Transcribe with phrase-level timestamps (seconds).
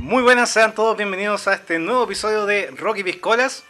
[0.00, 3.64] Muy buenas, sean todos bienvenidos a este nuevo episodio de Rocky Piscolas.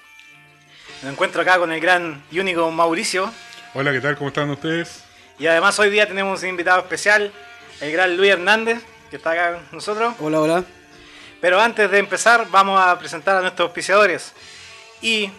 [1.02, 3.32] Me encuentro acá con el gran y único Mauricio.
[3.72, 4.14] Hola, ¿qué tal?
[4.16, 5.04] ¿Cómo están ustedes?
[5.38, 7.32] Y además hoy día tenemos un invitado especial,
[7.80, 10.14] el gran Luis Hernández, que está acá con nosotros.
[10.20, 10.64] Hola, hola.
[11.40, 14.34] Pero antes de empezar, vamos a presentar a nuestros auspiciadores.
[15.00, 15.30] Y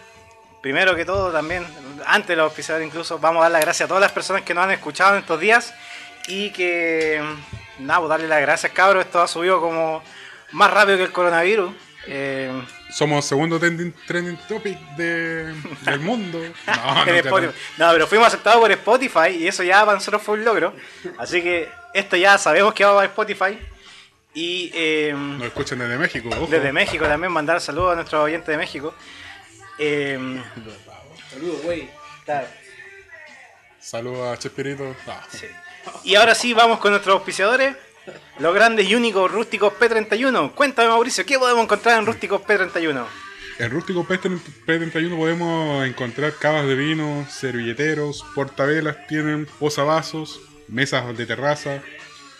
[0.60, 1.68] primero que todo, también,
[2.08, 4.56] antes de los auspiciadores incluso, vamos a dar las gracias a todas las personas que
[4.56, 5.71] nos han escuchado en estos días.
[6.28, 7.21] Y que,
[7.78, 9.06] nada, pues darle las gracias, cabros.
[9.06, 10.02] Esto ha subido como
[10.52, 11.71] más rápido que el coronavirus.
[12.08, 12.50] Eh,
[12.92, 16.42] Somos segundo trending, trending topic de, del mundo.
[17.78, 20.74] No, pero fuimos aceptados por Spotify y eso ya para nosotros fue un logro.
[21.18, 23.60] Así que esto ya sabemos que va para Spotify.
[24.34, 26.30] Y eh, Nos escuchan desde México.
[26.32, 26.48] ojo.
[26.48, 28.93] desde México también mandar saludos a nuestros oyentes de México.
[29.78, 30.42] Eh,
[31.32, 31.90] Saludos, güey.
[32.26, 32.48] claro,
[33.80, 34.95] Saludos a Chespirito.
[35.08, 35.48] Ah, sí.
[36.04, 37.76] Y ahora sí, vamos con nuestros auspiciadores.
[38.39, 40.53] Los grandes y únicos rústicos P31.
[40.53, 43.06] Cuéntame, Mauricio, ¿qué podemos encontrar en rústicos P31?
[43.60, 51.82] En Rústico P31 podemos encontrar cavas de vino, servilleteros, portavelas, tienen posavasos, mesas de terraza,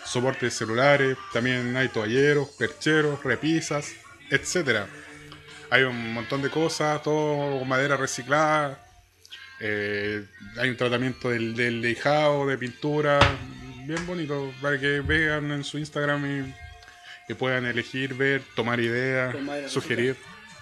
[0.06, 3.92] soportes celulares, también hay toalleros, percheros, repisas,
[4.30, 4.88] etcétera.
[5.70, 8.82] Hay un montón de cosas, todo madera reciclada.
[9.60, 10.24] eh,
[10.58, 13.20] hay un tratamiento del, del lijado, de pintura,
[13.90, 16.54] bien bonito, para que vean en su Instagram
[17.28, 19.36] y puedan elegir, ver, tomar ideas,
[19.72, 20.16] sugerir.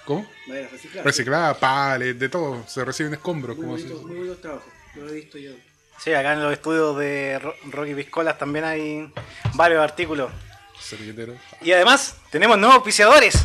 [0.05, 0.25] ¿Cómo?
[0.47, 1.03] Madera reciclada.
[1.03, 2.65] Reciclada, pales, de todo.
[2.67, 3.57] Se reciben escombros.
[3.57, 4.65] Muy Como bonito, se- muy bonito trabajo.
[4.95, 5.51] Lo he visto yo.
[5.99, 9.11] Sí, acá en los estudios de Ro- Rocky Piscolas también hay
[9.55, 10.31] varios artículos.
[10.79, 11.33] servilletero.
[11.61, 13.41] Y además, tenemos nuevos auspiciadores.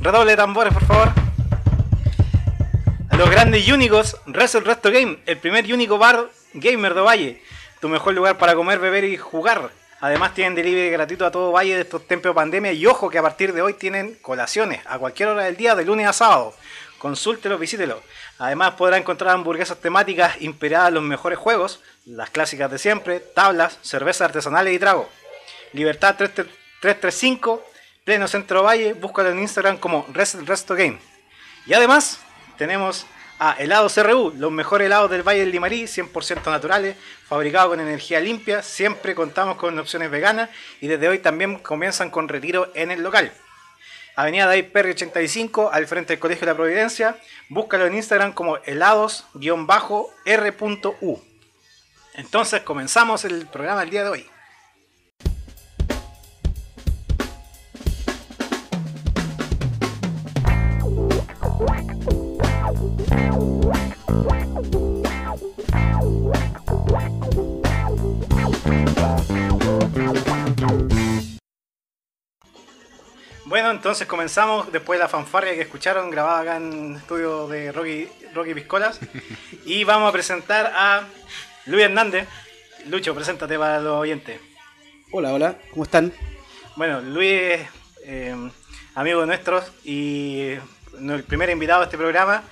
[0.00, 1.12] Redoble de tambores, por favor.
[3.10, 7.00] A los grandes y únicos, Wrestle Resto Game, el primer y único bar gamer de
[7.02, 7.42] Valle.
[7.82, 9.72] Tu mejor lugar para comer, beber y jugar.
[9.98, 13.18] Además tienen delivery gratuito a todo Valle de estos tiempos de pandemia y ojo que
[13.18, 16.54] a partir de hoy tienen colaciones a cualquier hora del día, de lunes a sábado.
[16.98, 18.00] Consúltelo, visítelo.
[18.38, 23.80] Además podrá encontrar hamburguesas temáticas inspiradas en los mejores juegos, las clásicas de siempre, tablas,
[23.82, 25.08] cervezas artesanales y trago.
[25.72, 27.66] Libertad 335,
[28.04, 31.00] pleno centro Valle, búscalo en Instagram como Rest Resto Game.
[31.66, 32.20] Y además
[32.56, 33.06] tenemos
[33.44, 36.94] a Helados CRU, los mejores helados del Valle del Limarí, 100% naturales,
[37.26, 40.48] fabricados con energía limpia, siempre contamos con opciones veganas
[40.80, 43.32] y desde hoy también comienzan con retiro en el local.
[44.14, 47.16] Avenida David Perry 85, al frente del Colegio de la Providencia,
[47.48, 49.32] búscalo en Instagram como helados-r.u.
[52.14, 54.31] Entonces comenzamos el programa del día de hoy.
[73.44, 77.72] Bueno, entonces comenzamos después de la fanfarria que escucharon grabada acá en el estudio de
[77.72, 79.00] Rocky, Rocky Piscolas.
[79.66, 81.02] y vamos a presentar a
[81.66, 82.28] Luis Hernández.
[82.86, 84.40] Lucho, preséntate para los oyentes.
[85.12, 85.56] Hola, hola.
[85.70, 86.12] ¿Cómo están?
[86.76, 87.68] Bueno, Luis es
[88.04, 88.34] eh,
[88.94, 90.54] amigo de nuestros y
[90.98, 92.44] no- el primer invitado a este programa.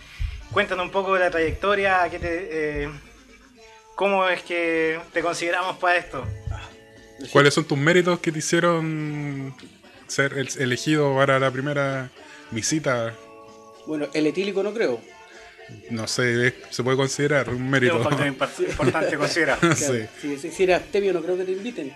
[0.53, 2.91] Cuéntanos un poco de la trayectoria, a qué te, eh,
[3.95, 6.27] cómo es que te consideramos para esto.
[7.33, 9.55] ¿Cuáles son tus méritos que te hicieron
[10.07, 12.11] ser el- elegido para la primera
[12.51, 13.15] visita?
[13.87, 15.01] Bueno, el etílico no creo.
[15.91, 17.97] No sé, es- se puede considerar un Es mérito.
[17.99, 19.59] un factor impar- importante considerar.
[19.77, 20.07] Sí.
[20.21, 21.95] Si, si, si eras tebio no creo que te inviten.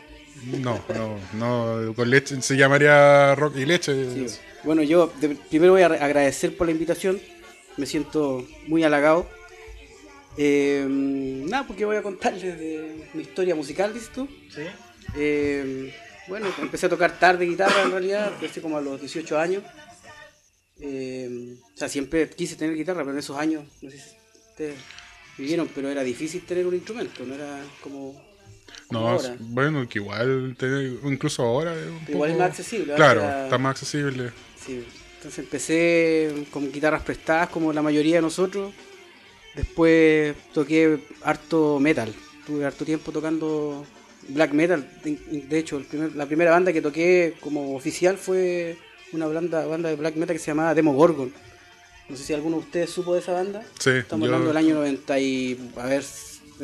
[0.60, 4.28] No, no, no, con leche se llamaría rock y leche.
[4.28, 4.36] Sí.
[4.64, 7.20] Bueno, yo de- primero voy a agradecer por la invitación.
[7.76, 9.28] Me siento muy halagado.
[10.36, 14.28] Eh, nada, porque voy a contarles de mi historia musical, ¿dices tú?
[14.54, 14.62] ¿Sí?
[15.16, 15.94] Eh,
[16.28, 19.62] bueno, empecé a tocar tarde guitarra en realidad, empecé como a los 18 años.
[20.80, 24.10] Eh, o sea, siempre quise tener guitarra, pero en esos años, no sé si
[24.50, 24.74] ustedes
[25.38, 28.12] vivieron, pero era difícil tener un instrumento, no era como,
[28.88, 29.36] como No, ahora.
[29.38, 30.56] bueno, que igual,
[31.04, 31.74] incluso ahora.
[31.78, 32.92] es un Pero igual es más accesible.
[32.92, 34.32] ahora Claro, era- está más accesible.
[34.64, 34.84] Sí.
[35.16, 38.72] Entonces empecé con guitarras prestadas como la mayoría de nosotros.
[39.54, 42.12] Después toqué harto metal.
[42.46, 43.86] Tuve harto tiempo tocando
[44.28, 44.86] black metal.
[45.04, 48.76] De hecho, el primer- la primera banda que toqué como oficial fue
[49.12, 51.32] una banda, banda de black metal que se llamaba Demo Gorgon.
[52.08, 53.64] No sé si alguno de ustedes supo de esa banda.
[53.78, 55.70] Sí, Estamos yo- hablando del año 90 y...
[55.76, 56.02] A ver...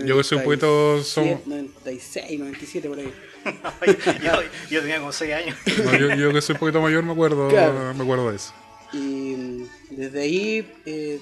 [0.04, 1.02] Yo que soy un poquito...
[1.02, 3.12] Somos, 96, 97 por ahí.
[4.22, 4.32] yo,
[4.70, 5.56] yo tenía como 6 años.
[5.84, 7.94] no, yo, yo que soy un poquito mayor me acuerdo, Claro.
[7.94, 8.52] me acuerdo de eso.
[8.92, 11.18] Y mm, desde ahí eh,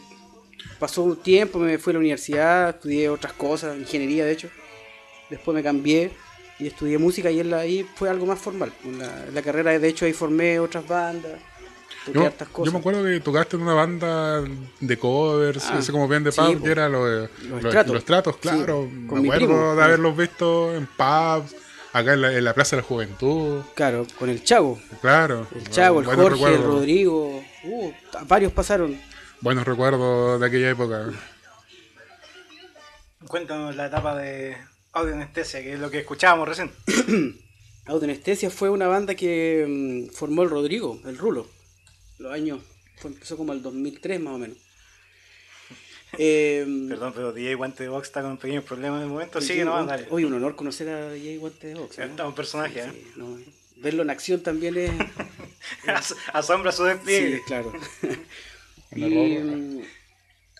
[0.79, 4.50] pasó un tiempo, me fui a la universidad, estudié otras cosas, ingeniería de hecho.
[5.31, 6.11] Después me cambié
[6.59, 8.73] y estudié música y en la- ahí fue algo más formal.
[8.85, 11.33] En la, en la carrera, de hecho, ahí formé otras bandas,
[12.05, 12.67] toqué Yo, hartas cosas.
[12.67, 14.43] yo me acuerdo que tocaste en una banda
[14.81, 17.85] de covers, Ah, ese como bien de sí, pub, que era lo de- Los lo-
[17.95, 18.89] los tratos, Sí, claro.
[19.09, 19.75] con me acuerdo primo.
[19.77, 21.55] de haberlos visto en pubs,
[21.93, 24.79] acá en la, en la Plaza de la Juventud, Claro, con el Chavo.
[25.01, 25.47] claro.
[25.55, 26.65] El Chavo, el Jorge, el recuerdos.
[26.67, 27.43] Rodrigo.
[27.65, 27.93] Uh,
[28.27, 28.99] varios pasaron.
[29.41, 31.07] Buenos recuerdos de aquella época.
[33.27, 34.57] Cuéntanos la etapa de
[34.99, 36.71] audio anestesia, que es lo que escuchábamos recién.
[37.87, 39.65] Autoanestesia fue una banda que
[40.11, 41.47] mm, formó el Rodrigo, el Rulo.
[42.19, 42.61] Los años,
[42.97, 44.56] fue, empezó como el 2003 más o menos.
[46.17, 49.43] Eh, Perdón, pero DJ Guante de Box está con pequeños problemas en el momento.
[49.43, 50.06] Sigue nomás, dale.
[50.09, 51.99] Oye, un honor conocer a DJ Guante de Box.
[51.99, 52.05] ¿no?
[52.05, 52.91] Está un personaje, ¿eh?
[52.91, 53.39] Sí, no,
[53.77, 54.91] verlo en acción también es.
[55.87, 57.37] As- Asombra su despliegue.
[57.37, 57.73] sí, claro.
[58.97, 59.83] Y mm,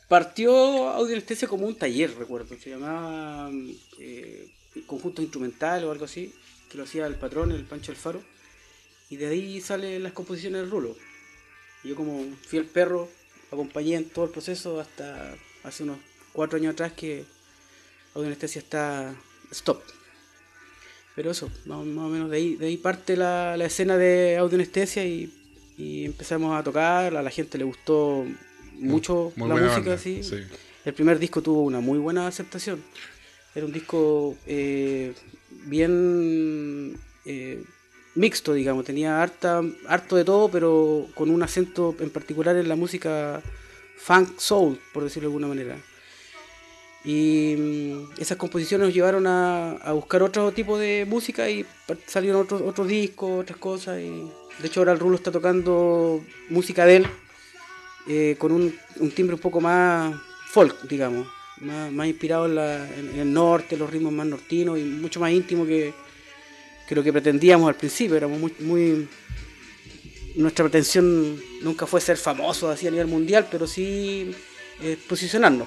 [0.09, 2.57] partió Audioanestesia como un taller, recuerdo.
[2.59, 3.51] Se llamaba
[4.01, 4.49] eh,
[4.87, 6.35] Conjunto Instrumental o algo así,
[6.71, 8.23] que lo hacía el patrón, el Pancho Alfaro.
[9.11, 10.97] Y de ahí salen las composiciones del rulo.
[11.85, 13.09] Yo como fiel perro
[13.53, 15.99] acompañé en todo el proceso hasta hace unos
[16.33, 17.25] cuatro años atrás que
[18.15, 19.15] Audioanestesia está
[19.51, 19.83] stop.
[21.15, 25.33] Pero eso, más, o menos de ahí, parte la, la escena de audioanestesia y,
[25.77, 28.25] y empezamos a tocar, a la gente le gustó
[28.79, 30.23] mucho Muy la música, banda, sí.
[30.23, 30.37] sí.
[30.85, 32.83] El primer disco tuvo una muy buena aceptación.
[33.55, 35.13] Era un disco eh,
[35.67, 37.63] bien eh,
[38.15, 42.77] mixto, digamos, tenía harta, harto de todo, pero con un acento en particular en la
[42.77, 43.43] música
[43.99, 45.77] funk soul, por decirlo de alguna manera.
[47.05, 51.67] Y mm, esas composiciones nos llevaron a, a buscar otro tipo de música y
[52.07, 54.01] salieron otros otros discos, otras cosas.
[54.01, 54.31] Y
[54.61, 57.07] de hecho ahora el Rulo está tocando música de él
[58.09, 60.15] eh, con un, un timbre un poco más
[60.51, 61.27] folk, digamos,
[61.61, 65.21] más, más inspirado en, la- en- en el norte, los ritmos más nortinos y mucho
[65.21, 65.93] más íntimo que,
[66.89, 68.17] que lo que pretendíamos al principio.
[68.17, 69.09] Éramos muy, muy
[70.37, 74.35] nuestra pretensión nunca fue ser famosos así a nivel mundial, pero sí
[74.81, 75.67] eh, posicionarnos.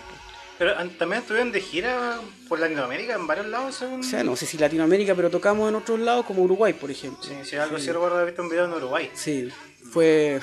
[0.57, 3.99] Pero también estuvieron de gira por Latinoamérica en varios lados, según.
[4.01, 7.23] O sea, no sé si Latinoamérica, pero tocamos en otros lados como Uruguay, por ejemplo.
[7.23, 9.09] Sí, si algo sí recuerdo haber visto un video en Uruguay.
[9.15, 9.49] Sí,
[9.91, 10.39] fue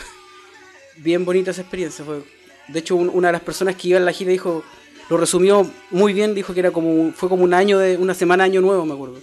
[0.98, 2.04] bien bonita esa experiencia.
[2.04, 2.22] Fue,
[2.68, 4.62] de hecho, un- una de las personas que iba en la gira dijo,
[5.10, 8.44] lo resumió muy bien, dijo que era como fue como un año de una semana
[8.44, 9.20] año nuevo, me acuerdo.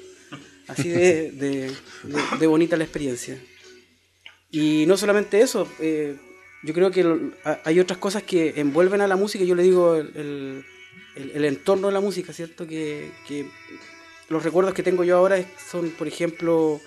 [0.68, 3.40] Así de, de- bonita la experiencia.
[4.52, 6.16] Y no solamente eso, eh,
[6.64, 7.06] yo creo que
[7.64, 9.44] hay otras cosas que envuelven a la música.
[9.44, 10.64] Yo le digo el,
[11.16, 12.66] el- el- entorno de la música, ¿cierto?
[12.66, 13.46] Que, que
[14.30, 16.82] los recuerdos que tengo yo ahora son, por ejemplo,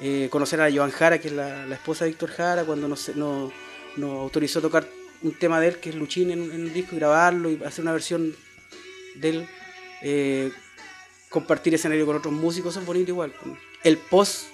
[0.00, 3.14] eh, conocer a Joan Jara, que es la, la esposa de Víctor Jara, cuando nos,
[3.16, 3.52] nos,
[3.96, 4.86] nos autorizó a tocar
[5.22, 7.82] un tema de él, que es Luchín, en, en el disco, y grabarlo y hacer
[7.82, 8.34] una versión
[9.16, 9.48] de él.
[10.02, 10.50] eh,
[11.30, 13.32] compartir escenario con otros músicos, eso es bonito igual.
[13.82, 14.44] El post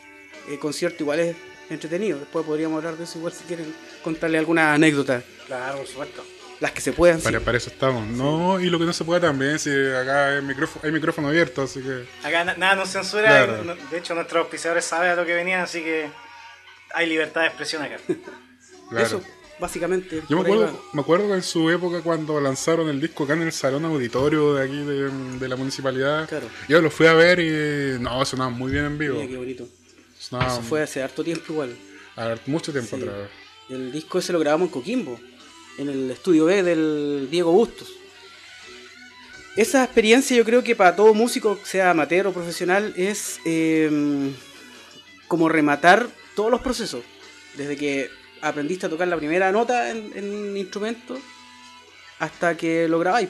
[0.48, 1.36] eh, concierto igual es
[1.68, 2.18] entretenido.
[2.18, 5.22] Después podríamos hablar de eso igual si quieren contarle alguna anécdota.
[5.46, 6.24] Claro, por supuesto.
[6.58, 7.18] Las que se puedan.
[7.18, 7.24] sí.
[7.24, 8.06] Para, para eso estamos.
[8.06, 11.62] No, y lo que no se puede también, si acá hay micrófono, hay micrófono abierto,
[11.62, 12.04] así que.
[12.26, 13.24] Acá na- nada nos censura.
[13.44, 13.62] Claro.
[13.64, 16.08] no- De hecho, nuestros auspiciadores saben a lo que venían, así que
[16.94, 17.98] hay libertad de expresión acá.
[18.90, 19.06] Claro.
[19.06, 19.22] Eso,
[19.58, 20.22] básicamente.
[20.28, 23.42] Yo me acuerdo, me acuerdo que en su época cuando lanzaron el disco acá en
[23.42, 26.48] el salón auditorio de aquí de, de la municipalidad, Claro.
[26.68, 29.14] yo lo fui a ver y no, sonaba muy bien en vivo.
[29.16, 29.68] Mira qué bonito.
[30.18, 31.74] Eso fue hace harto tiempo igual.
[32.16, 33.02] a- mucho tiempo Sí.
[33.02, 33.30] atrás.
[33.70, 35.18] El disco ese lo grabamos en Coquimbo,
[35.78, 37.88] en el estudio B del Diego Bustos.
[39.56, 44.30] Esa experiencia yo creo que para todo músico, sea amateur o profesional, es eh,
[45.28, 47.02] como rematar todos los procesos.
[47.56, 48.10] Desde que
[48.42, 51.18] aprendiste a tocar la primera nota en, en un instrumento
[52.18, 53.28] hasta que lo grabáis.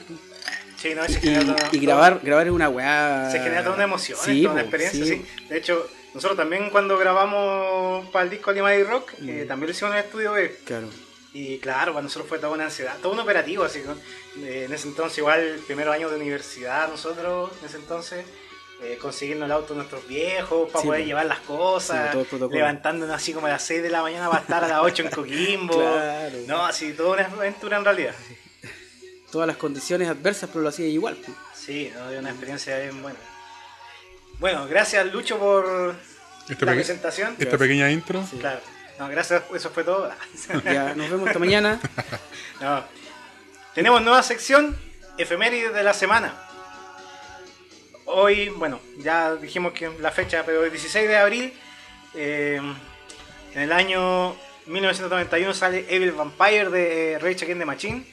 [0.77, 3.29] Sí, no, se Y, genera toda- y grabar, grabar es una weá.
[3.31, 5.05] Se genera toda una emoción, Sí, toda una experiencia.
[5.05, 5.23] sí.
[5.37, 5.45] sí.
[5.47, 9.47] De hecho, nosotros también cuando grabamos para el disco Animal Rock, eh, Mm.
[9.47, 10.57] también lo hicimos en el estudio B.
[10.65, 10.89] Claro.
[11.33, 13.63] Y claro, para nosotros fue toda una ansiedad, todo un operativo.
[13.63, 18.25] Así que, eh, en ese entonces, igual, primeros años de universidad, nosotros, en ese entonces,
[18.81, 21.07] eh, consiguiendo el auto de nuestros viejos para Sí, poder po.
[21.07, 24.63] llevar las cosas, Sí, levantándonos así como a las 6 de la mañana para estar
[24.63, 25.77] a las 8 en Coquimbo.
[25.77, 26.37] Claro.
[26.47, 28.15] No, así, toda una aventura en realidad.
[29.31, 31.15] Todas las condiciones adversas, pero lo hacía igual.
[31.15, 31.31] pu.
[31.53, 33.19] Sí, no, una experiencia bien buena.
[34.39, 35.95] Bueno, gracias Lucho por
[36.49, 37.35] Esta, la presentación.
[37.37, 38.25] esta pequeña intro.
[38.29, 38.37] Sí.
[38.37, 38.59] Claro.
[38.99, 40.11] No, gracias, eso fue todo.
[40.65, 41.79] Ya, nos vemos esta mañana.
[42.59, 42.83] No.
[43.73, 44.77] Tenemos nueva sección,
[45.17, 46.33] efemérides de la semana.
[48.13, 51.53] Hoy, bueno, ya dijimos que la fecha, pero el 16 de abril,
[52.13, 52.59] eh,
[53.53, 58.05] en el año 1991 sale Evil Vampire de Rage Against the Machine.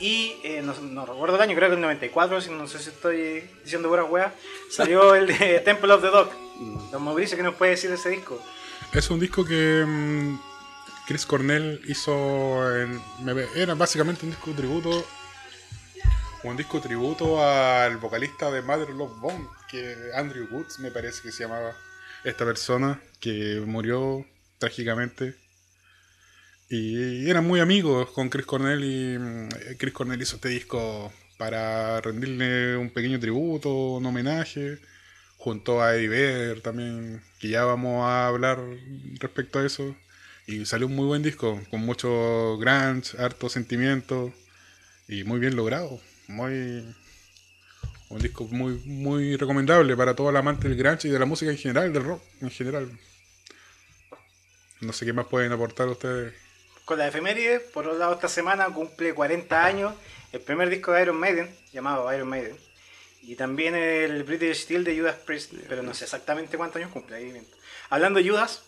[0.00, 2.90] Y eh, no, no recuerdo el año, creo que el 94, si no sé si
[2.90, 4.32] estoy diciendo pura wea,
[4.70, 6.30] salió el de Temple of the Dog.
[6.92, 8.40] Don Mauricio, ¿qué nos puede decir de ese disco?
[8.92, 10.38] Es un disco que mm,
[11.06, 12.76] Chris Cornell hizo.
[12.76, 13.00] En,
[13.56, 15.06] era básicamente un disco tributo.
[16.44, 21.32] Un disco tributo al vocalista de Mother Love Bone, que Andrew Woods me parece que
[21.32, 21.76] se llamaba
[22.22, 24.24] esta persona, que murió
[24.58, 25.34] trágicamente.
[26.68, 32.00] Y eran muy amigos con Chris Cornell y mm, Chris Cornell hizo este disco para
[32.02, 34.78] rendirle un pequeño tributo, un homenaje
[35.38, 38.60] junto a Eddie también, que ya vamos a hablar
[39.18, 39.96] respecto a eso.
[40.46, 44.32] Y salió un muy buen disco, con mucho grunge, harto sentimiento
[45.08, 46.00] y muy bien logrado.
[46.28, 46.94] Muy
[48.10, 51.50] un disco muy muy recomendable para todo el amante del grunge y de la música
[51.50, 52.90] en general, del rock en general.
[54.80, 56.34] No sé qué más pueden aportar ustedes.
[56.84, 59.94] Con la efeméride, por otro lado, esta semana cumple 40 años
[60.32, 62.56] el primer disco de Iron Maiden, llamado Iron Maiden.
[63.22, 67.16] Y también el British Steel de Judas Priest, pero no sé exactamente cuántos años cumple.
[67.16, 67.46] Ahí.
[67.90, 68.62] Hablando de Judas,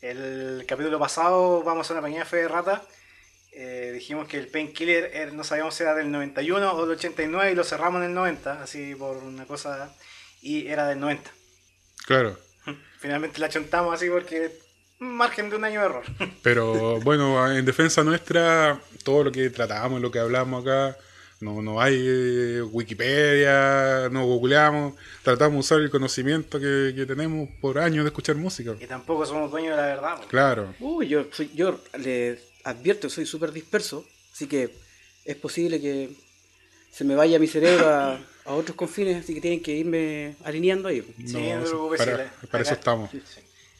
[0.00, 2.82] el capítulo pasado, vamos a una pequeña fe de rata.
[3.56, 7.52] Eh, dijimos que el Painkiller eh, no sabíamos si era del 91 o del 89
[7.52, 9.94] y lo cerramos en el 90, así por una cosa.
[10.42, 11.30] Y era del 90.
[12.06, 12.38] Claro.
[12.98, 14.52] Finalmente la chontamos así porque
[15.00, 16.04] un margen de un año de error.
[16.42, 20.96] Pero bueno, en defensa nuestra, todo lo que tratamos, lo que hablamos acá,
[21.40, 27.48] no, no hay eh, Wikipedia, no googleamos, tratamos de usar el conocimiento que, que tenemos
[27.60, 28.74] por años de escuchar música.
[28.80, 30.16] y tampoco somos dueños de la verdad.
[30.16, 30.28] pues.
[30.28, 34.74] Claro, Uy, yo, soy, yo le advierto que soy súper disperso, así que
[35.24, 36.10] es posible que
[36.90, 40.88] se me vaya mi cerebro a, a otros confines, así que tienen que irme alineando
[40.88, 41.02] ahí.
[41.26, 43.10] Sí, no, preocupes, para, la- para eso estamos.
[43.10, 43.20] Sí.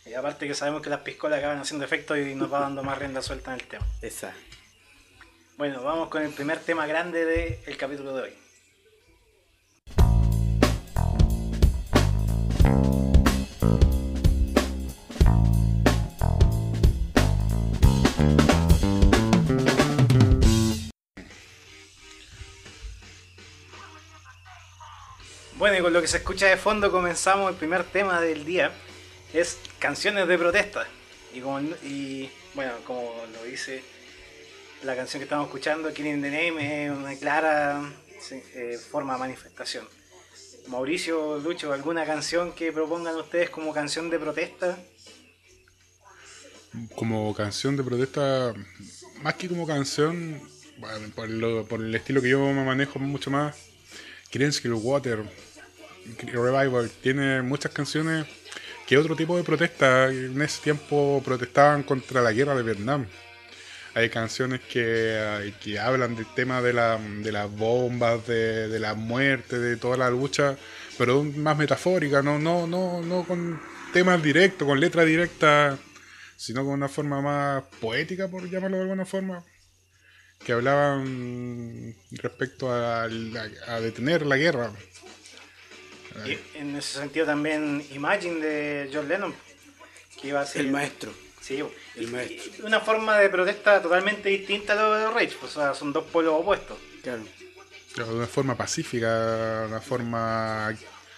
[0.07, 2.99] Y aparte que sabemos que las piscolas acaban haciendo efecto y nos va dando más
[2.99, 3.87] rienda suelta en el tema.
[4.03, 4.35] Esa.
[5.57, 8.33] Bueno, vamos con el primer tema grande del capítulo de hoy.
[25.65, 28.71] Bueno, y con lo que se escucha de fondo comenzamos el primer tema del día.
[29.33, 30.87] Es canciones de protesta.
[31.33, 33.83] Y, como, y bueno, como lo dice
[34.83, 37.81] la canción que estamos escuchando, Killing the Name, es una clara
[38.31, 39.89] eh, forma de manifestación.
[40.67, 44.79] Mauricio, Lucho, ¿alguna canción que propongan ustedes como canción de protesta?
[46.95, 48.53] Como canción de protesta,
[49.23, 53.31] más que como canción, bueno, por, lo- por el estilo que yo me manejo mucho
[53.31, 53.57] más,
[54.29, 55.25] Kill Water,
[56.33, 58.27] Revival, tiene muchas canciones
[58.87, 60.11] que otro tipo de protesta.
[60.11, 63.07] En ese tiempo protestaban contra la guerra de Vietnam.
[63.95, 68.95] Hay canciones que, que hablan del tema de, la, de las bombas, de, de la
[68.95, 70.57] muerte, de toda la lucha,
[70.99, 73.61] pero más metafórica, no, no, no, no con
[73.93, 75.79] temas directos, con letra directa,
[76.37, 79.45] sino con una forma más poética, por llamarlo de alguna forma,
[80.45, 83.09] que hablaban respecto a
[83.81, 84.73] detener la guerra.
[86.27, 89.35] Y en ese sentido también Imagine de John Lennon,
[90.21, 91.13] que iba a ser El maestro.
[91.41, 91.63] Sí,
[91.97, 92.67] El maestro.
[92.67, 96.05] una forma de protesta totalmente distinta a lo de Rage, pues, o sea, son dos
[96.05, 96.79] polos opuestos.
[97.03, 97.23] Claro.
[97.97, 100.75] De una forma pacífica, una forma...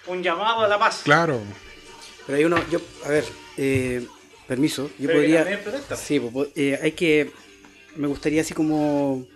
[0.07, 1.03] Un llamado a la paz.
[1.05, 1.41] Claro,
[2.27, 3.25] Pero hay uno, yo, a ver,
[3.57, 4.07] eh,
[4.47, 5.39] permiso, yo Pero podría...
[5.39, 5.97] también es protesta.
[5.97, 6.21] Sí,
[6.57, 7.33] eh, hay que...
[7.95, 9.27] Me gustaría así como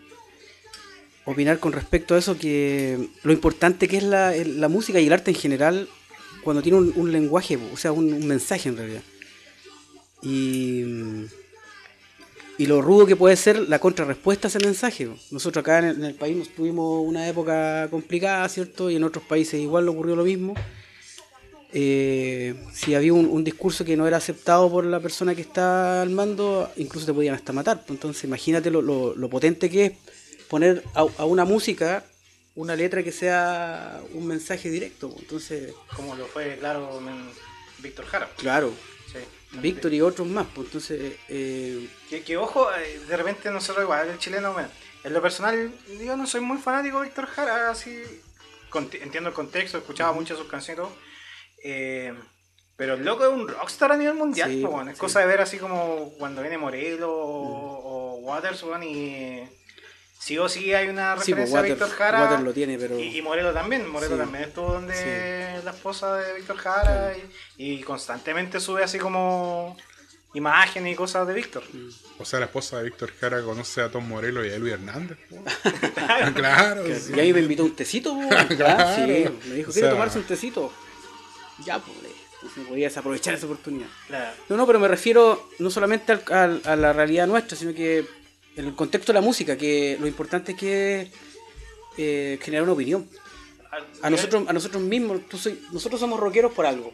[1.24, 5.12] opinar con respecto a eso, que lo importante que es la, la música y el
[5.12, 5.88] arte en general
[6.42, 9.02] cuando tiene un, un lenguaje, o sea, un, un mensaje en realidad.
[10.22, 10.82] Y,
[12.58, 15.08] y lo rudo que puede ser la contrarrespuesta a ese mensaje.
[15.30, 18.90] Nosotros acá en el, país nos tuvimos una época complicada, ¿cierto?
[18.90, 20.54] Y en otros países igual ocurrió lo mismo.
[21.72, 26.02] Eh, si había un, un discurso que no era aceptado por la persona que está
[26.02, 27.84] al mando, incluso te podían hasta matar.
[27.88, 29.92] Entonces imagínate lo, lo- lo potente que es
[30.50, 32.04] poner a, a una música
[32.56, 35.08] una letra que sea un mensaje directo.
[35.08, 35.22] pues.
[35.22, 37.00] Entonces, Como lo fue, claro,
[37.78, 38.28] Víctor Jara.
[38.36, 38.72] claro,
[39.12, 39.18] Sí.
[39.58, 40.46] Víctor y otros más.
[40.54, 44.68] Pues entonces, eh, Que, que ojo, eh, de repente nosotros igual, el chileno, bueno,
[45.02, 45.72] en lo personal,
[46.04, 48.02] yo no soy muy fanático de Víctor Jara, así,
[48.70, 50.96] conti- entiendo el contexto, escuchaba muchas de sus canciones y todo,
[51.64, 52.14] eh,
[52.76, 54.88] pero el loco es un rockstar a nivel mundial, Sí, po, weón.
[54.90, 55.00] es sí.
[55.00, 59.48] cosa de ver así como cuando viene Morelo o, o Waters, weón, y
[60.20, 62.22] sí o sí hay una sí, pues referencia a Water, Víctor Jara.
[62.24, 62.98] Water lo tiene, pero...
[63.00, 64.20] Y, y Morelo también, Morelo Sí.
[64.20, 67.14] también estuvo donde la esposa de Víctor Jara
[67.56, 69.76] y, y constantemente sube así como
[70.34, 71.64] imágenes y cosas de Víctor.
[72.18, 75.18] O sea, la esposa de Víctor Jara conoce a Tom Morello y a Luis Hernández.
[76.34, 76.84] claro.
[76.86, 77.12] sí.
[77.16, 78.16] Y ahí me invitó un tecito.
[78.56, 78.76] Claro.
[78.80, 79.00] Ah, sí,
[79.48, 80.72] me dijo, O ¿quiere sea- tomarse un tecito?
[81.64, 81.96] Ya, pues,
[82.56, 83.88] no podías aprovechar esa oportunidad.
[84.06, 84.32] Claro.
[84.48, 88.06] No, no, pero me refiero no solamente al- al- a la realidad nuestra, sino que
[88.56, 91.10] en el contexto de la música, que lo importante es que
[91.98, 93.08] eh, generar una opinión.
[94.02, 96.92] A nosotros, a nosotros mismos, tú soy- nosotros somos rockeros por algo.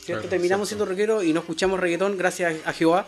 [0.00, 0.22] ¿cierto?
[0.22, 3.06] Claro, Terminamos siendo rockeros y no escuchamos reggaetón gracias a Jehová,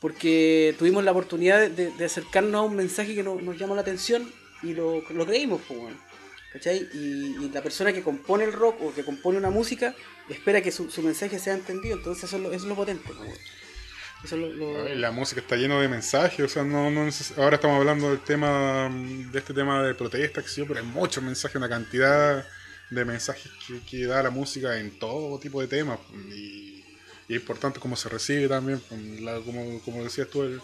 [0.00, 3.82] porque tuvimos la oportunidad de, de acercarnos a un mensaje que no- nos llamó la
[3.82, 4.30] atención
[4.62, 5.60] y lo, lo creímos.
[5.68, 5.96] pues, bueno,
[6.52, 6.88] ¿cachai?
[6.94, 9.94] Y, y la persona que compone el rock o que compone una música
[10.28, 13.02] espera que su, su mensaje sea entendido, entonces eso es lo, eso es lo potente.
[13.06, 13.34] pues, bueno.
[14.24, 17.56] Eso es lo- lo- La música está llena de mensajes, o sea, no, no ahora
[17.56, 18.88] estamos hablando del tema,
[19.32, 22.46] de este tema de protesta, que sí, pero hay muchos mensajes, una cantidad
[22.90, 25.98] de mensajes que, que da la música en todo tipo de temas,
[26.34, 26.84] y,
[27.28, 28.80] es importante cómo se recibe también,
[29.44, 30.60] como, como decías tú, el-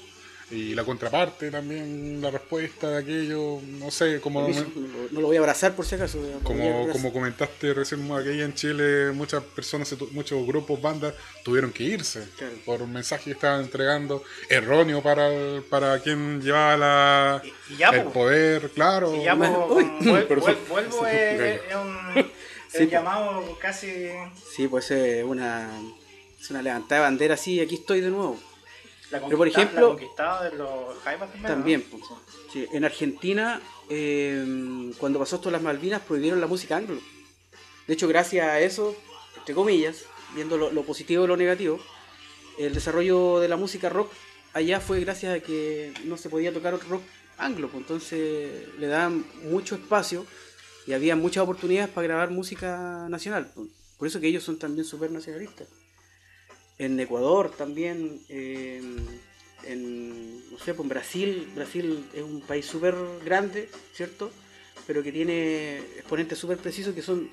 [0.50, 4.40] y la contraparte también, la respuesta de aquello, no sé, como...
[4.48, 6.18] No, lo- no lo voy a abrazar por si acaso.
[6.42, 11.12] Como, como comentaste recién, aquí en Chile muchas personas, muchos grupos, bandas
[11.44, 12.54] tuvieron que irse Claro.
[12.64, 17.76] por un mensaje que estaban entregando erróneo para, el- para quien llevaba la, Y- y
[17.76, 18.12] ya, el po.
[18.12, 19.14] poder, claro.
[19.14, 21.98] Y ya uy, vuel- vuel- vuelvo, Sí, es, es un,
[22.70, 22.92] Sí, el po.
[22.92, 23.92] llamado casi...
[24.56, 25.70] Sí, pues es una,
[26.40, 28.38] es una levantada de bandera así, aquí estoy de nuevo.
[29.10, 31.46] La Pero, por ejemplo- la de los Jaivas también.
[31.46, 31.98] También, ¿no?
[31.98, 32.20] po.
[32.52, 37.00] Sí, en Argentina, eh, cuando pasó esto las Malvinas, prohibieron la música anglo.
[37.86, 38.94] De hecho, gracias a eso,
[39.38, 41.78] entre comillas, viendo lo, lo positivo y lo negativo,
[42.58, 44.10] el desarrollo de la música rock
[44.52, 47.02] allá fue gracias a que no se podía tocar otro rock
[47.38, 47.68] anglo.
[47.68, 50.26] pues, entonces le daban mucho espacio
[50.86, 53.50] y había muchas oportunidades para grabar música nacional.
[53.54, 53.68] pues.
[53.96, 55.66] Por eso que ellos son también súper nacionalistas.
[56.78, 58.80] En Ecuador también, eh,
[59.64, 62.94] en, no sé, pues en Brasil, Brasil es un país súper
[63.24, 64.30] grande, ¿cierto?
[64.86, 67.30] Pero que tiene exponentes súper precisos que son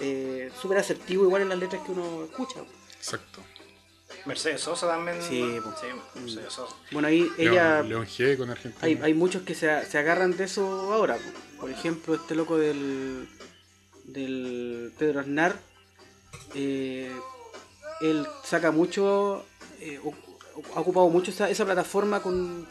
[0.00, 2.60] eh, súper asertivos igual en las letras que uno escucha.
[2.96, 3.42] Exacto.
[4.24, 5.22] Mercedes Sosa también.
[5.22, 5.70] Sí, po.
[5.78, 6.74] Sí, Mercedes Sosa.
[6.90, 7.82] Bueno, ahí ella...
[7.82, 8.84] León, León G con Argentina.
[8.84, 11.16] Hay, hay muchos que se, se agarran de eso ahora.
[11.16, 11.60] po.
[11.60, 13.28] Por ejemplo, este loco del,
[14.04, 15.60] del Pedro Aznar,
[16.54, 17.12] eh,
[18.00, 19.44] él saca mucho,
[19.80, 19.98] eh,
[20.74, 22.22] ha ocupado mucho esa, esa plataforma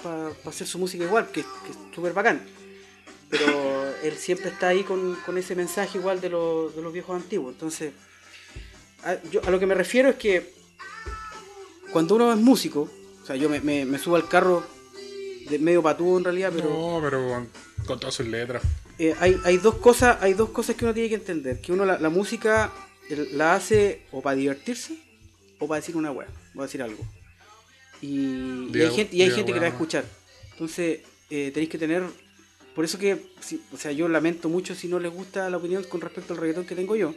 [0.04, 2.46] para hacer su música igual, que, que es súper bacán.
[3.30, 3.46] Pero
[4.04, 7.54] él siempre está ahí con, con ese mensaje igual de, los- de los viejos antiguos.
[7.54, 7.94] Entonces,
[9.04, 10.54] a, yo, a lo que me refiero es que
[11.92, 12.90] cuando uno es músico,
[13.22, 14.64] o sea, yo me, me- me subo al carro
[15.50, 17.50] de medio patudo en realidad, pero No, pero con,
[17.86, 18.64] con todas sus letras.
[19.00, 21.86] eh, hay, hay dos cosas, hay dos cosas que uno tiene que entender, que uno
[21.86, 22.72] la, la música
[23.10, 24.98] el- la hace o para divertirse
[25.60, 27.04] o para decir una weá, voy a decir algo.
[28.02, 30.06] Y, hay gente, y hay gente que la va a escuchar.
[30.52, 32.04] Entonces, eh, tenéis que tener.
[32.76, 35.84] Por eso que, si- o sea, yo lamento mucho si no les gusta la opinión
[35.86, 37.16] con respecto al reggaetón que tengo yo.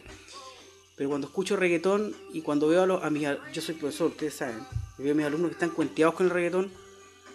[0.96, 3.26] Pero cuando escucho reggaetón y cuando veo a, los, a mis.
[3.52, 4.60] Yo soy profesor, ustedes saben.
[4.98, 6.70] y veo a mis alumnos que están cuenteados con el reggaetón.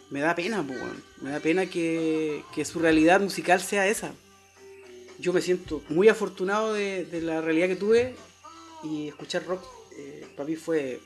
[0.10, 0.80] Me da pena, pues.
[1.22, 4.12] Me da pena que, que su realidad musical sea esa.
[5.20, 8.16] Yo me siento muy afortunado de, de la realidad que tuve
[8.84, 9.64] y escuchar rock
[9.98, 11.00] eh, para mí fue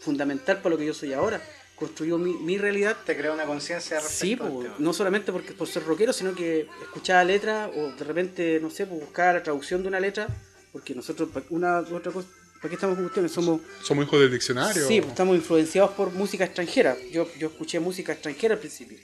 [0.00, 1.42] fundamental para lo que yo soy ahora.
[1.74, 4.74] Construyó mi, mi realidad Te crea una conciencia respecto Sí, po, tema.
[4.78, 8.86] no solamente porque por ser rockero, sino que escuchaba letras o de repente, no sé,
[8.86, 10.26] pues buscaba la traducción de una letra,
[10.72, 12.28] porque nosotros, una otra cosa,
[12.62, 13.30] ¿para qué estamos con cuestiones?
[13.32, 14.86] Somos, Somos hijos del diccionario.
[14.88, 16.96] sí, pues, estamos influenciados por música extranjera.
[17.12, 18.98] Yo, yo escuché música extranjera al principio.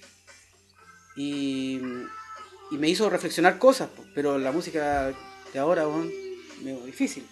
[1.14, 1.78] Y,
[2.70, 5.12] y me hizo reflexionar cosas, po, pero la música
[5.52, 6.11] de ahora, weón,
[6.62, 7.26] medio difícil.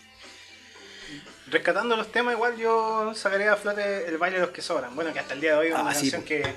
[1.51, 4.95] Rescatando los temas, igual yo sacaría a flote el baile de los que sobran.
[4.95, 6.55] Bueno, que hasta el día de hoy es una Ah, canción que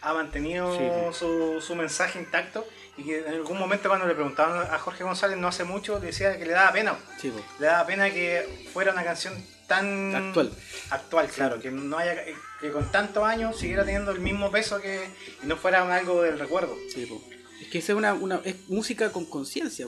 [0.00, 0.76] ha mantenido
[1.12, 5.04] Sí, su, su mensaje intacto y que en algún momento cuando le preguntaban a Jorge
[5.04, 6.96] González no hace mucho, decía que le daba pena.
[7.20, 7.32] Sí.
[7.60, 9.32] Le daba pena que fuera una canción
[9.68, 10.52] tan Actual.
[10.90, 12.16] actual, claro, que no haya
[12.60, 15.08] que con tantos años siguiera teniendo el mismo peso que
[15.42, 16.76] y no fuera algo del recuerdo.
[17.60, 19.86] Es que esa es una, una es música con conciencia.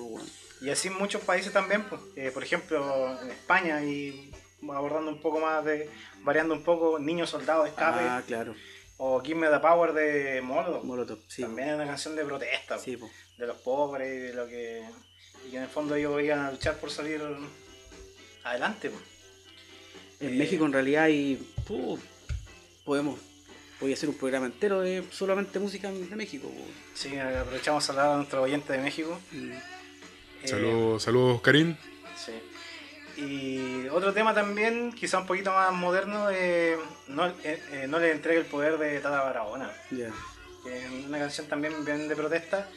[0.63, 4.31] Y así en muchos países también, pues, eh, por ejemplo en España y
[4.73, 5.89] abordando un poco más de
[6.23, 8.55] variando un poco Niño Soldado de Escape Ah, claro.
[8.99, 10.85] o Give Me the Power de Molotov.
[10.85, 11.43] Molotov, sí.
[11.43, 13.11] También es una canción de protesta Sí, po.
[13.39, 14.83] de los pobres y de lo que
[15.47, 17.21] y que en el fondo ellos iban a luchar por salir
[18.45, 18.91] adelante.
[18.91, 19.03] pues.
[20.21, 21.37] En Eh, México en realidad hay.
[21.67, 21.99] puh,
[22.85, 23.19] podemos.
[23.81, 26.49] Voy a hacer un programa entero de solamente música de México.
[26.49, 26.65] po.
[26.95, 29.19] Sí, aprovechamos a hablar a nuestro oyente de México.
[29.33, 29.53] Mm.
[29.53, 31.77] Eh, Saludos, saludos, Karim.
[32.17, 32.33] sí.
[33.17, 36.77] Y otro tema también, quizá un poquito más moderno, eh,
[37.09, 37.33] no, eh,
[37.73, 39.71] eh, no le entregue el poder de Tata Barahona.
[41.07, 42.69] Una canción también bien de protesta.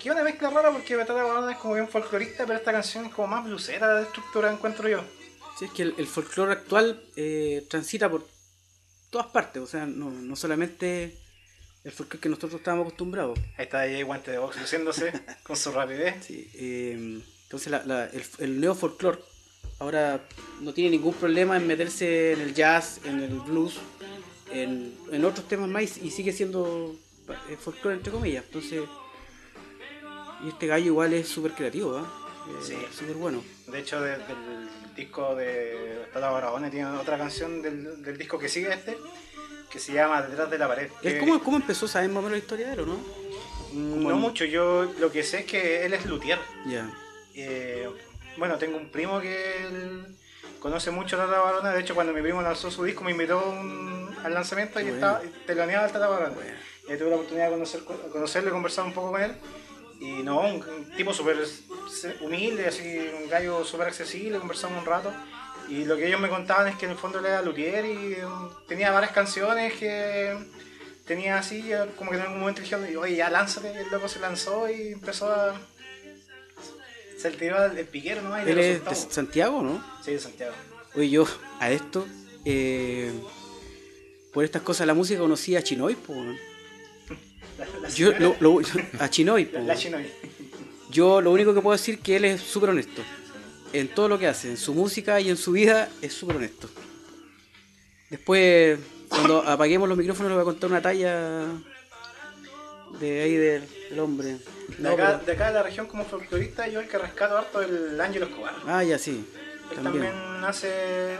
[0.00, 3.14] Que una mezcla rara porque Tata Barahona es como bien folclorista, pero esta canción es
[3.14, 5.02] como más blusera de estructura, encuentro yo.
[5.58, 8.26] Sí, es que el, el folclore actual eh, transita por
[9.10, 11.16] todas partes, o sea, no, no solamente
[11.84, 13.38] el folclore que nosotros estábamos acostumbrados.
[13.56, 15.12] Ahí está ahí Guante de Box luciéndose
[15.44, 16.16] con su rapidez.
[16.24, 16.50] Sí,
[17.44, 19.20] entonces la- la- el, el neo folclore
[19.78, 20.20] ahora
[20.60, 23.78] no tiene ningún problema en meterse en el jazz, en el blues,
[24.50, 26.94] en, en otros temas más y, y sigue siendo
[27.50, 28.44] eh, folclore entre comillas.
[28.46, 28.82] Entonces,
[30.44, 32.20] y este gallo igual es súper creativo, ¿ah?
[32.48, 32.76] Eh, Sí.
[32.96, 33.42] súper bueno.
[33.68, 38.48] De hecho, desde el disco de Tata Barahona tiene otra canción del, del disco que
[38.50, 38.98] sigue este,
[39.70, 40.90] que se llama Detrás de la pared.
[41.02, 41.88] ¿Él que- cómo, cómo empezó?
[41.88, 42.98] ¿Sabes más o menos la historia de él o no?
[43.72, 46.38] No el- mucho, yo lo que sé es que él es luthier.
[46.66, 46.88] Ya.
[47.34, 47.88] Eh,
[48.36, 50.16] bueno, tengo un primo que él
[50.60, 51.72] conoce mucho a Tata Barahona.
[51.72, 54.96] De hecho, cuando mi primo lanzó su disco, me invitó un- al lanzamiento y Bueno.
[54.96, 56.08] estaba teloneaba al Tata.
[56.08, 56.34] Bueno.
[56.88, 59.34] Y tuve la oportunidad de conocer, conocerlo y conversar un poco con él.
[60.00, 61.36] Y no, un, tipo súper
[62.20, 65.12] humilde, así, un gallo súper accesible, conversamos un rato.
[65.68, 68.22] Y lo que ellos me contaban es que en el fondo él era luthier y
[68.22, 70.36] um, tenía varias canciones que
[71.06, 73.72] tenía así, como que en algún momento dijeron, oye, ya lánzate.
[73.72, 75.54] Y el loco se lanzó y empezó a.
[78.44, 78.94] Se Él es de.
[78.94, 79.84] Santiago, ¿no?
[80.04, 80.54] Sí, de Santiago.
[80.94, 81.26] Oye, yo
[81.60, 82.06] a esto,
[82.44, 83.12] eh,
[84.32, 86.14] por estas cosas la música conocí a Chinoy, po.
[87.58, 88.60] La, la Yo, lo, lo-
[88.98, 90.06] a Chinoy, po, la, chinoy.
[90.90, 93.02] Yo lo único que puedo decir que él es súper honesto.
[93.72, 96.68] En todo lo que hace, en su música y en su vida, es súper honesto.
[98.10, 101.46] Después, cuando apaguemos los micrófonos, le voy a contar una talla
[103.00, 104.36] de ahí del, del hombre.
[104.68, 107.36] De No, acá, pero- de acá de la región como folclorista, yo el que rescato
[107.36, 108.54] harto es el Ángelo Escobar.
[108.66, 109.24] Ah, ya sí.
[109.70, 110.04] Él También.
[110.12, 111.16] también, hace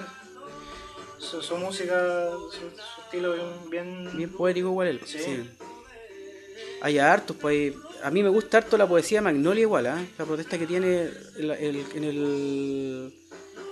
[1.18, 3.34] su, su música, su, su estilo
[3.70, 5.00] bien, bien, poético igual él.
[5.06, 5.18] Sí.
[5.18, 5.50] Sí.
[6.82, 7.74] Hay hartos, pues.
[8.02, 10.04] A mí me gusta harto la poesía de Magnolia igual, ¿ah?
[10.18, 13.14] La protesta que tiene el- el- en el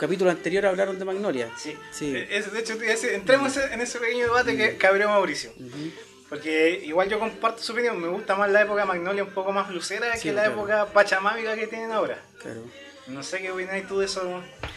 [0.00, 1.50] capítulo anterior hablaron de Magnolia.
[1.58, 1.76] Sí.
[1.90, 2.16] Sí.
[2.16, 5.50] Eh, es- de hecho, ese- entremos en ese pequeño debate que, que abrió Mauricio.
[5.58, 5.90] Ujú.
[6.32, 9.70] Porque igual yo comparto su opinión, me gusta más la época Magnolia un poco más
[9.70, 10.54] lucera Sí, que la claro.
[10.54, 12.16] época pachamámica que tienen ahora.
[12.40, 12.62] Claro.
[13.08, 14.22] No sé qué opináis tú de eso.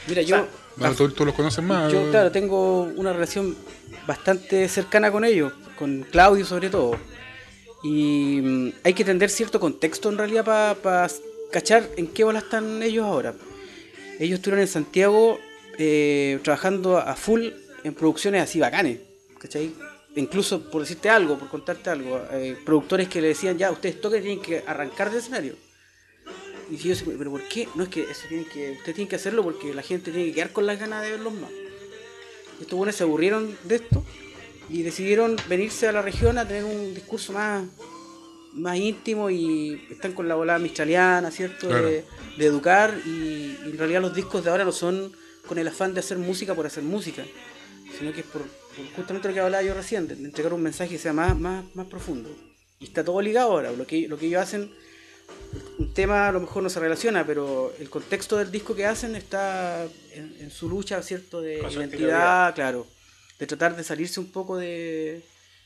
[0.05, 1.93] Mira, O sea, yo, Bueno, tú, tú los conoces más.
[1.93, 3.55] yo, claro, tengo una relación
[4.05, 6.97] bastante cercana con ellos, con Claudio sobre todo.
[7.85, 10.43] Y mm, hay que entender cierto contexto en realidad
[10.83, 11.07] para
[11.53, 13.33] cachar en qué bola están ellos ahora.
[14.19, 15.39] Ellos estuvieron en Santiago
[15.77, 17.47] eh, trabajando a full
[17.85, 18.99] en producciones así bacanes,
[19.39, 19.71] ¿cachai?
[20.15, 24.21] Incluso, por decirte algo, por contarte algo, eh, productores que le decían, ya, ustedes toquen,
[24.23, 25.55] tienen que arrancar del escenario.
[26.71, 27.67] Y yo decía, pero ¿por qué?
[27.75, 30.33] No es que eso tienen que, ustedes tienen que hacerlo porque la gente tiene que
[30.33, 31.51] quedar con las ganas de verlos más.
[32.61, 34.03] Estos buenos se aburrieron de esto
[34.69, 37.65] y decidieron venirse a la región a tener un discurso más,
[38.53, 41.67] más íntimo y están con la volada mistraliana, ¿cierto?
[41.67, 41.87] Claro.
[41.87, 42.05] De,
[42.37, 45.11] de educar y, y en realidad los discos de ahora no son
[45.45, 47.23] con el afán de hacer música por hacer música,
[47.97, 50.91] sino que es por, por justamente lo que hablaba yo recién, de entregar un mensaje
[50.91, 52.29] que sea más, más, más profundo.
[52.79, 54.71] Y está todo ligado ahora, lo que, lo que ellos hacen
[55.77, 59.15] un tema a lo mejor no se relaciona, pero el contexto del disco que hacen
[59.15, 61.41] está en, en su lucha, ¿cierto?
[61.41, 62.87] De Con identidad, claro.
[63.39, 65.23] De tratar de salirse un poco de,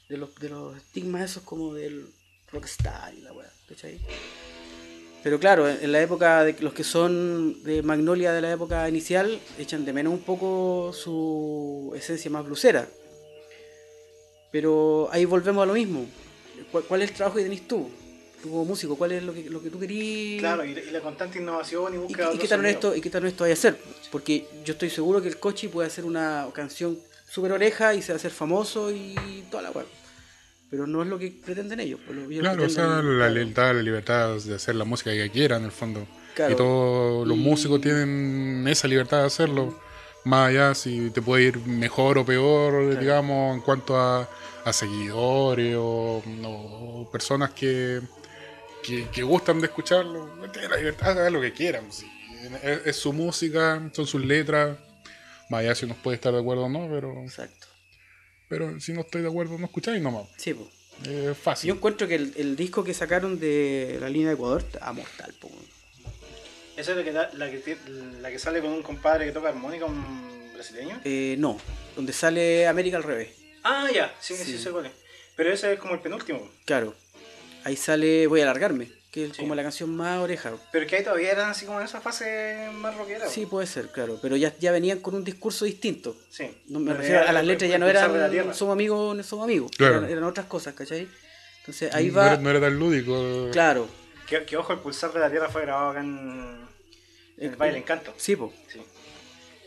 [0.07, 2.07] de, los, de los estigmas esos como del
[2.51, 3.99] rockstar y la weá, ¿cachai?
[5.23, 9.39] Pero claro, en la época de los que son de Magnolia de la época inicial,
[9.57, 12.87] echan de menos un poco su esencia más blusera.
[14.51, 16.05] Pero ahí volvemos a lo mismo.
[16.71, 17.89] ¿Cuál, es el trabajo que tenés tú?
[18.41, 20.39] Tú como músico, ¿cuál es lo que, lo que tú querías?
[20.39, 23.01] Claro, y, y la constante innovación y ¿Y, búsqueda de y qué tan honesto, ¿Y
[23.01, 23.77] qué tan honesto hay a hacer?
[24.11, 26.97] Porque yo estoy seguro que el Cochi puede hacer una canción
[27.29, 29.85] súper oreja y se va a hacer famoso y toda la web.
[30.69, 31.99] Pero no es lo que pretenden ellos.
[32.05, 33.33] pues, lo- ellos Claro, o sea, la claro.
[33.33, 36.05] libertad, la libertad de hacer la música que quieran, en el fondo.
[36.35, 36.53] Claro.
[36.53, 39.79] Y todos los Y- músicos tienen esa libertad de hacerlo.
[40.25, 44.29] Más allá si te puede ir mejor o peor, digamos, en cuanto a,
[44.65, 48.01] a seguidores o, o personas que,
[48.83, 50.29] que, que gustan de escucharlo.
[50.51, 51.85] Tienen la libertad de hacer lo que quieran.
[51.91, 52.05] sí.
[52.63, 54.77] Es, es su música, son sus letras.
[55.49, 57.67] Más allá si uno puede estar de acuerdo o no, pero, Exacto.
[58.49, 60.25] Pero si no estoy de acuerdo, no escucháis nomás.
[60.37, 60.67] Sí, pues.
[61.07, 61.69] Es fácil.
[61.69, 65.33] Yo encuentro que el, el disco que sacaron de la línea de Ecuador está mortal,
[65.39, 65.49] po.
[66.75, 67.77] Esa es la que, da- la, que,
[68.21, 70.99] la que sale con un compadre que toca armónica, un brasileño.
[71.05, 71.57] Eh, no,
[71.95, 73.29] donde sale América al revés.
[73.63, 74.55] Ah, ya, sí, sí, Sí.
[74.55, 74.69] es.
[75.35, 76.49] Pero ese es como el penúltimo.
[76.65, 76.95] Claro.
[77.63, 78.89] Ahí sale Voy a alargarme.
[79.11, 79.41] Que es Sí.
[79.41, 80.51] como la canción más oreja.
[80.71, 83.27] Pero que ahí todavía eran así como en esa fase más rockera.
[83.27, 86.15] Sí, puede ser, claro, pero ya, ya venían con un discurso distinto.
[86.29, 86.49] Sí.
[86.67, 88.53] No, me refiero a las letras ya no pulsar de la eran tierra.
[88.53, 89.97] somos amigos, no somos amigos, Claro.
[89.99, 91.07] eran, eran otras cosas, ¿cachai?
[91.61, 93.49] Entonces ahí No va, era, no era tan lúdico.
[93.51, 93.87] claro,
[94.27, 96.67] Que, que ojo, el pulsar de la tierra fue grabado acá en,
[97.37, 98.13] en el Baile Encanto.
[98.17, 98.53] sí, po.
[98.67, 98.79] Sí.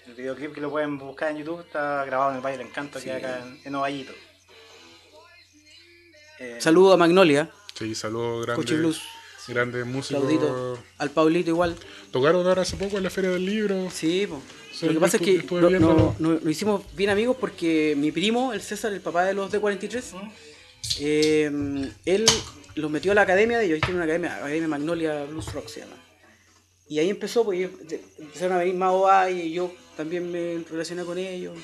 [0.07, 3.07] El videoclip que lo pueden buscar en YouTube está grabado en el Baile Encanto, Sí.
[3.07, 4.12] que acá en, en Ovallito.
[6.38, 9.02] Eh, Saludo a Magnolia, Sí, saludos Cochi grandes, Blues,
[9.48, 10.22] grandes músicos.
[10.22, 11.76] Claudito, al Paulito igual.
[12.11, 13.90] Tocaron ahora hace poco en la Feria del Libro.
[13.90, 14.40] Sí, po.
[14.72, 16.14] Sí, Lo que pasa es que no, viéndolo.
[16.18, 19.50] no- no- nos hicimos bien amigos porque mi primo, el César, el papá de los
[19.52, 20.31] D43, ¿Mm?
[21.00, 22.26] eh, él
[22.74, 25.81] los metió a la academia de ellos, tienen una academia, Academia Magnolia Blues Rock se
[25.81, 25.96] llama.
[26.88, 27.68] Y ahí empezó, pues
[28.18, 31.57] empezaron a venir más OA y yo también me relacioné con ellos.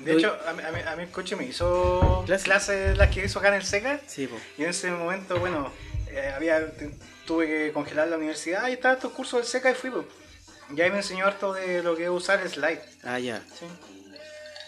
[0.00, 2.44] De hecho, a mí, a mí- a mí el coche me hizo ¿Clase?
[2.44, 4.00] clases las que hizo acá en el SECA.
[4.06, 4.42] Sí, pues.
[4.58, 5.70] Y en ese momento, bueno,
[6.14, 6.72] eh, había,
[7.26, 9.90] tuve que congelar la universidad y estaban estos cursos del SECA y fui.
[9.90, 10.06] pues.
[10.76, 12.80] Y ahí me enseñó harto de lo que es usar el slide.
[13.02, 13.42] Ah, ya.
[13.58, 13.66] Sí.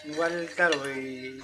[0.09, 1.41] Igual, claro, y,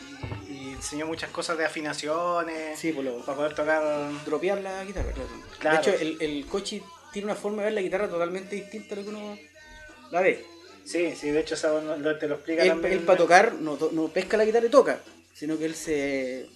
[0.48, 3.84] y enseñó muchas cosas de afinaciones Sí, pues lo, para poder tocar.
[4.26, 5.30] dropear la guitarra, claro.
[5.60, 5.82] Claro.
[5.82, 8.98] De hecho, el, el Cochi tiene una forma de ver la guitarra totalmente distinta a
[9.00, 9.38] lo que uno
[10.12, 10.46] la ve.
[10.86, 12.94] Sí, sí, de hecho eso no- lo- te lo explica Él, también.
[12.94, 15.00] él para tocar no, no pesca la guitarra y toca,
[15.34, 16.48] sino que él se,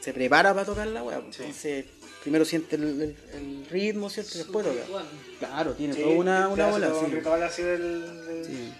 [0.00, 1.20] se prepara para tocar la weá.
[1.20, 1.36] pues.
[1.36, 1.42] Sí.
[1.42, 1.84] Entonces,
[2.24, 4.32] primero siente el, el- el ritmo, ¿cierto?
[4.34, 5.04] Y después toca.
[5.38, 6.88] Claro, tiene Sí, toda una, una bola.
[6.92, 8.26] un ritual así del.
[8.26, 8.74] del- Sí.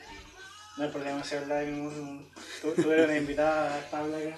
[0.76, 2.26] No hay problema si hablar de ningún.
[2.60, 4.36] Tu- Tuvieron una invitada Paula acá.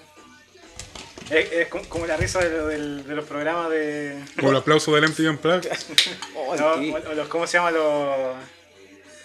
[1.31, 4.23] Es, es como, como la risa de, lo- del- de los programas de.
[4.37, 5.71] Como el aplauso del MTV Unplugged.
[6.35, 7.71] Oh, no, o- o los, ¿Cómo se llama?
[7.71, 8.35] Los,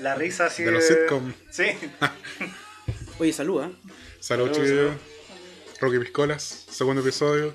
[0.01, 1.33] la risa así De los sitcom.
[1.51, 1.65] Sí.
[3.19, 3.71] Oye, salud, ¿ah?
[4.21, 4.93] Salud, salud.
[5.81, 7.53] Rocky Piscolas, segundo episodio.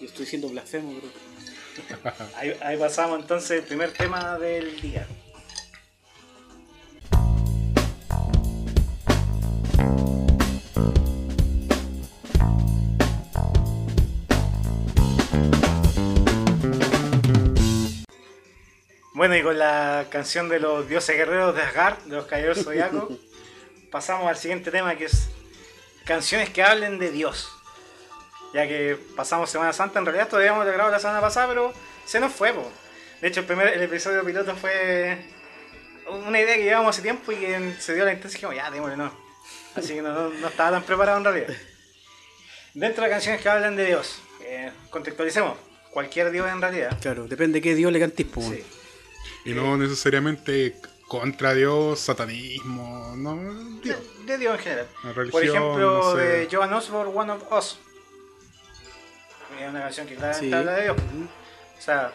[0.00, 1.12] Yo estoy siendo blasfemo, pero.
[2.36, 5.06] Ahí, ahí pasamos entonces el primer tema del día.
[19.18, 23.14] Bueno, y con la canción de los dioses guerreros de Asgard, de los caballeros zodiacos,
[23.90, 25.28] pasamos al siguiente tema que es
[26.04, 27.57] canciones que hablen de Dios.
[28.54, 31.72] Ya que pasamos Semana Santa, en realidad todavía hemos grabado la semana pasada, pero
[32.04, 32.70] se nos fue, po.
[33.20, 35.18] De hecho, el primer el episodio piloto fue
[36.26, 38.70] una idea que llevábamos hace tiempo y que se dio la intención y dijimos, ya,
[38.70, 39.12] démosle, no.
[39.74, 41.48] Así que no, no- no estaba tan preparado en realidad.
[42.74, 45.56] Dentro de canciones que hablan de Dios, eh, contextualicemos,
[45.90, 46.96] cualquier Dios en realidad.
[47.00, 48.64] Claro, depende de qué Dios le cantís, po, Sí.
[49.44, 50.74] Y no necesariamente
[51.06, 53.36] contra Dios, satanismo, no,
[53.80, 53.98] De, Dios.
[54.26, 54.86] de Dios en general.
[55.14, 56.22] Religión, Por ejemplo, no sé.
[56.22, 57.78] de Joan Osborne, One of Us.
[59.58, 60.52] Es una canción que claramente Sí.
[60.54, 60.96] habla de Dios.
[61.78, 62.12] O sea,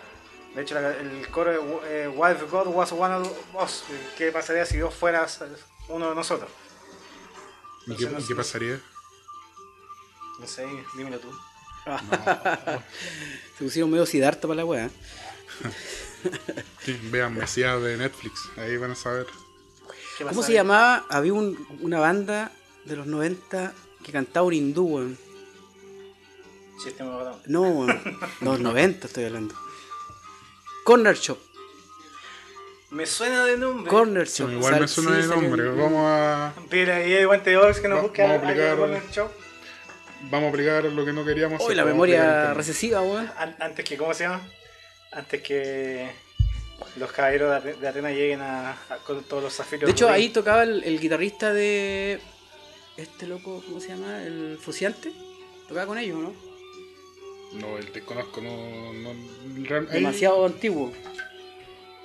[0.55, 3.29] de hecho, la- el coro de eh, What if God was one of
[3.61, 3.83] us?
[4.17, 5.27] ¿Qué pasaría si Dios fuera
[5.89, 6.49] uno de nosotros?
[7.87, 8.79] ¿Y qué, y qué pasaría?
[10.39, 11.29] No sé, dímelo tú.
[13.57, 14.89] Se pusieron medio sidarta para la weá.
[16.83, 19.27] Sí, vean Mesías de Netflix, ahí van a saber.
[20.17, 21.05] ¿Qué ¿Cómo se llamaba?
[21.09, 22.51] Había un- una banda
[22.85, 25.17] de los 90 que cantaba un hindú, weón.
[26.83, 27.31] Sistema.
[27.45, 27.85] No.
[28.41, 29.55] Los 90 estoy hablando.
[30.83, 31.37] Corner Shop.
[32.91, 33.89] Me suena de nombre.
[33.89, 34.51] Corner Sí, Shop.
[34.51, 35.67] igual me suena sí, de nombre.
[35.69, 39.09] Vamos a, Pide ahí el guante de que nos Va- vamos a aplicar- con el
[39.11, 39.29] show.
[40.29, 43.29] vamos a aplicar lo que no queríamos Hoy hacer, la memoria recesiva, weón.
[43.37, 44.41] An- Antes que, ¿cómo se llama?
[45.11, 46.07] Antes que
[46.97, 49.85] los caballeros de Ate- de Atenas lleguen a, a- con todos los zafiros.
[49.87, 52.19] De hecho, ahí tocaba el, el guitarrista de.
[52.95, 54.21] Este loco, ¿cómo se llama?
[54.21, 55.11] El Fuciante.
[55.67, 56.52] Tocaba con ellos, ¿no?
[57.55, 58.93] No, el desconozco, no.
[58.93, 59.13] no
[59.67, 60.91] real- ahí- Demasiado antiguo.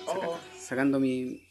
[0.05, 1.41] Oh, Sacando mi.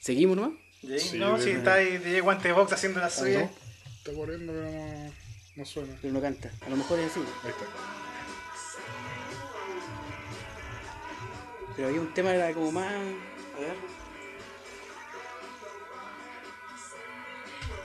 [0.00, 0.52] ¿Seguimos nomás?
[0.98, 1.18] ¿sí?
[1.18, 3.40] No, si está ahí DJ Guante de Box haciendo la suya.
[3.40, 3.50] no,
[3.98, 5.12] Está corriendo, pero no,
[5.56, 5.94] no suena.
[6.00, 6.50] Pero no canta.
[6.64, 7.20] A lo mejor es así.
[7.42, 7.64] Ahí está.
[11.74, 12.92] Pero había un tema que era como más.
[12.92, 13.74] A ver.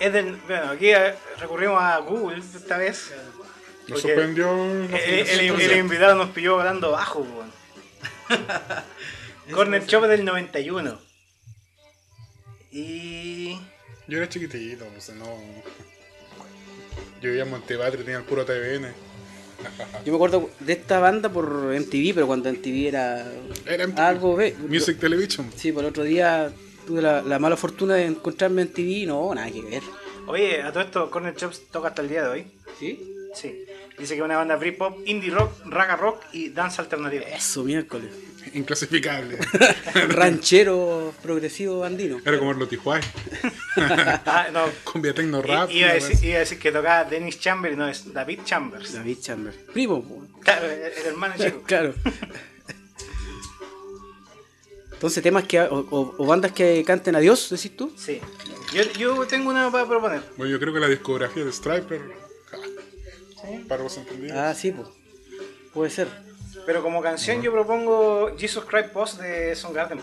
[0.01, 3.11] Es del, bueno, aquí eh, recurrimos a Google esta vez.
[3.87, 4.49] Nos sorprendió.
[4.51, 4.97] El, la
[5.43, 7.51] el- el invitado nos pilló hablando bajo, weón.
[9.51, 10.99] Corner Shop del 91.
[12.71, 13.59] Y.
[14.07, 15.25] Yo era chiquitito, o sea, no.
[17.21, 18.91] Yo vivía en Montepatria, tenía el puro TVN.
[20.05, 23.31] Yo me acuerdo de esta banda por MTV, pero cuando MTV era.
[23.65, 23.99] Era MTV.
[23.99, 24.35] Algo.
[24.35, 25.51] ve- Music Television.
[25.55, 26.51] Sí, por otro día
[26.91, 29.81] tuve la, la mala fortuna de encontrarme en TV y no, nada que ver.
[30.27, 32.45] Oye, a todo esto, Corner Shop toca hasta el día de hoy.
[32.77, 32.99] ¿Sí?
[33.33, 33.63] Sí.
[33.97, 37.23] Dice que es una banda Britpop, indie rock, raga rock y dance alternativa.
[37.23, 38.11] Eso, miércoles.
[38.53, 39.37] Inclasificable.
[40.09, 42.19] Ranchero progresivo andino.
[42.25, 43.01] Era como los Tijuay.
[43.77, 44.65] Ah, no.
[44.83, 45.69] Cumbia tecno rap.
[45.71, 48.39] I- Iba a, decir, wea iba a decir que tocaba Dennis Chambers, no, es David
[48.43, 48.93] Chambers.
[48.93, 49.53] David Chamber.
[49.71, 50.27] Primo.
[50.41, 51.61] Claro, el, el hermano chico.
[51.65, 51.93] Claro.
[55.01, 55.59] Entonces, temas que.
[55.61, 57.91] O, o- o bandas que canten a Dios, decís tú.
[57.97, 58.21] Sí.
[58.71, 60.21] Yo, yo tengo una para proponer.
[60.37, 62.01] Bueno, yo creo que la discografía de Striper.
[62.51, 62.57] ja,
[63.67, 64.37] Para los entendidos.
[64.37, 64.87] Ah, sí, pues.
[65.73, 66.07] Puede ser.
[66.67, 69.99] Pero como canción yo propongo Jesus Christ Post de Soundgarden.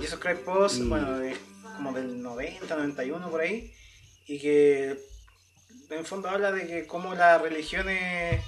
[0.00, 0.88] Jesus Christ Post, Mm.
[0.88, 1.36] bueno, es
[1.76, 3.72] como del 90, 91 por ahí.
[4.28, 5.00] Y que
[5.90, 8.40] en fondo habla de que cómo las religiones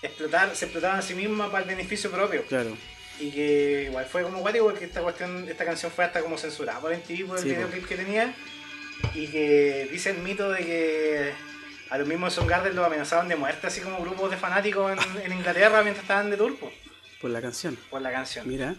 [0.00, 2.42] explotar, se explotaban a sí mismas para el beneficio propio.
[2.48, 2.74] Claro.
[3.20, 6.80] Y que igual fue como guático porque esta cuestión, esta canción fue hasta como censurada
[6.80, 8.34] por MTV por el Sí, videoclip que tenía.
[9.14, 11.32] Y que dice el mito de que
[11.90, 15.32] a los mismos Soundgarden los amenazaban de muerte, así como grupos de fanáticos en, en
[15.38, 16.72] Inglaterra mientras estaban de turpo
[17.20, 17.76] Por la canción.
[17.90, 18.48] por la canción.
[18.48, 18.74] Mira.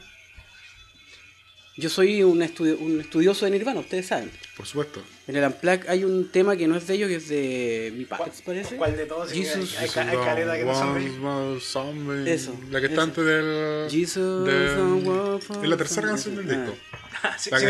[1.78, 4.32] Yo soy un, estudio- un estudioso de Nirvana, ustedes saben.
[4.58, 5.04] Por supuesto.
[5.28, 8.06] En el Unplugged hay un tema que no es de ellos, que es de mi
[8.06, 8.76] ¿Cuál, Puppets, parece.
[8.76, 9.32] cuál de todos?
[9.32, 9.76] Jesus.
[9.78, 12.42] Hay, hay, hay caleta que no son de ellos.
[12.42, 13.88] Eso, La que está antes del.
[13.90, 16.76] Jesus, es la tercera canción del disco.
[17.24, 17.52] La sin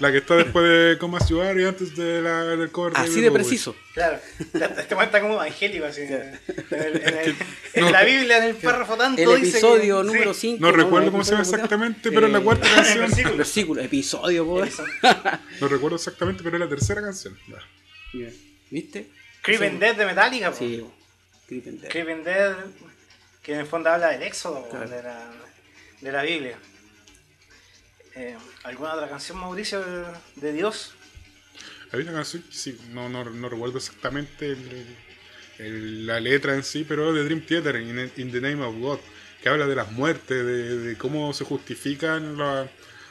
[0.00, 0.96] La está después de
[1.28, 3.74] You Are y antes de la, del cover Ah, Así de preciso.
[3.94, 4.18] Claro,
[4.78, 6.02] este man está como evangélico así.
[6.02, 7.36] En, el- en el-
[7.76, 7.86] no.
[7.86, 9.20] en la Biblia, en el párrafo tanto.
[9.22, 10.40] El dice episodio que- número sí.
[10.58, 10.60] 5.
[10.60, 12.98] No recuerdo cómo se llama exactamente, pero es la cuarta canción.
[13.00, 13.36] versículo.
[13.36, 14.44] Versículo, episodio.
[15.60, 17.38] No recuerdo exactamente, pero es la tercera canción.
[18.12, 18.30] Mira,
[18.70, 19.08] ¿Viste?
[19.42, 20.50] Creeping Dead de Metallica.
[20.50, 20.56] po.
[20.58, 20.94] Sí, po.
[21.46, 21.90] Creeping Dead.
[21.90, 22.54] Creeping Dead,
[23.42, 24.88] que en el fondo habla del éxodo, Claro.
[24.88, 25.30] de, la,
[26.00, 26.58] de la Biblia.
[28.16, 29.84] Eh, ¿Alguna otra canción, Mauricio,
[30.36, 30.92] de, Dios?
[31.92, 34.96] Había una canción que sí, no, no, no recuerdo exactamente el-
[35.58, 38.98] el- la letra en sí, pero de Dream Theater, in, In the Name of God,
[39.42, 42.68] que habla de las muertes, de, de cómo se justifican la-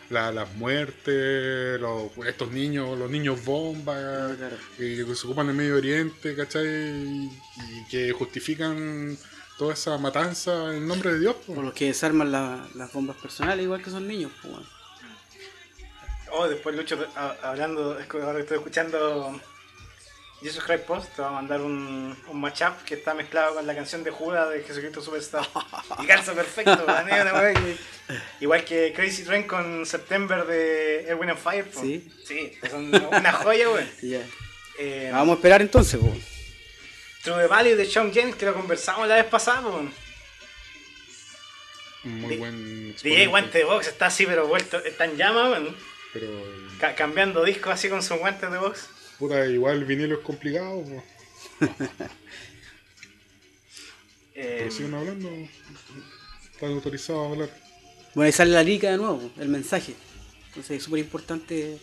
[0.10, 4.56] la- las muertes, los, estos niños, los niños bomba, Ah, claro.
[4.80, 6.66] eh, que se ocupan en Medio Oriente, ¿cachai?
[6.68, 9.18] Y, y que justifican
[9.58, 11.36] toda esa matanza en nombre de Dios.
[11.46, 11.54] po.
[11.54, 14.66] O los que desarman la- las bombas personales, igual que son niños, weón.
[16.36, 19.39] Oh, después Lucho, a- hablando, que ahora estoy escuchando
[20.41, 23.76] Jesus Christ Post, te va a mandar un, un matchup que está mezclado con la
[23.76, 25.48] canción de Judas de Jesucristo Superstar.
[26.04, 27.54] y calza perfecto, una
[28.41, 31.65] igual que Crazy Train con September de Erwin and Fire.
[31.69, 31.82] po.
[31.82, 32.12] Sí.
[32.26, 33.86] Sí, son una joya, güey.
[34.02, 34.22] Ya.
[34.80, 36.12] Eh, Vamos a esperar entonces, po.
[37.24, 39.62] True the Valley de Sean James, que lo conversamos la vez pasada.
[39.62, 39.88] po.
[42.06, 45.92] Muy buen DJ exponente, Guante de Box está así, pero vuelto, está en llama, weón.
[46.13, 46.28] Pero
[46.80, 48.88] Ca- cambiando discos así con sus guantes de box.
[49.19, 50.84] puta, igual el vinilo es complicado.
[54.36, 55.30] Eh, siguen hablando.
[56.52, 57.49] Están autorizados a hablar.
[58.15, 59.95] Bueno, ahí sale la lica de nuevo, el mensaje.
[60.47, 61.78] Entonces es súper importante.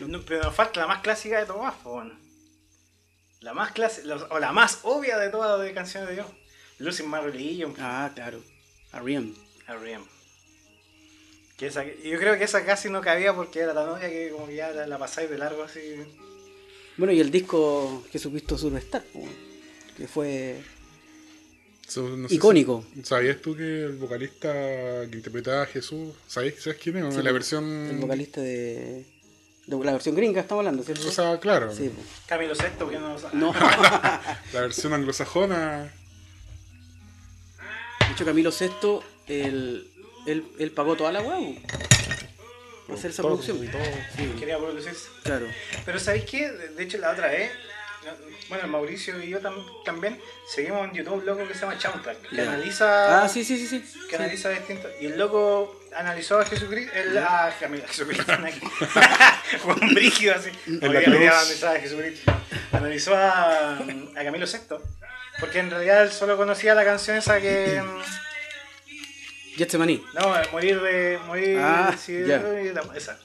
[0.00, 2.18] no, pero nos falta la más clásica de todas, po, weón.
[3.40, 6.26] La más clásica, o la más obvia de todas de canciones de Dios.
[7.06, 8.42] My Religion, Ah, claro.
[8.92, 9.34] Ariam.
[9.66, 10.04] R.E.M.
[11.56, 14.46] Que esa, yo creo que esa casi no cabía porque era tan obvia que como
[14.48, 15.80] que ya la, la pasáis de largo así.
[16.96, 19.20] Bueno, y el disco Jesucristo Superstar, po,
[19.96, 20.60] que fue
[21.86, 22.84] So, no sé si- icónico.
[23.02, 24.50] ¿Sabías tú que el vocalista
[25.10, 27.14] que interpretaba a Jesús, ¿sabes, ¿sabes quién es?
[27.14, 27.64] Sí, la versión.
[27.90, 29.04] El vocalista de,
[29.66, 31.06] de la versión gringa, estamos hablando, ¿cierto?
[31.06, 31.72] O sea, claro.
[31.74, 31.90] sí.
[32.26, 33.36] Camilo Sexto, que no lo sabe.
[33.36, 33.52] No.
[34.52, 35.92] La versión anglosajona.
[38.06, 39.90] De hecho, Camilo VI, él,
[40.26, 41.54] él, él pagó toda la huevo.
[42.86, 43.66] Para hacer esa Todo, producción.
[43.70, 43.82] todo.
[44.16, 45.08] Sí, Quería producirse.
[45.22, 45.46] claro.
[45.86, 46.50] Pero ¿sabéis qué?
[46.50, 47.50] De hecho, la otra vez,
[48.50, 50.20] bueno, Mauricio y yo tam- también
[50.54, 53.66] seguimos en YouTube un loco que se llama Soundtrack, que analiza Ah, sí, sí, sí,
[53.66, 53.80] sí.
[54.10, 54.22] que Sí.
[54.22, 54.90] analiza distintos.
[55.00, 58.24] Y el loco analizó a Jesucristo, el, a, a Jesucristo,
[59.62, 60.50] fue un brígido así.
[61.66, 62.32] a Jesucristo.
[62.72, 64.58] Analizó a, a Camilo VI,
[65.40, 67.82] porque en realidad él solo conocía la canción esa que.
[69.56, 70.04] Getsemaní.
[70.14, 71.18] No, morir de.
[71.26, 72.16] Morir Ah, sí,
[72.94, 73.18] esa.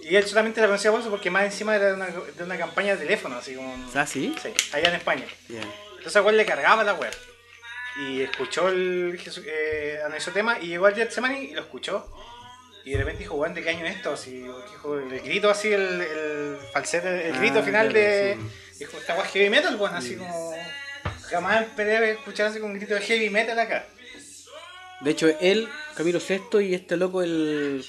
[0.00, 2.56] Y él solamente la conocía por eso, porque más encima era de una, de una
[2.56, 3.74] campaña de teléfono, así como.
[3.94, 4.34] ¿Ah, sí?
[4.42, 5.24] Sí, allá en España.
[5.48, 5.60] Ya.
[5.96, 7.12] Entonces a le cargaba la web.
[8.00, 9.98] Y escuchó el eh,
[10.32, 12.08] tema y llegó al Getsemani y lo escuchó.
[12.84, 14.12] Y de repente dijo, Juan, ¿de qué año es esto?
[14.12, 18.38] Así, dijo, el grito así, el, el falsete, el Ah, grito final claro, de.
[18.72, 18.78] sí.
[18.78, 20.54] Dijo, esta guay heavy metal, Juan, así como.
[21.28, 23.84] Jamás esperé haber escuchado así con un grito de heavy metal acá.
[25.00, 27.84] De hecho, él, Camilo VI y este loco, el.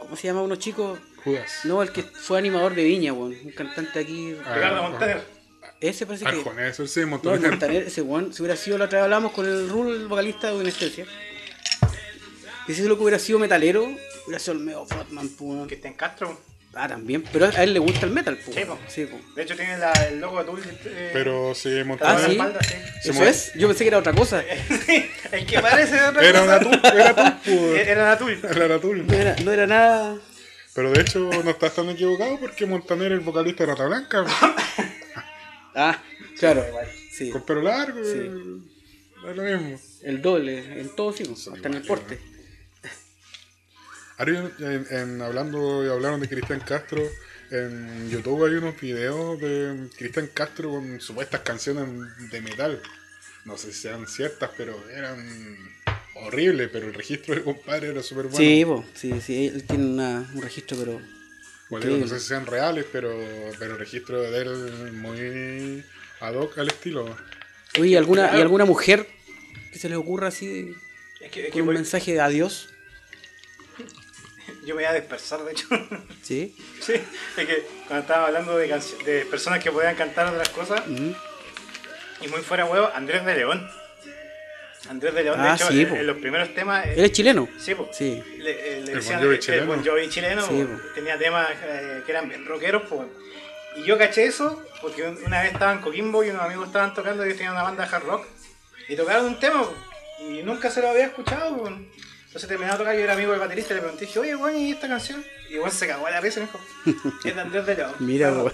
[0.00, 0.98] ¿Cómo se llama uno chico?
[1.24, 1.60] Judas.
[1.64, 3.34] No, el que fue animador de Viña, weón.
[3.44, 4.36] Un cantante aquí.
[4.44, 5.24] Ah, Ricardo ah, Montaner.
[5.80, 6.30] Ese parece que.
[6.30, 7.50] Arjona, eso sí, No, Montaner.
[7.50, 10.52] Montaner, ese weón, si hubiera sido la otra vez hablamos con el Rule, el vocalista
[10.52, 11.06] de Anestesia.
[12.68, 13.84] Y si ese loco hubiera sido metalero,
[14.26, 14.86] hubiera sido el medio
[15.40, 15.66] weón.
[15.66, 16.38] Que está en Castro.
[16.78, 17.24] Ah, también.
[17.32, 18.52] Pero a él le gusta el metal, po.
[18.52, 18.78] Sí, po.
[18.86, 19.18] Sí, po.
[19.34, 20.62] De hecho tiene la- el logo de Tool.
[20.84, 22.16] eh, Pero sí, Ah, Montaner.
[22.16, 22.32] en la ¿sí?
[22.32, 22.74] espalda, sí.
[23.02, 23.52] Se ¿Eso es?
[23.54, 24.42] Yo pensé que era otra cosa.
[25.32, 26.58] el que parece de otra Era cosa.
[26.58, 27.52] una tul, era po.
[27.76, 28.38] Era la Tool.
[28.44, 29.06] Era la tul.
[29.06, 30.16] No era, no era nada.
[30.74, 34.26] Pero de hecho no estás tan equivocado porque Montaner es el vocalista de Rata Blanca.
[35.74, 36.02] Ah,
[36.38, 36.64] claro.
[37.10, 37.30] Sí.
[37.30, 37.98] Con pelo largo.
[38.04, 38.30] Sí.
[39.30, 39.80] Es lo mismo.
[40.02, 42.18] El doble, en todo sí, hasta en el porte.
[44.18, 47.02] Ahora, en, en- hablando y hablaron de Cristian Castro,
[47.50, 51.86] en YouTube hay unos videos de Cristian Castro con supuestas canciones
[52.30, 52.80] de metal.
[53.44, 55.18] No sé si sean ciertas, pero eran
[56.14, 58.38] horribles, pero el registro del compadre era súper bueno.
[58.38, 60.92] Sí, po, sí, sí, él tiene una- un registro, pero.
[61.68, 62.08] Bueno, no increíble.
[62.08, 63.12] sé si sean reales, pero,
[63.58, 65.84] pero el registro de él muy
[66.20, 67.16] ad hoc al estilo.
[67.78, 68.36] Oye, ¿y alguna.
[68.36, 69.06] ¿y alguna mujer
[69.72, 70.74] que se les ocurra así de-
[71.20, 72.70] Es que, es que con un mensaje de adiós?
[74.66, 75.66] Yo me voy a dispersar, de hecho.
[76.22, 76.56] Sí.
[76.80, 78.66] sí, es que cuando estaba hablando de,
[79.04, 83.70] de personas que podían cantar otras cosas, y muy fuera huevo, Andrés de León.
[84.88, 86.86] Andrés de León, Ah, de hecho, sí, en, los primeros temas.
[86.86, 87.48] eh, ¿Él es chileno?
[87.58, 87.88] Sí, po.
[87.92, 88.22] Sí.
[88.38, 89.62] Le, eh, le El decían Bon el- chileno.
[89.62, 93.04] el Bon Jovi chileno, Sí, tenía temas eh, que eran bien rockeros, po.
[93.76, 96.94] Y yo caché eso porque un- una vez estaba en Coquimbo y unos amigos estaban
[96.94, 98.26] tocando y ellos tenían una banda de hard rock
[98.88, 99.74] y tocaron un tema po,
[100.20, 101.56] y nunca se lo había escuchado.
[101.56, 101.70] po.
[102.36, 104.58] Entonces terminaba de tocar, yo era amigo del baterista y le pregunté, dije, oye, bueno,
[104.58, 105.24] ¿y esta canción?
[105.48, 106.60] Y igual se cagó a la risa me dijo,
[107.24, 107.92] es de Andrés de León.
[108.00, 108.52] Mira, po.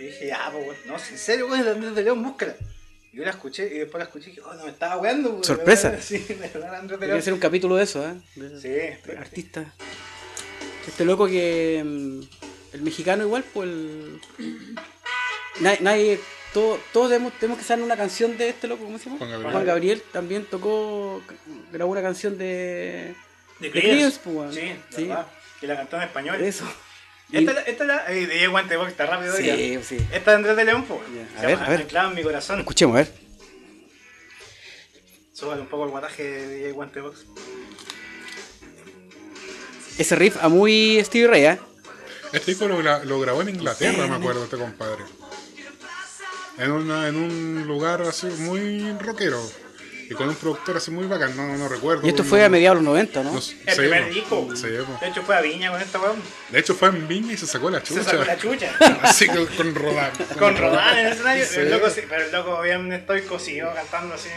[0.00, 2.56] Y dije, ya, pues, weón, no, en serio, weón, la Andrés de León, búscala.
[3.12, 5.28] Y yo la escuché y después la escuché y dije, oh, no me estaba weando.
[5.30, 5.90] weón, Sorpresa.
[5.92, 7.22] de Sí, de verdad, Andrés de León.
[7.22, 8.14] ser un capítulo de eso, ¿eh?
[8.34, 9.74] De- Sí, de pero- artista.
[10.88, 11.82] Este loco que.
[11.84, 12.20] mm,
[12.74, 13.68] El mexicano, igual, pues.
[13.68, 14.20] El...
[15.60, 15.78] Nadie.
[15.82, 16.20] nadie-
[16.52, 19.18] todo- todos tenemos, tenemos que saber una canción de este loco, ¿cómo se llama?
[19.50, 20.02] Juan Gabriel.
[20.12, 21.22] también tocó.
[21.72, 23.14] Grabó una canción de.
[23.58, 24.54] De De Creedence, Creedence, pues.
[24.54, 25.10] Sí, Sí.
[25.62, 26.42] Y la cantó en español.
[26.42, 26.64] Eso.
[27.30, 28.12] Y- Esta, es la- esta es la.
[28.12, 29.54] Eh, de Guante Box, está rápido ya.
[29.56, 29.96] Sí, sí.
[30.12, 31.00] Esta es Andrés de León, pues.
[31.14, 31.80] Ya, a Se ver, llama a ver.
[31.82, 32.58] Anclado en mi corazón.
[32.60, 33.12] Escuchemos, a ver.
[35.32, 37.24] Súbale un poco el guataje de DJ Guante Box.
[39.98, 41.58] Ese riff a muy Stevie Ray, ¿eh?
[42.32, 44.10] Este disco lo, gra- lo grabó en Inglaterra, Sí.
[44.10, 45.04] me acuerdo, este compadre.
[46.58, 49.40] En, una, en un lugar así muy rockero.
[50.10, 52.06] Y con un productor así muy bacán, no, no recuerdo.
[52.06, 53.34] Y esto fue a mediados de los 90, ¿no?
[53.36, 54.46] El sí, primer disco.
[54.54, 54.98] Sí, po.
[55.00, 56.16] De hecho, fue a Viña con esta weón.
[56.50, 58.04] De hecho fue en Viña y se sacó la Se chucha.
[58.04, 58.70] sacó la chucha.
[59.02, 60.10] Así que con Rodán.
[60.38, 61.46] con Rodán en el escenario.
[61.46, 61.60] Sí.
[61.60, 64.28] El loco, sí, pero el loco bien estoico siguió cantando así.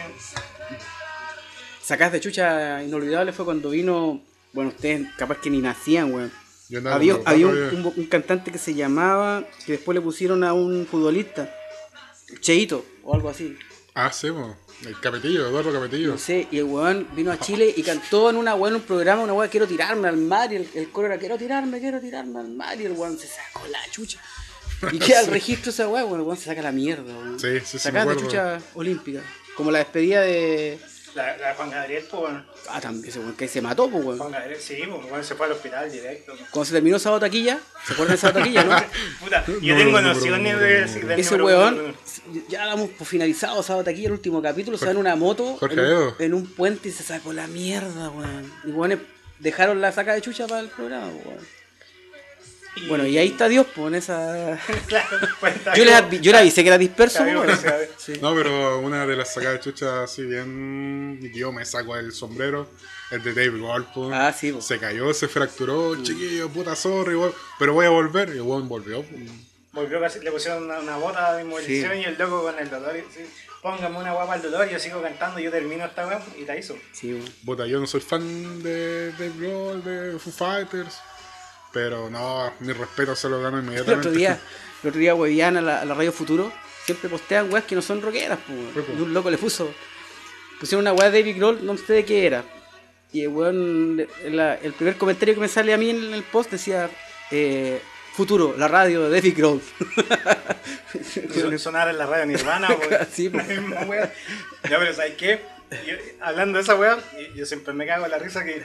[1.82, 4.22] Sacás de chucha inolvidable fue cuando vino.
[4.54, 6.32] Bueno, ustedes capaz que ni nacían, weón.
[6.90, 10.88] Había, con había un- un cantante que se llamaba, que después le pusieron a un
[10.90, 11.54] futbolista,
[12.40, 13.58] Cheito o algo así.
[13.94, 14.56] Ah, sí, po.
[14.86, 16.12] el Capetillo, Eduardo Capetillo.
[16.12, 18.86] No sé, y el weón vino a Chile y cantó en una weón, en un
[18.86, 22.02] programa, una weón, quiero tirarme al mar, y el, el coro era, quiero tirarme, quiero
[22.02, 24.20] tirarme al mar, y el weón se sacó la chucha.
[24.92, 27.40] Y queda el registro esa weón, el weón se saca la mierda, weón.
[27.40, 28.16] Sí, sí, sí, acuerdo.
[28.16, 29.22] chucha olímpica.
[29.56, 30.78] Como la despedida de.
[31.16, 32.46] La, la de Juan Gabriel, pues bueno.
[32.70, 34.18] Ah, también, ese weón que se mató, pues weón.
[34.18, 36.34] Juan Gabriel, sí, pues bueno, se fue al hospital directo.
[36.52, 38.76] Cuando se terminó Sábado Taquilla, ¿se acuerdan de Sábado Taquilla, no?
[39.22, 41.96] Puta, yo No, tengo no, no, nociones no, de, del Ese weón,
[42.50, 45.80] ya damos por finalizado Sábado Taquilla, el último capítulo, se va en una moto Jorge
[45.80, 48.52] en un, en un puente y se sacó la mierda, weón.
[48.66, 49.00] Y weones
[49.40, 51.55] dejaron la saca de chucha para el programa, weón.
[52.88, 54.60] Bueno, y ahí está Dios, pues, en esa...
[54.88, 55.08] Claro,
[55.40, 57.50] pues, Yo, advi- yo le avisé que era disperso, Está bien, weón.
[57.50, 58.14] o sea, Sí.
[58.22, 61.20] No, pero una de las sacadas de chucha así bien.
[61.34, 62.70] Yo me saco el sombrero.
[63.12, 64.12] El de Dave Grohl, po.
[64.14, 64.62] Ah, sí, po.
[64.62, 68.30] Se cayó, se fracturó, chiquillo, puta sorry, weón, pero voy a volver.
[68.30, 69.04] Y el volvió.
[69.04, 69.16] po.
[69.74, 72.00] Volvió casi, le pusieron una, una bota de inmovilización Sí.
[72.00, 72.96] y el loco con el dolor.
[72.98, 73.04] y
[73.62, 76.76] Póngame una guapa al dolor, yo sigo cantando, yo termino esta weá y la hizo.
[76.94, 77.20] Sí.
[77.46, 80.96] Puta, yo no soy fan de Dave Grohl, de Foo Fighters.
[81.76, 84.08] Pero no, mi respeto se lo gano El inmediatamente.
[84.08, 84.40] otro día,
[84.84, 86.52] el otro día huevían a la, a la Radio Futuro,
[86.86, 88.88] siempre postean weas que no son rockeras, pues.
[88.98, 89.72] Y un loco le puso,
[90.60, 92.44] pusieron una wea de David Grohl, no sé de qué era.
[93.12, 96.50] Y el weón, la- el primer comentario que me sale a mí en el post
[96.52, 96.90] decía,
[97.32, 97.82] eh,
[98.14, 99.62] Futuro, la radio de David Grohl.
[101.34, 103.08] Son- Sonar en la radio Nirvana, weón.
[103.12, 103.38] Sí, po.
[103.38, 104.14] La misma weá.
[104.70, 105.42] Ya, pero ¿sabes qué?
[105.86, 106.98] Yo- hablando de esa yo,
[107.36, 108.64] yo siempre me cago en la risa que.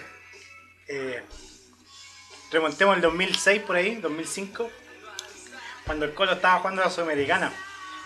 [0.89, 1.23] eh,
[2.51, 4.71] remontemos el 2006 por ahí, 2005,
[5.87, 7.53] cuando el Colo estaba jugando a la Sudamericana,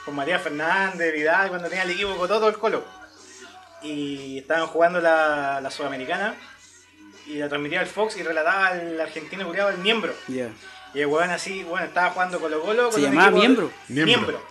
[0.05, 2.85] con María Fernández, Vidal, cuando tenía el equipo con todo el Colo.
[3.83, 6.35] Y estaban jugando la, la Sudamericana
[7.27, 10.15] y la transmitía el Fox y relataba al argentino curiado el miembro.
[10.95, 12.93] Y el weón así, bueno, estaba jugando Colo Colo.
[12.93, 13.71] Se llamaba Miembro.
[13.89, 14.45] Miembro.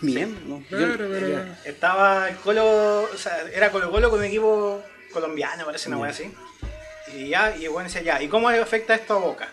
[0.00, 1.58] Miembro, miembro, ya.
[1.64, 4.82] Estaba el Colo, o sea, era Colo Colo con un equipo
[5.12, 6.02] colombiano, parece una Ya.
[6.02, 6.32] weá así.
[7.14, 9.48] Y ya, y weón decía, ya, ¿y cómo le afecta esto a Boca?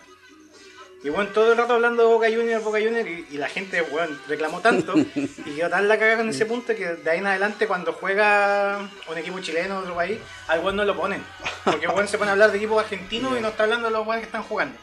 [1.03, 3.81] Y bueno, todo el rato hablando de Boca Junior, Boca Junior, y, y la gente,
[3.81, 7.27] weón, reclamó tanto, y quedó tan la cagada con ese punto que de ahí en
[7.27, 11.23] adelante cuando juega un equipo chileno de otro país, al weón no lo ponen.
[11.63, 13.93] Porque el weón se pone a hablar de equipos argentinos y no está hablando de
[13.93, 14.77] los weones que están jugando.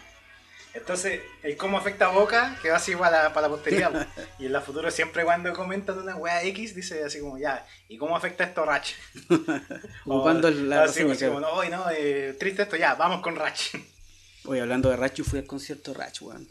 [0.74, 4.08] Entonces, el cómo afecta a Boca quedó así para la, para la posteridad.
[4.40, 7.96] y en la futuro siempre cuando comentan una wea X, dice así como, ya, ¿y
[7.96, 8.92] cómo afecta esto a Ratch?
[10.04, 13.76] Ocupando O- la así, como, no, hoy no, eh, triste esto, ya, vamos con Ratch.
[14.46, 16.48] Oye, hablando de Ratch, yo fui al concierto de Ratch, weón.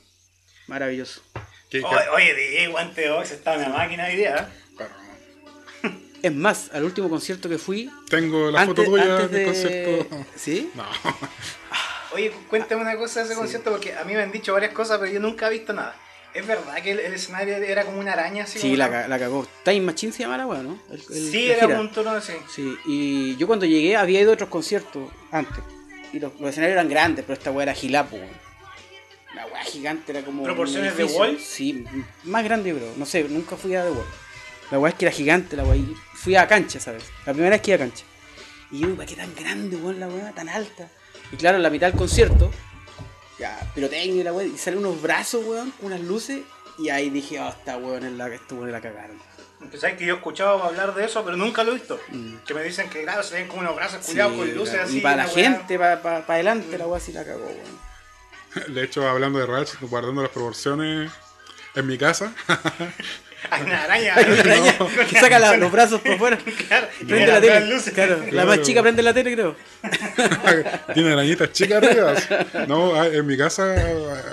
[0.68, 1.22] Maravilloso.
[1.70, 4.50] ¿Qué- qué- Oye, oye, DJ Guante Box está en la máquina hoy día.
[4.80, 5.90] ¿eh?
[6.24, 7.92] Es más, al último concierto que fui.
[8.10, 9.46] Tengo la antes, foto tuya del de...
[9.46, 10.26] concierto.
[10.38, 10.72] ¿Sí?
[10.74, 10.86] No.
[12.14, 15.00] Oye, cuéntame una cosa de ese concierto porque a mí me han dicho varias cosas,
[15.00, 15.96] pero yo nunca he visto nada.
[16.34, 18.58] ¿Es verdad que el, el escenario era como una araña así?
[18.60, 19.48] Sí, la, ca- la cagó.
[19.64, 20.80] Time Machine se llama la weá, ¿no?
[20.90, 21.80] El- el- Sí, era gira.
[21.80, 22.34] un turno así.
[22.54, 25.64] Sí, y yo cuando llegué había ido a otros conciertos antes.
[26.12, 28.30] Y los, los escenarios eran grandes, pero esta weá era gilapo, weón.
[29.36, 30.44] La weá gigante era como.
[30.44, 31.04] ¿Proporciones de.
[31.06, 31.40] Wall?
[31.40, 31.84] Sí,
[32.24, 32.88] más grande, bro.
[32.98, 34.06] No sé, nunca fui a The Wall.
[34.72, 35.76] La weá es que era gigante, la weá.
[35.76, 37.04] y Fui a cancha, ¿sabes?
[37.26, 38.06] La primera vez que iba a cancha.
[38.72, 40.90] Y yo, ¿para qué tan grande, weón, la weá, tan alta?
[41.32, 42.52] Y claro, en la mitad del concierto,
[43.40, 46.42] ya, pirotecnia y la weá, y salen unos brazos, weón, unas luces.
[46.78, 49.18] Y ahí dije, oh, esta weón es la, esta weón la cagaron.
[49.70, 52.00] Pues sabes que yo he escuchado hablar de eso, pero nunca lo he visto.
[52.10, 52.36] Mm.
[52.46, 54.88] Que me dicen que, claro, se ven como unos brazos Sí, culiados con luces claro.
[54.90, 54.98] así.
[54.98, 57.94] Y para la gente, para adelante, la weá sí la cagó, weón.
[58.74, 61.12] De hecho, hablando de Ratch, guardando las proporciones
[61.76, 62.34] en mi casa,
[63.50, 64.16] Hay una araña.
[64.16, 64.78] Hay una araña
[65.10, 66.38] que saca la- los brazos por fuera.
[66.68, 67.74] Claro, Prende la las tele.
[67.74, 67.94] luces.
[67.94, 68.48] Claro, la Claro.
[68.50, 69.56] más chica prende la tele, creo.
[70.94, 72.14] tiene arañitas chicas arriba.
[72.68, 73.76] No, ah, en mi casa,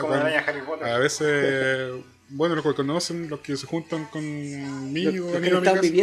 [0.00, 0.86] Como la araña Harry Potter.
[0.88, 1.90] a veces,
[2.28, 6.02] bueno, los que conocen, los que se juntan conmigo, Los- los que a mi.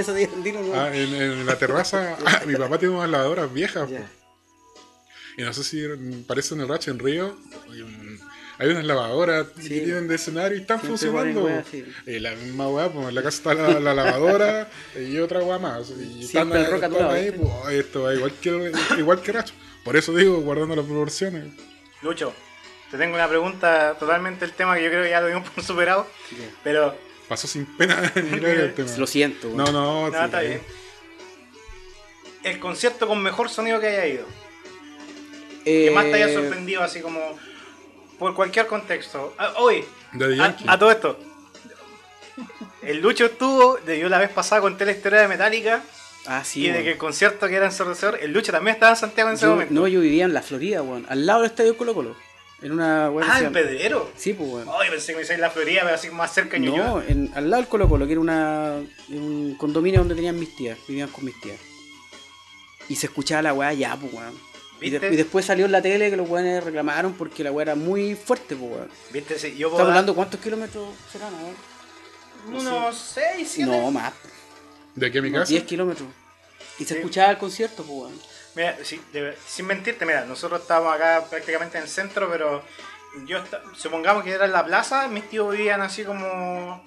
[0.75, 3.89] Ah, en, en la terraza, ah, mi papá tiene unas lavadoras viejas.
[5.37, 7.37] Y no sé si mm, parece en el Ratch en Río.
[8.59, 9.69] Hay, un- hay unas lavadoras Sí.
[9.69, 11.63] que tienen de escenario y están Siempre funcionando.
[11.69, 11.85] sí.
[12.05, 15.59] Y la misma weá, pues en la casa está la, la lavadora y otra weá
[15.59, 15.89] más.
[15.91, 19.51] Y Siempre el rock están ahí, pues, esto va igual que, igual que Ratch.
[19.83, 21.45] Por eso digo, guardando las proporciones.
[22.01, 22.33] Lucho,
[22.91, 25.63] te tengo una pregunta totalmente el tema que yo creo que ya lo dimos por
[25.63, 26.07] superado.
[26.63, 26.95] Pero,
[27.29, 28.89] Pasó sin pena el tema.
[28.97, 29.57] Lo siento, weón.
[29.57, 30.61] No, no, no, sí, está bien.
[32.43, 34.25] El concierto con mejor sonido que haya ido.
[35.65, 37.19] Que más te haya Eh, sorprendido, así como
[38.17, 39.33] por cualquier contexto.
[39.37, 39.53] Ah,
[40.13, 41.19] Daddy a, todo esto.
[42.81, 45.83] El Lucho estuvo, le dio la vez pasada conté la historia de Metallica
[46.27, 48.97] Ah, sí, y de que el concierto que era ensordecedor, el Lucho también estaba en
[48.97, 49.73] Santiago en ese Yo- momento.
[49.73, 51.05] no, yo vivía en la Florida, weón.
[51.07, 52.15] Al lado del estadio Colo Colo.
[52.61, 53.29] En una weón.
[53.31, 54.11] ah, en Pedrero.
[54.17, 54.67] Sí, pues, weón.
[54.77, 56.85] Ay, pensé que me en la Florida, pero así más cerca de Ñuñoa.
[56.87, 58.75] No, en, al lado del Colo Colo, que era una,
[59.09, 61.59] en un condominio donde tenían mis tías, vivían con mis tías.
[62.89, 64.37] Y se escuchaba la weá ya, pues weón.
[64.79, 65.13] Y, de- ¿Viste?
[65.13, 68.15] y después salió en la tele que los weones reclamaron porque la weá era muy
[68.15, 68.89] fuerte, pues weón.
[69.11, 69.39] ¿Viste?
[69.39, 71.53] Sí, yo puedo Estamos dar hablando cuántos kilómetros serán, a ver.
[72.59, 73.69] unos 6, 7.
[73.71, 74.13] No, más.
[74.95, 75.45] De aquí a mi casa.
[75.45, 76.07] 10 kilómetros.
[76.79, 76.99] Y se Sí.
[76.99, 78.21] escuchaba el concierto, pues weón.
[78.55, 82.63] Mira, sí, de- sin mentirte, mira, nosotros estábamos acá prácticamente en el centro, pero
[83.25, 83.43] yo
[83.75, 86.83] supongamos que era en la plaza, mis tíos vivían así como...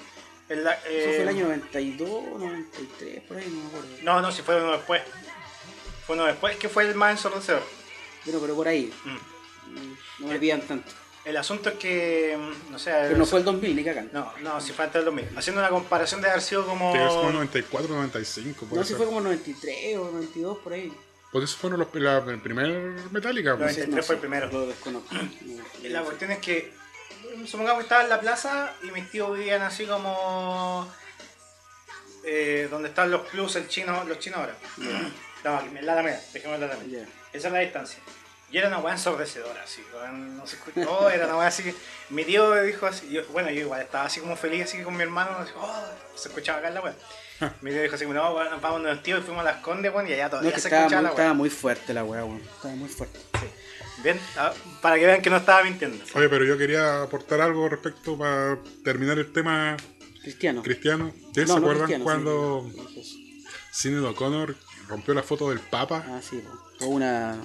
[0.49, 3.88] en la- Eso fue el eh, año 92, 93, por ahí, no me acuerdo.
[4.03, 5.03] No, no, si fue uno después.
[6.07, 7.62] Fue uno después que fue el más ensordecedor.
[8.25, 8.93] Bueno, pero por ahí.
[9.05, 9.11] Mm.
[9.73, 10.91] Mm, No me pidan tanto.
[11.25, 12.91] El asunto es que, mm, no sé...
[12.93, 14.11] Pero no fue el 2000, ni cagan.
[14.12, 15.39] No, no, si fue antes del 2000.
[15.39, 16.93] Haciendo una comparación de haber sido como...
[16.93, 18.66] Sí, es como 94, 95.
[18.66, 20.93] puede No, si fue como 93 o 92, por ahí.
[21.31, 22.68] Porque esos fueron los, la, el primer
[23.11, 23.57] Metallica.
[23.57, 23.77] pues.
[23.77, 24.49] 93 fue el primero.
[24.51, 25.14] Lo desconozco.
[25.83, 26.73] Y La cuestión es que,
[27.47, 30.91] supongamos que estaba en la plaza y mis tíos vivían así como
[32.25, 34.57] eh, donde están los clubs, el chino, los chinos ahora.
[35.37, 36.99] Estaba aquí, en la Alameda, dejemos en la Alameda.
[37.05, 37.20] Ya.
[37.33, 37.99] Esa es la distancia.
[38.53, 39.81] Y era una weá ensordecedora, así,
[40.37, 41.72] no se escuchó, era una weá así.
[42.09, 45.05] Mi tío dijo así, yo- bueno, yo igual estaba así como feliz, así con mi
[45.05, 45.85] hermano, así, oh,
[46.16, 46.95] se escuchaba acá la weá.
[47.62, 49.95] Mi tío dijo así, no, weón, nos vamos los tíos y fuimos a las condes,
[49.95, 52.05] weón, y allá No, todavía que se estaba escuchaba muy, la estaba muy fuerte la
[52.05, 52.41] weá, weón.
[52.41, 53.20] Estaba muy fuerte.
[54.03, 54.53] Bien, ah,
[54.83, 56.05] para que vean que no estaba mintiendo.
[56.14, 59.76] Oye, pero yo quería aportar algo respecto para terminar el tema
[60.22, 60.62] Cristiano.
[60.62, 61.12] cristiano.
[61.26, 63.45] ¿Ustedes No, se no acuerdan cuando sí.
[63.70, 64.57] Sinead O'Connor
[64.89, 66.05] rompió la foto del Papa?
[66.09, 66.70] Ah, sí, po.
[66.81, 67.37] Fue una.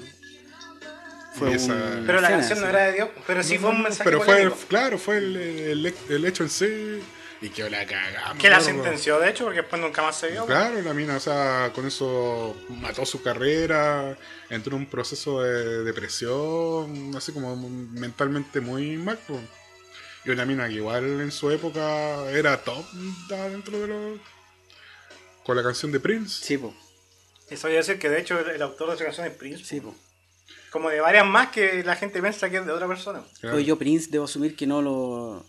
[1.35, 3.69] Fue Y esa- un- Pero la canción no era de Dios, pero sí No, fue
[3.71, 4.57] un mensaje Pero fue, polémico.
[4.69, 7.03] claro, fue el, el, el hecho en sí.
[7.41, 8.41] Y que la cagamos.
[8.41, 10.45] Que la claro, sentenció, de hecho, porque después nunca más se vio.
[10.45, 14.17] Claro, la mina, o sea, con eso mató su carrera,
[14.49, 19.19] entró en un proceso de depresión, así como mentalmente muy mal.
[19.27, 19.41] pues.
[20.23, 22.85] Y una mina que igual en su época era top
[23.29, 24.19] dentro de los.
[25.43, 26.43] con la canción de Prince.
[26.43, 26.73] Sí, po.
[27.49, 29.65] Eso voy a decir que de hecho el, autor de esa canción es Prince.
[29.65, 29.95] Sí, po.
[30.71, 33.23] Como de varias más que la gente piensa que es de otra persona.
[33.39, 33.57] Claro.
[33.57, 35.45] Oye, yo Prince debo asumir que no lo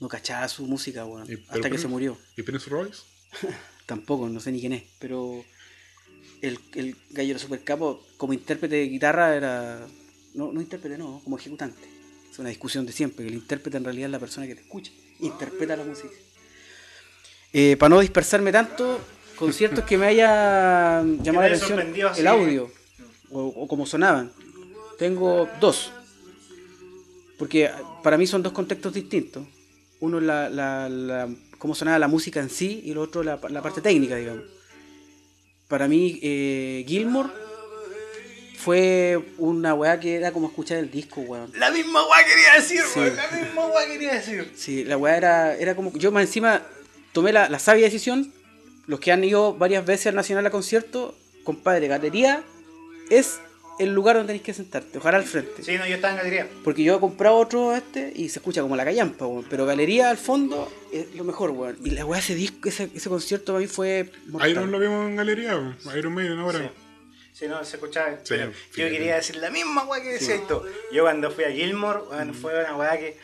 [0.00, 2.18] no cachaba su música, weón, pero hasta que Prince- se murió.
[2.36, 3.02] ¿Y Prince Royce?
[3.86, 5.44] Tampoco, no sé ni quién es, pero
[6.42, 9.86] el, el gallo era super capo, como intérprete de guitarra era
[10.34, 11.88] no, no intérprete, no, como ejecutante.
[12.30, 14.60] Es una discusión de siempre, que el intérprete en realidad es la persona que te
[14.62, 16.14] escucha, interpreta la música.
[17.52, 19.00] Eh, para no dispersarme tanto,
[19.38, 22.70] conciertos que me haya llamado la atención el audio
[23.30, 24.32] o, o como sonaban.
[24.98, 25.92] Tengo dos.
[27.38, 27.70] Porque
[28.02, 29.44] para mí son dos contextos distintos.
[30.00, 31.28] Uno es la, la, la-
[31.58, 34.44] cómo sonaba la música en sí y el otro la, la parte técnica, digamos.
[35.68, 37.28] Para mí, eh, Gilmore
[38.56, 41.50] fue una weá que era como escuchar el disco, weón.
[41.56, 42.98] La misma weá quería decir, Sí.
[43.00, 43.16] weón.
[43.16, 44.52] La misma weá quería decir.
[44.56, 45.92] Sí, la weá era, era como.
[45.94, 46.62] Yo más encima
[47.12, 48.32] tomé la, la sabia decisión.
[48.88, 51.14] Los que han ido varias veces al Nacional a concierto,
[51.44, 52.42] compadre, galería
[53.10, 53.38] es
[53.78, 55.62] el lugar donde tenéis que sentarte, ojalá al frente.
[55.62, 56.48] Sí, no, yo estaba en galería.
[56.64, 59.46] Porque yo he comprado otro este y se escucha como la callampa, weón.
[59.48, 61.76] Pero galería al fondo es lo mejor, weón.
[61.84, 64.10] Y la weá, ese disco, ese, ese concierto para mí fue.
[64.26, 64.50] mortal.
[64.50, 66.58] Iron lo vimos en galería, Iron Maiden ahora.
[66.58, 66.70] Sí.
[67.34, 68.16] Sí, no, se escuchaba.
[68.24, 70.64] Sí, pero yo quería decir la misma weá que decía esto.
[70.92, 73.16] Yo cuando fui a Gilmore, weón, fue una weá que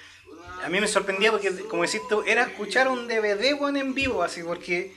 [0.63, 4.23] a mí me sorprendía porque, como decís tú, era escuchar un DVD, weón, en vivo,
[4.23, 4.95] así, porque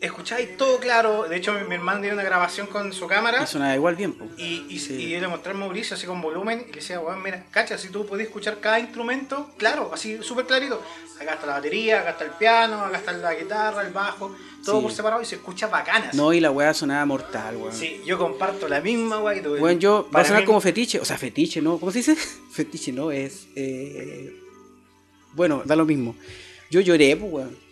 [0.00, 1.24] escucháis todo claro.
[1.28, 3.42] De hecho, mi, mi hermano tiene una grabación con su cámara.
[3.42, 4.26] Y sonaba igual bien, po.
[4.36, 4.94] Y, y, Sí.
[4.94, 7.78] y yo le mostré a Mauricio así con volumen y le decía, weón, mira, cacha,
[7.78, 10.82] si tú podés escuchar cada instrumento, claro, así súper clarito.
[11.20, 14.76] Acá está la batería, acá está el piano, acá está la guitarra, el bajo, todo
[14.76, 14.82] Sí.
[14.82, 16.14] por separado y se escucha bacanas.
[16.14, 17.72] No, y la weá sonaba mortal, weón.
[17.74, 19.56] Sí, yo comparto la misma weá que tú.
[19.56, 21.78] Bueno, yo va a sonar mí- como fetiche, o sea, fetiche, ¿no?
[21.78, 22.16] ¿Cómo se dice?
[22.52, 23.10] Fetiche, ¿no?
[23.10, 23.46] Es.
[23.56, 24.42] eh,
[25.32, 26.14] Bueno, da lo mismo.
[26.70, 27.65] Yo lloré, pues, weón.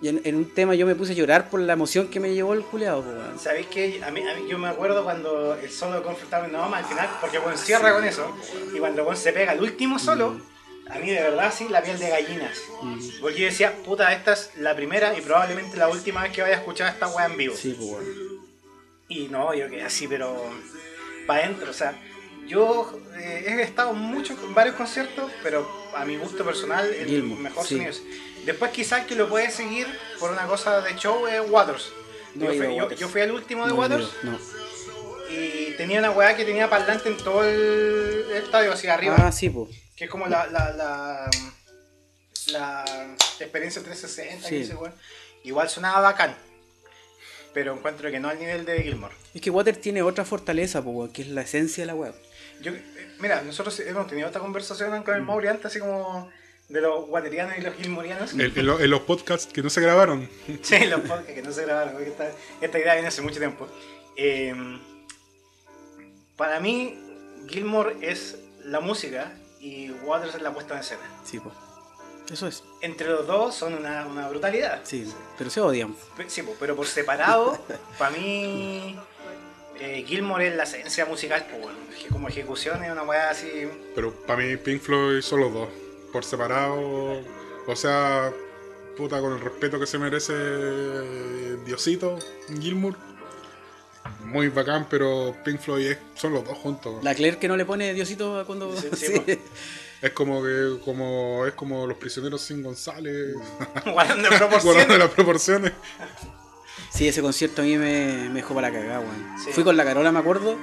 [0.00, 2.32] Y en, en un tema yo me puse a llorar por la emoción que me
[2.32, 3.38] llevó el culeado, pues, weón.
[3.38, 6.72] ¿Sabéis que a mí, a mí- yo me acuerdo cuando el solo de Comfortable no
[6.72, 8.32] al final, porque bueno, cierra con eso,
[8.72, 10.40] y cuando bueno, se pega el último solo,
[10.88, 12.58] a mí de verdad sí, la piel de gallinas.
[12.80, 12.98] Mm.
[13.20, 16.54] Porque yo decía, puta, esta es la primera y probablemente la última vez que vaya
[16.54, 17.56] a escuchar esta weá en vivo.
[17.56, 18.06] Sí, pues.
[19.08, 20.48] Y no, yo quedé así, pero
[21.26, 21.98] para adentro, o sea,
[22.46, 27.64] yo eh, he estado mucho en varios conciertos, pero a mi gusto personal el mejor
[27.66, 27.74] sí.
[27.74, 28.02] sonido es.
[28.44, 29.86] Después quizás que lo puedes seguir
[30.18, 31.90] por una cosa de show es Waters.
[32.34, 33.00] No yo, fui, yo- Waters.
[33.00, 34.38] yo fui al último de No, Waters No.
[35.30, 39.32] y tenía una weá que tenía parlante en todo el, el estadio hacia arriba, Ah,
[39.32, 39.68] sí, pues.
[39.96, 41.30] que es como la, la, la,
[42.52, 42.84] la
[43.40, 44.72] experiencia 360 que Sí.
[45.44, 46.34] Igual sonaba bacán,
[47.54, 49.14] pero encuentro que no al nivel de Gilmore.
[49.34, 52.12] Es que Water tiene otra fortaleza, weón, que es la esencia de la weá.
[52.60, 52.82] Yo, eh,
[53.20, 56.28] mira, nosotros hemos tenido esta conversación con el Mauri antes, así como
[56.68, 58.32] de los guaterianos y los gilmorianos.
[58.34, 60.28] En, en lo- en los podcasts que no se grabaron.
[60.62, 63.66] Sí, los podcasts que no se grabaron, porque esta, esta idea viene hace mucho tiempo.
[64.16, 64.54] Eh,
[66.36, 66.98] para mí,
[67.48, 71.00] Gilmore es la música y Waters es la puesta en escena.
[71.24, 71.54] Sí, pues.
[72.30, 72.62] Eso es.
[72.82, 74.80] Entre los dos son una, una brutalidad.
[74.84, 75.96] Sí, pero se odian.
[76.26, 77.58] Sí, po, pero por separado,
[77.98, 78.94] para mí,
[79.80, 81.78] eh, Gilmore es la esencia musical, pues, bueno,
[82.12, 83.66] como ejecución es una weá así.
[83.94, 85.68] Pero para mí Pink Floyd son los dos.
[86.12, 87.20] Por separado.
[87.66, 88.32] O sea,
[88.96, 90.32] puta, con el respeto que se merece
[91.64, 92.18] Diosito,
[92.60, 92.96] Gilmour.
[94.24, 97.02] Muy bacán, pero Pink Floyd es- son los dos juntos.
[97.04, 98.74] La Claire que no le pone Diosito cuando.
[98.76, 99.38] Sí, sí, Sí.
[100.00, 103.34] Es como que como es como los prisioneros sin González.
[103.92, 104.98] Guardando proporciones.
[104.98, 105.72] las proporciones.
[106.90, 109.38] Sí, ese concierto a mí me, me dejó para la cagada, weón.
[109.44, 109.50] Sí.
[109.52, 110.56] Fui con la Carola, me acuerdo.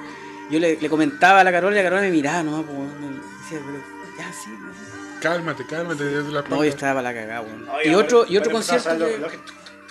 [0.50, 2.78] Yo le, le comentaba a la Carola y la Carola me miraba, no, pues.
[2.78, 3.78] Decía, pero
[4.18, 5.05] ya, sí, weón.
[5.20, 6.04] Cálmate, cálmate.
[6.04, 7.66] desde la No, yo estaba para la cagada, weón.
[7.84, 8.96] Y otro, y otro concierto.
[8.98, 9.38] Que...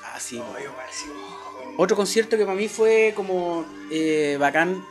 [0.04, 0.74] Ah, sí, weón.
[1.78, 4.84] Otro concierto que para mí fue como eh, bacán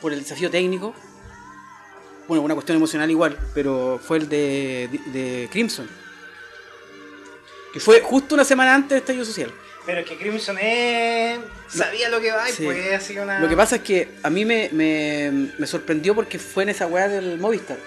[0.00, 0.94] por el desafío técnico.
[2.26, 5.88] Bueno, una cuestión emocional igual, pero fue el de, de Crimson.
[7.72, 9.52] Que fue justo una semana antes del estallido social.
[9.86, 11.38] Pero es que Crimson es...
[11.68, 12.64] sabía lo que va y Sí.
[12.64, 13.40] pues así una...
[13.40, 16.86] Lo que pasa es que a mí me, me, me sorprendió porque fue en esa
[16.86, 17.78] weá del Movistar.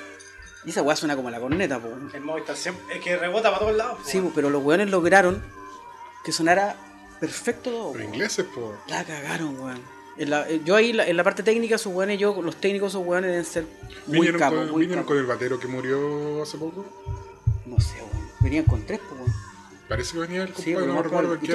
[0.65, 1.89] Y esa weá suena como la corneta, po.
[2.13, 2.95] El Movistar siempre...
[2.97, 3.99] Es que rebota para todos lados.
[4.05, 4.27] Sí, po.
[4.27, 5.41] po, pero los weones lograron
[6.23, 6.75] que sonara
[7.19, 7.93] perfecto todo.
[7.93, 8.13] Los po.
[8.13, 8.77] ingleses, por.
[8.87, 9.81] La cagaron, weón.
[10.17, 12.91] En la- eh, yo ahí la- en la parte técnica, sus weones, yo, los técnicos,
[12.91, 13.65] esos weones deben ser
[14.07, 15.07] muy Vinieron, capos, con, muy vinieron capos.
[15.15, 16.85] con el batero que murió hace poco.
[17.65, 18.29] No sé, weón.
[18.41, 19.33] Venían con tres, po, weón.
[19.89, 21.39] Parece que venía el Sí, compadre, no más me recuerdo.
[21.39, 21.47] Que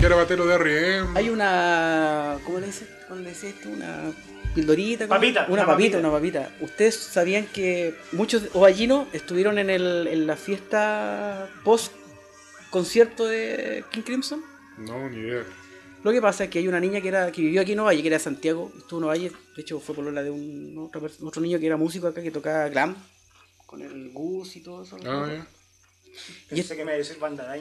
[0.00, 1.08] que era batero de R.E.M.
[1.18, 2.36] Hay una.
[2.44, 2.88] ¿Cómo le dices?
[3.08, 3.68] ¿Cómo le dices esto?
[3.68, 4.10] Una
[4.56, 5.04] pildorita.
[5.04, 5.98] Una, una papita, papita.
[5.98, 6.50] una papita.
[6.60, 11.92] ¿Ustedes sabían que muchos ovallinos estuvieron en, el, en la fiesta post
[12.70, 14.42] concierto de King Crimson?
[14.78, 15.44] No, ni idea.
[16.02, 18.00] Lo que pasa es que hay una niña que era que vivió aquí en Ovalle,
[18.00, 20.90] que era de Santiago, estuvo en Ovalle, de hecho fue por la de un
[21.22, 22.96] otro, niño que era músico acá que tocaba glam,
[23.66, 24.96] con el Gus y todo eso.
[25.04, 25.46] Ah, ya.
[26.48, 27.52] Pensé que me iba a decir banda.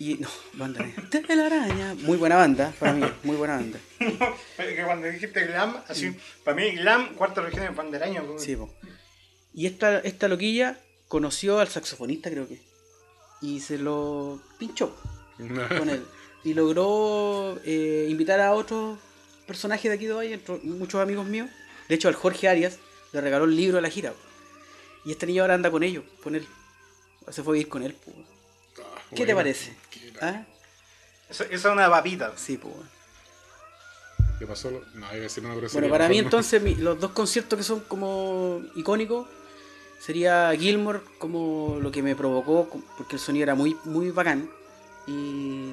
[0.00, 3.80] Y no, banda de de la araña, muy buena banda, para mí, muy buena banda.
[4.56, 8.24] Pero que cuando dijiste glam, así, para mí glam, cuarta región es banda del año.
[8.24, 8.42] pues.
[8.42, 8.72] Sí, po.
[9.52, 10.78] Y esta, esta loquilla
[11.08, 12.60] conoció al saxofonista, creo que.
[13.42, 14.96] Y se lo pinchó
[15.36, 16.04] con él.
[16.44, 18.98] Y logró eh, invitar a otros
[19.48, 21.50] personajes de aquí de Valle, muchos amigos míos.
[21.88, 22.78] De hecho, al Jorge Arias
[23.12, 24.12] le regaló el libro de la gira.
[24.12, 24.18] po.
[25.04, 26.46] Y este niño ahora anda con ellos, con él.
[27.30, 27.94] Se fue a ir con él.
[27.94, 28.12] po.
[28.80, 29.74] Ah, ¿Qué te parece?
[30.18, 30.46] ¿Qué- ¿Ah?
[31.30, 32.32] Eso, eso es una papita.
[32.36, 32.74] Sí, pues.
[34.38, 34.70] ¿Qué pasó?
[34.70, 35.80] No, iba a decir una grosería.
[35.80, 39.26] Bueno, para mí entonces mi- los dos conciertos que son como icónicos
[40.00, 44.48] sería Gilmore como lo que me provocó, porque el sonido era muy, muy bacán,
[45.08, 45.72] y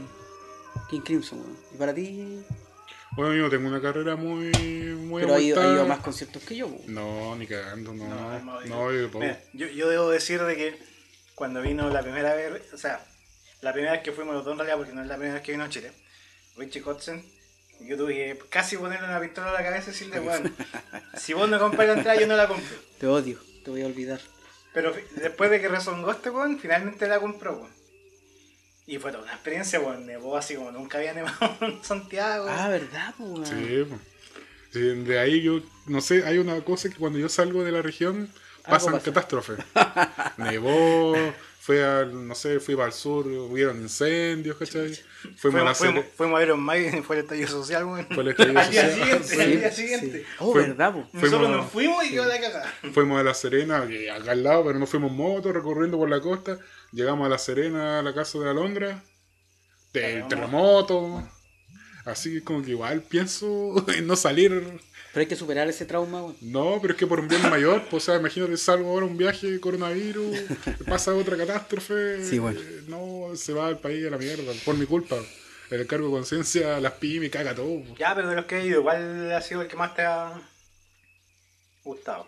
[0.89, 1.39] King Crimson.
[1.41, 1.57] weón.
[1.73, 2.43] Y para ti,
[3.11, 4.51] Bueno, yo no tengo una carrera muy.
[4.97, 5.73] muy pero ha ido, ha abultada.
[5.73, 6.67] ido a más conciertos que yo.
[6.67, 6.81] weón.
[6.93, 8.07] No, ni cagando, no.
[8.07, 8.91] No, No, no,
[9.53, 10.79] yo, yo debo decir de que
[11.35, 13.05] cuando vino la primera vez, o sea,
[13.65, 15.43] la primera vez que fuimos los dos en realidad, porque no es la primera vez
[15.43, 15.91] que vino a Chile,
[16.55, 17.25] Richie Kotzen,
[17.81, 20.51] yo tuve que casi ponerle una pistola a la cabeza y decirle, bueno,
[21.17, 22.77] si vos no compras la entrada, yo no la compro.
[22.99, 24.21] Te odio, te voy a olvidar.
[24.71, 27.71] Pero después de que rezongó este weón, finalmente la compró, weón.
[28.85, 30.05] Y fue toda una experiencia, weón.
[30.05, 32.45] Nevó así como nunca había nevado en Santiago.
[32.47, 33.15] Ah, ¿verdad?
[33.17, 33.47] weón?
[33.47, 33.85] Sí.
[34.73, 37.81] Sí, de ahí yo, no sé, hay una cosa que cuando yo salgo de la
[37.81, 38.29] región
[38.63, 39.05] pasan pasa.
[39.05, 39.57] catástrofes.
[40.37, 41.15] Nevó,
[41.65, 44.93] fue al, no sé, fui para el sur, hubieron incendios, ¿cachai?
[45.37, 47.85] Fuimos, a la fuimos, fuimos, Sere- fuimos a Iron Maiden y fue el estallido social,
[47.85, 48.07] weón.
[48.13, 48.93] Fue el estallido al día social.
[49.23, 49.81] siguiente, Sí, al día Sí.
[49.81, 50.25] siguiente.
[50.37, 50.93] Oh, Fue- ¿verdad?
[50.93, 50.99] po?
[51.11, 52.73] Nosotros Fuimos- nos fuimos y quedó la cagada.
[52.93, 56.07] Fuimos a La Serena, que acá al lado, pero no fuimos en moto, recorriendo por
[56.09, 56.59] la costa.
[56.91, 59.03] Llegamos a La Serena, a la casa de Alondra.
[59.91, 60.29] Terremoto.
[60.35, 61.29] terremoto.
[62.05, 64.79] Así que como que igual pienso en no salir.
[65.15, 66.35] Pero hay que superar ese trauma, weón.
[66.41, 69.15] No, pero es que por un bien mayor, pues, o sea, imagínate, salgo ahora un
[69.17, 70.37] viaje, coronavirus,
[70.89, 72.21] pasa otra catástrofe.
[72.25, 72.59] Sí, bueno.
[72.59, 75.15] eh, No, se va el país a la mierda, por mi culpa.
[75.71, 77.81] El cargo de conciencia, las pymes, caga todo.
[77.97, 80.33] Ya, pero de los que he ido, ¿cuál ha sido el que más te ha
[81.83, 82.27] gustado?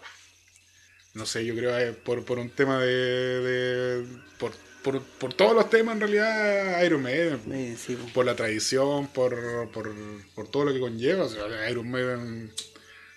[1.14, 2.88] No sé, yo creo que por, por un tema de.
[2.88, 4.08] de-
[4.40, 4.52] por,
[4.84, 7.42] por, por todos los temas, en realidad, Iron Maiden.
[7.52, 8.06] Eh, sí, po.
[8.14, 9.94] Por la tradición, por, por,
[10.36, 11.26] por todo lo que conlleva.
[11.26, 12.52] O sea, Iron Maiden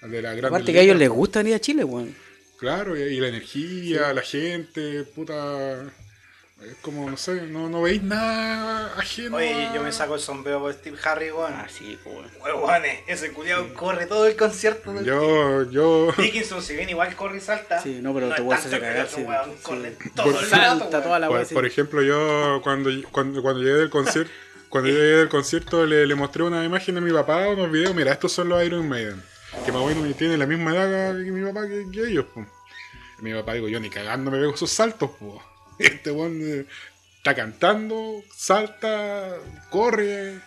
[0.02, 0.46] de la gran.
[0.52, 2.14] Aparte que a ellos les gusta venir a Chile, weón.
[2.58, 5.82] Claro, y, y la energía, la gente, puta.
[6.62, 9.38] Es como, no sé, no, no veis nada ajeno.
[9.38, 11.54] Oye, a- yo me saco el sombrero por Steve Harry, weón.
[11.54, 12.26] Ah, sí, po, weón.
[12.42, 14.92] Huevones, ese culiado corre todo el concierto.
[14.92, 16.12] del Yo, yo.
[16.18, 17.80] Dickinson, si bien igual corre y salta.
[17.80, 19.62] Sí, no, pero te puedes tanto hacer cagar, sí, weón sí.
[19.62, 21.02] corre Por- todo el Salta rato, weón.
[21.02, 21.54] toda la Por, sí.
[21.54, 24.30] por ejemplo, yo cuando, cuando, cuando llegué del concierto,
[24.68, 28.12] cuando llegué del concierto le, le mostré una imagen a mi papá, unos videos, mira,
[28.12, 29.22] estos son los Iron Maiden.
[29.64, 32.26] Que más o menos tiene la misma edad que mi papá que, que ellos,
[33.20, 35.42] mi papá digo, yo ni cagando me veo esos saltos, po.
[35.78, 36.66] Este weón eh,
[37.16, 39.34] está cantando, salta,
[39.70, 40.40] corre.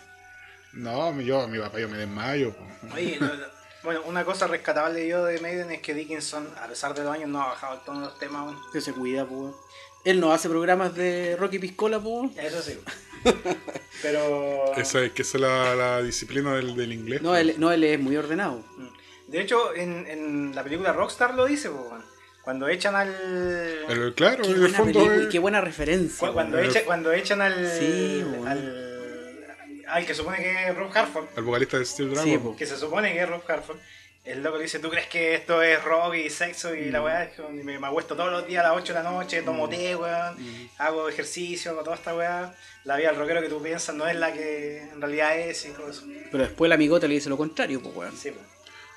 [0.72, 2.64] No, mi- yo, mi papá yo me desmayo, po.
[2.94, 3.44] Oye, no, no.
[3.82, 7.28] bueno, una cosa rescatable yo de Maiden es que Dickinson, a pesar de los años,
[7.28, 8.58] no ha bajado el tono de los temas, weón.
[8.72, 9.54] Que se cuida, po, weón.
[10.04, 12.08] Él no hace programas de Rocky Piscola, po.
[12.20, 12.32] weón.
[12.38, 12.78] Eso sí.
[14.02, 14.74] Pero.
[14.76, 17.22] Esa es que esa es la, la disciplina del, del inglés.
[17.22, 18.62] No él, no, él es muy ordenado.
[19.34, 21.98] De hecho, en, en la película Rockstar lo dice, po.
[22.42, 23.08] Cuando echan al.
[23.88, 26.28] Pero claro, Qué en el buena fondo película es- qué buena referencia.
[26.28, 27.70] cu- Cuando, echa- cuando echan al.
[27.78, 28.46] Sí, weón.
[28.48, 29.44] al.
[29.88, 31.26] al que supone que es Rob Harford.
[31.36, 32.52] al vocalista de Steel Dragon.
[32.52, 32.56] Sí.
[32.58, 33.78] Que se supone que es Rob Harford.
[34.24, 37.04] El loco le dice, ¿tú crees que esto es rock y sexo y la Mm.
[37.04, 37.30] weá?
[37.50, 39.94] Y me, me acuesto todos los días a las 8 de la noche, tomo té,
[39.96, 40.68] weón, Mm.
[40.78, 42.54] hago ejercicio, hago toda esta weá.
[42.84, 45.70] La vida del rockero que tú piensas no es la que en realidad es y
[45.70, 46.04] todo eso.
[46.30, 48.16] Pero después la amigota le dice lo contrario, pues, weón.
[48.16, 48.46] Sí, pues.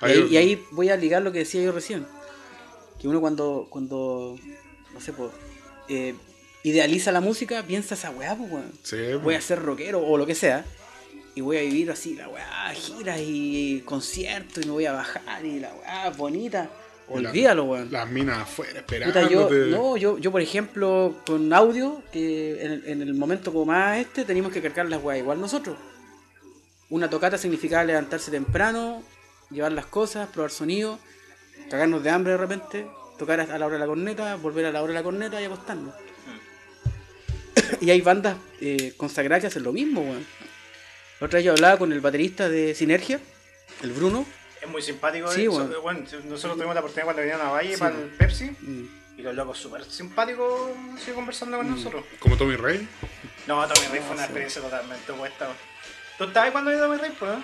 [0.02, 2.06] Y ahí, y ahí voy a ligar lo que decía yo recién.
[3.00, 4.36] Que uno cuando, cuando
[4.94, 5.30] no sé, pues,
[5.88, 6.14] eh,
[6.62, 8.72] idealiza la música, piensa esa weá, pues, weón.
[8.82, 10.64] Sí, Voy a ser rockero o lo que sea.
[11.34, 15.44] Y voy a vivir así, la weá, giras y conciertos y me voy a bajar
[15.44, 16.68] y la weá bonita.
[17.08, 17.90] La- Olvídalo, weón.
[17.92, 19.30] Las minas afuera Puta, esperándote.
[19.70, 23.66] yo, no, yo, yo, por ejemplo, con audio, que en, el- en el momento como
[23.66, 25.76] más este, teníamos que cargar las weas igual nosotros.
[26.90, 29.02] Una tocata significaba levantarse temprano,
[29.50, 30.98] llevar las cosas, probar sonido,
[31.70, 32.86] cagarnos de hambre de repente,
[33.18, 35.44] tocar a la hora de la corneta, volver a la hora de la corneta y
[35.44, 35.94] acostarnos.
[37.80, 40.26] y hay bandas eh, consagradas que hacen lo mismo, weón.
[41.20, 43.20] La otra vez yo hablaba con el baterista de Sinergia,
[43.82, 44.24] el Bruno,
[44.60, 45.30] Es muy simpático.
[45.32, 45.72] Sí, eh, bueno.
[45.72, 48.06] so- bueno, nosotros tuvimos la oportunidad cuando vinieron a Valle Sí, para bueno.
[48.10, 48.44] el Pepsi.
[48.60, 48.88] Mm.
[49.18, 50.70] Y los locos súper simpáticos
[51.00, 51.74] siguen conversando con Mm.
[51.74, 52.04] nosotros.
[52.20, 52.88] Como Tommy Rey.
[53.48, 54.24] No, Tommy Rey fue una sí.
[54.24, 55.48] experiencia totalmente opuesta.
[56.18, 57.38] ¿Tú estabas ahí cuando vino Tommy Rey, pues, no?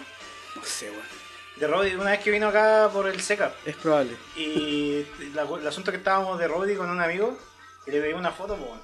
[0.56, 1.23] No sé, weón.
[1.56, 3.52] De Roddy, una vez que vino acá por el SECA.
[3.64, 4.16] Es probable.
[4.36, 7.38] Y la- el asunto que estábamos de Roddy con un amigo
[7.86, 8.80] y le pedí una foto, pues.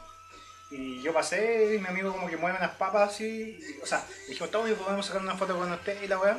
[0.71, 3.59] Y yo pasé y mi amigo como que mueve unas papas así.
[3.61, 6.39] y- o sea, le dijimos, Tommy, podemos sacar una foto con usted y la weá.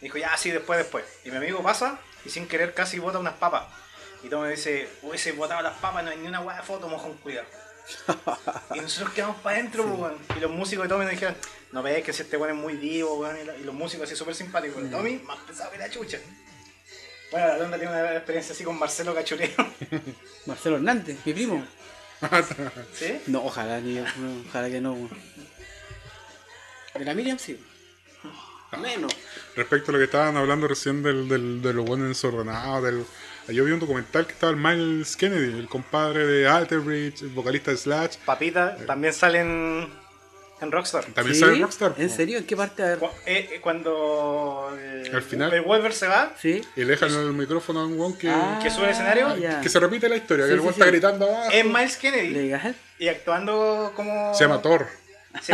[0.00, 1.04] Y dijo, ya, sí, después, después.
[1.24, 3.64] Y mi amigo pasa y sin querer casi bota unas papas.
[4.22, 7.14] Y Tommy dice, hubiese botado las papas, no hay ni una weá de foto, mojón,
[7.18, 7.46] cuidado.
[8.74, 10.18] y nosotros quedamos para adentro, pues, weón.
[10.36, 11.36] Y los músicos de Tommy nos dijeron,
[11.72, 13.36] no ves que si este weón es muy vivo, weón.
[13.40, 14.76] Y, la- y los músicos así súper simpáticos.
[14.82, 16.18] Pero Tommy, más pesado que la chucha.
[17.30, 19.50] Bueno, la Londa tiene una experiencia así con Marcelo Cachureo.
[20.46, 21.66] Marcelo Hernández, mi primo.
[22.94, 23.20] ¿Sí?
[23.26, 24.06] No, ojalá, ni, no,
[24.48, 24.92] ojalá que no.
[24.94, 25.10] weón.
[26.94, 27.58] De la Miriam sí.
[28.80, 29.12] Menos.
[29.56, 33.04] Respecto a lo que estaban hablando recién del, del, de los buenos desordenados, del...
[33.54, 37.70] yo vi un documental que estaba el Miles Kennedy, el compadre de Alterbridge, el vocalista
[37.70, 38.16] de Slash.
[38.26, 39.88] Papita también salen
[40.60, 41.04] en Rockstar.
[41.06, 41.40] También ¿Sí?
[41.40, 41.94] sale en Rockstar.
[41.98, 42.38] ¿En serio?
[42.38, 42.82] ¿En qué parte?
[42.82, 42.98] A ver.
[42.98, 45.52] Cu- eh, eh, cuando el, Al final.
[45.52, 46.62] el Wolver se va, Sí.
[46.76, 49.60] Y le dejan el micrófono a un weón que, Ah, que sube al escenario, ya.
[49.60, 50.68] que se repite la historia, Sí, que el sí.
[50.68, 51.50] está gritando abajo.
[51.52, 54.34] es Miles ¿Le Kennedy y actuando como.
[54.34, 54.86] Se llama Thor.
[55.42, 55.52] Sí,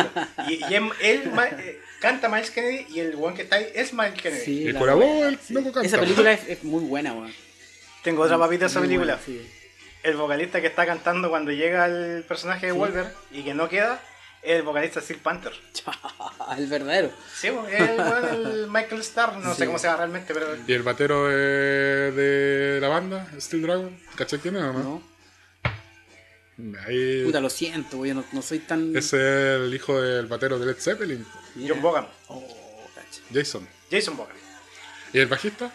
[0.49, 3.93] y, y él ma- eh, canta Miles Kennedy y el one que está ahí es
[3.93, 4.45] Miles Kennedy.
[4.45, 4.63] Sí.
[4.63, 5.87] Y la con la wea, voz el loco canta.
[5.87, 7.33] Esa película es, es muy buena, weón.
[8.03, 9.17] Tengo otra papita de esa película.
[9.17, 9.51] buena, sí.
[10.03, 12.79] El vocalista que está cantando cuando llega el personaje de Sí.
[12.79, 14.01] Wolver y que no queda
[14.45, 15.53] el vocalista Steel Panther.
[16.59, 17.11] el verdadero.
[17.35, 20.47] Sí, el, el Michael Starr, no sé cómo se llama realmente, pero.
[20.67, 24.83] Y el batero de, de la banda, Steel Dragon, ¿cachai quién es o no?
[24.83, 25.15] ¿No?
[26.87, 28.19] Ahí, Puta, lo siento, weón.
[28.19, 28.95] No, no soy tan.
[28.97, 31.27] ese es el hijo del batero de Led Zeppelin,
[31.57, 31.75] Mira.
[31.75, 32.07] John Bogan.
[32.29, 33.23] Oh, cacha.
[33.33, 33.67] Jason.
[33.91, 34.37] Jason Bogan.
[35.13, 35.73] ¿Y el bajista?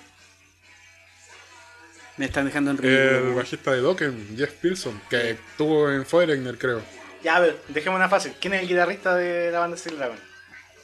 [2.17, 3.29] Me están dejando en ridículo.
[3.29, 6.81] El bajista de Dokken, Jeff Pilson, que estuvo en Foreigner, creo.
[7.23, 8.33] Ya, a ver, dejemos una fácil.
[8.39, 10.17] ¿Quién es el guitarrista de la banda Steel Dragon?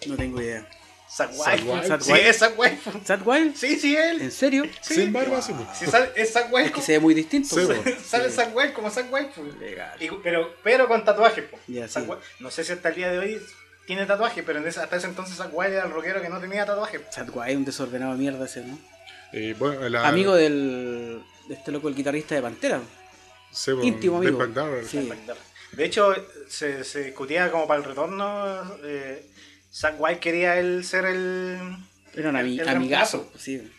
[0.08, 0.68] No tengo idea.
[1.10, 2.02] Zack Zack Wild.
[2.02, 3.06] Sí, es Zack Wild.
[3.06, 3.56] ¿Sad Wild?
[3.56, 4.22] Sí, sí, él.
[4.22, 4.66] ¿En serio?
[4.82, 4.96] Sí.
[4.96, 5.78] Sin barba, sí, pues.
[5.78, 6.66] Sí, sale, es Zack Wild.
[6.68, 7.48] Es que se ve muy distinto.
[7.56, 7.84] Sí, weón.
[8.06, 8.36] sale Sí.
[8.36, 9.30] Zack Wild como Zack Wild.
[9.34, 9.56] pues.
[9.60, 10.02] Legal.
[10.02, 11.46] Y- pero, pero con tatuajes.
[11.46, 11.58] po.
[11.68, 11.88] Ya,
[12.40, 13.42] no sé si hasta el día de hoy
[13.88, 16.40] tiene tatuaje, pero en ese- hasta ese entonces Zack Wild era el rockero que no
[16.40, 17.00] tenía tatuaje.
[17.12, 18.78] Sad Wild, un desordenado de mierda ese, ¿no?
[19.32, 21.22] Y bueno, la, Amigo del.
[21.48, 22.82] de este loco, el guitarrista de Pantera.
[23.52, 24.40] sí, pues, íntimo amigo.
[24.88, 25.10] Sí.
[25.74, 26.14] De hecho,
[26.48, 28.78] se, se discutía como para el retorno.
[28.84, 29.26] Eh,
[29.74, 31.60] Zack Wild quería él ser el.
[32.14, 33.32] Era un ami- El- el amigazo.
[33.38, 33.72] Sí.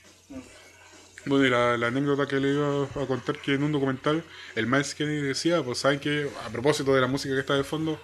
[1.24, 4.22] Bueno, y la, la anécdota que le iba a contar que en un documental
[4.54, 7.64] el Miles Kennedy decía, pues saben que a propósito de la música que está de
[7.64, 8.00] fondo,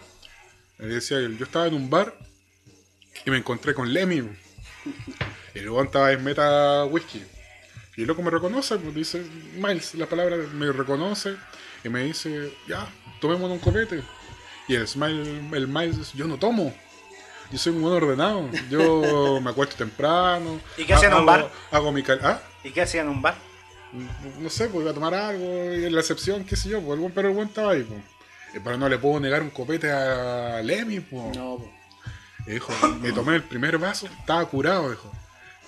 [0.80, 2.16] él decía, yo estaba en un bar
[3.24, 4.28] y me encontré con Lemmy.
[5.54, 7.22] Y el weón estaba en meta whisky.
[7.96, 9.22] Y el loco me reconoce, pues dice,
[9.54, 11.36] Miles, la palabra me reconoce
[11.84, 12.88] y me dice, ya,
[13.22, 14.02] tomémonos un copete.
[14.68, 15.22] Y el, Smile,
[15.56, 16.74] el Miles dice, yo no tomo.
[17.50, 18.48] Yo soy un buen ordenado.
[18.70, 20.60] Yo me acuesto temprano.
[20.76, 21.50] ¿Y qué hacía en un bar?
[21.70, 22.40] Hago mi cal ¿Ah?
[22.64, 23.34] ¿Y qué hacía en un bar?
[24.40, 25.44] no sé, pues iba a tomar algo,
[25.74, 27.82] y en la excepción, qué sé yo, pues, el buen- pero el buen estaba ahí,
[27.82, 28.00] pues.
[28.54, 31.36] Eh, Pero no le puedo negar un copete a Lemmy, pues.
[31.36, 31.58] No.
[32.46, 35.12] Y dijo, me tomé el primer vaso, estaba curado, dijo.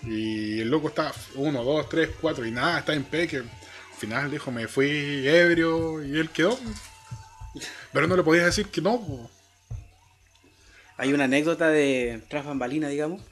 [0.04, 3.38] Y el loco estaba uno, dos, tres, cuatro, y nada, está en peque.
[3.38, 3.44] Al
[3.98, 6.58] final dijo, me fui ebrio, y él quedó.
[7.92, 9.30] Pero no le podías decir que no.
[10.96, 13.22] Hay una anécdota de tras bambalina, digamos.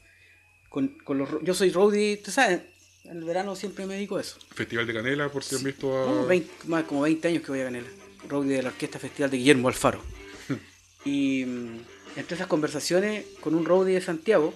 [0.69, 2.63] Con, con los, ro- yo soy roadie, tú sabes,
[3.05, 4.39] en el verano siempre me dedico a eso.
[4.55, 6.07] Festival de Canela, por si han visto a...
[6.07, 7.89] No, 20 más como 20 años que voy a Canela.
[8.29, 10.01] Roadie de la Orquesta Festival de Guillermo Alfaro.
[11.05, 11.81] y mm,
[12.17, 14.55] entre esas conversaciones con un roadie de Santiago,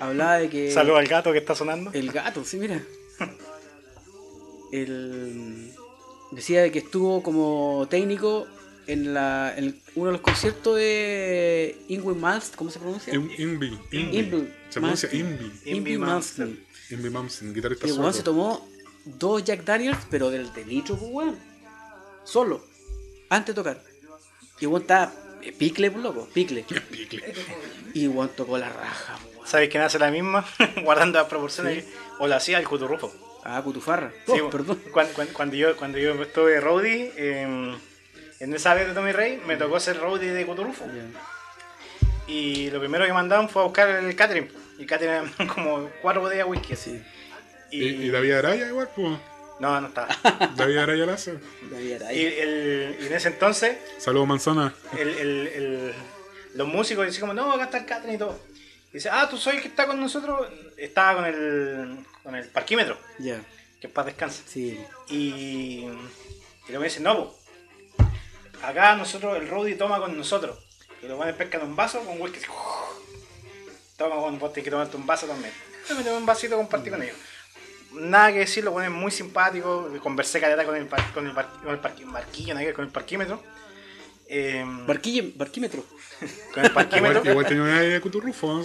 [0.00, 0.70] hablaba de que...
[0.72, 1.92] Saludo al gato que está sonando.
[1.92, 2.82] El gato, sí, mira.
[4.72, 5.72] El,
[6.30, 8.46] decía de que estuvo como técnico
[8.86, 13.14] en, la, en uno de los conciertos de Ingrid Malmsteen, ¿cómo se pronuncia?
[13.14, 14.18] In- Invi, Invi.
[14.18, 14.48] Invi.
[14.70, 15.26] Se pronuncia Malmsteen.
[15.26, 16.48] Invi Ingrid Malmsteen.
[16.48, 16.72] Malmsteen.
[16.90, 18.68] Invi Mamsen, guitarrista el weón se tomó
[19.06, 21.38] dos Jack Daniels, pero del de litro, pues weón.
[22.24, 22.64] Solo.
[23.30, 23.82] Antes de tocar.
[24.60, 25.12] Y weón estaba
[25.58, 26.64] picle, pues loco, picle.
[26.90, 27.34] Picle.
[27.94, 29.46] Y weón tocó la raja, pues, weón.
[29.48, 30.44] ¿Sabes quién hace la misma?
[30.84, 31.86] Guardando las proporciones.
[32.18, 33.12] O la hacía el Cuturrufo.
[33.44, 34.12] Ah, cutufarra.
[34.26, 34.78] Sí, Oh, perdón.
[34.92, 37.74] Cuando, cuando- cuando yo, cuando yo estuve de roadie, eh,
[38.42, 40.84] en esa vez de Tommy Rey, me tocó ser roadie de Cuturrufo.
[40.86, 41.20] Ya.
[42.26, 44.48] Y lo primero que mandaban fue a buscar el catering.
[44.78, 46.72] Y el catering eran como cuatro botellas de whisky.
[46.74, 46.90] así.
[47.70, 47.76] Sí.
[47.76, 49.18] Y, y David Araya igual, pues.
[49.60, 50.08] No, no estaba.
[50.56, 51.32] David Araya Lazo.
[51.70, 52.12] David Araya.
[52.12, 54.74] y, el- y en ese entonces, Saludos, manzana.
[54.98, 55.94] el, el- el-
[56.54, 58.38] los músicos decían como, no, acá está el catering y todo.
[58.90, 60.48] Y dice, ah, tú soy el que está con nosotros.
[60.76, 63.40] Estaba con el, con el parquímetro, Ya,
[63.80, 64.42] que paz descanse.
[64.46, 64.78] sí.
[65.08, 65.16] Y,
[65.86, 65.88] y
[66.68, 67.38] luego me dice, no, po.
[68.62, 70.58] Acá nosotros, el Rudy toma con nosotros.
[71.02, 72.38] Y los buenos pescan un vaso con whisky.
[73.96, 75.52] Toma, bueno, vos tenés que tomarte un vaso también.
[75.88, 77.16] Yo me tomé un vasito, compartí con ellos.
[77.92, 79.98] Nada que decir, los buenos muy simpáticos.
[80.00, 82.84] Conversé caleta con el, par- con el, con el parqui- marquillo, nada que ver, con
[82.86, 83.42] el parquímetro.
[84.28, 85.84] Eh, Barquille- barquímetro.
[86.54, 87.22] con el parquímetro.
[87.30, 88.46] Igual, tenía una idea de Cuturrufo.
[88.60, 88.64] ¿no?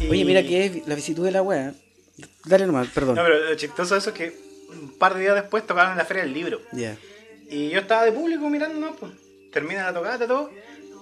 [0.00, 1.72] Y- Oye, mira que es la visitud de la wea.
[2.44, 3.14] Dale nomás, perdón.
[3.16, 4.38] No, pero lo chistoso de eso es que
[4.70, 6.60] un par de días después tocaron en la Feria del Libro.
[6.72, 6.96] Ya.
[7.48, 8.94] Y yo estaba de público mirando, ¿no?
[8.96, 9.12] Pues,
[9.52, 10.50] termina la todo.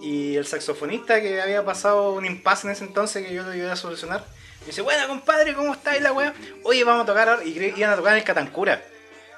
[0.00, 3.70] Y el saxofonista que había pasado un impasse en ese entonces que yo lo ayudé
[3.70, 4.24] a solucionar,
[4.60, 6.34] me dice, buena compadre, ¿cómo estáis la weá?
[6.62, 7.44] Oye, vamos a tocar ahora.
[7.44, 8.82] Y iban a tocar en el Catancura.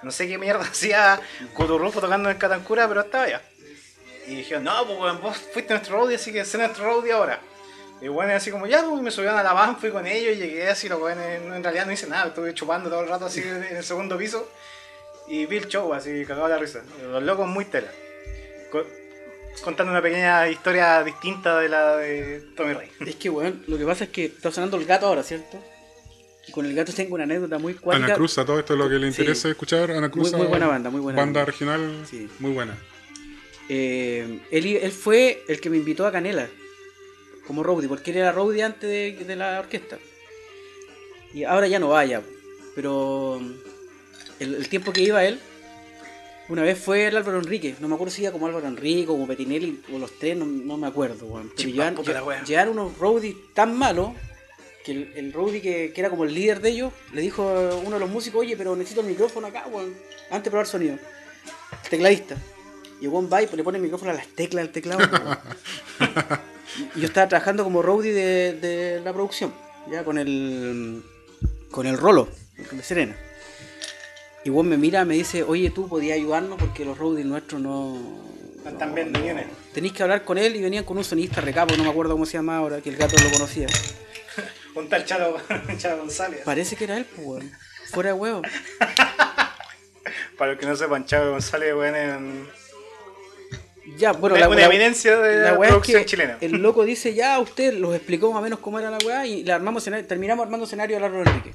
[0.03, 1.21] No sé qué mierda hacía
[1.55, 3.43] Coturrufo tocando en el Catancura, pero estaba allá.
[4.27, 7.41] Y dijeron, no, pues vos fuiste nuestro roadie, así que sé nuestro roadie ahora.
[8.01, 10.37] Y bueno, así como ya, pues me subieron a la van, fui con ellos y
[10.37, 13.41] llegué así, los weones, en realidad no hice nada, estuve chupando todo el rato así
[13.41, 14.51] en el segundo piso.
[15.29, 16.83] Y vi el show, así, cagado la risa.
[17.11, 17.91] Los locos muy tela.
[18.71, 18.87] Co-
[19.65, 22.89] contando una pequeña historia distinta de la de Tommy Rey.
[23.07, 25.59] Es que, weón, lo que pasa es que está sonando el gato ahora, ¿cierto?
[26.47, 28.07] Y con el gato tengo una anécdota muy cuática.
[28.07, 29.21] Ana Cruz, a todo esto es lo que le Sí.
[29.21, 29.91] interesa escuchar.
[29.91, 31.51] Ana Cruz, Muy- muy buena banda, muy buena Banda banda.
[31.53, 32.29] regional, Sí.
[32.39, 32.77] muy buena.
[33.69, 36.47] Eh, él, él fue el que me invitó a Canela
[37.49, 39.99] como roadie, porque él era roadie antes de, de la orquesta.
[41.35, 42.23] Y ahora ya no vaya,
[42.77, 43.41] pero
[44.41, 45.41] el, el tiempo que iba él,
[46.49, 49.27] una vez fue el Álvaro Enrique, no me acuerdo si iba como Álvaro Enrique, como
[49.27, 51.51] Petinelli, o los tres, no, no me acuerdo, weón.
[51.57, 51.69] Pero
[52.45, 54.11] llegaron, unos roadies tan malos
[54.85, 57.75] que el, el roadie que, que era como el líder de ellos le dijo a
[57.75, 59.93] uno de los músicos, oye, pero necesito el micrófono acá, weón,
[60.31, 60.95] antes de probar sonido.
[61.83, 62.37] El tecladista.
[63.01, 65.01] Y weón va y le pone el micrófono a las teclas del teclado.
[66.95, 69.53] y yo estaba trabajando como roadie de, de la producción,
[69.91, 71.03] ya con el
[71.73, 72.29] con el rolo,
[72.71, 73.17] de Serena.
[74.47, 77.95] Y weón me mira, me dice, oye, tú podías ayudarnos porque los roadies nuestros no...
[78.63, 79.45] No están viendo ni una.
[79.75, 82.27] Tenéis que hablar con él y venían con un sonista recapo, no me acuerdo cómo
[82.27, 83.67] se llama ahora, que el gato lo conocía.
[84.77, 85.37] Un tal Chalo,
[85.79, 86.43] Chalo González.
[86.45, 87.51] Parece que era él, pues, weón.
[87.91, 88.43] Fuera de huevo.
[90.39, 92.47] Para los que no sepan, Chalo González, weón, en
[93.99, 96.39] Ya, bueno, una, la, una la- evidencia de la, la weá es producción que chilena.
[96.41, 99.43] el loco dice, ya, usted los explicó más o menos cómo era la weá y
[99.43, 101.51] la armamos terminamos armando escenario al Álvaro Enrique.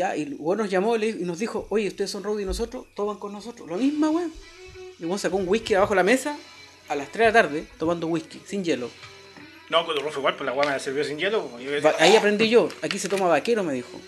[0.00, 2.46] Ya, y luego nos llamó y le- y nos dijo, oye, ustedes son roadie y
[2.46, 3.68] nosotros, toman con nosotros.
[3.68, 4.28] Lo misma, weá.
[4.98, 6.38] Y weón sacó un whisky abajo de la mesa
[6.88, 8.88] a las 3 de la tarde, tomando whisky, sin hielo.
[9.68, 11.46] No, Coturrufo igual, pues la weá me la sirvió sin hielo.
[11.48, 14.00] pues, yo Va- decía, ahí aprendí yo, aquí se toma vaquero, me dijo.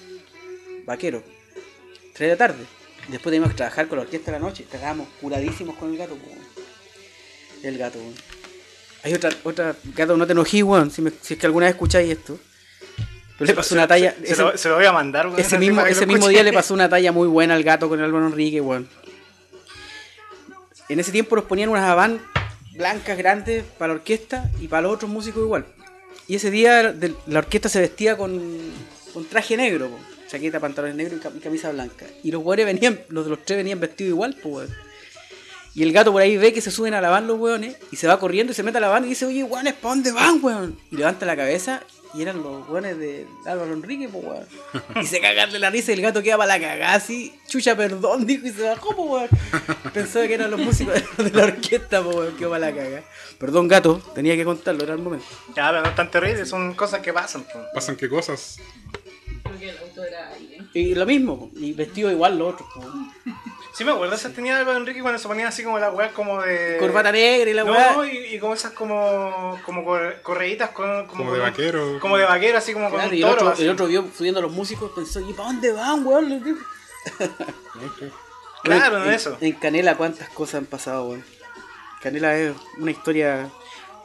[0.87, 1.23] Vaquero.
[2.15, 2.65] 3 de la tarde.
[3.09, 4.63] Después teníamos que trabajar con la orquesta de la noche.
[4.63, 6.41] Estábamos curadísimos con el gato, po, weón.
[7.63, 8.15] El gato, weón.
[9.05, 11.75] Hay otra, otra, gato, no te enojí, weón, si, me- si es que alguna vez
[11.75, 12.39] escucháis esto.
[13.39, 14.15] Pero le pasó una talla.
[14.23, 16.53] Se, ese- lo, se lo voy a mandar, weón, ese mismo, ese mismo día le
[16.53, 18.89] pasó una talla muy buena al gato con el Álvaro Enrique, weón.
[20.89, 22.21] En ese tiempo nos ponían unas Havan
[22.75, 25.65] blancas grandes para la orquesta y para los otros músicos igual.
[26.29, 26.95] Y ese día
[27.27, 28.41] la orquesta se vestía con,
[29.13, 29.99] con traje negro, po.
[30.29, 32.07] chaqueta, pantalones negros y camisa blanca.
[32.23, 34.92] Y los weones venían, los de los tres venían vestidos igual, pues weón.
[35.75, 37.97] Y el gato por ahí ve que se suben a la van los weones y
[37.97, 40.13] se va corriendo y se mete a la van y dice, oye, weones, ¿para dónde
[40.13, 40.79] van, weón?
[40.91, 41.83] Y levanta la cabeza
[42.15, 44.47] y eran los weones de Álvaro Enrique, pues weón.
[45.03, 47.75] Y se cagan de la risa y el gato queda para la cagada así, chucha,
[47.75, 49.93] perdón, dijo y se bajó, pues weón.
[49.95, 53.03] Pensaba que eran los músicos de la orquesta, pues weón, quedó para la cagada.
[53.39, 55.25] Perdón, gato, tenía que contarlo, era el momento.
[55.57, 57.45] Ya, pero no es tan terrible, son cosas que pasan.
[57.51, 57.65] pues.
[57.73, 58.59] Pasan qué cosas.
[59.43, 60.79] Creo que el auto era ahí, ¿eh?
[60.79, 63.11] Y lo mismo, y vestido igual los otros, pues, weón.
[63.75, 66.43] Sí, me acuerdo, esas tenía Álvaro Enrique cuando se ponían así como las weas como
[66.43, 66.77] de.
[66.79, 67.93] Corbata negra y la weá.
[67.95, 71.99] No, y, y como esas como, como corre- correitas con, como, Como de con- vaquero.
[72.01, 73.43] Como de vaquero, así como Claro, con y un el toro.
[73.43, 73.63] otro, así.
[73.65, 76.29] el otro vio subiendo a los músicos pensó, ¿y para dónde van, weón?
[76.29, 76.43] Les.
[78.63, 79.37] Claro, en, no eso.
[79.41, 81.25] En Canela, ¿cuántas cosas han pasado, weón?
[82.03, 83.49] Canela es una historia.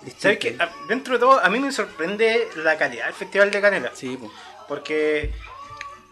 [0.01, 0.21] distinta.
[0.21, 0.55] ¿Sabes qué?
[0.59, 3.91] A- Dentro de todo, a mí me sorprende la calidad del Festival de Canela.
[3.93, 4.31] Sí, pues.
[4.67, 5.31] Porque,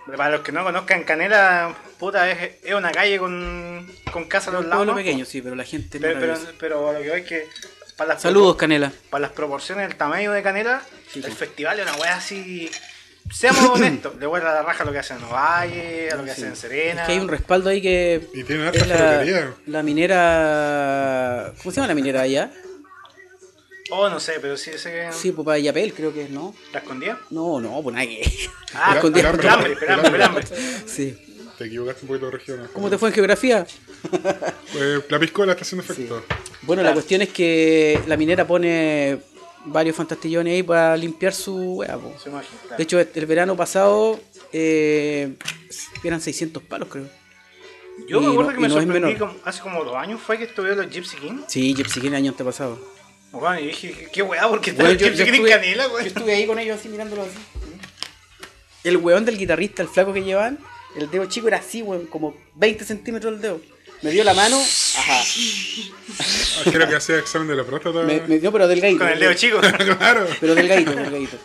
[0.06, 4.54] para los que no conozcan, Canela, puta, es, es una calle con, con casa a
[4.54, 4.86] los Un lados.
[4.86, 6.00] pueblo pequeño, sí, pero la gente.
[6.00, 7.48] Pero, pero, lo que veo es que,
[7.98, 8.92] para las, Saludos, Canela.
[9.10, 10.82] para las proporciones del tamaño de Canela,
[11.12, 11.32] Sí, el sí.
[11.32, 12.70] festival es una wea así.
[13.32, 16.24] Seamos honestos, le vuelve a la raja a lo que hacen en Ovalle, a lo
[16.24, 16.34] que Sí.
[16.42, 17.02] hacen en Serena.
[17.02, 18.22] Es que hay un respaldo ahí que.
[18.36, 21.52] Y harta Es la, la minera.
[21.58, 22.52] ¿Cómo se llama la minera allá?
[23.92, 25.10] Oh, no sé, pero sí que.
[25.12, 26.56] Sí, pues para Yapel creo que es, ¿no?
[26.74, 27.20] ¿La escondía?
[27.30, 28.22] No, no, pues nada que.
[28.74, 29.32] Ah, Pelambre, escondía.
[29.32, 30.44] pelambre, Pelambre, pelambre, pelambre.
[30.44, 30.88] pelambre.
[30.88, 31.18] Sí.
[31.58, 32.70] Te equivocaste un poquito de región.
[32.74, 33.66] ¿Cómo te fue en geografía?
[34.74, 36.24] Pues, la piscola está haciendo efecto.
[36.64, 36.96] Bueno, la Claro.
[36.96, 39.20] cuestión es que la minera pone
[39.66, 42.14] varios fantastillones ahí para limpiar su weá, po.
[42.22, 42.76] Su imagen, claro.
[42.78, 44.20] De hecho, el verano pasado
[44.52, 45.36] eh,
[46.04, 47.08] eran 600 palos, creo.
[48.10, 50.44] yo me acuerdo no- que me no sorprendí como- hace como dos años fue que
[50.46, 51.40] estuve los Gypsy King.
[51.48, 52.78] Sí, Gypsy King el año antepasado.
[53.40, 56.08] Bueno, y dije, qué weá, porque está Bueno, King en estuve, canela, yo weón.
[56.08, 57.32] estuve ahí con ellos así mirándolo así.
[58.84, 60.60] El weón del guitarrista, el flaco que llevaban,
[60.96, 63.62] el dedo chico era así, weón, como 20 centímetros el dedo.
[64.02, 65.22] Me dio la mano, ajá.
[65.22, 68.04] Ah, Creo que hacía examen de la próstata.
[68.04, 69.00] Me, me dio, pero delgadito.
[69.00, 69.60] Con el dedo chico.
[69.98, 70.28] claro.
[70.40, 71.38] Pero delgadito, delgadito.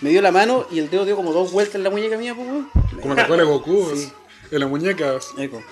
[0.00, 2.34] Me dio la mano y el dedo dio como dos vueltas en la muñeca mía,
[2.34, 2.70] pues, weón.
[3.00, 3.92] Como la cola de Goku.
[3.94, 4.10] Sí.
[4.50, 5.28] En las muñecas.
[5.38, 5.62] Eco.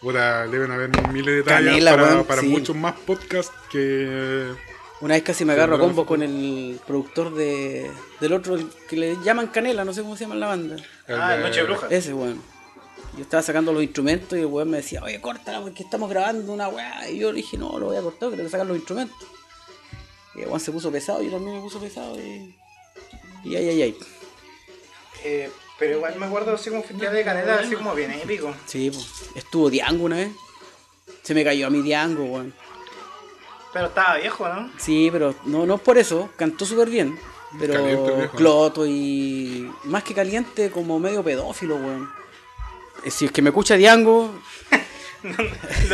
[0.00, 2.46] Puta, deben haber miles de detalles Canela, para, weón, para sí.
[2.48, 4.52] muchos más podcasts que.
[5.00, 7.90] Una vez casi me agarro a combo con el productor de,
[8.20, 10.76] del otro, el que le llaman Canela, no sé cómo se llama la banda.
[11.08, 11.86] Ah, el de- Noche de Bruja.
[11.90, 12.40] Ese weón.
[13.16, 16.52] Yo estaba sacando los instrumentos y el weón me decía, oye, córtala porque estamos grabando
[16.52, 17.08] una weá.
[17.10, 19.16] Y yo le dije, no, lo voy a cortar, que tengo que sacar los instrumentos.
[20.34, 22.54] Y el weón se puso pesado, yo también me puso pesado y.
[23.44, 23.96] Y ay, ay, ay.
[25.24, 28.54] Eh, pero igual me acuerdo así como un festival de canela, así como bien épico.
[28.66, 29.30] Sí, pues.
[29.34, 30.30] Estuvo Diango una vez.
[31.22, 32.54] Se me cayó a mi Diango, weón.
[33.72, 34.70] Pero estaba viejo, ¿no?
[34.78, 37.18] Sí, pero no, no es por eso, cantó súper bien.
[37.58, 38.36] Pero Caliente viejo.
[38.36, 39.70] cloto y.
[39.84, 42.10] Más que caliente, como medio pedófilo, weón.
[43.04, 44.34] Eh, Si es que me escucha Diango,
[45.22, 45.32] Lo,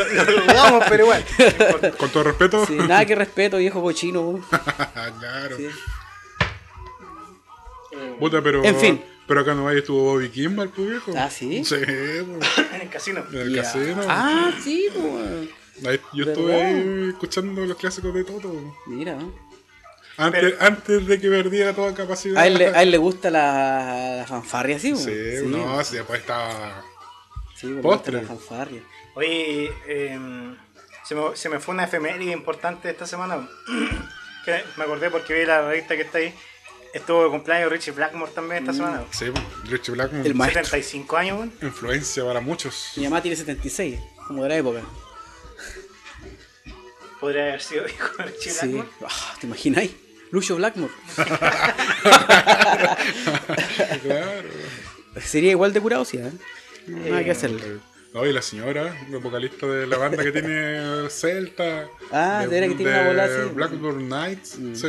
[0.05, 1.25] lo dudamos, pero igual.
[1.99, 2.67] Con todo respeto.
[2.67, 4.45] sí, nada que respeto, viejo cochino, weón.
[5.21, 5.57] claro.
[5.57, 5.69] Sí.
[8.19, 8.65] Puta, pero.
[8.65, 9.05] En fin.
[9.27, 11.13] Pero acá no hay estuvo Bobby Kimball, pues viejo.
[11.17, 11.65] Ah, ¿sí?
[11.65, 13.25] Sí, pues, En el casino.
[13.33, 14.03] en el casino.
[14.09, 15.87] Ah, sí, pues.
[15.87, 16.33] Ahí- yo ¿verdad?
[16.35, 18.77] estuve ahí escuchando los clásicos de Toto.
[18.87, 19.19] Mira.
[20.17, 22.41] Antes, Pero- antes de que perdiera toda capacidad.
[22.41, 25.05] A él, le, a él le gusta la, la fanfarria, sí, weón.
[25.05, 26.85] Sí, no, sí, después estaba.
[27.57, 28.21] sí, le postre.
[28.23, 28.83] la fanfarria.
[29.17, 30.19] Oye, eh,
[31.05, 33.49] se, me, se me fue una efeméride importante esta semana.
[34.45, 36.33] que me acordé porque vi la revista que está ahí.
[36.95, 39.05] Estuvo de cumpleaños Richie Blackmore también esta semana.
[39.11, 40.27] Sí, pues, Richie Blackmore.
[40.29, 40.65] El maestro.
[40.65, 41.53] 75 años, weón.
[41.61, 42.93] Influencia para muchos.
[42.97, 44.81] Mi mamá tiene 76, como de la época.
[47.21, 48.67] Podría haber sido hijo de Richie Sí.
[48.69, 48.89] Blackmore.
[49.09, 49.91] Ah, ¿Te imagináis?
[50.31, 50.93] Lucio Blackmore.
[54.03, 54.49] claro.
[55.25, 56.33] Sería igual de curado, sí, ¿eh?
[56.87, 57.79] Nada que hacerle.
[58.13, 61.89] No, y la señora, la vocalista de la banda que tiene Celta.
[62.13, 63.35] Ah, de veras que tiene una bola así.
[63.51, 63.55] Mm.
[63.55, 64.89] Blackburn Nights, sí.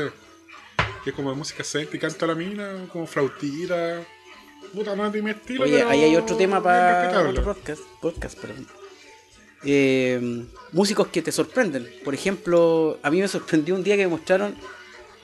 [1.06, 4.02] Que es como de música celta y canta la mina, como flautita.
[4.74, 5.64] Puta, no es de mi estilo.
[5.64, 7.82] Oye, pero ahí hay otro tema para otro podcast.
[8.02, 8.68] podcast perdón.
[9.64, 11.88] Eh, músicos que te sorprenden.
[12.04, 14.56] Por ejemplo, a mí me sorprendió un día que me mostraron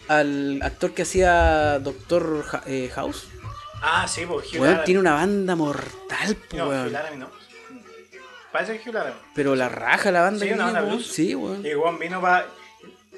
[0.07, 3.27] al actor que hacía Doctor Ja- eh, House.
[3.81, 4.83] Ah, sí, pues Hugh Laramie.
[4.85, 6.91] tiene una banda mortal, po, No, Hugh.
[6.91, 7.29] Laramie no.
[8.51, 9.19] Parece que Hugh Laramie.
[9.33, 11.07] Pero la raja la banda Sí, que una tiene, banda blues.
[11.07, 11.65] Sí, weón.
[11.65, 12.45] Y Juan vino para.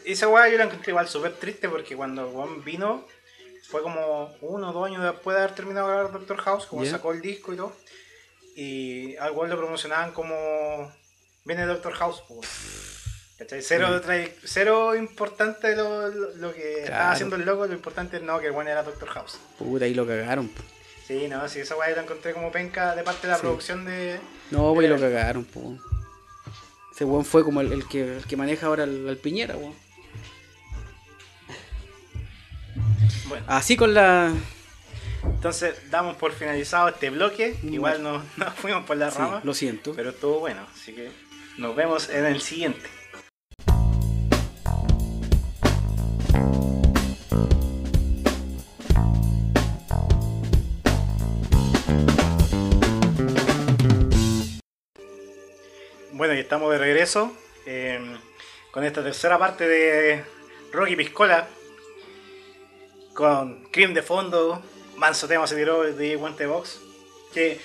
[0.05, 3.05] Esa weá yo la encontré igual súper triste porque cuando Juan vino
[3.69, 6.85] fue como uno o dos años después de haber terminado de grabar Doctor House, como
[6.85, 7.73] sacó el disco y todo.
[8.55, 10.91] Y al Juan lo promocionaban como.
[11.45, 12.47] Viene Doctor House, pues.
[13.61, 17.11] Cero, trai- cero importante lo, lo- lo que estaba Claro.
[17.13, 19.37] haciendo el loco, lo importante no que Juan era Doctor House.
[19.57, 20.47] Puta, ahí lo cagaron.
[20.47, 20.61] po.
[21.07, 23.83] Sí, no, sí, esa weá yo la encontré como penca de parte de la producción
[23.85, 24.19] de.
[24.51, 25.77] No, pues ahí de- lo cagaron, po.
[26.93, 29.73] Ese weón fue como el, el que, el que maneja ahora al, al Piñera, weón.
[33.27, 33.45] Bueno.
[33.47, 34.31] Así con la.
[35.23, 37.55] Entonces damos por finalizado este bloque.
[37.63, 39.41] Igual nos, nos fuimos por la Sí, rama.
[39.43, 39.93] lo siento.
[39.95, 40.61] Pero estuvo bueno.
[40.73, 41.11] Así que
[41.57, 42.89] nos vemos en el siguiente.
[56.11, 57.99] Bueno, y estamos de regreso eh,
[58.71, 60.23] con esta tercera parte de
[60.71, 61.47] Rocky Piscola.
[63.13, 64.61] Con Cream de fondo,
[64.97, 66.79] Manso tema se tiró de Guante Box.
[67.33, 67.59] Que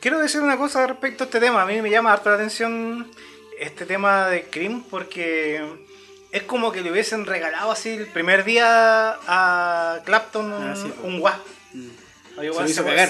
[0.00, 1.62] quiero decir una cosa respecto a este tema.
[1.62, 3.10] A mí me llama harto la atención
[3.58, 5.62] este tema de Cream porque
[6.32, 10.92] es como que le hubiesen regalado así el primer día a Clapton un, Ah, sí,
[11.02, 11.38] un guá.
[11.72, 11.88] Mm,
[12.38, 12.68] Oye,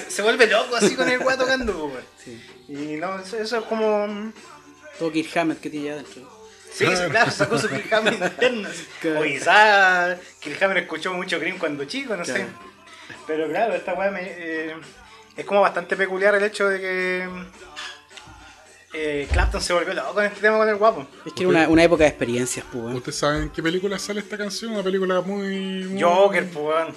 [0.09, 1.93] Se vuelve loco así con el guá tocando,
[2.23, 2.41] sí.
[2.69, 4.32] Y no, eso, eso es como.
[4.99, 6.30] Todo Kirk Hammett que tiene allá adentro.
[6.73, 8.69] Sí, claro, sacó su Killhammer interno.
[8.69, 8.87] así.
[9.01, 9.21] Claro.
[9.21, 12.47] O quizás Killhammer escuchó mucho Cream cuando chico, no sé.
[13.27, 14.75] Pero claro, esta weá me, eh,
[15.37, 17.29] es como bastante peculiar el hecho de que
[18.93, 21.07] eh, Clapton se volvió loco con este tema con el guapo.
[21.25, 22.97] Es que era una, una época de experiencias, pues, weón.
[22.97, 24.73] ¿Ustedes saben en qué película sale esta canción?
[24.73, 25.85] Una película muy.
[25.85, 26.95] muy- Joker, pues weón.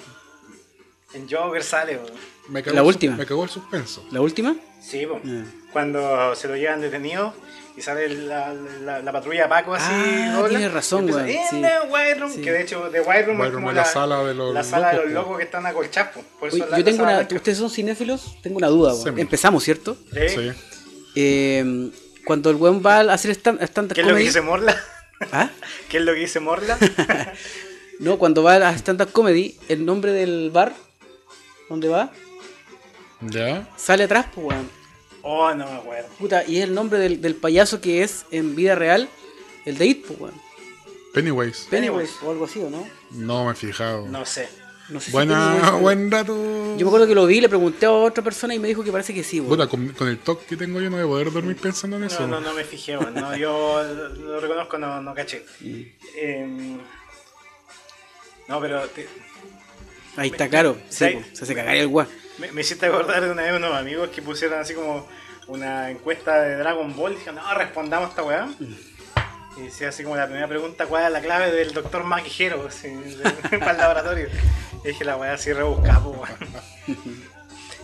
[1.14, 2.33] En Joker sale, weón.
[2.48, 3.16] Me La el última.
[3.16, 4.04] Me cagó el suspenso.
[4.10, 4.54] ¿La última?
[4.82, 5.06] Sí.
[5.10, 5.44] Ah.
[5.72, 7.32] Cuando se lo llevan detenido
[7.76, 9.86] y sale la, la, la patrulla Paco así.
[9.90, 11.62] Ah, dobla, tienes razón, y empieza, weón, "In sí.
[11.62, 12.40] the White Room", Sí.
[12.42, 14.34] que de hecho The White Room White es Room como es la, la sala de
[14.34, 16.12] los la sala de locos, los locos que están acolchados.
[16.14, 16.22] po.
[16.38, 17.20] Por eso Oye, la- yo tengo una.
[17.20, 18.36] ¿Ustedes son cinéfilos?
[18.42, 18.94] Tengo una duda.
[18.94, 19.20] Semi.
[19.22, 19.96] Empezamos, ¿cierto?
[20.12, 20.28] ¿Sí?
[20.28, 20.52] Sí.
[21.16, 21.90] Eh,
[22.24, 24.26] cuando el weón va a hacer stand- stand-up ¿Qué es lo que comedy.
[24.26, 24.76] dice Morla?
[25.32, 25.50] ¿Ah?
[25.88, 26.78] ¿Qué es lo que dice Morla?
[28.00, 30.74] No, cuando va a stand-up comedy, el nombre del bar,
[31.68, 32.10] donde va,
[33.30, 33.68] ¿Ya?
[33.76, 34.70] sale atrás, pues, weón.
[35.22, 36.08] oh, no me acuerdo.
[36.18, 39.08] Puta, y es el nombre del, del payaso que es en vida real,
[39.64, 40.34] el de It, pues, weón.
[41.12, 41.66] Pennywise.
[41.70, 42.86] Pennywise o algo así, ¿o no?
[43.12, 44.06] No me he fijado.
[44.08, 44.48] No sé.
[44.90, 46.34] No sé si Buena, Pennywise- buen dato.
[46.76, 48.90] Yo me acuerdo que lo vi, le pregunté a otra persona y me dijo que
[48.92, 49.50] parece que sí, weón.
[49.50, 52.04] Puta, con, con el toque que tengo yo no voy a poder dormir pensando en
[52.04, 52.20] eso.
[52.26, 53.14] No, no, no me fijé, weón.
[53.14, 53.82] no, yo
[54.18, 55.46] lo, reconozco, no, no caché.
[55.60, 55.82] Mm.
[56.20, 56.78] Em,
[58.48, 59.08] no, pero te-
[60.16, 60.76] Ahí está, claro.
[60.90, 61.14] Sí, Sí.
[61.14, 62.08] po, se hace cagar el weón.
[62.38, 65.06] Me, me hiciste acordar de una vez unos amigos que pusieron así como
[65.46, 68.48] una encuesta de Dragon Ball dijeron, no, respondamos esta weá.
[69.56, 72.66] Y decía así como la primera pregunta, ¿cuál es la clave del doctor Maquijero?
[72.82, 74.28] De- para el laboratorio.
[74.84, 76.02] Y dije, la weá así rebuscada.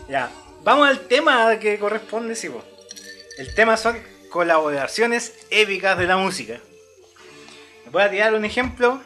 [0.09, 0.29] Ya,
[0.65, 2.65] vamos al tema que corresponde, sí, po.
[3.39, 3.97] El tema son
[4.29, 6.59] colaboraciones épicas de la música.
[7.93, 9.01] Voy a tirar un ejemplo.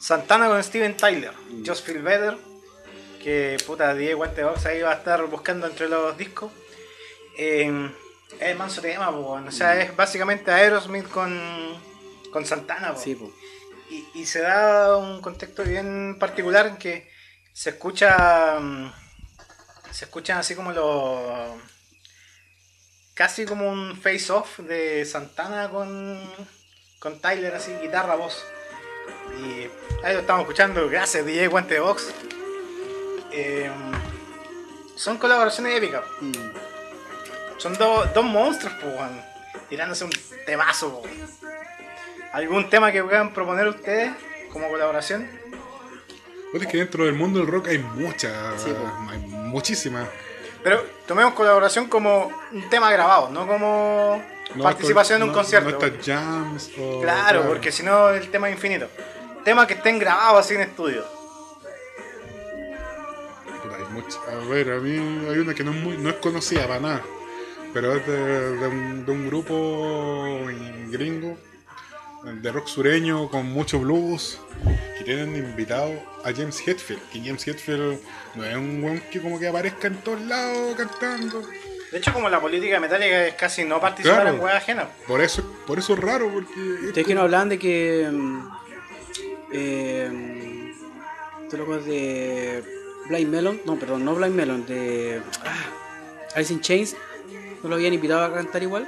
[0.00, 1.32] Santana con Steven Tyler,
[1.64, 2.36] Just Feel Better,
[3.24, 6.52] que puta, DJ Guante Box ahí va a estar buscando entre los discos.
[7.38, 7.90] Eh,
[8.38, 11.32] es el manso tema, po, o sea, es básicamente Aerosmith con,
[12.30, 12.92] con Santana.
[12.92, 13.00] po.
[13.00, 13.32] Sí, po.
[13.90, 17.10] Y, y se da un contexto bien particular en que
[17.52, 18.58] se escucha.
[18.60, 18.92] mm,
[19.90, 21.58] Se escuchan así como los.
[23.14, 26.20] Casi como un face-off de Santana con.
[26.98, 28.44] Con Tyler, así, guitarra, voz.
[29.38, 29.68] Y
[30.04, 32.12] ahí lo estamos escuchando, gracias DJ Guante de Box.
[33.36, 33.70] Eh,
[34.96, 36.02] son colaboraciones épicas.
[36.20, 36.32] Mm.
[37.58, 38.94] Son dos dos monstruos, pues,
[39.68, 40.12] tirándose un
[40.46, 41.00] temazo.
[41.02, 41.08] po.
[42.32, 44.12] ¿Algún tema que puedan proponer ustedes
[44.52, 45.28] como colaboración?
[46.52, 48.62] Es que dentro del mundo del rock hay muchas.
[48.62, 48.70] Sí,
[49.10, 50.08] hay muchísimas.
[50.62, 54.22] Pero tomemos colaboración como un tema grabado, no como
[54.54, 55.70] No participación en un no- concierto.
[55.70, 56.70] No jams.
[56.78, 58.88] o- claro, porque si no el tema es infinito.
[59.44, 61.04] Temas que estén grabados así en estudio.
[64.30, 64.92] A ver, a mí
[65.28, 67.02] hay una que no es, muy, no es conocida para nada.
[67.72, 70.38] Pero es de, de un, de un grupo
[70.90, 71.36] gringo
[72.24, 74.40] de rock sureño con mucho blues
[74.96, 75.92] que tienen invitado
[76.24, 77.02] a James Hetfield.
[77.10, 77.98] Que James Hetfield
[78.36, 81.42] no es un weón que como que aparezca en todos lados cantando.
[81.92, 84.36] De hecho, como la política metálica es casi no participar Claro.
[84.36, 84.86] en weas ajenas.
[85.06, 87.00] Por eso, por eso es raro, porque.
[87.00, 88.08] es que nos hablaban de que.
[88.10, 88.48] mm,
[89.52, 90.72] Eh,
[91.52, 92.64] locos de.
[93.08, 93.60] Blind Melon.
[93.64, 94.66] No, perdón, no Blind Melon.
[94.66, 95.20] De.
[95.44, 95.64] Ah,
[96.34, 96.96] Alice in Chains.
[97.62, 98.86] ¿No lo habían invitado a cantar igual?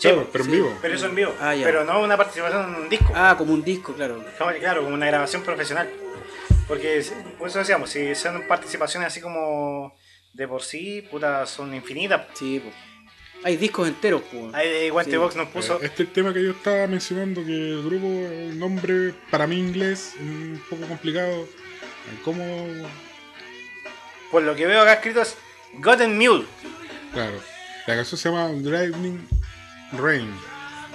[0.00, 0.56] Claro, pero en sí.
[0.56, 0.78] vivo.
[0.82, 1.32] Pero eso en vivo.
[1.40, 1.64] Ah, ya.
[1.64, 3.12] Pero no una participación en un disco.
[3.14, 4.22] Ah, como un disco, claro.
[4.36, 5.88] Claro, Claro, como una grabación profesional.
[6.68, 7.04] Porque,
[7.38, 9.94] por eso decíamos, si son participaciones así como
[10.32, 12.22] de por sí, puta, son infinitas.
[12.34, 12.74] Sí, pues.
[13.44, 14.54] Hay discos enteros, pues.
[14.54, 15.16] Ahí Guante Sí.
[15.18, 15.74] Box nos puso.
[15.80, 19.58] Este es el tema que yo estaba mencionando, que el grupo, el nombre para mí
[19.58, 21.46] inglés, un poco complicado.
[22.24, 22.44] ¿Cómo?
[24.34, 25.36] Por lo que veo acá escrito es
[25.74, 26.44] Gotten Mule,
[27.12, 27.40] Claro.
[27.86, 29.28] La canción se llama Driving
[29.92, 30.28] Rain.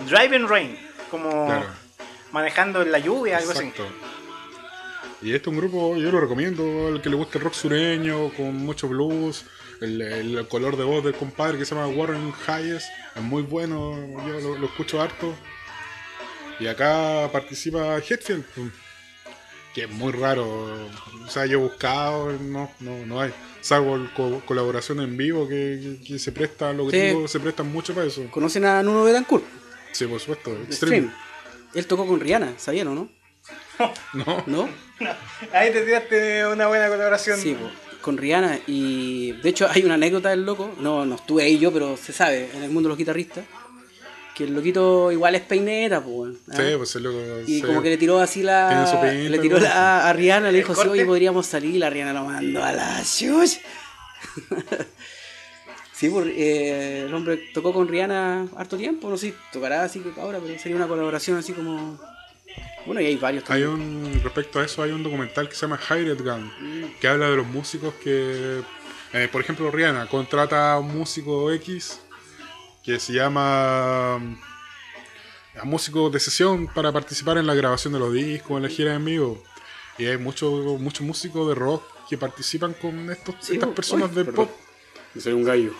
[0.09, 0.77] Driving Rain,
[1.09, 1.67] como Claro.
[2.33, 3.87] manejando en la lluvia, algo Exacto.
[5.21, 8.29] Y este es un grupo, yo lo recomiendo, al que le gusta el rock sureño,
[8.35, 9.45] con mucho blues,
[9.79, 13.95] el, el color de voz del compadre que se llama Warren Hayes, es muy bueno,
[14.27, 15.33] yo lo, lo escucho harto.
[16.59, 18.43] Y acá participa Hetfield,
[19.73, 20.45] que es muy raro,
[21.25, 23.31] o sea, yo he buscado, no, no, no hay,
[23.61, 26.97] salvo el co- colaboración en vivo que, que- que se presta, los Sí.
[26.97, 28.23] gringos se prestan mucho para eso.
[28.31, 29.43] ¿Conocen a Nuno Betancourt?
[29.91, 31.11] Sí, por supuesto, Extreme.
[31.75, 33.09] Él tocó con Rihanna, ¿sabían o no?
[34.13, 34.69] No, ¿No?
[35.53, 37.39] Ahí te tiraste una buena colaboración.
[37.39, 37.69] Sí, po,
[38.01, 38.59] con Rihanna.
[38.67, 40.75] Y de hecho hay una anécdota del loco.
[40.79, 43.45] No, no estuve ahí yo, pero se sabe en el mundo de los guitarristas.
[44.39, 46.37] Que el loquito igual es peineta, pues.
[46.55, 47.19] sí, pues es loco.
[47.45, 47.61] Y sí.
[47.61, 48.87] como que le tiró así Tiene la.
[48.87, 49.63] su Le tiró ¿no?
[49.63, 51.75] la, a Rihanna, le dijo, sí, oye, podríamos salir.
[51.75, 53.57] Y la Rihanna lo mandó a la shush.
[55.91, 59.09] sí, por, eh, el hombre tocó con Rihanna harto tiempo.
[59.09, 61.99] No sé si tocará así que ahora, pero sería una colaboración así como.
[62.85, 64.05] Bueno, y hay varios Hay también.
[64.05, 66.49] un, respecto a eso, hay un documental que se llama Hired Gun,
[67.01, 68.61] que habla de los músicos que,
[69.11, 71.99] eh, por ejemplo, Rihanna contrata a un músico X
[72.89, 78.57] que se llama a músico de sesión para participar en la grabación de los discos,
[78.57, 79.43] en la gira en vivo.
[79.99, 84.15] Y hay muchos muchos músicos de rock que participan con estos, Sí, estas personas Uy,
[84.15, 84.47] del perdón.
[84.47, 84.55] pop.
[85.21, 85.71] Soy un gallo.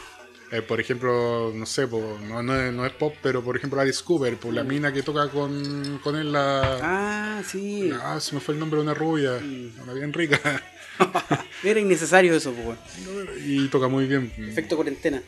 [0.52, 3.82] Eh, por ejemplo, no sé, po, no, no, es, no es pop, pero por ejemplo
[3.82, 6.80] Alice Cooper, por la mina que toca con, con él la...
[6.84, 7.92] Ah, sí.
[8.04, 9.32] Ah, se me fue el nombre de una rubia,
[9.84, 10.40] una bien rica.
[11.64, 12.78] Era innecesario eso, pues,
[13.46, 14.32] y toca muy bien.
[14.38, 15.24] Efecto cuarentena.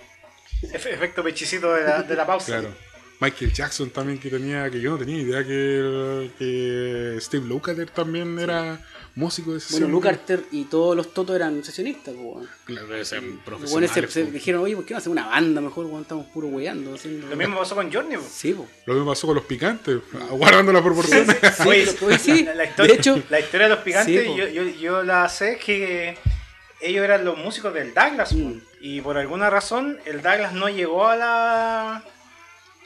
[0.61, 2.59] Efe- efecto pechicito de la, de la pausa.
[2.59, 2.91] Claro.
[3.19, 8.39] Michael Jackson también que tenía, que yo no tenía idea que, que Steve Lukather también
[8.39, 8.83] era
[9.13, 9.91] músico de Bueno, sesión.
[9.91, 12.47] Luke Carter y todos los totos eran sesionistas, pues.
[12.65, 13.91] Claro, eran profesionales.
[13.91, 16.01] se, se dijeron, oye, ¿por qué no hacer una banda mejor, weón?
[16.01, 16.95] Estamos puro weyando.
[16.95, 18.17] haciendo- Lo mismo pasó con Journey.
[18.17, 18.23] po.
[18.27, 18.67] Sí, pues.
[18.87, 19.99] Lo mismo pasó con los picantes,
[20.31, 21.37] guardando las proporciones.
[21.61, 21.69] Sí,
[22.05, 22.43] oye, sí.
[22.43, 25.29] la, la historia, de hecho, la historia de los picantes, Sí, yo, yo, yo la
[25.29, 26.17] sé que
[26.81, 28.33] ellos eran los músicos del Douglas.
[28.33, 28.39] po.
[28.39, 28.61] Mm.
[28.81, 32.03] Y por alguna razón, el Douglas no llegó a la,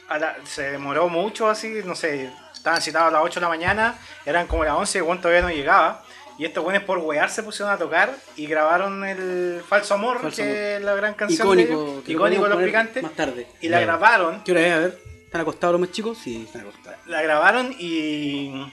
[0.08, 2.30] a la- Se demoró mucho, así, no sé.
[2.52, 5.42] Estaban citados a las 8 de la mañana, eran como las 11 y Juan todavía
[5.42, 6.02] no llegaba.
[6.38, 10.36] Y estos buenos por wear se pusieron a tocar y grabaron el Falso Amor, Falso
[10.36, 10.56] que Amor.
[10.56, 11.72] es la gran canción de icónico.
[11.92, 12.04] ellos.
[12.04, 13.02] que lo icónico podemos de los picantes.
[13.02, 13.46] Más tarde.
[13.62, 14.72] Y la grabaron ¿Qué hora es?
[14.74, 14.98] A ver.
[15.24, 16.18] ¿Están acostados los más chicos?
[16.22, 16.98] Sí, están acostados.
[17.06, 18.70] la grabaron y.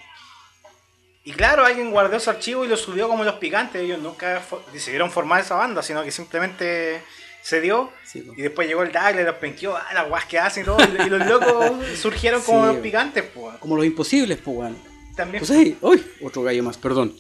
[1.26, 3.82] Y claro, alguien guardó ese archivo y lo subió como los picantes.
[3.82, 7.02] Ellos nunca fo- decidieron formar esa banda, sino que simplemente
[7.42, 7.92] se dio.
[8.06, 8.28] Sí.
[8.36, 10.78] Y después llegó el Douglas y los penqueó, ah, las guas que hacen y todo.
[11.06, 11.72] Y los locos
[12.02, 13.56] surgieron como Sí, los picantes, pues.
[13.58, 14.78] Como los imposibles, pues, weón.
[15.16, 15.40] También.
[15.46, 17.16] Pues ahí, uy, otro gallo más, perdón.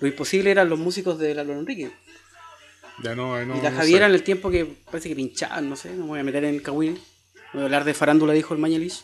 [0.00, 1.90] Lo imposible eran los músicos de la Loro Enrique.
[3.02, 4.08] Ya no, no, y la no Javiera sé.
[4.10, 6.58] en el tiempo que parece que pinchaban, no sé, no me voy a meter en
[6.60, 6.98] Kawin.
[7.52, 9.02] Voy a hablar de farándula, dijo el Mañalich.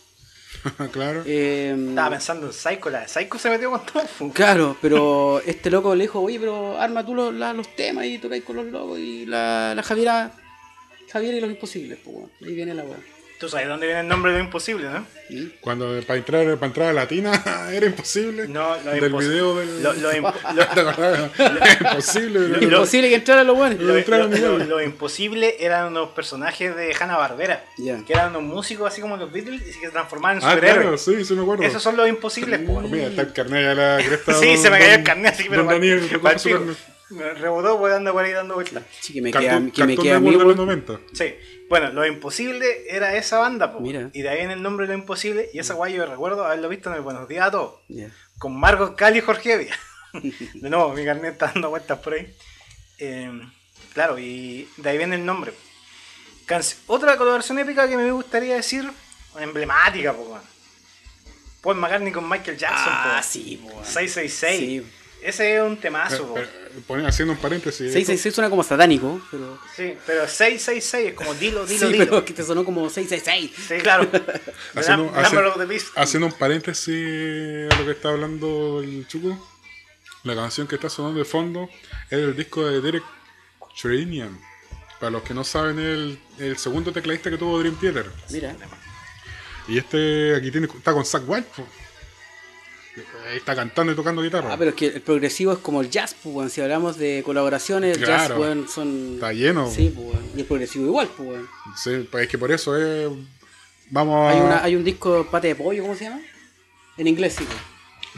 [0.92, 1.22] claro.
[1.26, 4.32] Eh, Estaba pensando en Psycho, la de Psycho se metió con todo.
[4.32, 8.18] Claro, pero este loco le dijo, oye, pero arma tú los, la- los temas y
[8.18, 8.98] tocáis con los locos.
[8.98, 10.32] Y la, la Javiera,
[11.10, 12.16] Javiera y los imposibles, pues.
[12.44, 12.96] Ahí viene la weá.
[13.38, 15.06] Tú sabes dónde viene el nombre de lo imposible, ¿no?
[15.60, 17.42] Cuando para entrar, para entrar a Latina
[17.72, 18.48] era imposible.
[18.48, 19.82] No, lo Del impos- video del.
[19.82, 21.30] Lo, lo imp- lo- ¿Te acordás?
[21.38, 22.48] Era imposible.
[22.48, 23.78] Lo- Imposible que entraran los buenos.
[23.80, 27.64] lo- lo- lo- lo imposible eran unos personajes de Hanna Barbera.
[27.76, 30.80] Que eran unos músicos así como los Beatles y que se transformaban en Ah, superhéroes.
[30.82, 31.64] claro, sí, sí me acuerdo.
[31.64, 32.80] Esos son los imposibles, po.
[32.80, 34.32] Mira, está el carnet a la cresta.
[34.34, 36.08] Sí, don- se me cayó el carnet así, pero Don Daniel,
[37.10, 38.82] rebotó pues dando por ahí dando vueltas.
[39.00, 40.84] Sí, que me Cartón, queda, que me queda de a mí, Word de los weón.
[40.86, 41.00] 90.
[41.12, 41.34] Sí.
[41.68, 43.80] Bueno, lo imposible era esa banda, po.
[43.80, 44.10] Mira.
[44.12, 45.48] Y de ahí viene el nombre de lo imposible.
[45.52, 47.74] Y esa guay yo recuerdo haberlo visto en el Buenos Días a todos.
[48.38, 49.78] Con Margot Cali y Jorge Evia.
[50.54, 52.34] de nuevo, mi carnet está dando vueltas por ahí.
[52.98, 53.30] Eh,
[53.94, 55.52] claro, y de ahí viene el nombre.
[56.46, 58.90] Canc- Otra colaboración épica que me gustaría decir,
[59.38, 60.38] emblemática, po.
[61.60, 63.28] Paul McCartney con Michael Jackson, Ah, po.
[63.28, 63.84] sí, po, weón.
[63.84, 64.58] 666.
[64.60, 64.86] Sí.
[65.26, 66.48] Ese es un temazo, Pero-
[66.86, 67.78] pero, haciendo un paréntesis.
[67.92, 69.58] 666 suena como satánico, pero.
[69.74, 72.04] Sí, pero 666 es como dilo, dilo, sí, dilo.
[72.04, 73.50] pero que te sonó como 666.
[73.66, 74.08] Sí, claro.
[74.74, 75.12] Haciendo,
[75.96, 79.36] haciendo un paréntesis a lo que está hablando el Chuco,
[80.22, 81.68] la canción que está sonando de fondo
[82.10, 83.02] es el disco de Derek
[83.74, 84.38] Sherinian.
[85.00, 88.06] Para los que no saben, es el, el segundo tecladista que tuvo Dream Theater.
[88.30, 88.54] Mira.
[89.68, 91.48] Y este aquí tiene, está con Zack White.
[93.31, 94.52] Ahí está cantando y tocando guitarra.
[94.52, 96.51] Ah, pero es que el progresivo es como el jazz, pues, weón.
[96.51, 98.40] Si hablamos de colaboraciones, el jazz, Claro.
[98.40, 99.14] weón, son.
[99.14, 99.70] Está lleno.
[99.70, 100.18] Sí, pues.
[100.36, 101.48] Y el progresivo igual, pues, weón.
[101.82, 103.09] Sí, pues es que por eso es.
[103.90, 104.31] Vamos a.
[104.31, 106.20] Hay, una, hay un disco pate de pollo, ¿cómo se llama?
[106.97, 107.44] En inglés, sí.
[107.44, 107.59] pues.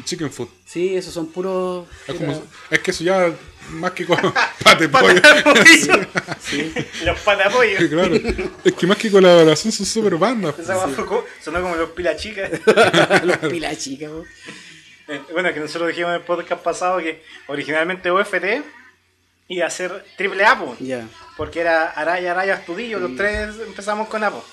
[0.04, 0.48] Chicken Food.
[0.64, 1.88] Sí, esos son puros.
[2.06, 3.34] Es, puta- como- es que eso ya,
[3.72, 4.16] más que con
[4.62, 5.20] pate pollo.
[6.40, 6.72] Sí.
[7.04, 7.82] Los patapollos.
[7.90, 8.14] claro.
[8.64, 10.54] Es que más que colaboración son super bandas.
[10.54, 12.50] Co- sonó como los pila chicas.
[13.24, 14.24] Los pilas chicas, weón.
[14.24, 14.67] Eh,
[15.32, 18.62] Bueno, que nosotros dijimos en el podcast pasado que originalmente OFT
[19.48, 20.76] iba a ser triple Apo.
[21.36, 24.44] Porque era Araya, Araya, Astudillo, los tres empezamos con Apo.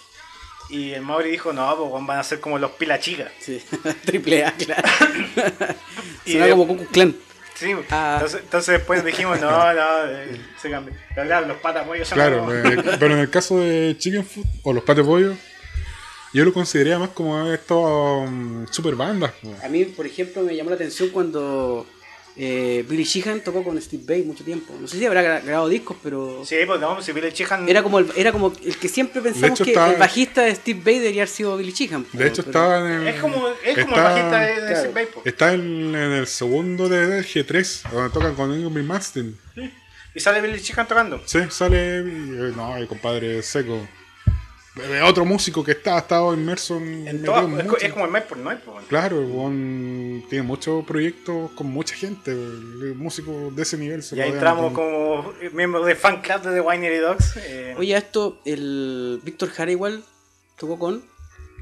[0.69, 3.31] Y el Mauri dijo, no, pues van a ser como los pila chicas.
[3.39, 3.63] Sí.
[4.05, 4.87] Triple A, claro.
[6.25, 7.15] Y Suena de- como Ku Klux Klan.
[7.53, 8.13] Sí, Ah.
[8.15, 10.69] entonces, entonces después dijimos, no, no, eh, se
[11.13, 14.73] claro, los patapollos son Claro, como- eh, pero en el caso de Chicken Food o
[14.73, 15.35] los pate pollo,
[16.35, 19.31] yo lo consideraría más como estos mm, super bandas.
[19.63, 21.85] A mí, por ejemplo, me llamó la atención cuando
[22.37, 24.73] eh, Billy Sheehan tocó con Steve Vai mucho tiempo.
[24.79, 27.69] No sé si habrá gra- grabado discos, pero Sí, pues no, si Billy Sheehan...
[27.69, 30.53] era como el, era como el que siempre pensamos hecho, que estaba- el bajista de
[30.55, 32.05] Steve Vai debería haber sido Billy Sheehan.
[32.11, 33.07] De hecho, pero- estaba en el.
[33.07, 34.75] Es como, es como está- el bajista de, de claro.
[34.79, 35.21] Steve Vai, po.
[35.23, 35.61] Está en,
[35.95, 39.37] en el segundo de G3, donde tocan con Ingrid Mastin.
[40.13, 41.21] Y sale Billy Sheehan tocando.
[41.25, 41.99] Sí, sale.
[41.99, 43.87] eh, No, el compadre seco.
[45.05, 47.07] Otro músico que está, ha estado inmerso en.
[47.07, 48.75] En en es, es como el mes por noche, po.
[48.89, 49.21] Claro,
[50.29, 52.31] tiene muchos proyectos con mucha gente.
[52.31, 56.41] el músico de ese nivel se Y ahí entramos con- como miembros de fan club
[56.41, 57.37] de The Winery Dogs.
[57.37, 60.03] eh, Oye, a esto, el Víctor Jara igual
[60.57, 61.03] tocó con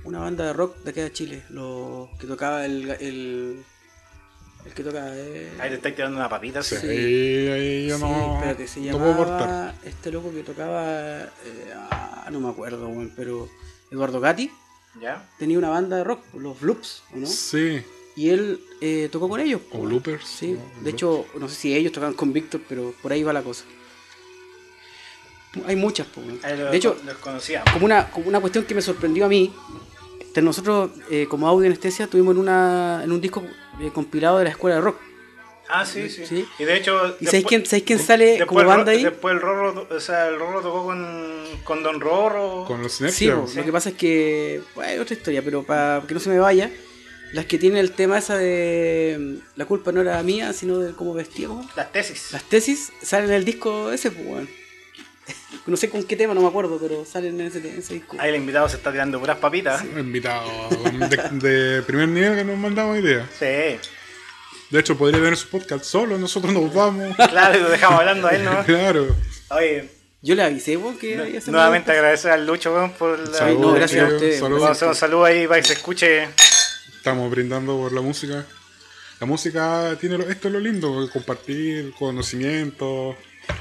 [0.06, 3.64] una banda de rock de acá de Chile, lo que tocaba el, el
[4.66, 5.06] El que toca.
[5.14, 6.76] eh, Ahí te estáis tirando una papita, sí.
[6.78, 9.40] Sí, ahí, ahí yo sí, no, espérate, se no puedo cortar.
[9.50, 9.76] llamaba.
[9.84, 11.24] Este loco que tocaba.
[11.24, 13.50] eh, ah, no me acuerdo, weón, pero.
[13.92, 14.50] Eduardo Gatti
[15.00, 15.30] ¿Ya?
[15.38, 17.28] tenía una banda de rock, los Bloops, ¿o no?
[17.28, 17.84] Sí,
[18.16, 19.62] Y él eh, tocó con ellos.
[19.72, 19.90] o weón.
[19.92, 20.26] Loopers.
[20.26, 20.84] Sí, ¿no?
[20.84, 23.66] de hecho, no sé si ellos tocaban con Víctor, pero por ahí va la cosa.
[25.68, 27.16] Hay muchas, lo- De hecho, los
[27.72, 29.54] como una, como una cuestión que me sorprendió a mí,
[30.20, 33.44] este, nosotros eh, como audio anestesia tuvimos en, una, en un disco
[33.80, 34.98] eh, compilado de la escuela de rock.
[35.70, 36.26] Ah, sí, sí.
[36.26, 36.46] Sí.
[36.60, 37.16] Y de hecho.
[37.20, 39.04] ¿Y sabéis quién, quién sale como banda ahí?
[39.04, 42.66] Después el Rorro, o sea, el Rorro tocó con, con Don Rorro.
[42.66, 43.52] Con los Sí, Neptunes.
[43.52, 46.38] po, lo que pasa es que, bueno, otra historia, pero para que no se me
[46.40, 46.70] vaya,
[47.32, 51.14] las que tienen el tema esa de la culpa no era mía, sino de cómo
[51.14, 51.68] vestía, ¿cómo?
[51.76, 52.32] Las tesis.
[52.34, 54.50] Las tesis salen en el disco ese, pues, weón.
[55.66, 58.18] No sé con qué tema, no me acuerdo, pero salen en ese, en ese disco.
[58.20, 59.82] Ahí el invitado se está tirando puras papitas.
[59.84, 61.40] Un invitado de,
[61.76, 63.28] de primer nivel que nos mandamos ideas.
[63.40, 63.78] Sí.
[64.70, 67.16] De hecho, podría tener su podcast solo, nosotros nos vamos.
[67.30, 68.64] Claro, y lo dejamos hablando a él, ¿no?
[68.66, 69.16] claro.
[69.52, 69.90] Oye,
[70.22, 73.46] Yo le avisé, weón, que había ese nuevamente agradecer al Lucho, weón, por la.
[73.46, 74.40] Ay, no, gracias a ustedes.
[74.40, 74.62] saludos.
[74.64, 76.28] Vamos a hacer un saludo ahí para que se escuche.
[76.98, 78.46] Estamos brindando por la música.
[79.20, 83.16] La música tiene lo- esto es lo lindo, compartir conocimiento.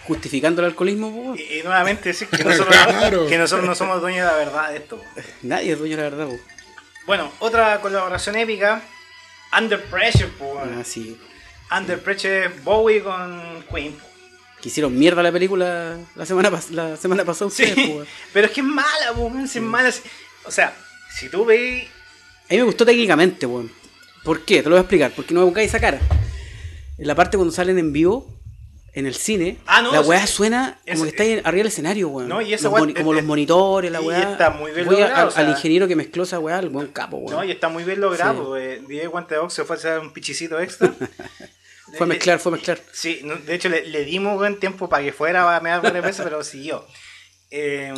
[0.07, 1.39] Justificando el alcoholismo, pues, weón.
[1.39, 3.27] Y, y nuevamente decir que nosotros, Claro.
[3.27, 5.01] que nosotros no somos dueños de la verdad de esto.
[5.43, 6.41] Nadie es dueño de la verdad, pues.
[7.07, 8.83] Bueno, otra colaboración épica.
[9.59, 10.61] Under Pressure, po.
[10.63, 11.19] Ah, sí.
[11.77, 13.93] Under Pressure Bowie con Queen.
[13.95, 14.07] po.
[14.61, 18.07] Que hicieron mierda la película la semana, pas- la semana pasada Sí, ustedes, pues, weón.
[18.33, 19.91] pero es que es mala, po, weón, si es mala.
[20.45, 20.75] O sea,
[21.19, 21.85] si tú veis.
[22.49, 23.71] A mí me gustó técnicamente, weón.
[24.25, 24.59] ¿Por qué?
[24.63, 25.13] Te lo voy a explicar.
[25.17, 25.99] Porque no me buscáis esa cara.
[26.99, 28.33] En la parte cuando salen en vivo,
[28.95, 31.67] en el cine, Ah, no, la weá suena Es- como que está ahí arriba del
[31.69, 32.29] escenario, weón.
[32.29, 34.33] No, y esa Los weá- moni- como los monitores, la y weá.
[34.33, 36.69] está muy bien Voy logrado, al, o sea- al ingeniero que mezcló esa weá, el
[36.69, 37.37] buen capo, weón.
[37.37, 38.55] No, y está muy bien logrado.
[38.57, 38.63] Sí.
[38.63, 40.93] eh, DJ Guante de Box se fue a hacer un pichicito extra.
[41.99, 42.81] Fue a mezclar, fue a mezclar.
[42.93, 46.03] Sí, no, de hecho le, le dimos buen tiempo para que fuera a mear varias
[46.03, 46.87] veces, pero siguió.
[47.55, 47.93] Eh,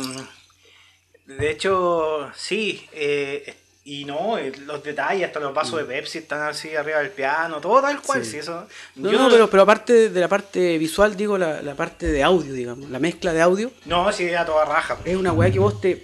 [1.27, 3.55] de hecho, sí, eh,
[3.87, 7.61] y no, eh, los detalles, hasta los vasos de Pepsi están así arriba del piano,
[7.61, 8.23] todo tal cual, Mm.
[8.25, 8.31] Sí.
[8.31, 8.67] sí, eso.
[8.95, 12.23] No, yo no, pero, pero aparte de la parte visual, digo, la, la parte de
[12.23, 14.97] audio, digamos, la mezcla de audio, No, sí, era toda raja.
[15.05, 15.95] es una weá que vos te.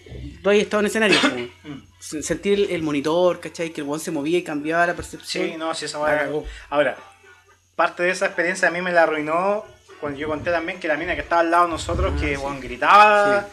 [0.44, 1.18] Tú has estado en escenario.
[1.64, 2.22] Mm.
[2.24, 3.70] Sentir el, el monitor, ¿cachai?
[3.70, 5.46] Que el weón se movía y cambiaba la percepción.
[5.46, 6.28] Sí, no, sí, esa weá.
[6.72, 6.98] Ahora,
[7.76, 9.64] parte de esa experiencia a mí me la arruinó
[10.00, 12.60] cuando yo conté también que la mina que estaba al lado de nosotros, que weón,
[12.60, 13.46] gritaba,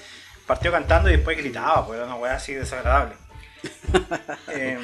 [0.46, 3.16] partió cantando y después gritaba, pues era una weá así desagradable.
[4.48, 4.78] Eh,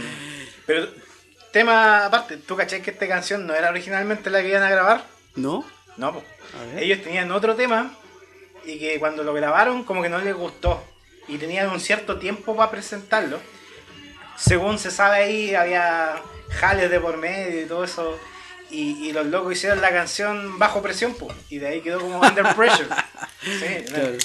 [0.66, 0.88] pero,
[1.52, 5.04] tema aparte, ¿tú cachai que esta canción no era originalmente la que iban a grabar?
[5.36, 5.64] ¿No?
[5.96, 6.24] No, pues.
[6.76, 7.94] Ellos tenían otro tema
[8.64, 10.82] y que cuando lo grabaron como que no les gustó
[11.28, 13.40] y tenían un cierto tiempo para presentarlo.
[14.36, 16.16] Según se sabe ahí había
[16.50, 18.18] jales de por medio y todo eso
[18.70, 22.20] y, y los locos hicieron la canción bajo presión pues, y de ahí quedó como
[22.20, 22.88] Under Pressure.
[23.44, 24.16] Sí, Claro.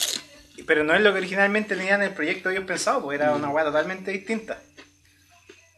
[0.63, 3.49] Pero no es lo que originalmente tenían en el proyecto ellos pensados, pues era una
[3.49, 4.59] weá totalmente distinta.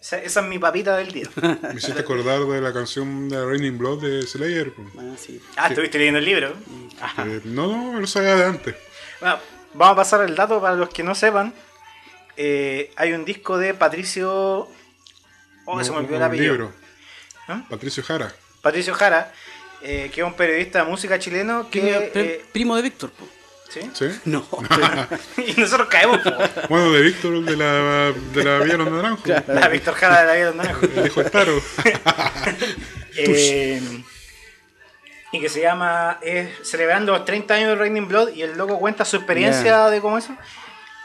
[0.02, 1.28] Esa, esa es mi papita del día.
[1.36, 4.74] Me hiciste acordar de la canción de Raining Blood de Slayer.
[4.74, 4.88] pues.
[4.98, 5.40] Ah, sí.
[5.58, 6.56] Ah, estuviste leyendo el libro.
[7.20, 8.76] Eh, no, no, lo sabía de antes.
[9.20, 9.38] Bueno,
[9.76, 11.54] vamos a pasar el dato para los que no sepan.
[12.36, 14.68] Eh, hay un disco de Patricio.
[15.66, 16.54] Oh, No, se me olvidó el un apellido.
[16.54, 16.74] libro.
[17.48, 17.64] ¿Ah?
[17.70, 18.34] Patricio Jara.
[18.64, 19.32] Patricio Jara,
[19.84, 22.12] eh, que es un periodista de música chileno que.
[22.16, 23.28] Eh, primo de Víctor, po.
[23.72, 23.90] ¿Sí?
[23.94, 24.20] ¿Sí?
[24.26, 24.46] No.
[25.38, 26.32] y nosotros caemos, po.
[26.70, 29.28] Bueno, de Víctor, de la, de la Villa Los Naranjos.
[29.48, 30.90] La Víctor Jara de la vida de los naranjos.
[30.96, 31.62] El hijo de Taro.
[33.18, 33.82] Eh,
[35.34, 36.20] y que se llama
[36.64, 40.18] Celebrando los 30 años de Raining Blood y el loco cuenta su experiencia de cómo
[40.18, 40.36] eso.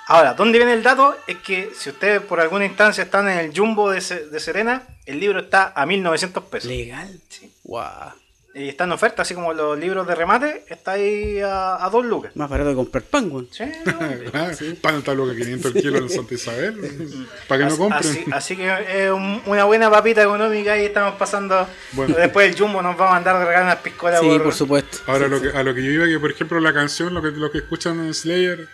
[0.09, 1.17] Ahora, ¿dónde viene el dato?
[1.27, 4.85] Es que si ustedes por alguna instancia están en el Jumbo de, Se- de Serena,
[5.05, 6.71] el libro está a 1900 pesos.
[6.71, 7.21] Legal.
[7.29, 7.53] Sí.
[7.65, 8.13] Guau.
[8.59, 12.07] Y está en oferta, así como los libros de remate, está ahí a, a 2
[12.07, 12.33] lucas.
[12.37, 13.49] Más barato de comprar pan, weón.
[13.51, 13.93] Sí, no,
[14.33, 14.51] Ah,
[14.81, 17.27] Pan está loca 500 el kilo en Santa Isabel.
[17.49, 18.01] Para que no Así- compren.
[18.01, 21.69] Así, así que es un- una buena papita económica y estamos pasando.
[21.93, 22.17] Bueno.
[22.17, 24.99] Después el Jumbo nos va a mandar a regalar unas piscolas Sí, por supuesto.
[25.07, 25.43] Ahora Sí, lo sí.
[25.51, 27.59] que, a lo que yo iba, que por ejemplo la canción, lo que, lo que
[27.59, 28.67] escuchan en Slayer,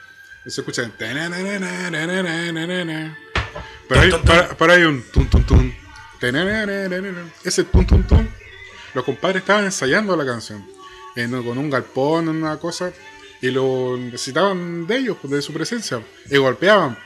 [0.46, 0.92] se escucha en
[3.88, 5.74] Pero hay, para, para hay un tun tun tun.
[7.44, 8.41] Ese tun tun tun.
[8.94, 10.64] Los compadres estaban ensayando la canción.
[11.14, 12.92] con un galpón, una cosa.
[13.40, 16.00] Y lo necesitaban de ellos, de su presencia.
[16.30, 16.96] Y golpeaban.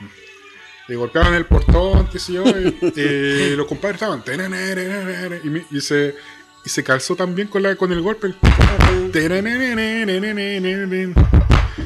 [0.87, 2.43] Y golpeaban el portón, qué sé yo.
[2.45, 4.23] Y, los compadres estaban.
[5.71, 6.15] Y, se,
[6.63, 8.33] y se calzó también con, la, con el golpe.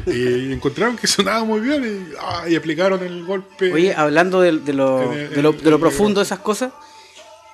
[0.07, 2.14] Y encontraron que sonaba muy bien
[2.48, 3.72] y, aplicaron el golpe.
[3.72, 6.73] Oye, hablando de, lo, de lo, de lo profundo de esas cosas,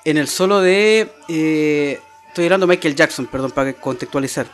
[0.04, 2.02] en el solo de.
[2.38, 4.46] Estoy hablando de Michael Jackson, perdón, para contextualizar.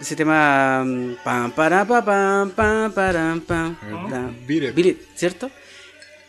[0.00, 0.82] Ese tema.
[0.82, 2.90] mm, Pam, para, pa, pam, pam,
[3.42, 3.76] pam.
[4.10, 4.98] La- Beat It.
[5.14, 5.50] ¿cierto?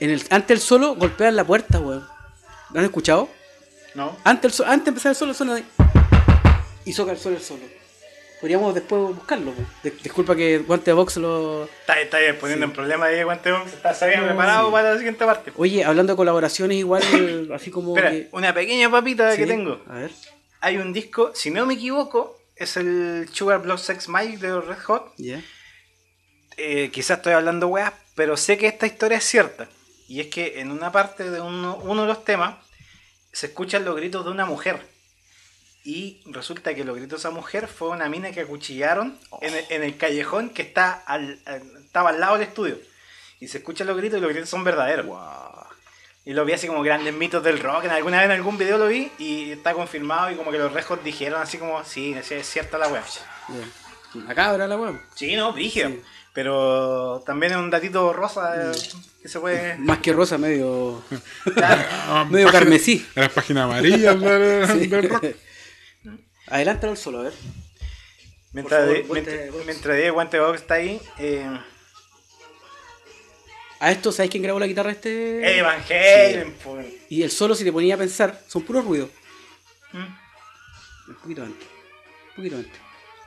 [0.01, 2.05] En el, antes del solo, golpean la puerta, weón.
[2.73, 3.29] ¿Lo han escuchado?
[3.95, 4.17] ¿No?
[4.25, 5.63] Antes, el antes de empezar el solo, suena de...
[6.83, 7.61] Y soca el solo el solo.
[8.41, 9.51] Podríamos después buscarlo.
[9.51, 9.67] weón.
[9.83, 11.63] De- disculpa que Guante Box lo.
[11.63, 13.63] Está, está poniendo en problema ahí, Guanteo.
[13.67, 15.53] Está se había preparado para la siguiente parte.
[15.55, 17.03] Oye, hablando de colaboraciones, igual,
[17.55, 17.95] así como.
[17.95, 19.79] Espera, que- una pequeña papita que tengo.
[19.87, 20.11] A ver,
[20.61, 24.65] Hay un disco, si no me equivoco, es el Sugar Blood Sex Magic de los
[24.67, 25.13] Red Hot.
[25.17, 25.41] ya.
[26.57, 29.67] Eh, quizás estoy hablando weas, pero sé que esta historia es cierta.
[30.07, 32.55] Y es que en una parte de uno, uno de los temas
[33.31, 34.85] se escuchan los gritos de una mujer.
[35.83, 39.65] Y resulta que los gritos de esa mujer fue una mina que acuchillaron en, el,
[39.69, 42.77] en el callejón que está al, al- estaba al lado del estudio.
[43.39, 45.07] Y se escuchan los gritos y los gritos son verdaderos.
[46.23, 47.85] Y lo vi así como grandes mitos del rock.
[47.85, 50.29] En alguna vez en algún video lo vi y está confirmado.
[50.31, 52.87] Y como que los rejos dijeron así como, sí, es cierta la
[53.49, 54.21] ya.
[54.27, 55.01] La cabra, la weón.
[55.15, 55.89] Sí, no, brígido.
[55.89, 56.01] Sí.
[56.33, 58.75] Pero también es un datito rosa eh,
[59.21, 59.77] que se puede.
[59.77, 61.03] Más que rosa, medio.
[61.55, 62.25] Claro.
[62.29, 63.05] Medio página- carmesí.
[63.15, 64.87] Las páginas amarillas del, Sí.
[64.87, 65.25] del rock.
[66.47, 67.33] Adelántalo el solo, a ver.
[68.53, 71.49] Mientras, favor, de- guante mientras, Diego Guante está ahí, eh,
[73.81, 75.59] A esto, ¿sabes quién grabó la guitarra este?
[75.63, 76.85] Van Halen, pues.
[77.09, 79.09] Y el solo, si te ponía a pensar, son puros ruidos.
[79.91, 81.09] Mm.
[81.09, 81.67] Un poquito antes.
[82.29, 82.79] Un poquito antes.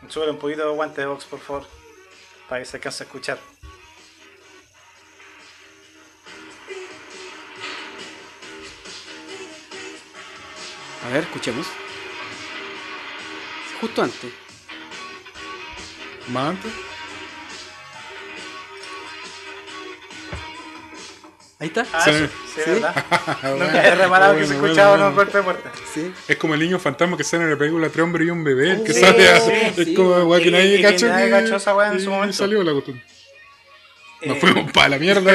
[0.06, 1.66] Sube un poquito de Guante de Box, por favor.
[2.48, 3.38] Para que se alcance a escuchar.
[11.04, 11.66] A ver, escuchemos.
[13.80, 14.32] Justo antes.
[16.28, 16.93] Más antes.
[21.64, 21.86] Ahí está.
[21.92, 22.12] Ah, Sí.
[22.54, 22.70] sí.
[22.70, 22.94] ¿verdad?
[23.42, 25.30] Bueno, Nunca he reparado que se bueno, escuchaba bueno, unos bueno.
[25.32, 25.72] golpes de puerta.
[25.94, 26.12] Sí.
[26.28, 28.82] Es como el niño fantasma que sale en la película Tres hombres y un bebé,
[28.84, 29.94] que Sí, sale a- sí, es sí.
[29.94, 31.06] como weá que nadie cachó
[31.56, 32.36] esa weá en su y momento.
[32.36, 33.02] salió la cuestión.
[34.22, 35.32] Nos Eh, fuimos para la mierda.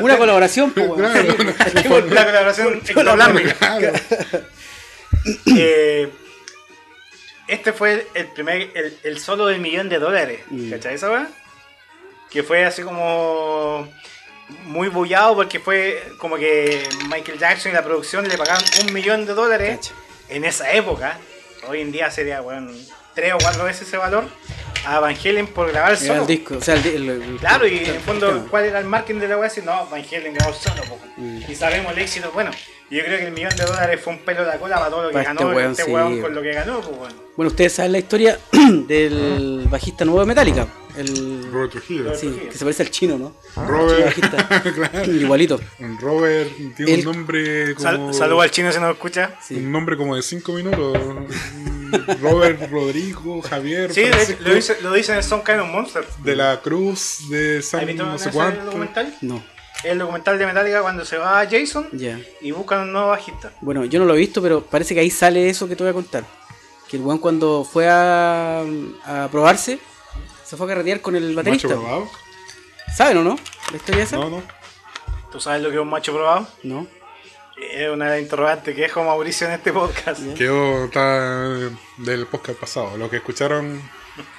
[0.00, 1.12] Una colaboración, pues, weón.
[1.12, 1.36] Claro.
[1.72, 2.14] Sí.
[2.14, 2.82] La colaboración.
[5.56, 6.08] Eh,
[7.46, 10.40] este fue el primer, el, el solo del millón de dólares.
[10.50, 10.70] Mm.
[10.70, 11.28] ¿Cachai esa weá?
[12.30, 13.90] Que fue así como
[14.64, 19.26] muy bullado porque fue como que Michael Jackson y la producción le pagaron un millón
[19.26, 19.94] de dólares Cacha.
[20.28, 21.18] en esa época.
[21.68, 22.70] Hoy en día sería, bueno,
[23.14, 24.24] tres o cuatro veces ese valor
[24.86, 26.20] a Van Halen por grabar Era solo.
[26.22, 28.46] el disco, o sea, el, di- el- el- Claro, y en el fondo.
[28.48, 29.50] ¿cuál era el marketing de la weá?
[29.50, 30.82] Si no, Van Halen ganó solo.
[31.16, 31.42] Mm.
[31.48, 32.30] Y sabemos el éxito.
[32.32, 32.52] Bueno,
[32.90, 35.02] yo creo que el millón de dólares fue un pelo de la cola para todo
[35.02, 35.90] lo que Para este ganó weón, este sí.
[35.90, 37.14] weón con lo que ganó, pues bueno.
[37.36, 40.66] Bueno, ustedes saben la historia del bajista nuevo de Metallica.
[40.98, 41.50] El...
[41.52, 42.14] Robert Trujillo.
[42.16, 43.34] Sí, que se parece al chino, ¿no?
[43.66, 44.04] Robert.
[44.06, 44.62] Bajista.
[44.74, 45.12] claro.
[45.12, 45.60] Igualito.
[46.00, 47.88] Robert tiene El- un nombre como.
[47.88, 49.36] Sal- Saludos al chino si nos escucha.
[49.40, 49.54] Sí.
[49.56, 50.98] Un nombre como de 5 minutos.
[52.20, 53.92] Robert Rodrigo, Javier.
[53.92, 56.04] Sí, Francisco, lo dice, lo dice en Some Kind of Monster.
[56.22, 58.64] de la Cruz, de ¿Has San no sé cuánto.
[58.66, 59.14] documental?
[59.22, 59.42] No,
[59.84, 62.20] El documental de Metallica cuando se va Jason ya.
[62.42, 63.52] y buscan un nuevo bajista.
[63.62, 65.90] Bueno, yo no lo he visto, pero parece que ahí sale eso que te voy
[65.90, 66.24] a contar.
[66.90, 68.64] Que el weón cuando fue a,
[69.06, 69.78] a probarse,
[70.48, 71.68] se fue a carretear con el Macho baterista.
[71.68, 72.08] probado.
[72.96, 73.38] ¿Saben o no?
[73.70, 74.16] ¿La historia esa?
[74.16, 74.42] No, no.
[75.30, 76.48] ¿Tú sabes lo que es un macho probado?
[76.62, 76.86] No.
[77.72, 80.20] Es una de las interrogantes que dejó Mauricio en este podcast.
[80.36, 81.58] Quedó está,
[81.98, 82.96] del podcast pasado.
[82.96, 83.82] Lo que escucharon.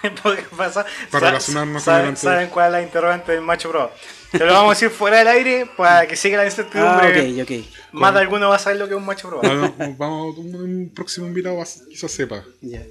[0.23, 2.33] Porque pasa- Para relacionarnos con saben, el anterior.
[2.33, 3.91] saben cuál es la interrogante del macho probado.
[4.31, 7.41] Te lo vamos a decir fuera del aire para que siga la Ah, incertidumbre.
[7.43, 7.65] ok, ok.
[7.93, 9.75] Más de alguno va a saber lo que es un macho probado.
[9.79, 12.43] Ah, vamos, un, un próximo invitado quizás sepa.
[12.61, 12.81] Ya.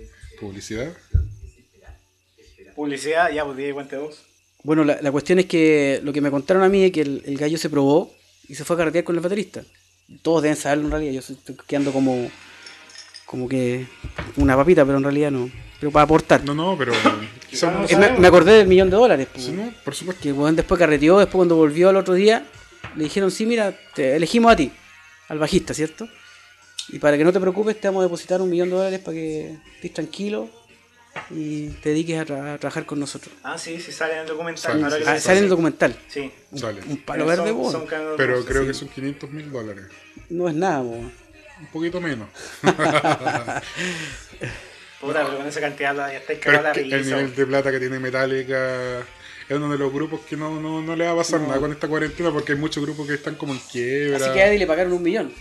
[0.41, 0.93] Publicidad.
[2.79, 4.23] Publicidad, ya, pues de vos.
[4.63, 7.25] Bueno, la, la cuestión es que lo que me contaron a mí es que el,
[7.27, 8.15] el gallo se probó
[8.49, 9.65] y se fue a carretear con el baterista.
[10.23, 12.31] Todos deben saberlo en realidad, yo estoy quedando como
[13.27, 13.85] como que
[14.37, 15.51] una papita, pero en realidad no.
[15.81, 16.45] Pero para aportar.
[16.45, 16.93] No, no, pero
[17.63, 17.99] no.
[17.99, 19.27] me, me acordé del millón de dólares.
[19.33, 19.47] pues.
[19.47, 20.23] Sí, no, por supuesto.
[20.23, 22.47] Que después carreteó, después cuando volvió al otro día,
[22.95, 24.71] le dijeron, sí, mira, te elegimos a ti,
[25.27, 26.09] al bajista, ¿cierto?
[26.91, 29.17] Y para que no te preocupes, te vamos a depositar un millón de dólares para
[29.17, 30.49] que estés tranquilo
[31.31, 33.35] y te dediques a, tra- a trabajar con nosotros.
[33.43, 34.63] Ah, sí, sí sale en el documental.
[34.63, 35.97] Sale, ahora que lo sale en el documental.
[36.09, 36.31] Sí.
[36.55, 36.81] Sale.
[36.89, 37.87] Un palo Son- verde, son
[38.17, 38.67] Pero creo sí.
[38.69, 39.85] que son 500 mil dólares.
[40.31, 41.13] No es nada, weón.
[41.61, 42.29] Un poquito menos.
[45.01, 47.35] Puta, pero con esa cantidad la- ya estáis Pero cagados es la que el nivel
[47.37, 51.05] de plata que tiene Metallica es uno de los grupos que no, no, no le
[51.07, 53.61] va a pasar nada con esta cuarentena porque hay muchos grupos que están como en
[53.61, 54.17] quiebra.
[54.19, 55.33] Así que a Eddie le pagaron un millón.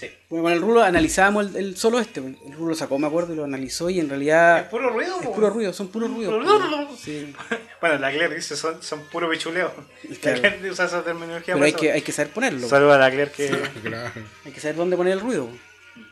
[0.00, 0.10] Sí.
[0.30, 2.20] Bueno, con el Rulo analizábamos el, el solo este.
[2.20, 5.26] El Rulo sacó, me acuerdo, y lo analizó y en realidad Es puro ruido, es
[5.26, 5.34] po.
[5.34, 6.32] puro ruido, son puros ruidos.
[6.42, 6.96] Puro- po.
[6.96, 7.32] Sí.
[7.80, 9.72] Bueno, la Claire dice son, son puro pichuleo.
[10.20, 10.40] Claro.
[10.42, 11.54] La Claire usa esa terminología.
[11.54, 12.66] Pero hay que, hay que saber ponerlo.
[12.68, 13.48] Saludos a la Claire que.
[13.82, 14.10] Claro.
[14.44, 15.48] Hay que saber dónde poner el ruido.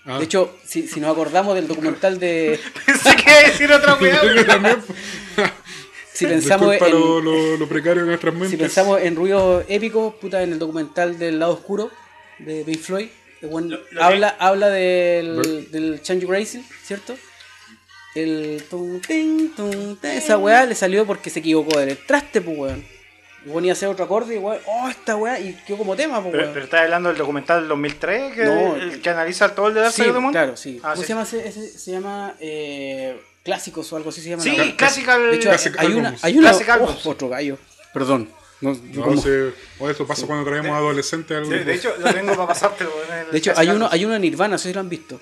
[0.04, 0.18] Ah.
[0.18, 2.58] De hecho, si, si nos acordamos del documental de.
[2.86, 4.20] Pensé que iba a decir otra weá.
[6.12, 7.00] Si pensamos Disculpa en.
[7.00, 8.50] lo, lo- lo precario de nuestras mentes.
[8.50, 11.90] Si pensamos en ruidos épicos, puta, en el documental del lado oscuro
[12.40, 13.08] de Pink Floyd,
[13.42, 17.16] el buen Lo- lo habla, habla del, del Change Racing, ¿cierto?
[18.14, 22.58] El tum, tin, tum, tin, esa weá le salió porque se equivocó del traste, pues
[22.58, 22.84] weón.
[23.46, 26.20] Y ponía a hacer otro acorde y weón, oh, esta weá, y quedó como tema,
[26.20, 26.54] pues Pero, weón.
[26.54, 28.76] pero estás hablando del documental del 2003 que, No.
[28.76, 30.32] el que analiza todo el de Dark Sí, Side of the Moon?
[30.32, 30.80] claro, sí.
[30.82, 31.02] Ah, ¿Cómo sí.
[31.02, 31.48] se llama ese?
[31.48, 34.42] ese se llama eh, Clásicos o algo así se llama.
[34.42, 34.56] Sí.
[34.76, 35.30] Classical.
[35.30, 37.56] De hecho, hay una, hay una oh, otro gallo.
[37.94, 38.28] Perdón.
[38.60, 41.70] No, No, como- se- o eso pasa cuando traemos adolescentes al de, grupo.
[41.70, 42.90] de hecho, lo tengo para pasártelo.
[43.26, 45.20] el De hecho, hay uno, hay uno de Nirvana, no sé si lo han visto.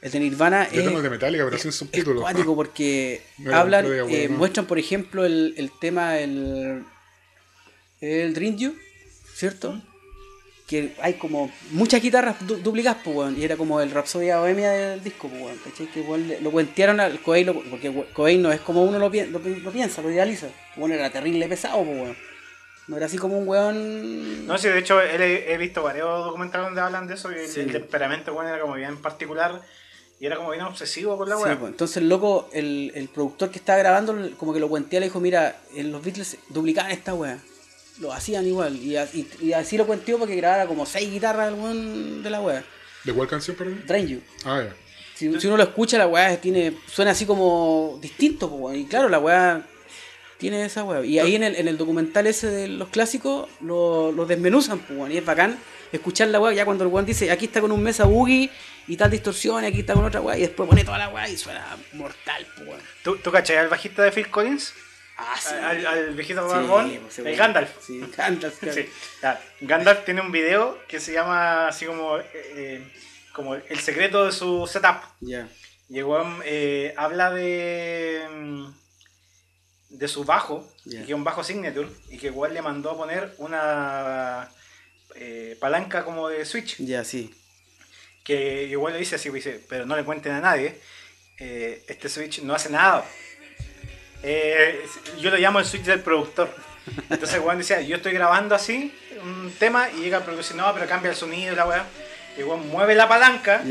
[0.00, 2.22] El de Nirvana Yo es, tengo el de Metallica, pero sin es subtítulos.
[2.22, 4.38] cuático porque Bueno, hablan, eh, bueno.
[4.38, 6.84] muestran, por ejemplo, el, el tema, el,
[8.00, 8.74] el Dream You,
[9.34, 9.80] ¿cierto?
[10.66, 14.70] Que hay como muchas guitarras du- duplicadas, pues, weón, y era como el Rhapsodia Bohemia
[14.70, 15.86] del disco, pues, weón, ¿cachai?
[15.88, 19.40] Que lo cuentearon al Cobain, lo- porque Cobain no es como uno lo, pi- lo,
[19.40, 20.48] pi- lo piensa, lo idealiza.
[20.76, 22.16] Bueno, era terrible pesado, pues.
[22.86, 24.46] No era así como un weón...
[24.46, 27.36] No, sí, de hecho, él he, he visto varios documentales donde hablan de eso y
[27.36, 27.60] el, Sí.
[27.60, 29.62] el temperamento bueno, era como bien particular
[30.20, 31.58] y era como bien obsesivo con la Sí, weá.
[31.58, 35.06] pues, entonces el loco, el, el productor que estaba grabando, como que lo cuentea, le
[35.06, 37.38] dijo, mira, en los Beatles duplicaban esta weá.
[38.00, 38.76] Lo hacían igual.
[38.76, 42.30] Y, a- y- y así lo cuenteó porque grabara como seis guitarras el weón de
[42.30, 42.62] la weá.
[43.04, 43.82] ¿De cuál canción, perdón?
[43.86, 44.20] Drain You.
[44.44, 44.74] Ah, ya.
[45.14, 48.76] Si, si uno lo escucha, la weá tiene, suena así como distinto, pues, weón.
[48.76, 49.62] Y claro, la weá
[50.38, 51.04] tiene esa weá.
[51.04, 54.98] Y ahí en el, en el documental ese de los clásicos lo, lo desmenuzan, pues,
[54.98, 55.12] weón.
[55.12, 55.58] Y es bacán
[55.92, 58.50] escuchar la weá ya cuando el weón dice, aquí está con un mesa boogie
[58.86, 61.28] y tal distorsión, y aquí está con otra weá, y después pone toda la weá
[61.28, 62.80] y suena mortal, pues, weón.
[63.02, 64.74] ¿Tú, ¿Tú cachai al bajista de Phil Collins?
[65.16, 65.54] Ah, sí.
[65.54, 67.38] Al, al viejito Sí, barbón, pues, el weón.
[67.38, 67.70] Gandalf.
[67.80, 68.82] Sí, Gandalf, claro.
[68.82, 68.88] Sí.
[69.60, 72.92] Gandalf tiene un video que se llama así como, eh, eh,
[73.32, 74.96] como el secreto de su setup.
[75.20, 75.48] Ya.
[75.88, 76.06] Y el
[76.44, 78.66] eh, habla de mm,
[79.98, 83.34] de su bajo, que es un bajo signature, y que igual le mandó a poner
[83.38, 84.48] una
[85.14, 87.32] eh, palanca como de switch, Ya, sí.
[88.24, 90.80] que igual le dice así, dice, pero no le cuenten a nadie,
[91.38, 93.04] eh, este switch no hace nada.
[94.22, 94.84] Eh,
[95.20, 96.54] yo lo llamo el switch del productor.
[97.10, 100.54] Entonces weón decía, yo estoy grabando así un tema y llega el productor y dice,
[100.54, 101.86] no, pero cambia el sonido y la weá.
[102.38, 103.62] Y mueve la palanca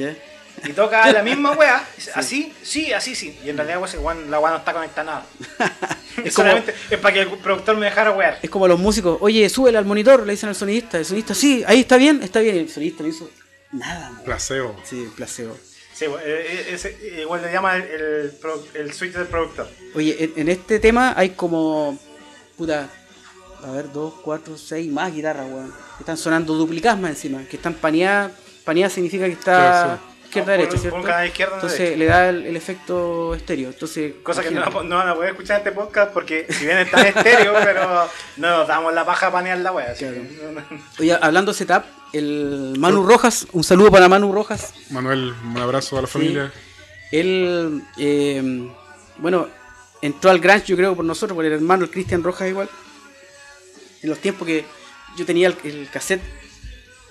[0.63, 3.37] y toca la misma wea, dice, así, sí, así, sí.
[3.43, 5.97] Y en realidad pues, la wea no está conectada a nada.
[6.23, 8.39] Es es como- solamente es para que el productor me dejara wear.
[8.41, 10.97] Es como los músicos, oye, súbele al monitor, le dicen al sonidista.
[10.97, 12.55] El sonidista, sí, ahí está bien, está bien.
[12.55, 13.29] Y el sonidista no hizo
[13.71, 14.23] nada, weón.
[14.25, 14.75] Placeo.
[14.83, 15.57] Sí, placebo.
[15.93, 18.31] Sí, eh, eh, ese- igual le llama el, el,
[18.73, 19.69] el switch del productor.
[19.95, 21.97] Oye, en, en este tema hay como.
[22.57, 22.89] Puta.
[23.63, 25.71] A ver, dos, cuatro, seis más guitarras, weón.
[25.97, 27.43] Que están sonando duplicadas más encima.
[27.45, 28.31] Que están paneadas.
[28.65, 30.97] Paneadas significa que está Sí, Por- derecha, por ¿cierto?
[30.97, 33.69] un canal izquierdo, Entonces le da el, el efecto estéreo.
[33.69, 34.13] Entonces.
[34.23, 37.01] Cosa que no, no van a poder escuchar en este podcast porque si bien está
[37.01, 38.07] en estéreo, pero
[38.37, 39.93] no nos damos la paja a panear la wea.
[39.93, 40.17] Claro.
[40.99, 41.83] Oye, hablando de setup,
[42.13, 44.73] el Manu Rojas, un saludo para Manu Rojas.
[44.89, 46.51] Manuel, un abrazo a la familia.
[47.11, 48.69] Él, eh,
[49.17, 49.47] bueno,
[50.01, 52.69] entró al Grange, yo creo, por nosotros, por el hermano, el Cristian Rojas igual.
[54.01, 54.65] En los tiempos que
[55.15, 56.21] yo tenía el, el cassette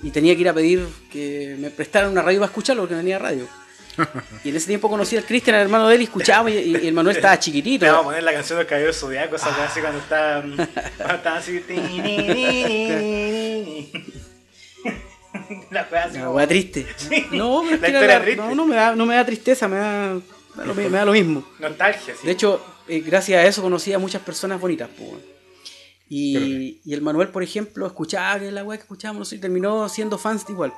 [0.03, 3.01] y tenía que ir a pedir que me prestaran una radio para escucharlo porque no
[3.01, 3.47] tenía radio.
[4.43, 6.87] Y en ese tiempo conocí al Cristian, el hermano de él, y escuchábamos y, y
[6.89, 7.85] el Manuel estaba chiquitito.
[7.85, 10.43] Vamos a poner la canción del Caballero Zodiaco, esa wea así cuando está.
[10.97, 11.63] Cuando está así.
[11.69, 13.93] ni, ni, ni.
[15.71, 16.19] La wea así.
[16.19, 16.87] Como- wea triste.
[16.97, 18.43] Sí, No, pero es la que la- triste.
[18.43, 20.23] no, no me da, no me da tristeza, me da, me
[20.57, 21.47] da lo, me da lo mismo.
[21.59, 22.27] Nostalgia, sí.
[22.27, 25.11] De hecho, eh, gracias a eso conocí a muchas personas bonitas, pues.
[26.15, 30.19] Y, y el Manuel, por ejemplo, escuchaba que la weá que escuchábamos y terminó siendo
[30.19, 30.73] fans de igual.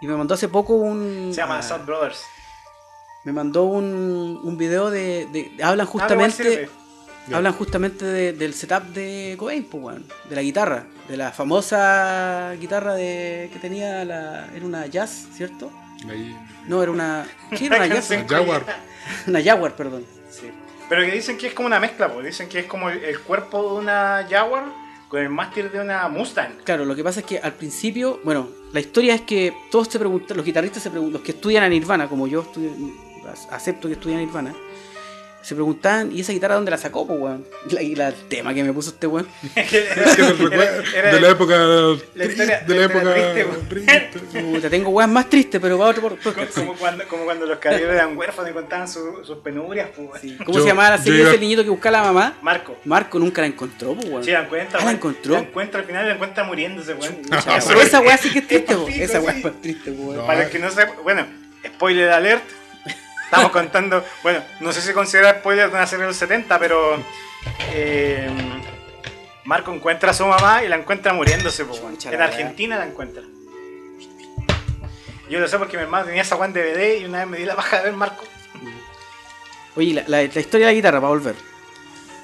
[0.00, 1.28] Y me mandó hace poco un.
[1.32, 2.20] se llama ah, South Brothers.
[3.24, 6.68] me mandó un, un video de, de- de- Hablan Ah, justamente.
[7.32, 10.86] hablan justamente de- del setup de Cobain, pues, weón, de la guitarra.
[11.06, 14.48] De la famosa guitarra de que tenía la.
[14.54, 15.70] Era una jazz, ¿cierto?
[16.08, 16.36] Ahí.
[16.66, 17.26] No, era una.
[17.56, 18.08] ¿Qué era una jazz?
[18.08, 18.64] canción Jaguar.
[19.26, 20.04] Una Jaguar, perdón.
[20.30, 20.50] Sí.
[20.88, 22.26] Pero que dicen que es como una mezcla, pues.
[22.26, 24.64] dicen que es como el, el cuerpo de una Jaguar
[25.10, 26.52] con el mástil de una Mustang.
[26.64, 29.98] Claro, lo que pasa es que al principio, bueno, la historia es que todos se
[29.98, 32.46] preguntan, los guitarristas se preguntan, los que estudian a Nirvana, como yo
[33.50, 34.54] acepto que estudian a Nirvana,
[35.42, 37.46] se preguntaban, ¿y esa guitarra dónde la sacó, pues, weón?
[37.68, 39.26] Y la- Y la- el tema que me puso este weón.
[39.56, 43.14] Era- de la época la triste, historia- de la la época
[43.68, 44.18] triste.
[44.42, 46.18] Puta, tengo weón más triste, pero va otro por.
[46.54, 50.20] Como cuando, como cuando los caballeros eran huérfanos y contaban su- sus penurias, pues.
[50.20, 50.36] Sí.
[50.44, 52.38] ¿Cómo Yo- se llamaba la serie ese niñito que buscaba a la mamá?
[52.42, 52.76] Marco.
[52.84, 54.24] Marco nunca la encontró, pues, weón.
[54.24, 54.78] Sí, la encuentra.
[54.78, 54.96] Ah, la weón.
[54.96, 55.32] encontró.
[55.34, 57.16] La encuentra al final, la encuentra muriéndose, weón.
[57.28, 60.26] Pero esa weá sí que es triste, pico, Esa weá es triste, po, weón.
[60.26, 61.26] Para el que no sepa, bueno,
[61.66, 62.42] spoiler alert.
[63.30, 66.96] Estamos contando, bueno, no sé si considera spoiler de una serie del 70, pero
[67.72, 68.28] eh,
[69.44, 71.64] Marco encuentra a su mamá y la encuentra muriéndose.
[71.64, 71.74] po.
[71.74, 72.20] Chucha en.
[72.22, 73.22] Argentina la encuentra.
[75.28, 77.44] Yo lo sé porque mi hermano tenía esa One DVD y una vez me di
[77.44, 78.24] la baja de ver Marco.
[79.76, 81.36] Oye, la, la- la historia de la guitarra, para volver.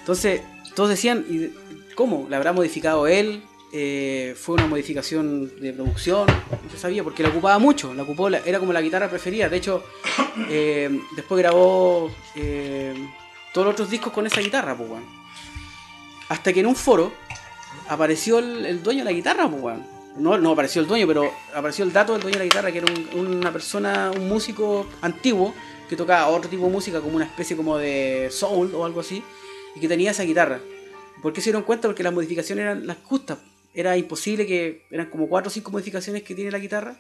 [0.00, 0.40] Entonces,
[0.74, 1.54] todos decían, ¿y
[1.94, 2.26] ¿cómo?
[2.28, 3.44] ¿La habrá modificado él?
[3.78, 6.27] Eh, ¿Fue una modificación de producción?
[6.27, 7.93] No se sabía, porque la ocupaba mucho.
[7.93, 9.51] La ocupó, la- era como la guitarra preferida.
[9.51, 9.85] De hecho,
[10.48, 12.94] eh, después grabó eh,
[13.53, 14.90] todos los otros discos con esa guitarra, pues.
[16.31, 17.12] Hasta que en un foro
[17.89, 19.77] apareció el, el dueño de la guitarra, pues.
[20.16, 22.78] No, no apareció el dueño, pero apareció el dato del dueño de la guitarra, que
[22.78, 25.53] era un- una persona, un músico antiguo,
[25.86, 29.23] que tocaba otro tipo de música, como una especie como de soul o algo así,
[29.74, 30.61] y que tenía esa guitarra.
[31.20, 31.89] ¿Por qué se dieron cuenta?
[31.89, 33.36] Porque las modificaciones eran las justas.
[33.77, 36.98] Era imposible que, eran como cuatro o cinco modificaciones que tiene la guitarra,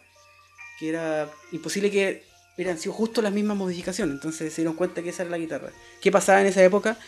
[0.78, 2.22] que era imposible que
[2.54, 4.14] hubieran sido justo las mismas modificaciones.
[4.14, 5.70] Entonces se dieron cuenta que esa era la guitarra.
[6.02, 6.98] ¿Qué pasaba en esa época?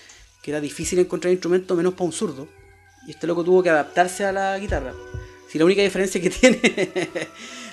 [0.42, 2.48] Que era difícil encontrar instrumentos menos para un zurdo.
[3.06, 4.94] Y este loco tuvo que adaptarse a la guitarra.
[5.50, 6.60] Si la única diferencia que tiene.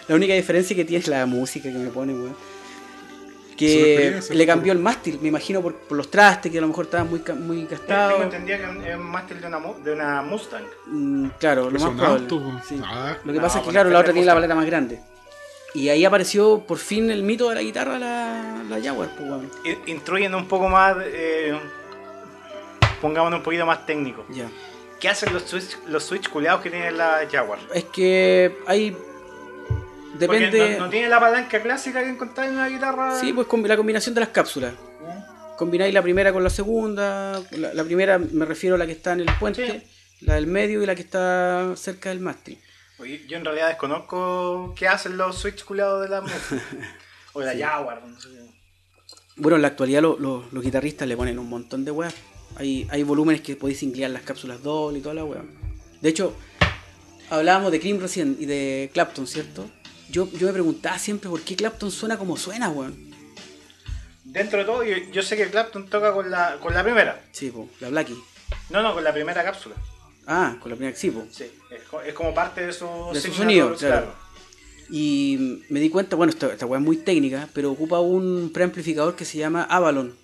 [0.10, 2.36] la única diferencia que tiene es la música que me pone, weón.
[3.58, 6.86] Que le cambió el mástil, me imagino, por, por los trastes, que a lo mejor
[6.86, 8.22] estaban muy, muy Tengo gastados.
[8.24, 10.64] entendía que es un mástil de una, de una Mustang.
[10.88, 12.22] Mm, claro, lo más probable.
[12.24, 12.62] auto, po.
[12.68, 12.82] sí.
[12.84, 13.16] Ah.
[13.24, 15.00] Lo que No, pasa es que, claro, la otra tiene la paleta más grande.
[15.74, 20.34] Y ahí apareció por fin el mito de la guitarra, la, la Jaguar, pues, Instruyen
[20.36, 21.58] un poco más, eh,
[23.02, 24.26] pongámonos un poquito más técnico.
[24.30, 24.48] Ya.
[25.00, 27.60] ¿Qué hacen los switch, los switch culeados que tiene la Jaguar?
[27.74, 28.96] Es que hay.
[30.20, 30.78] Depende.
[30.78, 33.20] no, no tiene la palanca clásica que encontráis en una guitarra.
[33.20, 34.74] Sí, pues combi- la combinación de las cápsulas.
[35.58, 37.42] Combináis la primera con la segunda.
[37.52, 39.84] La, la primera me refiero a la que está en el puente,
[40.22, 42.60] la del medio y la que está cerca del mástil.
[43.00, 46.22] Oye, yo en realidad desconozco qué hacen los switch culeados de la
[47.34, 48.02] o de la Jaguar.
[48.06, 48.30] No sé.
[49.38, 52.14] Bueno, en la actualidad lo- lo- los guitarristas le ponen un montón de weas.
[52.58, 55.44] Hay, hay volúmenes que podéis inclinar las cápsulas doble y toda la wea.
[56.02, 56.36] De hecho,
[57.30, 59.70] hablábamos de Cream recién y de Clapton, ¿cierto?
[60.10, 63.14] Yo, yo me preguntaba siempre por qué Clapton suena como suena, weón.
[64.24, 67.24] Dentro de todo, yo, yo sé que Clapton toca con la, con la primera.
[67.32, 68.18] Sí, po, la Blackie.
[68.70, 69.76] No, no, con la primera cápsula.
[70.28, 71.26] Ah, con la primera sí, po.
[71.32, 74.14] Sí, es, co- es como parte de su, De su sonido, claro.
[74.90, 79.16] Y me di cuenta, bueno, esta, esta weá es muy técnica, pero ocupa un preamplificador
[79.16, 80.16] que se llama Avalon.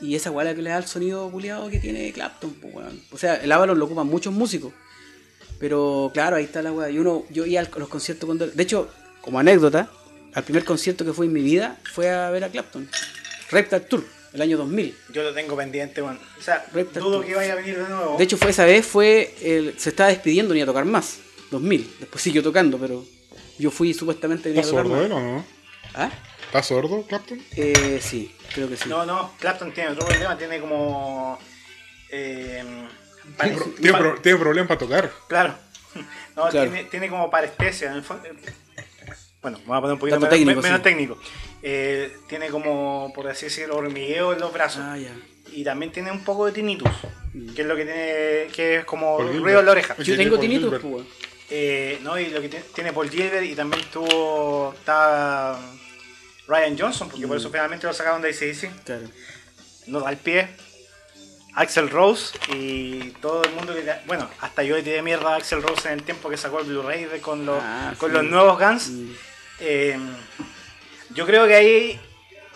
[0.00, 3.02] Y esa weá es la que le da el sonido culiado que tiene Clapton, weón.
[3.10, 4.72] O sea, el Avalon lo ocupan muchos músicos.
[5.58, 6.88] Pero claro, ahí está la weá.
[6.90, 8.46] Y uno, yo iba a los conciertos cuando.
[8.46, 8.88] De hecho,
[9.22, 9.90] como anécdota,
[10.34, 12.88] al primer concierto que fui en mi vida fue a ver a Clapton.
[13.50, 14.96] Reptar Tour, el año 2000.
[15.12, 16.20] Yo lo tengo pendiente, bueno.
[16.38, 18.16] O sea, Recta dudo que vaya a venir de nuevo.
[18.16, 21.18] De hecho, fue esa vez, fue el- se estaba despidiendo, ni a tocar más.
[21.50, 21.90] 2000.
[21.98, 23.04] Después siguió tocando, pero
[23.58, 25.44] yo fui supuestamente venía ¿Está a tocar sordo él o no?
[25.94, 26.10] ¿Ah?
[26.46, 27.42] ¿Está sordo, Clapton?
[27.56, 28.88] Eh, sí, creo que sí.
[28.88, 31.38] No, no, Clapton tiene otro problema, tiene como.
[32.10, 32.64] Eh,
[33.40, 35.12] Tiene, pro- tiene pa- pro- tiene problemas para tocar.
[35.28, 35.54] Claro.
[36.36, 36.70] No, Claro.
[36.70, 37.90] Tiene, tiene como parestesia.
[37.90, 38.28] en el fondo-
[39.42, 40.82] Bueno, vamos a poner un poquito menos técnico, menos sí.
[40.82, 41.18] técnico.
[41.62, 44.82] Eh, tiene como, por así decirlo, hormigueo en los brazos.
[44.84, 45.14] Ah, ya.
[45.52, 46.90] Y también tiene un poco de tinnitus,
[47.32, 47.54] Mm.
[47.54, 49.96] que es lo que tiene, que es como ruido en la oreja.
[49.98, 51.06] Yo tengo tinnitus, pues.
[51.48, 55.58] Eh, no, y lo que tiene, tiene Paul Gilbert y también tuvo está
[56.48, 57.40] Ryan Johnson, porque por Mm.
[57.40, 58.70] eso finalmente lo sacaron de ACDC.
[58.84, 59.08] Claro.
[59.86, 60.48] No da el pie.
[61.54, 63.82] Axel Rose y todo el mundo que...
[64.06, 66.66] Bueno, hasta yo le tiré mierda a Axel Rose en el tiempo que sacó el
[66.66, 68.16] Blu-ray con, los, Ah, con sí.
[68.16, 68.88] los nuevos Guns.
[68.88, 69.10] Mm.
[69.60, 69.98] Eh,
[71.14, 72.00] yo creo que ahí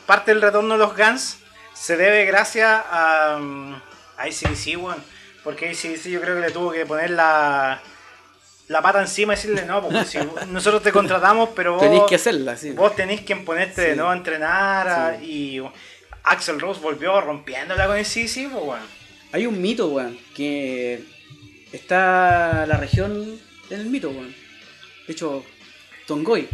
[0.07, 1.39] parte del retorno de los Guns
[1.75, 5.03] se debe gracias a, um, a ACDC, weón.
[5.43, 7.81] Porque ACDC yo creo que le tuvo que poner la,
[8.69, 10.19] la pata encima y decirle, no, porque si
[10.49, 12.71] nosotros te contratamos, pero vos, Tenéis que hacerla, sí.
[12.73, 13.97] vos tenés que ponerte de Sí.
[13.97, 14.89] nuevo a entrenar.
[14.89, 15.63] a- y
[16.23, 18.81] Axel Rose volvió rompiéndola con ACDC, pues, weón.
[19.33, 21.05] Hay un mito, weón, que
[21.73, 24.35] está la región en el mito, weón.
[25.07, 25.45] De hecho,
[26.07, 26.49] Tongoy.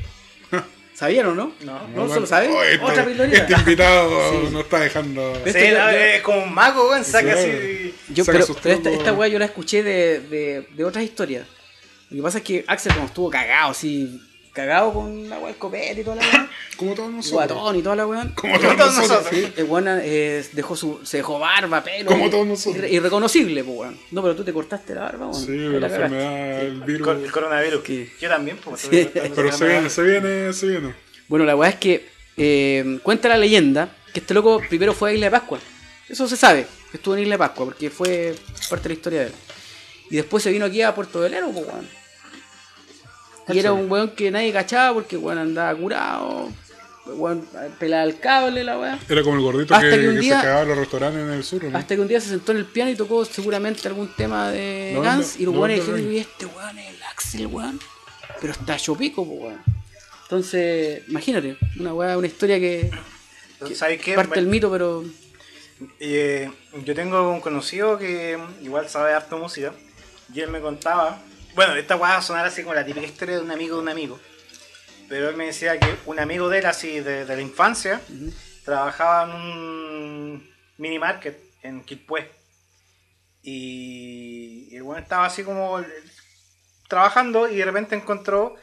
[1.00, 1.54] ¿Sabían o no?
[1.64, 1.88] No.
[1.88, 2.50] ¿No se lo saben?
[2.52, 3.38] Oh, este, Otra pildorita.
[3.38, 4.52] este invitado Sí.
[4.52, 5.32] nos está dejando.
[5.32, 7.48] No, es como un mago, weón, saca Sí.
[7.50, 7.94] así.
[8.10, 11.46] Yo, Saca pero, esta, esta weá yo la escuché de, de, de otras historias.
[12.10, 14.20] Lo que pasa es que Axel como estuvo cagado, así,
[14.52, 16.50] cagado con la weá copete y toda la weá.
[16.76, 17.48] Como todos nosotros.
[17.52, 18.30] guatón y toda la weá.
[18.34, 19.26] Como todos nosotros.
[19.30, 22.06] Sí, el weón eh, dejó su, se dejó barba, pelo.
[22.10, 22.84] Como y- todos nosotros.
[22.84, 23.98] irre- Irreconocible, pues weón.
[24.10, 25.46] No, pero tú te cortaste la barba, weón.
[25.46, 27.06] Sí, la enfermedad, el El, virus.
[27.06, 27.82] cor- el coronavirus.
[27.82, 28.10] ¿Qué?
[28.20, 28.80] Yo también, pues.
[28.82, 29.08] Sí.
[29.12, 30.94] Pero se viene, se viene, se viene.
[31.28, 35.14] Bueno, la weá es que eh, cuenta la leyenda que este loco primero fue a
[35.14, 35.58] Isla de Pascua.
[36.08, 38.34] Eso se sabe, que estuvo en Isla de Pascua, porque fue
[38.68, 39.32] parte de la historia de él.
[40.10, 41.99] Y después se vino aquí a Puerto Velero, pues weón.
[43.48, 46.48] Y era un weón que nadie cachaba porque weón andaba curado.
[47.06, 47.44] weón,
[47.78, 48.98] pelaba el cable, la weá.
[49.08, 51.20] Era como el gordito Hasta que, que un que día- se cagaba en los restaurantes
[51.22, 51.76] en el sur, ¿no?
[51.78, 54.92] Hasta que un día se sentó en el piano y tocó seguramente algún tema de
[54.94, 55.36] No, Guns.
[55.36, 57.80] no, y los weones dijeron, y este weón es el Axel, weón.
[58.40, 59.60] Pero está chopico, weón.
[60.24, 62.90] Entonces, imagínate, una weá, una historia que,
[63.74, 64.14] ¿Sabes qué?
[64.14, 65.02] parte del mito, pero.
[65.98, 66.50] Eh,
[66.84, 69.72] yo tengo un conocido que igual sabe harto música
[70.32, 71.18] y él me contaba,
[71.54, 73.82] bueno, esta weá va a sonar así como la típica historia de un amigo de
[73.82, 74.20] un amigo,
[75.08, 78.00] pero él me decía que un amigo de él así de, de la infancia
[78.64, 82.30] trabajaba en un mini market en Quilpué
[83.42, 85.82] y, y el weón estaba así como
[86.88, 88.56] trabajando y de repente encontró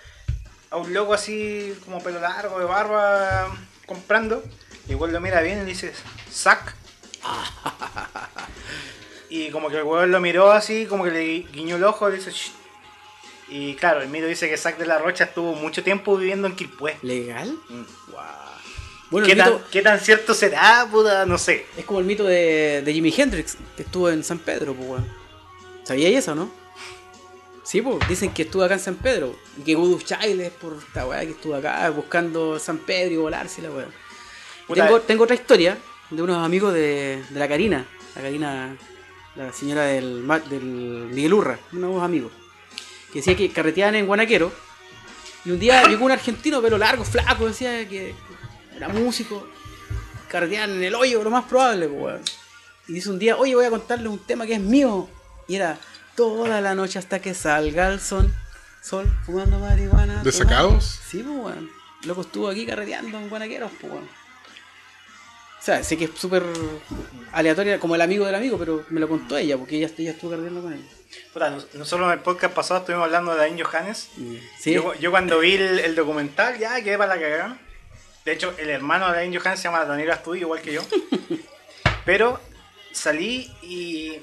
[0.70, 3.48] a un loco así como pelo largo de barba
[3.86, 4.44] comprando
[4.88, 5.94] y el weón lo mira bien y le dice,
[6.32, 6.76] sac.
[9.30, 12.12] Y como que el weón lo miró así, como que le guiñó el ojo y
[12.14, 12.54] le dice, "Shh".
[13.50, 16.56] Y claro, el mito dice que Zack de la Rocha estuvo mucho tiempo viviendo en
[16.56, 16.98] Quilpué.
[17.02, 17.58] ¿Legal?
[17.70, 17.84] Mm.
[19.10, 20.88] Bueno, ¿Qué, el tan, mito ¿Qué tan cierto será?
[20.92, 21.66] Puta, no sé.
[21.78, 25.08] es como el mito de, de Jimi Hendrix, que estuvo en San Pedro, pues weón.
[25.84, 26.52] ¿Sabíais eso, no?
[27.64, 29.36] Sí, pues, dicen que estuvo acá en San Pedro.
[29.58, 33.18] Y que Voodoo Child es por esta weá que estuvo acá buscando San Pedro y
[33.18, 33.86] volarse la weá.
[33.86, 35.78] Y Puta, Tengo, tengo otra historia
[36.10, 37.86] de unos amigos de, de la Karina.
[38.16, 38.78] La Karina,
[39.36, 42.32] la señora del, del Miguel Urra, unos amigos.
[43.12, 44.52] Que decía que carreteaban en Guanaquero.
[45.46, 48.14] Y un día llegó un argentino, pero largo, flaco, decía que
[48.76, 49.48] era músico.
[50.30, 52.22] Carreteaban en el hoyo, lo más probable, pues, weón.
[52.88, 55.10] Y dice un día, oye, voy a contarle un tema que es mío.
[55.48, 55.78] Y era
[56.16, 58.34] toda la noche hasta que salga el sol.
[58.82, 60.24] Sol, fumando marihuana.
[60.24, 61.00] ¿De sacados?
[61.10, 61.70] Sí, pues, weón.
[62.04, 64.06] Loco estuvo aquí carreteando en Guanaqueros, pues, weón.
[65.60, 66.44] O sea, sé que es súper
[67.34, 70.32] aleatoria, como el amigo del amigo, pero me lo contó ella, porque ella, ella estuvo
[70.32, 70.86] carreteando con él.
[71.34, 74.10] Puta, nos- nosotros en el podcast pasado estuvimos hablando de Dain Johannes.
[74.18, 77.58] Y- Sí, Yo, yo cuando vi el, el documental, ya quedé para la cagada.
[78.26, 80.82] De hecho, el hermano de Dain Johannes se llama Daniel Astudillo, igual que yo.
[82.06, 82.40] Pero
[82.92, 84.20] salí y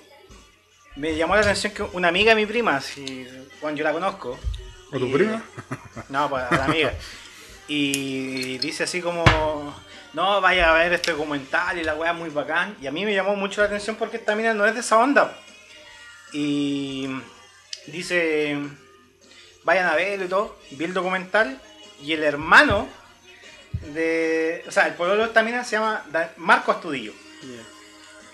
[0.97, 3.27] me llamó la atención que una amiga de mi prima, si,
[3.61, 4.39] bueno, yo la conozco.
[4.93, 5.43] ¿O tu y- prima?
[6.09, 6.93] No, pues a la amiga.
[7.67, 9.25] Y dice así como,
[10.13, 12.77] no, vaya a ver este documental y la weá es muy bacán.
[12.81, 14.99] Y a mí me llamó mucho la atención porque esta mina no es de esa
[14.99, 15.37] onda.
[16.35, 17.09] Y
[17.87, 18.59] dice,
[19.63, 20.59] vayan a verlo y todo.
[20.73, 21.61] Vi el documental
[22.03, 22.89] y el hermano
[23.93, 26.05] de, o sea, el pololo de esta mina se llama
[26.37, 27.13] Marco Astudillo.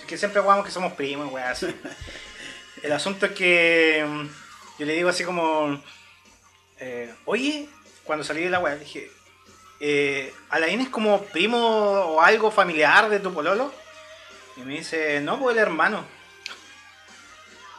[0.06, 1.66] Que siempre jugamos que somos primos, weá, así.
[2.82, 4.26] El asunto es que mm,
[4.78, 5.80] yo le digo así como,
[6.78, 7.68] eh, oye,
[8.02, 9.10] cuando salí de la weá, dije,
[9.78, 13.72] eh, ¿Alain es como primo o algo familiar de tu pololo?
[14.56, 16.04] Y me dice, no, pues el hermano.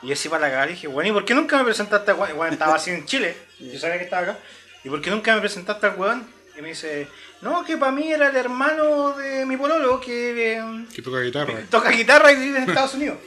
[0.01, 2.11] Y yo así para la cagada le dije, bueno, ¿y por qué nunca me presentaste
[2.11, 2.35] a weón?
[2.35, 4.39] Bueno, estaba así en Chile, yo sabía que estaba acá.
[4.83, 6.27] ¿Y por qué nunca me presentaste al weón?
[6.57, 7.07] Y me dice,
[7.41, 11.53] no, que para mí era el hermano de mi pololo que eh, Que toca guitarra.
[11.69, 13.17] toca guitarra y vive en Estados Unidos.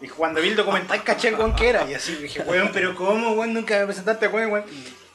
[0.00, 1.90] Y cuando vi el documental caché el weón que era.
[1.90, 3.54] Y así dije, weón, pero ¿cómo, weón?
[3.54, 4.64] Nunca me presentaste, weón, weón.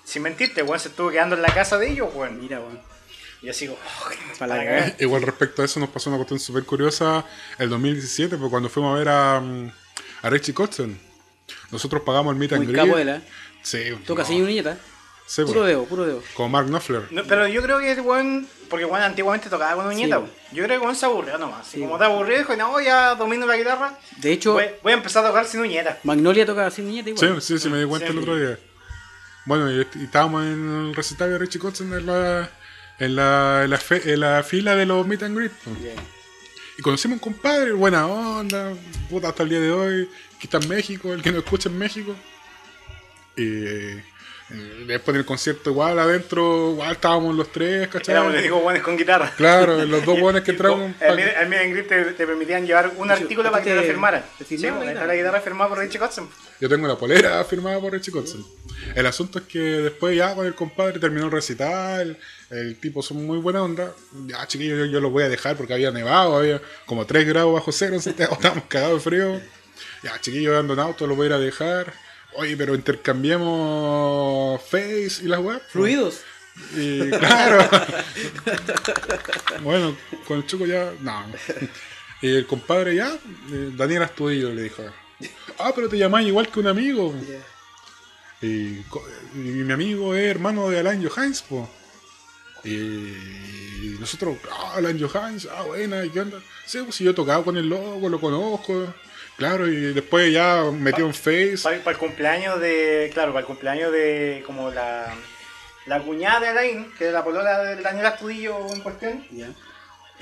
[0.04, 2.40] Sin mentirte, weón, se estuvo quedando en la casa de ellos, weón.
[2.40, 2.80] mira, weón.
[3.42, 3.78] Y así, oh,
[4.38, 4.96] Para la cagada.
[5.00, 7.24] Igual respecto a eso nos pasó una cuestión súper curiosa
[7.58, 9.72] el 2017, pues cuando fuimos a ver a, mm,
[10.22, 11.00] a Richie Kotzen.
[11.72, 12.86] Nosotros pagamos el meet and Muy greet.
[12.86, 13.22] capo él, ¿eh?
[13.64, 14.78] Sí, Toca no, así niñeta.
[15.28, 16.24] sí, Puro pues, dedo, puro dedo.
[16.34, 17.04] Como Mark Knopfler.
[17.12, 20.32] No, pero yo creo que el weón, porque weón antiguamente tocaba con uñeta, Sí, weón.
[20.52, 21.68] Yo creo que weón se aburrió nomás.
[21.70, 23.98] Y Sí, como te aburrió, dijo, no, ya domino la guitarra.
[24.18, 25.98] De hecho, Voy, voy a empezar a tocar sin uñeta.
[26.04, 27.42] Magnolia toca así niñeta Sí, igual.
[27.42, 28.14] sí, sí, me di cuenta Sí.
[28.14, 28.58] el otro día.
[29.46, 32.50] Bueno, y, y estábamos en el recital de Richie Kotzen en la,
[33.00, 35.52] en la, en la, fe- en la fila de los meet and greet.
[35.64, 35.80] pues.
[35.82, 35.94] Yeah.
[36.80, 38.74] Y conocimos a un compadre, buena onda,
[39.10, 41.78] puta, hasta el día de hoy, que está en México, el que nos escucha en
[41.78, 42.16] México.
[43.36, 44.04] Y eh,
[44.88, 48.16] después del concierto, igual adentro, igual estábamos los tres, ¿cachai?
[48.16, 49.30] Éramos los únicos weones con guitarra.
[49.36, 50.96] Claro, los dos buenos que entraron.
[51.02, 54.24] Al meet te, te permitían llevar un artículo ¿a para que te lo firmaran.
[54.48, 55.06] Sí, guitarra?
[55.06, 56.30] la guitarra firmada por Richie Kotzen.
[56.62, 58.46] Yo tengo la polera firmada por Richie Kotzen.
[58.96, 62.18] El asunto es que después ya con el compadre terminó el recital,
[62.50, 63.94] el tipo son muy buena onda.
[64.28, 67.54] Ya chiquillos, yo, yo lo voy a dejar porque había nevado, había como 3 grados
[67.54, 69.42] bajo cero, Santiago, estábamos cagados de frío.
[70.04, 71.94] Ya chiquillos ando en auto, lo voy a ir a dejar.
[72.34, 75.62] Oye, pero intercambiemos face y las web.
[75.70, 76.22] Fluidos.
[76.76, 77.68] Y claro.
[79.64, 79.96] bueno,
[80.28, 80.94] con el chico ya.
[81.02, 81.26] No.
[82.22, 83.18] Y el compadre ya,
[83.52, 84.84] eh, Daniel Astudillo le dijo.
[85.58, 87.14] Ah, pero te llamás igual que un amigo.
[88.42, 88.84] Y,
[89.34, 91.70] mi amigo es hermano de Alan Johannes, po.
[92.64, 96.40] Y nosotros, ah, Alan Johannes, ah, buena, ¿y qué onda?
[96.66, 98.94] Sí, pues si yo he tocado con el loco, lo conozco.
[99.38, 101.60] Claro, y después ya metió en Face.
[101.64, 103.10] Para, para el cumpleaños de.
[103.14, 104.44] Claro, para el cumpleaños de.
[104.46, 105.14] Como la.
[105.86, 109.26] la cuñada de Alain, que es la polola del Daniel Astudillo en cuestión,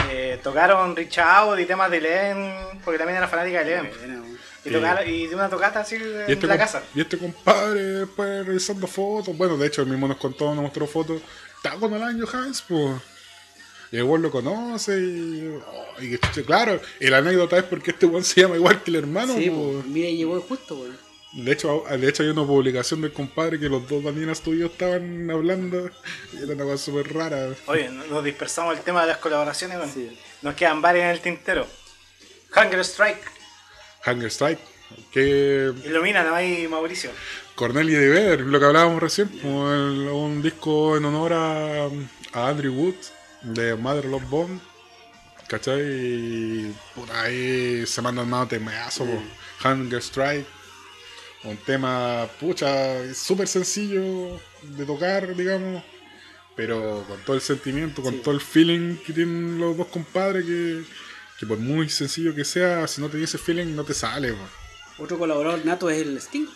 [0.09, 4.37] eh, tocaron Out y temas de Len, porque también era fanática de Len.
[4.65, 6.83] Y, y de una tocata así en este, la com- casa.
[6.93, 10.85] y este compadre, después revisando fotos, bueno, de hecho, él mismo nos contó, nos mostró
[10.85, 11.21] fotos,
[11.67, 13.01] está con Alan Johans, pues.
[13.91, 18.05] Y el weón lo conoce y, oh, y claro, y la anécdota es porque este
[18.05, 19.71] weón se llama igual que el hermano, Sí, po.
[19.73, 20.97] pues, mira, llegó justo, weón.
[21.33, 25.29] De hecho, de hecho hay una publicación del compadre que los dos Danielas tuyos estaban
[25.29, 25.89] hablando
[26.33, 27.49] y era una cosa súper rara.
[27.67, 29.93] Oye, nos dispersamos el tema de las colaboraciones, bueno.
[29.93, 30.17] Sí.
[30.41, 31.67] nos quedan varias en el tintero.
[32.55, 33.21] Hunger Strike,
[34.05, 34.59] Hunger Strike,
[35.11, 37.11] que iluminan ahí Mauricio.
[37.57, 41.85] Corneli de Vedder, lo que hablábamos recién, el- un disco en honor a,
[42.33, 42.93] a Andrew Wood
[43.41, 44.59] de Mother Love Bone,
[45.47, 45.81] ¿cachai?
[45.81, 49.67] Y por ahí se mandan más temazo, po.
[49.67, 50.45] Hunger Strike,
[51.45, 55.83] un tema, pucha, súper sencillo de tocar, digamos,
[56.55, 58.21] pero con todo el sentimiento, con Sí.
[58.23, 60.83] todo el feeling que tienen los dos compadres, que,
[61.39, 64.35] que por muy sencillo que sea, si no te ese feeling, no te sale.
[64.99, 66.47] Otro colaborador nato es el Sting,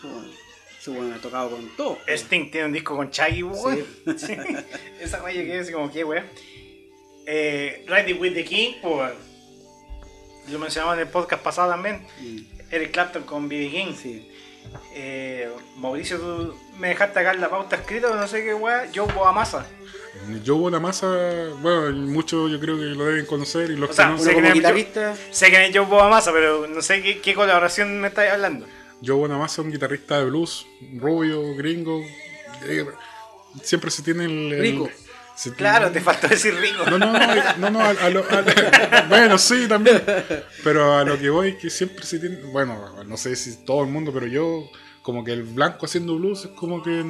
[0.87, 1.99] weón ha tocado con todo.
[2.07, 3.85] Sting tiene un disco con Chaggy, weón.
[4.17, 4.35] Sí.
[4.99, 6.25] Esa wea que así como que, weón.
[7.27, 9.11] Eh, Riding with the King, pues.
[10.49, 12.05] Lo mencionamos en el podcast pasado también.
[12.19, 12.39] Mm,
[12.71, 13.69] Eric Clapton con B.B.
[13.69, 13.93] King.
[13.95, 14.27] Sí.
[14.93, 18.89] Eh, Mauricio, tú me dejaste acá en la pauta escrita, no sé qué weá.
[18.93, 19.65] Joe Boamasa.
[20.43, 21.07] Yo hubo una masa,
[21.61, 24.17] bueno, y muchos yo creo que lo deben conocer y los O sea, que no.
[24.19, 28.09] Sé es guitarrista, Sé que es Joe Boamasa, pero no sé qué, qué colaboración me
[28.09, 28.67] estáis hablando.
[29.09, 30.65] Una masa, un guitarrista de blues,
[30.97, 32.01] rubio, gringo.
[32.67, 32.85] eh,
[33.63, 34.53] siempre se tiene el.
[34.53, 34.89] el- Rico.
[35.35, 36.85] se tiene- Claro, te faltó decir rico.
[36.89, 40.01] No, no, no, no, no, a, a lo- a- bueno, sí, también.
[40.63, 42.37] Pero a lo que voy que siempre se tiene.
[42.51, 44.69] Bueno, no sé si todo el mundo, pero yo,
[45.01, 47.03] como que el blanco haciendo blues es como que.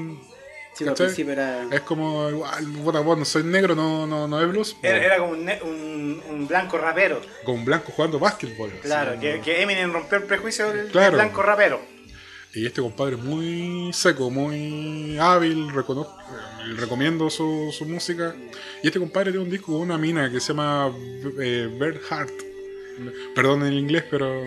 [0.74, 1.08] Sí, al ¿cachai?
[1.08, 1.68] principio era.
[1.72, 2.66] Es como igual,
[3.04, 4.76] vos no soy negro, no, no, no es blues.
[4.82, 7.22] Era, era como un, un, un blanco rapero.
[7.44, 8.72] Con un blanco jugando básquetbol.
[8.82, 9.44] Claro, así, que, ¿no?
[9.44, 11.80] que Eminem rompió el prejuicio del, blanco rapero.
[12.54, 18.36] Y este compadre es muy seco, muy hábil, reconozco, eh, recomiendo su, su música.
[18.84, 20.94] Y este compadre tiene un disco con una mina que se llama
[21.40, 22.34] eh, Bird Heart.
[23.34, 24.44] Perdón en inglés, pero.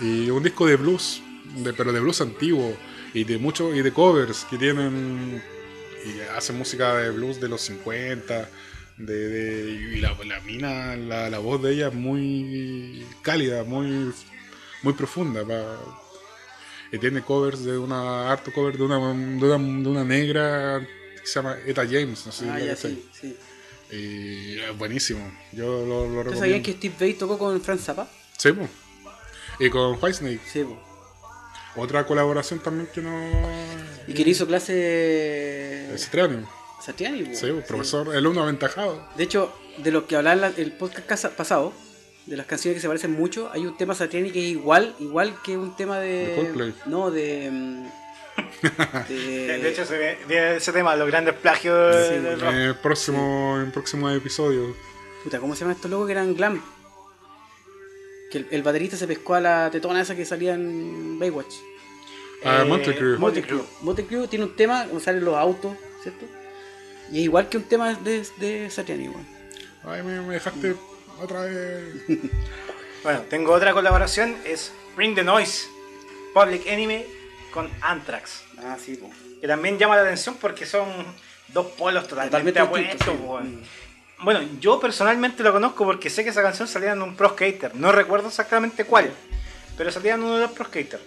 [0.00, 1.22] Y un disco de blues,
[1.56, 2.76] de, pero de blues antiguo.
[3.14, 5.42] Y de mucho, y de covers que tienen.
[6.04, 8.48] Y hacen música de blues de los 50.
[8.98, 14.12] De, de- y la, la mina, la, la voz de ella es muy cálida, muy,
[14.82, 15.42] muy profunda.
[16.92, 19.02] y tiene covers de una harto cover de una, de
[19.46, 20.86] una, de una negra
[21.20, 23.36] que se llama Eta James, no sé Ah, ya, sí, sí.
[23.90, 25.20] Y es buenísimo.
[25.52, 26.64] Yo lo, lo ¿Ustedes sabían recomiendo.
[26.64, 28.08] que Steve Vai tocó con Frank Zappa?
[28.38, 28.68] Sí, po.
[29.58, 30.40] Y con Whitesnake.
[30.52, 30.80] Sí, po.
[31.76, 33.12] Otra colaboración también que no.
[34.06, 35.88] Y que le hizo clase.
[35.96, 36.44] Citriani.
[36.80, 37.34] Satriani, po.
[37.34, 39.02] Sí, profesor, el alumno aventajado.
[39.16, 41.72] De hecho, de lo que hablaba en la- el podcast casa- pasado,
[42.26, 45.34] de las canciones que se parecen mucho, hay un tema Satriani que es igual, igual
[45.42, 46.26] que un tema de.
[46.28, 46.74] De Coldplay.
[46.86, 47.50] No, de.
[47.50, 47.84] mm,
[49.08, 52.52] de, De, hecho, se ve, viene ese tema, los grandes plagios Sí, del rock.
[52.52, 54.76] El próximo, en próximo episodio.
[55.22, 56.62] Puta, ¿cómo se llaman estos locos que eran glam?
[58.34, 61.54] Que el, el baterista se pescó a la tetona esa que salía en Baywatch.
[62.44, 63.62] Ah, Eh, Crue.
[63.82, 66.26] Motley Crue tiene un tema donde salen los autos, ¿cierto?
[67.12, 69.24] Y es igual que un tema de, de Satriani, weón.
[69.84, 70.74] Ay, me, me dejaste
[71.22, 71.94] otra vez.
[73.04, 75.66] Bueno, tengo otra colaboración, es Bring the Noise,
[76.32, 77.04] Public Enemy
[77.52, 78.42] con Anthrax.
[78.58, 79.10] Ah, sí, po.
[79.42, 80.88] Que también llama la atención porque son
[81.52, 83.14] dos polos totalmente, Totalmente opuestos.
[83.62, 83.68] sí.
[84.24, 87.74] Bueno, yo personalmente lo conozco porque sé que esa canción salía en un Pro Skater.
[87.74, 89.12] No recuerdo exactamente cuál,
[89.76, 91.00] pero salía en uno de los Pro Skater.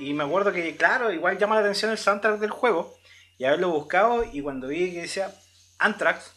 [0.00, 2.98] Y me acuerdo que, claro, igual llama la atención el soundtrack del juego.
[3.38, 5.34] Y haberlo buscado y cuando vi que decía
[5.78, 6.32] Anthrax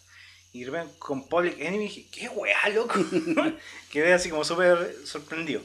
[0.54, 0.66] y
[0.98, 2.96] con Public Enemy dije, qué weá, loco.
[3.92, 5.62] Quedé así como súper sorprendido.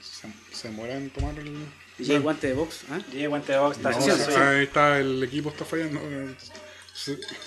[0.00, 1.66] Se, se demora en tomar el.
[1.98, 2.84] DJ Guante de Box.
[3.12, 4.42] Llegué guante de box, está No, haciendo sí, eso.
[4.42, 6.00] ahí está, el equipo está fallando.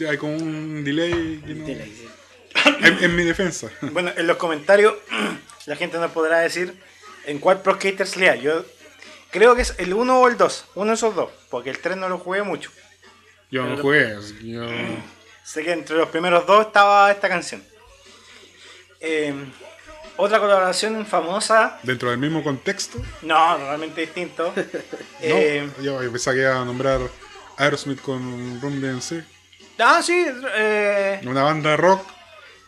[0.10, 1.42] Hay como un delay.
[1.46, 2.08] no- sí.
[2.82, 3.70] en, en mi defensa.
[3.82, 4.94] Bueno, en los comentarios
[5.66, 6.74] la gente nos podrá decir
[7.26, 8.36] en cuál Pro Skater salía.
[8.36, 8.66] Yo
[9.32, 11.98] creo que es el 1 o el 2, uno de esos dos, porque el 3
[11.98, 12.72] no lo jugué mucho.
[13.52, 14.16] Yo no jugué.
[14.42, 14.66] Yo...
[15.44, 17.64] Sé que entre los primeros dos estaba esta canción.
[19.00, 19.34] Eh,
[20.18, 23.00] otra colaboración famosa, Dentro del mismo contexto.
[23.22, 24.54] no, totalmente distinto.
[25.22, 27.00] Eh, no, yo pensaba que iba a nombrar
[27.58, 29.24] Aerosmith con Rum DNC.
[29.80, 30.26] Ah, sí,
[30.56, 32.02] eh, Una banda de rock.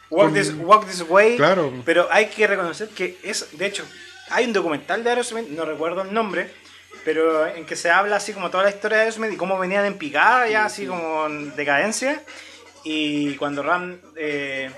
[0.10, 1.38] Walk, Con- this, Walk This Way.
[1.38, 1.72] Claro.
[1.86, 3.86] Pero hay que reconocer que es, de hecho,
[4.30, 6.52] hay un documental de Aerosmith, no recuerdo el nombre,
[7.06, 9.86] pero en que se habla así como toda la historia de Aerosmith y cómo venían
[9.86, 12.24] en picada ya así como en decadencia
[12.84, 14.72] y cuando Ram eh,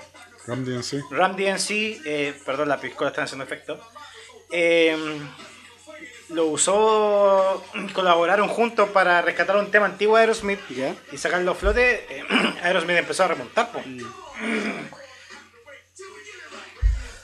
[0.46, 1.04] Ram DNC.
[1.10, 1.70] Ram DNC,
[2.04, 3.80] eh, perdón, la piscola está haciendo efecto,
[4.50, 4.96] eh,
[6.32, 7.64] lo usó,
[7.94, 10.94] colaboraron juntos para rescatar un tema antiguo de Aerosmith ¿Ya?
[11.12, 12.24] y sacarlo a flote, eh,
[12.62, 13.70] Aerosmith empezó a remontar.
[13.72, 13.80] po.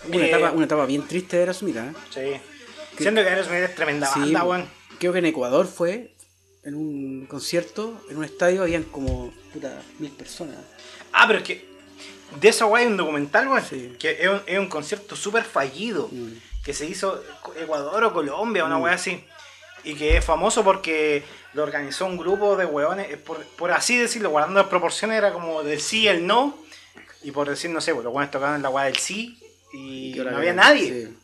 [0.08, 1.92] Una, Eh, etapa, una etapa bien triste de Aerosmith, ¿eh?
[2.10, 2.40] Sí.
[3.02, 4.66] Siendo que Aerosmith es tremenda Sí, banda, weón.
[4.98, 6.14] creo que en Ecuador fue
[6.64, 10.56] en un concierto, en un estadio, habían como puta, mil personas.
[11.12, 11.68] Ah, pero es que
[12.40, 13.62] de esa weá hay un documental, weón.
[13.64, 13.96] Sí.
[13.98, 16.08] Que es un, es un concierto súper fallido.
[16.10, 16.32] Mm.
[16.64, 17.22] Que se hizo
[17.56, 19.24] Ecuador o Colombia, una weá así.
[19.84, 21.22] Y que es famoso porque
[21.54, 25.62] lo organizó un grupo de weones, por, por así decirlo, guardando las proporciones, era como
[25.62, 26.58] del sí y el no.
[27.22, 29.40] Y por decir, no sé, pues, los weones tocaban la weá del sí
[29.72, 31.06] y no había nadie.
[31.06, 31.14] sí.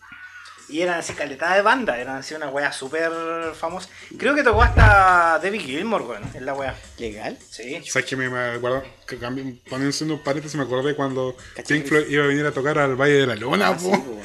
[0.66, 3.12] Y eran así caletadas de banda, eran así una weá súper
[3.54, 3.86] famosa.
[4.18, 6.74] Creo que tocó hasta David Gilmour, weón, en la weá.
[6.96, 7.36] ¿Legal?
[7.50, 7.82] Sí.
[7.86, 8.82] ¿Sabes que me, me acuerdo?
[9.06, 11.36] Que cambié- poniendo un paréntesis, me acordé cuando
[11.68, 14.18] Pink Floyd iba a venir a tocar al Valle de la Luna, Ah, sí, po.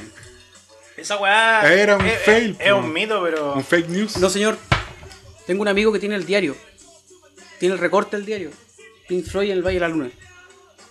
[1.01, 1.73] Esa weá.
[1.73, 3.53] Era un es- fail, Es, un mito, pero.
[3.53, 4.17] Un fake news.
[4.17, 4.57] No, señor.
[5.47, 6.55] Tengo un amigo que tiene el diario.
[7.59, 8.51] Tiene el recorte del diario.
[9.07, 10.09] Pink Floyd en el Valle de la Luna.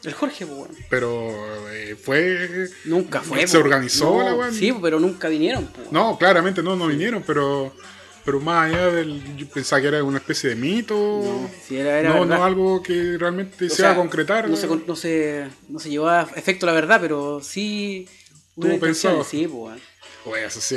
[0.05, 0.77] El Jorge, pues, weón.
[0.91, 2.69] Pero eh, fue.
[2.85, 3.47] Nunca fue.
[3.47, 3.65] ¿Se po.
[3.65, 4.53] organizó No, la weá?
[4.53, 5.69] Sí, pero nunca vinieron.
[5.91, 7.73] No, claramente no, no vinieron, pero.
[8.25, 9.37] Pero más allá del.
[9.37, 10.95] Yo pensaba que era una especie de mito.
[10.95, 14.49] No, sí, era- era no, no algo que realmente O se sea, va a concretar.
[14.49, 18.07] No se, con- no, se, no se llevó a efecto la verdad, pero sí.
[18.57, 19.25] Intenciones, pensado.
[19.25, 19.81] Sí, pues,
[20.25, 20.77] Oye, eso sí,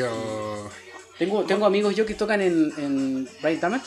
[1.17, 3.85] Tengo, tengo amigos yo que tocan en, en Bright Damage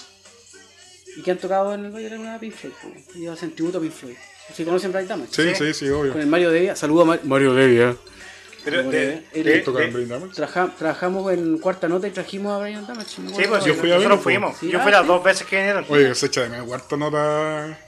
[1.17, 2.73] y que han tocado en el Valle de la Pink Floyd.
[2.83, 3.19] po.
[3.19, 4.17] Y hacen tributo a Pink Floyd.
[4.55, 5.31] ¿Sí conocen Bright Damage?
[5.33, 5.65] Sí, Sí.
[5.73, 6.13] sí, sí, obvio.
[6.13, 6.77] Con el Mario Devia.
[6.77, 7.97] Saludo a Mar- Mario Devia.
[8.65, 10.35] Pero de- que- de- él ¿Tocan de- Brain Damage?
[10.35, 13.09] Traja- trabajamos en cuarta nota y trajimos a Brian Damage.
[13.11, 14.57] Sí, pues Yo fui a nosotros fuimos.
[14.59, 15.85] Sí, Yo ah, fui las dos veces que vinieron.
[15.89, 17.79] Oye, se echa de menos cuarto nota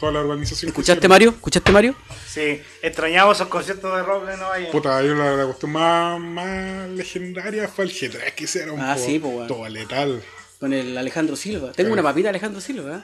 [0.00, 0.60] toda la organización.
[0.72, 1.08] que ¿Escuchaste.
[1.08, 1.30] Mario?
[1.30, 1.94] ¿Escuchaste, Mario?
[2.28, 4.72] Sí, extrañamos esos conciertos de rock de Nueva York.
[4.72, 8.80] Puta, yo la, la cuestión más, más legendaria fue el G3 que hicieron.
[8.80, 9.46] Ah, sí, po, weón.
[9.48, 10.22] Todo letal.
[10.58, 11.72] Con el Alejandro Silva.
[11.72, 11.92] Tengo Sí.
[11.92, 13.00] una papita de Alejandro Silva, ¿eh?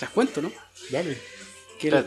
[0.00, 0.50] Las cuento, ¿no?
[0.90, 1.18] Dale.
[1.90, 2.04] Que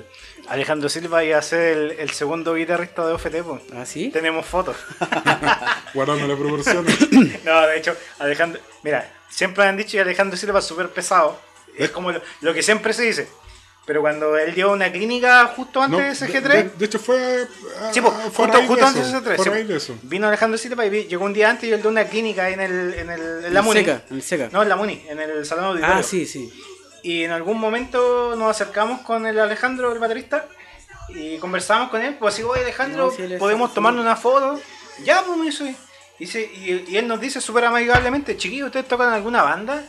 [0.48, 3.36] Alejandro Silva iba a ser el, el segundo guitarrista de OFT.
[3.44, 3.60] po.
[3.76, 4.10] ¿Ah, sí?
[4.10, 4.76] Tenemos fotos.
[5.94, 7.44] Guardando las proporciones.
[7.44, 8.62] no, de hecho, Alejandro.
[8.84, 11.40] Mira, siempre han dicho que Alejandro Silva es súper pesado.
[11.78, 13.28] Es como lo, lo que siempre se dice.
[13.88, 16.48] Pero cuando él dio una clínica justo antes No, de ese de, G3.
[16.48, 17.46] de- de hecho fue.
[17.82, 19.38] a- Sí, pues, fue justo, justo antes de ese 3.
[19.38, 19.96] fue a raíz de eso.
[20.02, 22.62] Vino Alejandro Silva y vi- llegó un día antes y él dio una clínica en
[22.62, 23.80] el, en el en la el Muni.
[23.82, 24.50] Seca, en el Seca.
[24.52, 25.96] No, en la Muni, en el Salón Auditorio.
[25.98, 26.52] Ah, sí, sí.
[27.06, 30.48] Y en algún momento nos acercamos con el Alejandro, el baterista,
[31.10, 32.16] y conversamos con él.
[32.16, 34.60] Pues así, oye Alejandro, No, podemos tomarnos una foto.
[35.04, 35.76] Ya, pues me dice.
[36.18, 39.84] Y, y él nos dice súper amigablemente, chiquillos, ¿ustedes tocan alguna banda?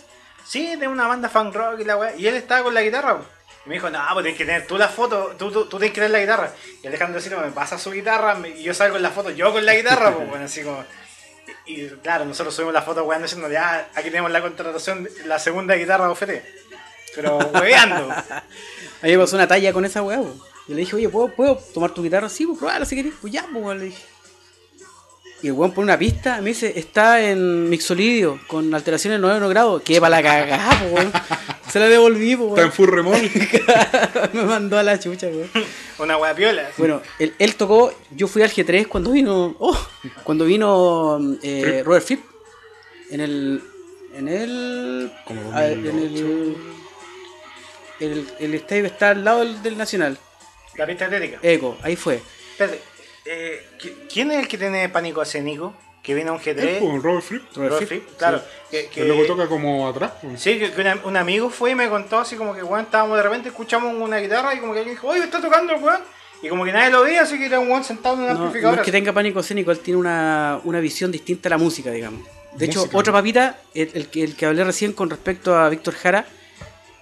[0.44, 2.14] Sí, de una banda fan rock y la weá.
[2.16, 3.16] Y él estaba con la guitarra.
[3.16, 3.28] pues.
[3.64, 5.94] Y me dijo, no, pues tienes que tener tú la foto, tú, tú, tú tienes
[5.94, 6.52] que tener la guitarra.
[6.82, 9.64] Y Alejandro Silva me pasa su guitarra y yo salgo en la foto, yo con
[9.64, 10.84] la guitarra, pues bueno, así como.
[11.64, 15.38] Y, y, claro, nosotros subimos la foto weando diciendo, ya, aquí tenemos la contratación, la
[15.38, 16.30] segunda guitarra de OFT.
[17.16, 17.96] Pero hueveando.
[19.02, 20.18] A mí me pasó una talla con esa weá.
[20.22, 22.28] Yo le dije, oye, ¿puedo, ¿puedo tomar tu guitarra?
[22.28, 23.14] Sí, pues probala si querés.
[23.20, 24.02] Pues ya, pues weón, le dije.
[25.42, 29.82] Y el weón pone una pista, me dice, está en mixolidio, con alteraciones 9 grados.
[29.82, 31.12] Que para la cagada, pues weón.
[31.70, 32.72] Se la devolví, pues Está en weón.
[32.72, 33.30] full remol.
[34.32, 35.50] me mandó a la chucha, weón.
[35.98, 36.70] Una wea piola.
[36.78, 39.78] Bueno, él, él tocó, yo fui al G3 cuando vino, oh,
[40.24, 41.82] cuando vino eh.
[41.84, 42.24] Robert Fripp
[43.10, 43.62] en el,
[44.14, 46.56] en el, Como a- en el,
[48.00, 50.18] el, el estadio que está al lado del, del Nacional,
[50.76, 51.38] La pista atlética.
[51.42, 52.20] Eco, ahí fue.
[52.52, 52.80] Espérate,
[53.24, 55.74] eh, ¿qui- ¿quién es el que tiene pánico escénico?
[56.02, 56.78] Que viene a un Es G3.
[56.78, 57.42] po, Robert Fripp.
[57.56, 58.40] Robert Robert Fripp, Fripp, claro.
[58.70, 60.12] Que, que- Que luego toca como atrás.
[60.22, 60.28] po.
[60.36, 63.16] Sí, que, que una- un amigo fue y me contó así como que, weón, estábamos
[63.16, 66.00] de repente, escuchamos una guitarra y como que alguien dijo, oye, está tocando el weón.
[66.42, 68.34] Y como que nadie lo veía, así que era un weón sentado en un No,
[68.34, 68.78] no amplificador.
[68.78, 72.20] es que tenga pánico escénico, él tiene una, una visión distinta a la música, digamos.
[72.52, 75.94] De hecho, otra papita, el, el que, el que hablé recién con respecto a Víctor
[75.94, 76.26] Jara,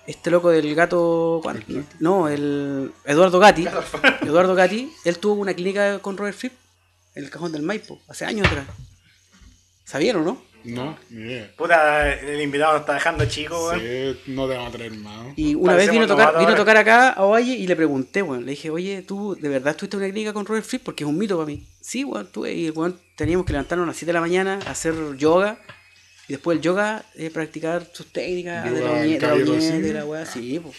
[0.06, 1.40] este loco del gato.
[1.42, 1.64] ¿cuál?
[2.00, 3.66] No, el Eduardo Gatti.
[4.22, 6.52] Eduardo Gatti, él tuvo una clínica con Robert Fripp
[7.14, 8.66] en el cajón del Maipo, hace años atrás.
[9.84, 10.42] ¿Sabían o no?
[10.64, 11.52] No, ni idea.
[11.56, 13.80] Puta, el invitado nos está dejando chico, weón.
[13.80, 15.26] Sí, no te van a traer más.
[15.36, 18.22] Y una vez vino a, tocar, vino a tocar acá a Ovalle y le pregunté,
[18.22, 18.46] weón.
[18.46, 20.82] Le dije, oye, ¿tú de verdad estuviste en una clínica con Robert Fripp?
[20.82, 21.66] Porque es un mito para mí.
[21.82, 22.54] Sí, weón, tuve.
[22.54, 25.58] Y weón, teníamos que levantarnos a las 7 de la mañana, hacer yoga.
[26.28, 29.80] Y después el yoga, eh, practicar sus técnicas de la la uñeta, así.
[29.80, 30.24] de la weá.
[30.26, 30.74] Sí, pues.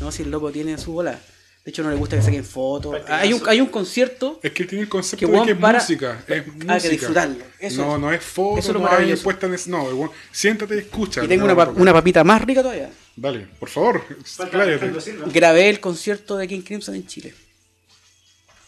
[0.00, 1.18] No, si el loco tiene su bola.
[1.64, 2.96] De hecho, no le gusta que saquen fotos.
[3.08, 5.78] Hay un, hay un concierto Es que tiene el concepto Que de que es para-
[5.78, 6.24] música.
[6.26, 6.74] Es música.
[6.74, 7.44] Ah, que disfrutarlo.
[7.58, 8.00] Eso no, es.
[8.00, 9.22] no es foto, Eso es lo no hay maravilloso.
[9.24, 11.22] puesta en es- No, weón- siéntate y escucha.
[11.24, 12.90] y tengo No, una, pa- una papita más rica todavía.
[13.16, 15.26] Dale, por favor, Silva.
[15.32, 17.34] Grabé el concierto de King Crimson en Chile.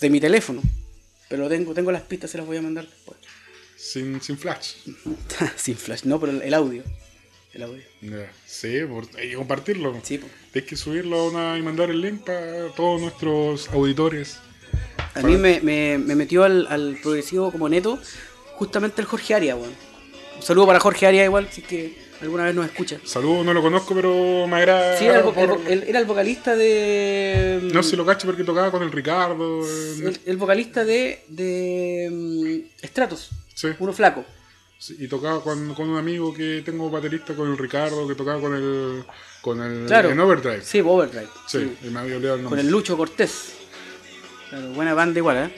[0.00, 0.60] De mi teléfono.
[1.30, 3.18] Pero tengo, tengo las pistas, se las voy a mandar después.
[3.82, 4.74] Sin, sin flash.
[5.56, 6.84] Sin flash, no, pero el, audio.
[7.52, 7.82] El audio.
[8.00, 9.98] Ya, Sí, por, hay que compartirlo.
[10.04, 10.28] Sí, po.
[10.52, 14.38] Tienes que subirlo a una, y mandar el link para todos nuestros auditores.
[15.14, 17.98] A mí me, me, me metió al, al progresivo como neto
[18.54, 19.74] justamente el Jorge Aria, weón.
[20.36, 22.98] Un saludo para Jorge Aria igual, si es que alguna vez nos escucha.
[23.04, 24.96] Saludos, no lo conozco, pero me agrada.
[24.96, 27.60] Sí, era el, por- el- era el vocalista de...
[27.72, 29.60] No sé si lo cacho porque tocaba con el Ricardo.
[29.66, 32.08] el, el vocalista de, de
[32.80, 34.24] mm, Stratos, sí, uno flaco.
[34.78, 38.40] sí, y tocaba con, con un amigo que tengo baterista con el Ricardo, que tocaba
[38.40, 39.04] con el.
[39.40, 39.86] con el.
[39.86, 40.10] Claro.
[40.10, 40.62] en Overdrive.
[40.62, 41.28] Sí, Overdrive.
[41.48, 41.86] Sí, sí.
[41.88, 43.54] y me había olvidado el Con el Lucho Cortés.
[44.50, 45.54] Claro, buena banda igual, ¿eh?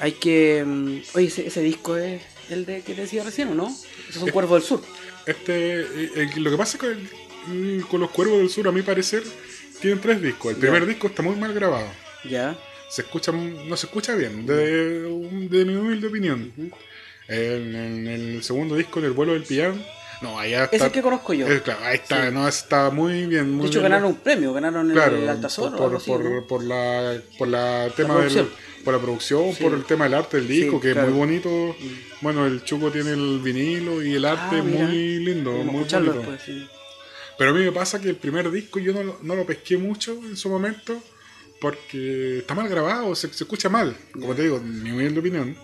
[0.00, 0.62] Hay que...
[0.64, 3.74] mm, Oye, ese, ese disco es el de que te decía recién, ¿o no?
[4.08, 4.82] Esos son Cuervos del Sur.
[5.26, 8.82] Este, eh, eh, lo que pasa con, el- con los Cuervos del Sur, a mi
[8.82, 9.22] parecer,
[9.80, 10.52] tienen tres discos.
[10.52, 11.86] El primer disco está muy mal grabado.
[12.28, 12.56] Ya.
[12.90, 16.52] Se escucha, no se escucha bien, de, de mi humilde opinión.
[17.28, 19.76] En, en el segundo disco, en el vuelo del piano,
[20.22, 20.76] no, allá está.
[20.76, 21.46] Es el que conozco yo.
[21.48, 22.34] eh, claro, ahí está, Sí.
[22.34, 23.50] no, está muy bien.
[23.52, 23.90] Muy De hecho, bien.
[23.92, 26.46] ganaron un premio, ganaron Claro, el Altazor o por, algo así, por, ¿no?
[26.46, 28.48] por la, por la tema del, producción.
[28.84, 29.62] por la producción, Sí.
[29.62, 31.08] por el tema del arte del disco, Sí, que claro.
[31.08, 31.76] es muy bonito.
[32.20, 36.12] Bueno, el Chuco tiene el vinilo y el arte Ah, muy lindo, Vamos muy bonito.
[36.12, 36.40] después.
[37.38, 39.76] Pero a mí me pasa que el primer disco yo no, lo- no lo pesqué
[39.76, 41.00] mucho en su momento
[41.60, 45.56] porque está mal grabado, se, se escucha mal, como te digo, mi humilde opinión.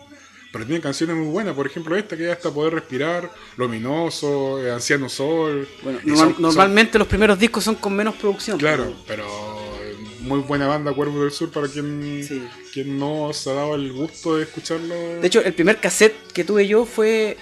[0.54, 4.70] Pero tiene canciones muy buenas, por ejemplo esta que ya hasta poder respirar, Luminoso, eh,
[4.70, 5.68] Anciano Sol.
[5.82, 8.56] Bueno, y normal- son- son- normalmente los primeros discos son con menos producción.
[8.56, 9.24] Claro, pero
[9.82, 12.40] eh, muy buena banda Cuervo del Sur para quien, Sí.
[12.72, 14.94] quien no se ha dado el gusto de escucharlo.
[15.20, 17.36] De hecho, el primer cassette que tuve yo fue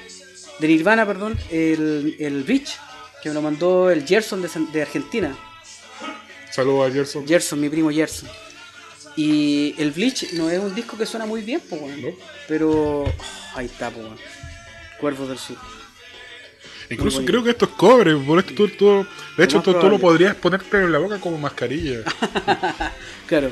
[0.58, 2.78] de Nirvana, perdón, el, el Bridge,
[3.22, 5.36] que me lo mandó el Gerson de, de Argentina.
[6.50, 7.26] Saludos a Gerson.
[7.28, 8.28] Gerson, mi primo Gerson.
[9.16, 11.78] Y el Bleach no es un disco que suena muy bien, po,
[12.48, 12.70] pero
[13.02, 13.12] oh,
[13.54, 14.16] ahí está, po, weón.
[15.00, 15.56] Cuervos del Sur.
[16.88, 19.06] Incluso creo que esto es cobre, por esto tú, tú-
[19.36, 22.00] de hecho tú, tú lo podrías ponerte en la boca como mascarilla.
[23.26, 23.50] Claro.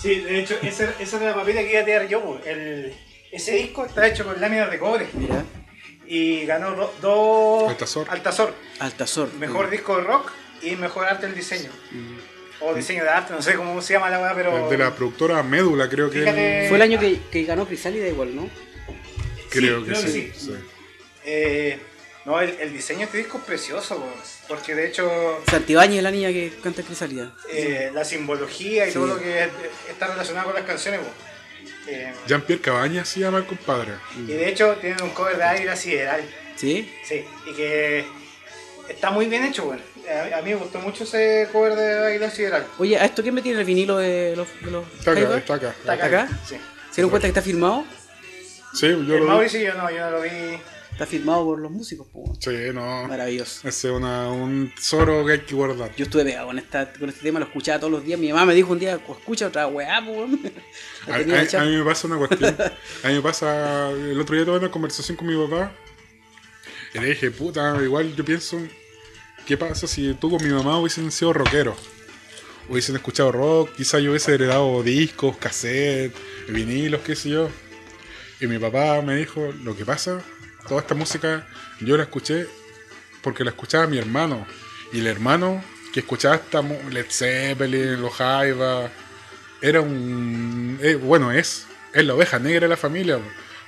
[0.00, 2.40] Sí, de hecho, esa, esa era la papita que iba a tirar yo.
[2.44, 2.92] El,
[3.30, 5.44] ese disco está hecho con láminas de cobre Mira,
[6.06, 8.08] y ganó do- dos Altazor.
[8.10, 8.54] Altazor.
[8.80, 9.32] Altazor.
[9.34, 10.30] Mejor disco de rock
[10.62, 11.70] y mejor arte del diseño.
[12.66, 14.68] O diseño de arte, no sé cómo se llama la weá, pero.
[14.70, 16.66] de la productora Médula, creo que Fíjate.
[16.68, 18.48] Fue el año que, que ganó Crisálida igual, ¿no?
[19.50, 20.32] creo Sí, que creo que sí.
[20.34, 20.46] sí.
[20.46, 20.52] sí.
[21.24, 21.78] Eh,
[22.24, 24.02] no, el, el diseño de este disco es precioso,
[24.48, 27.32] porque de hecho Santibáñez es la niña que canta Crisálida.
[27.52, 28.94] eh, la simbología y Sí.
[28.94, 29.48] todo lo que
[29.90, 31.00] está relacionado con las canciones.
[31.86, 33.92] Eh, Jean-Pierre Cabañas se llama el compadre.
[34.16, 36.22] y de hecho tienen un cover de Águila Sideral.
[36.56, 36.90] ¿Sí?
[37.06, 38.04] Sí, y que
[38.88, 39.82] está muy bien hecho, weón.
[40.10, 42.66] A, a mí me gustó mucho ese cover de Águila Sideral.
[42.78, 45.54] Oye, ¿a esto quién me tiene el vinilo de los, de los Está acá, está
[45.54, 45.74] acá.
[45.80, 46.28] Está acá?
[46.46, 46.56] Sí.
[46.90, 47.84] ¿Se dieron cuenta que está firmado?
[48.74, 49.26] Sí, yo el lo vi.
[49.26, 50.58] Mauricio yo no, yo no lo vi.
[50.92, 52.40] Está firmado por los músicos, po, weón.
[52.40, 53.08] Sí, no.
[53.08, 53.66] Maravilloso.
[53.66, 55.92] Ese es una, un tesoro que hay que guardar.
[55.96, 58.18] Yo estuve pegado con, esta, con este tema, lo escuchaba todos los días.
[58.18, 60.00] Mi mamá me dijo un día, escucha otra weá.
[60.00, 60.06] La
[61.14, 62.56] A, a mí me pasa una cuestión.
[63.02, 63.90] A mí me pasa.
[63.90, 65.72] El otro día tuve una conversación con mi papá.
[66.94, 68.58] Y le dije, puta, igual yo pienso.
[69.46, 71.76] ¿Qué pasa si tú con mi mamá hubiesen sido rockeros?
[72.68, 76.18] Hubiesen escuchado rock, quizás yo hubiese heredado discos, cassettes,
[76.48, 77.50] vinilos, qué sé yo.
[78.40, 80.22] Y mi papá me dijo, lo que pasa,
[80.66, 81.46] toda esta música
[81.80, 82.46] yo la escuché
[83.22, 84.46] porque la escuchaba mi hermano.
[84.92, 85.62] Y el hermano
[85.92, 88.90] que escuchaba esta Led Zeppelin, los Jaivas,
[89.60, 90.78] era un.
[90.82, 91.66] eh, bueno, es.
[91.92, 93.18] Es la oveja negra de la familia.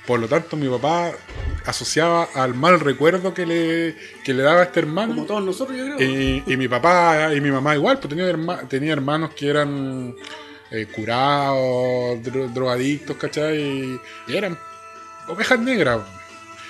[0.07, 1.11] Por lo tanto, mi papá
[1.65, 5.13] asociaba al mal recuerdo que le, que le daba a este hermano.
[5.13, 6.01] Como todos nosotros, yo creo.
[6.01, 10.15] Y, y mi papá y mi mamá igual, pues tenía, herma- tenía hermanos que eran
[10.71, 13.59] eh, curados, dro- drogadictos, ¿cachai?
[13.61, 14.57] Y, y eran
[15.27, 15.99] ovejas negras.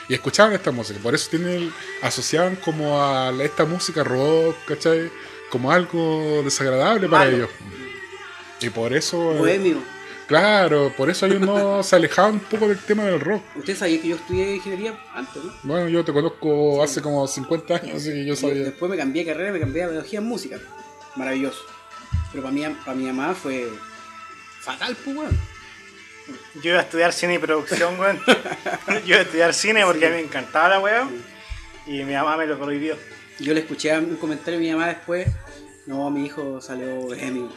[0.09, 0.99] Y escuchaban esta música.
[1.03, 5.11] Por eso tienen, asociaban como a esta música rock, ¿cachai?
[5.51, 7.49] Como algo desagradable para ellos.
[8.61, 9.33] Y por eso...
[9.33, 9.77] eh, Bohemio.
[10.27, 13.43] Claro, por eso ellos no se alejaban un poco del tema del rock.
[13.55, 15.53] Usted sabía que yo estudié ingeniería antes, ¿no?
[15.63, 18.63] Bueno, yo te conozco hace como 50 años, así que yo sabía.
[18.63, 20.59] Después me cambié de carrera, me cambié de pedagogía en música.
[21.15, 21.61] Maravilloso.
[22.31, 23.67] Pero para mí, para mi mamá fue
[24.61, 25.39] fatal, pues, weón.
[26.61, 28.19] Yo iba a estudiar cine y producción, weón.
[29.05, 31.07] Yo iba a estudiar cine porque a mí me encantaba la weá.
[31.85, 32.97] Y mi mamá me lo prohibió.
[33.39, 35.27] Yo le escuché un comentario a mi mamá después
[35.85, 37.49] No, mi hijo salió genio.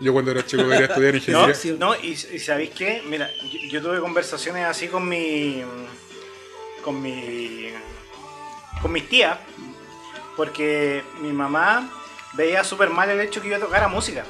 [0.00, 1.54] Yo cuando era chico quería estudiar No, ingeniería.
[1.54, 1.76] sí.
[1.78, 3.02] no y, y ¿sabéis qué?
[3.06, 5.62] Mira, yo, yo tuve conversaciones así con mi.
[6.82, 7.72] con mi.
[8.80, 9.36] con mis tías,
[10.36, 11.88] porque mi mamá
[12.32, 14.24] veía súper mal el hecho que yo tocara música.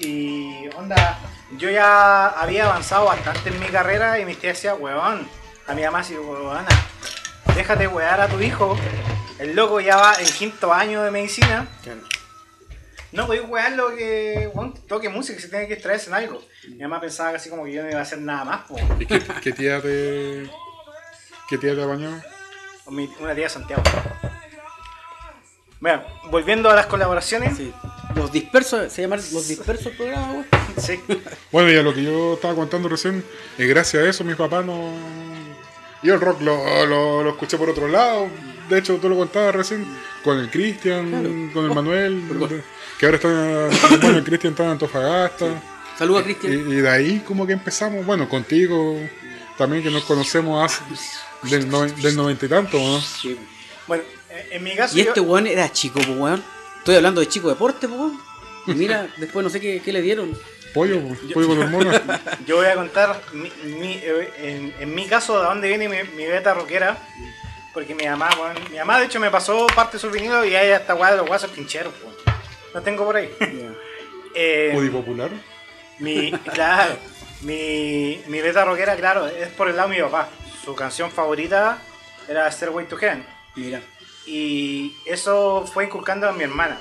[0.00, 1.18] Y onda,
[1.56, 5.26] yo ya había avanzado bastante en mi carrera y mis tías decían, weón,
[5.66, 6.64] a mi mamá así, weona,
[7.56, 8.76] déjate wear a tu hijo.
[9.38, 11.66] El loco ya va en quinto año de medicina.
[11.82, 12.00] Claro.
[13.12, 16.42] No podéis wearlo que weón, toque música, se tiene que extraerse en algo.
[16.68, 18.76] Mi mamá pensaba así como que yo no iba a hacer nada más, po.
[18.98, 20.48] ¿Y qué, qué tía te.
[21.48, 22.20] ¿Qué tía te apañó?
[22.86, 23.82] Una tía de Santiago.
[25.80, 27.56] Bueno, volviendo a las colaboraciones.
[27.56, 27.72] Sí.
[28.14, 30.46] Los dispersos, se llaman los dispersos programas.
[30.76, 31.00] Sí.
[31.52, 33.24] Bueno, y a lo que yo estaba contando recién,
[33.58, 34.92] eh, gracias a eso mis papás no...
[36.02, 38.28] Yo el rock lo, lo, lo escuché por otro lado.
[38.68, 39.86] De hecho, tú lo contabas recién
[40.24, 41.28] con el Cristian, Claro.
[41.52, 42.62] con el Manuel, perdón.
[42.98, 43.28] Que ahora está,
[44.00, 45.46] bueno, el Cristian está en Antofagasta.
[45.98, 46.52] Saludos Y, Cristian.
[46.70, 49.00] y de ahí como que empezamos, bueno, contigo
[49.56, 50.82] también que nos conocemos hace,
[51.42, 53.00] del, del noventa y tanto, ¿no?
[53.00, 53.36] Sí.
[53.86, 54.96] Bueno, eh, en mi caso.
[54.96, 56.42] Y yo- este weón era chico, pues weón.
[56.78, 60.36] Estoy hablando de chico deporte, pues mira, después no sé qué, qué le dieron.
[60.74, 62.00] Pollo, pues, pollo con hormonas.
[62.46, 65.96] Yo voy a contar mi, mi- eh, en, en mi caso de dónde viene mi,
[66.16, 66.96] mi beta rockera.
[67.74, 70.54] Porque mi mamá, weón, mi mamá de hecho me pasó parte de su vinilo y
[70.54, 72.14] ahí está weá de los guasos pincheros, weón.
[72.78, 73.28] Lo tengo por ahí.
[74.40, 75.30] Eh, Pudi popular.
[75.98, 76.94] mi, claro,
[77.40, 80.28] mi, mi beta rockera, claro, es por el lado de mi papá.
[80.64, 81.78] Su canción favorita
[82.28, 83.24] era Stairway to Heaven.
[83.56, 83.80] Mira.
[84.26, 86.78] Y eso fue inculcando a mi hermana.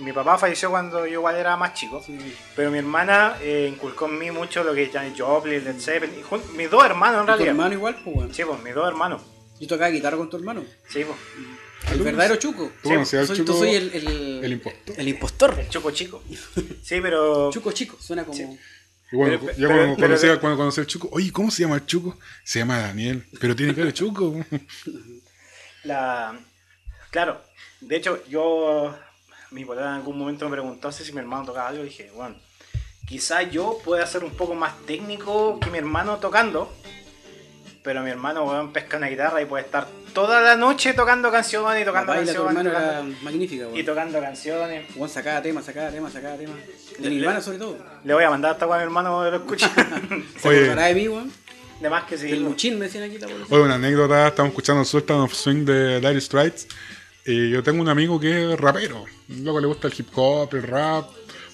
[0.00, 2.02] Mi papá falleció cuando yo igual era más chico.
[2.04, 2.36] Sí.
[2.54, 6.16] Pero mi hermana eh, inculcó en mí mucho lo que es Janis Joplin, Led Zeppelin.
[6.20, 7.48] y mis dos hermanos en ¿Y tu realidad.
[7.50, 8.36] hermano igual, pues.
[8.36, 9.22] Sí, pues, mis dos hermanos.
[9.60, 10.62] Yo tocaba guitarra con tu hermano.
[10.88, 11.16] Sí, pues.
[11.90, 12.70] El verdadero chuco.
[12.82, 14.94] Tú conocías Soy, al tú Chuco, soy el, el, el impostor.
[15.00, 15.56] el impostor.
[15.58, 16.22] El Choco Chico.
[16.82, 17.50] Sí, pero.
[17.52, 18.36] Chuco chico, suena como.
[18.36, 18.44] Sí.
[19.10, 21.62] Y bueno, Pero- yo pero- cuando, pero- conocía, cuando conocí al Chuco, oye, ¿cómo se
[21.62, 22.18] llama el Chuco?
[22.44, 24.34] Se llama Daniel, pero tiene que ver Chuco.
[25.84, 26.38] La...
[27.10, 27.40] Claro,
[27.80, 28.96] de hecho, yo.
[29.50, 31.82] Mi polera en algún momento me preguntó si mi hermano tocaba algo.
[31.82, 32.36] Y dije, bueno,
[33.06, 36.70] quizás yo pueda ser un poco más técnico que mi hermano tocando.
[37.82, 41.76] Pero mi hermano, weón, pesca una guitarra y puede estar toda la noche tocando canciones
[41.82, 42.66] y La tocando tu canciones.
[42.66, 43.02] era
[43.74, 44.96] y tocando canciones.
[44.96, 46.54] Weón sacaba tema, sacaba tema, sacaba tema.
[46.98, 47.78] De Nirvana sobre todo.
[48.04, 49.66] Le voy a mandar esta weá a mi hermano lo escuche.
[50.38, 51.32] Se acordará de mí, weón.
[51.80, 52.26] de más que sí.
[52.30, 56.00] Del Luchín me decían aquí la Oye, una anécdota, estamos escuchando Sultan of Swing de
[56.00, 56.66] Dire Straits.
[57.24, 59.04] Y yo tengo un amigo que es rapero.
[59.28, 61.06] Luego le gusta el hip hop, el rap.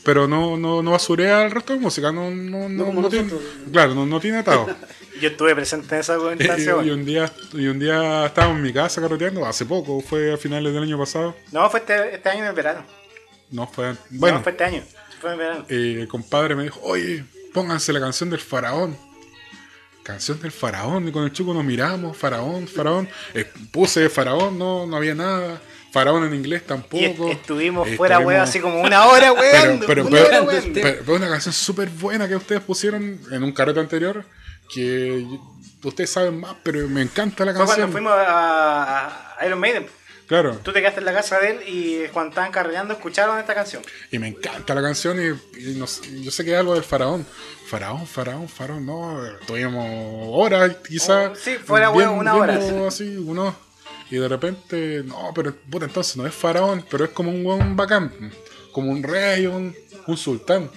[0.05, 2.13] Pero no, no, no basurea el resto de música.
[2.13, 3.33] No, no, no, como no tiene,
[3.73, 4.67] claro, no, no tiene atado.
[5.21, 6.91] Yo estuve presente en esa y, instancia, y weón.
[6.91, 10.73] un día, y un día estábamos en mi casa carreteando, hace poco, fue a finales
[10.75, 11.35] del año pasado.
[11.53, 12.85] No, fue este, este año en el verano.
[13.51, 13.95] No fue.
[14.11, 14.83] Bueno, No, fue este año.
[15.21, 15.67] Fue en verano.
[15.69, 18.97] eh, el compadre me dijo, oye, pónganse la canción del faraón.
[20.03, 23.09] Canción del faraón, y con el chuco nos miramos, faraón, faraón.
[23.33, 25.61] Eh, puse faraón, no, no había nada.
[25.93, 27.29] Faraón en inglés Y tampoco.
[27.31, 29.81] est- estuvimos Eh, fuera, weón, así como una hora, weón.
[29.87, 34.25] Pero, pero, pero- pero una canción súper buena que ustedes pusieron en un carrete anterior,
[34.73, 35.27] que
[35.83, 37.93] ustedes saben más, pero me encanta la Fue cuando canción.
[37.93, 39.87] fuimos a, a Iron Maiden.
[40.27, 43.55] Claro, Tú te quedaste en la casa de él y cuando estaban carreando escucharon esta
[43.55, 43.83] canción.
[44.11, 47.27] y me encanta la canción y, y yo sé que es algo del faraón.
[47.67, 49.85] Faraón, faraón, faraón, no, tuvimos
[50.33, 51.31] horas quizás.
[51.33, 52.59] Oh, sí, fuera, weón, una hora.
[52.89, 53.55] Así, uno,
[54.11, 57.77] y de repente, no, pero puta, entonces no es faraón, pero es como un weón
[57.77, 58.13] bacán,
[58.73, 59.75] como un rey, un,
[60.07, 60.71] un sultán.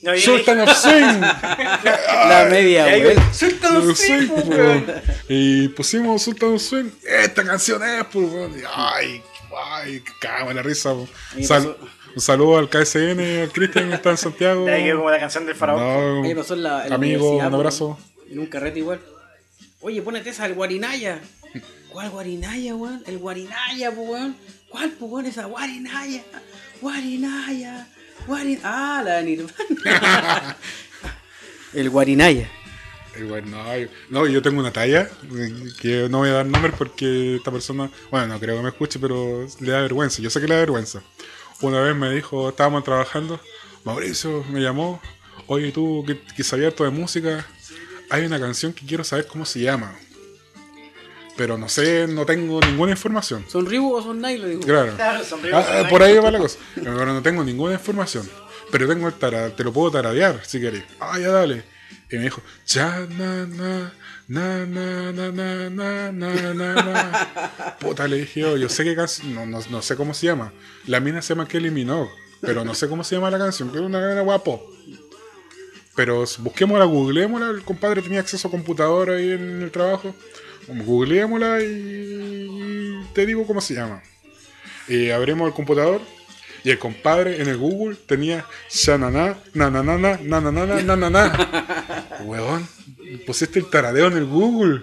[0.00, 1.20] No, Sultan of Swing.
[1.22, 3.34] La media, y ahí, weón.
[3.34, 4.86] Sultan of Swing, pues, weón.
[5.28, 6.90] Y pusimos Sultan of Swing.
[7.04, 8.54] Esta canción es, pues, weón.
[8.74, 9.22] Ay,
[9.72, 10.94] ay, cago en la risa.
[11.42, 11.76] Sal-
[12.14, 14.64] un saludo al KSN, al Cristian que está en Santiago.
[14.64, 16.22] De ahí quedó como la canción del faraón.
[16.22, 17.98] No, pasó en la, en amigo, un abrazo.
[18.30, 19.00] En un carrete igual.
[19.80, 21.20] Oye, ponete esa, el Guarinaya.
[21.92, 23.02] ¿Cuál Guarinaya, weón?
[23.06, 24.36] El Guarinaya, weón.
[24.68, 25.26] ¿Cuál, weón?
[25.26, 26.22] Esa Guarinaya.
[26.80, 27.86] Guarinaya.
[28.28, 28.60] Guarin...
[28.62, 30.56] Ah, la de Nirvana.
[31.74, 32.48] el Guarinaya.
[33.18, 33.58] Y bueno,
[34.10, 37.90] no, yo- tengo una talla eh, que no voy a dar nombre porque esta persona,
[38.10, 40.22] bueno, no creo que me escuche, pero le da vergüenza.
[40.22, 41.02] Yo sé que le da vergüenza.
[41.60, 43.40] Una vez me dijo, estábamos trabajando,
[43.84, 45.00] Mauricio me llamó,
[45.48, 47.44] oye tú que, que sabías harto de música,
[48.10, 49.98] hay una canción que quiero saber cómo se llama.
[51.38, 53.44] Pero no sé, no tengo ninguna información.
[53.46, 54.38] ¿Son Reebok o son Nike?
[54.38, 54.60] Lo digo.
[54.62, 54.92] Claro.
[55.54, 56.58] Ah, por ahí va la cosa.
[56.74, 58.28] Pero no tengo ninguna información.
[58.72, 60.82] Pero tengo el tara, te lo puedo taradear si querés.
[60.98, 61.62] Ah, ya dale.
[62.10, 63.92] Y me dijo, ya, na, na,
[64.26, 67.76] na, na, na, na, na, na, na, na.
[67.80, 70.52] Puta, le dije yo, yo sé qué canción, no, no, no sé cómo se llama.
[70.86, 72.10] La mina se llama Kelly Minogue,
[72.40, 74.68] pero no sé cómo se llama la canción, que es una, una guapo.
[75.94, 77.50] Pero busquémosla, googleémosla.
[77.50, 80.14] El compadre tenía acceso a computadora ahí en el trabajo.
[80.68, 84.02] Googleémosla y te digo cómo se llama.
[84.86, 86.00] Y abrimos el computador
[86.64, 92.06] y el compadre en el Google tenía shanana, nananana, nananana, nanana.
[92.24, 92.66] Weón,
[93.26, 94.82] pusiste el taradeo en el Google.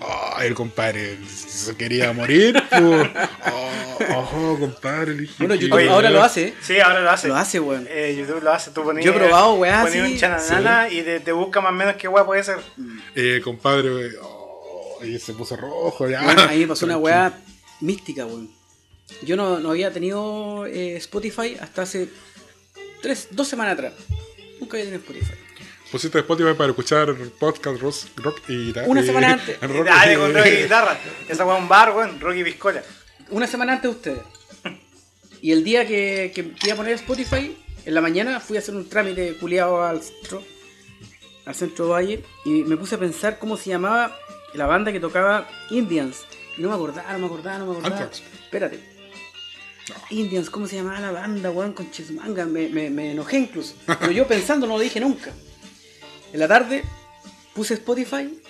[0.00, 2.60] Oh, el compadre se quería morir.
[2.72, 5.14] Oh, ojo, compadre.
[5.14, 6.54] dije Bueno, YouTube Oye, ahora lo- lo hace.
[6.62, 7.28] Sí, ahora lo hace.
[7.28, 7.86] Lo hace, weón.
[7.90, 8.70] Eh, YouTube lo hace.
[8.70, 10.12] Tú ponías, Yo he probado, weá, ponías sí.
[10.14, 12.58] un chananana y te, te busca más o menos qué weá puede ser.
[13.14, 13.90] Eh, compadre,
[14.22, 14.35] oh,
[15.04, 16.22] y se puso rojo ya.
[16.22, 17.38] Bueno, ahí me pasó una weá
[17.80, 18.50] mística, weón.
[19.22, 22.08] Yo no, no había tenido eh, Spotify hasta hace
[23.02, 23.92] tres, dos semanas atrás.
[24.60, 25.34] Nunca había tenido Spotify.
[25.92, 28.88] Pusiste Spotify para escuchar podcast rock, rock y guitarra.
[28.88, 29.60] Una y- semana antes.
[29.60, 30.98] rock Dale y- con rock y guitarra.
[31.28, 32.18] Esa weá un bar, weón.
[32.20, 32.82] Rocky Piscola.
[33.30, 34.22] Una semana antes de ustedes.
[35.40, 38.74] Y el día que, que iba a poner Spotify, en la mañana fui a hacer
[38.74, 40.42] un trámite culiado al centro,
[41.44, 44.16] al centro Valle, y me puse a pensar cómo se llamaba
[44.54, 46.24] la banda que tocaba Indians.
[46.56, 47.96] Y no me acordaba, no me acordaba, no me acordaba.
[47.96, 48.22] Anthrax.
[48.44, 48.80] Espérate.
[50.10, 51.72] Indians, ¿cómo se llamaba la banda, weón?
[51.72, 53.74] Con Chismanga, me, me, me enojé incluso.
[53.86, 55.30] Pero yo pensando no lo dije nunca.
[56.32, 56.82] En la tarde
[57.54, 58.40] puse Spotify,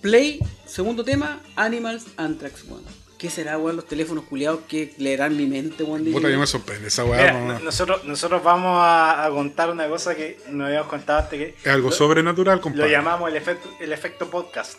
[0.00, 3.01] Play, segundo tema, Animals, Anthrax, weón.
[3.22, 6.04] ¿Qué será, weón, los teléfonos culiados que leerán mi mente, weón?
[6.10, 6.40] Puta, yo.
[6.40, 7.32] me sorprende esa weá.
[7.32, 11.38] No- no- nosotros, nosotros vamos a, a contar una cosa que nos habíamos contado antes
[11.38, 12.90] que Es algo sobrenatural, lo compadre.
[12.90, 14.76] llamamos el efecto, el efecto podcast.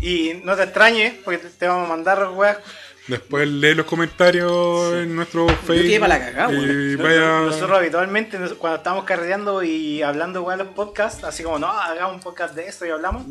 [0.00, 2.58] Y no te extrañes, porque te, te vamos a mandar weas.
[3.06, 5.82] Después lee los comentarios en nuestro Facebook.
[5.86, 7.02] quedé pa' la cagá, y weón.
[7.02, 7.40] vaya.
[7.42, 12.16] Nosotros habitualmente, cuando estamos carreteando y hablando weas en los podcasts, así como, no, hagamos
[12.16, 13.24] un podcast de esto y hablamos.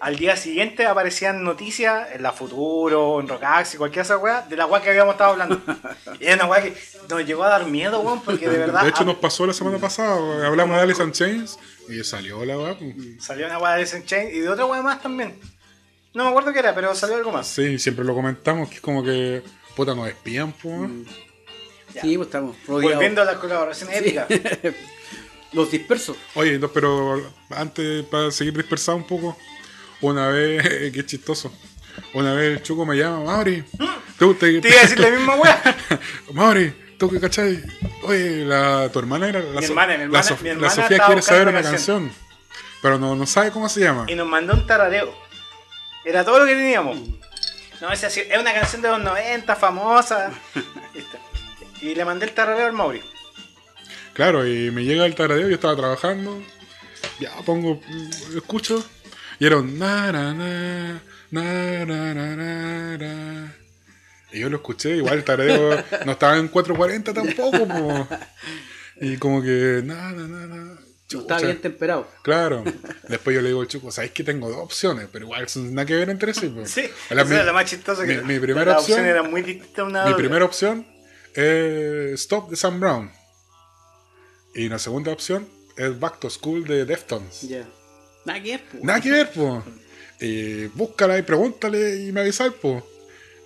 [0.00, 4.56] Al día siguiente aparecían noticias en la Futuro, en Rocax y cualquier otra wea de
[4.56, 5.60] la wea que habíamos estado hablando.
[6.20, 6.76] y era una wea que
[7.08, 9.78] nos llegó a dar miedo, weón, porque de verdad De hecho, nos pasó la semana
[9.78, 10.46] pasada.
[10.46, 11.58] Hablamos de Alice in Chains
[11.88, 12.78] y salió la weá.
[12.78, 12.94] pues.
[13.20, 15.38] salió una wea de Alice in Chains y de otra wea más también.
[16.14, 17.46] No me acuerdo qué era, pero salió algo más.
[17.48, 19.42] Sí, siempre lo comentamos, que es como que.
[19.76, 20.90] Puta, nos espían, pues.
[21.94, 22.02] Ya.
[22.02, 22.94] Sí, pues estamos rodeados.
[22.94, 24.04] Volviendo a las colaboraciones Sí.
[24.16, 24.26] épicas.
[25.52, 26.16] Los dispersos.
[26.34, 29.36] Oye, no, pero antes, para seguir dispersado un poco,
[30.00, 30.62] una vez,
[30.92, 31.52] qué chistoso.
[32.14, 33.64] Una vez el Chuco me llama, Mauri.
[34.18, 35.76] ¿tú te, Te iba a decir la misma wea.
[36.32, 37.62] Mauri, ¿tú qué cachai?
[38.04, 40.70] Oye, la, tu hermana era la, Mi hermana, mi la, hermana- Sof- mi la hermana
[40.74, 42.12] Sofía estaba quiere saber una canción,
[42.82, 44.06] pero no, no sabe cómo se llama.
[44.08, 45.12] Y nos mandó un tarareo.
[46.04, 46.98] Era todo lo que teníamos.
[47.80, 50.30] No, es así, es una canción de los 90, famosa.
[51.80, 53.00] Y le mandé el tarareo al Mauri.
[54.14, 56.42] Claro, y me llega el taradeo, yo estaba trabajando,
[57.20, 57.80] ya pongo,
[58.36, 58.84] escucho,
[59.38, 63.56] y era na, na, na, na, na, na,
[64.32, 68.08] Y yo lo escuché, igual tareo, no estaba en 440 tampoco, po.
[69.00, 70.78] Y como que, na, na, na, na.
[71.08, 71.36] Chucha.
[71.36, 72.06] Está bien temperado.
[72.22, 72.64] Claro.
[73.08, 75.86] Después yo le digo al chuco, sabéis que tengo dos opciones, pero igual son nada
[75.86, 76.48] que ver entre sí.
[76.48, 76.70] Pues.
[76.70, 80.04] Sí, la, más chistosa que mi, mi primera la opción, era muy distinta a una
[80.04, 80.86] Mi primera opción
[81.32, 83.10] es Stop de Sam Brown.
[84.54, 85.48] Y la segunda opción
[85.78, 87.40] es Back to School de Deftones.
[87.42, 87.66] Ya.
[88.28, 88.84] Nada que ver, pues.
[88.84, 89.64] Nada que ver, po.
[90.20, 92.86] Y búscala y pregúntale y me avisar, po.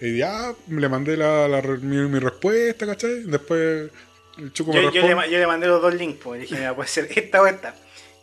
[0.00, 3.22] Y ya le mandé la, la re- mi, mi respuesta, ¿cachai?
[3.24, 3.90] Después
[4.38, 5.08] el chuco me Yo, yo responde.
[5.08, 6.38] le, ma- yo le mandé los dos links, pues.
[6.40, 7.74] Le dije, mira, puede ser esta o esta.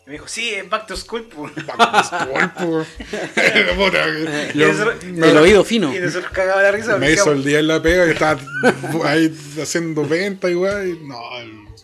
[0.06, 1.54] Y me dijo, sí, es Back to School, pues.
[1.66, 2.86] Back to School, po.
[4.54, 5.96] Y yo- eso- me- El oído fino.
[5.96, 6.98] Y nosotros cagaba la risa.
[6.98, 8.42] Me hizo el día en la pega y estaba
[9.06, 11.16] ahí haciendo venta y weá, y no,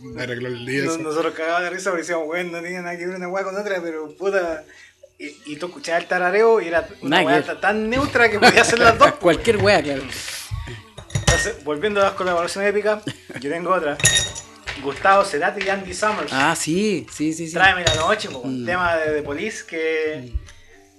[0.02, 0.84] me arregló el día.
[0.84, 1.02] No- eso.
[1.02, 3.56] nosotros cagaba de risa porque decíamos, bueno, no tenía nada que ver una weá con
[3.56, 4.64] otra, pero puta.
[5.18, 8.80] Y, y tú escuchabas el tarareo y era una ta- tan neutra que podía hacer
[8.80, 9.12] las dos.
[9.20, 10.04] Cualquier wea, claro.
[11.14, 13.04] Entonces, volviendo a las colaboraciones épicas,
[13.40, 13.98] yo tengo otra.
[14.84, 16.32] Gustavo Cerati y Andy Summers.
[16.34, 17.54] Ah, sí, sí, sí, sí.
[17.54, 18.66] Tráeme la noche, po, un Mm.
[18.66, 20.34] tema de, de Police que.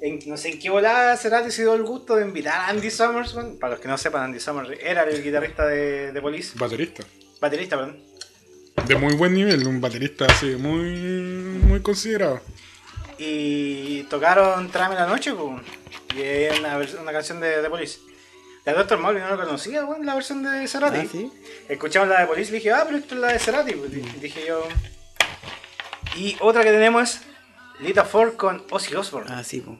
[0.00, 2.90] en- no sé en qué volada Cerati se dio el gusto de invitar a Andy
[2.90, 3.34] Summers.
[3.60, 6.52] Para los que no sepan, Andy Summers era el guitarrista de, de Police.
[6.58, 7.04] Baterista.
[7.40, 8.02] Baterista, perdón.
[8.84, 10.90] De muy buen nivel, un baterista así, muy,
[11.62, 12.40] muy considerado.
[13.18, 15.34] Y tocaron Tráeme la noche,
[16.14, 17.98] y es una, una canción de, de Police.
[18.64, 20.98] La Doctor Mauli no lo conocía, weón, la versión de Cerati.
[21.00, 21.32] Ah, sí.
[21.68, 23.72] Escuchamos la de Police y dije, ah, pero esto es la de Cerati.
[23.72, 24.66] pues, di- dije yo.
[26.16, 27.20] Y otra que tenemos es
[27.80, 29.30] Lita Ford con Ozzy Osbourne.
[29.32, 29.78] Ah, sí, pues.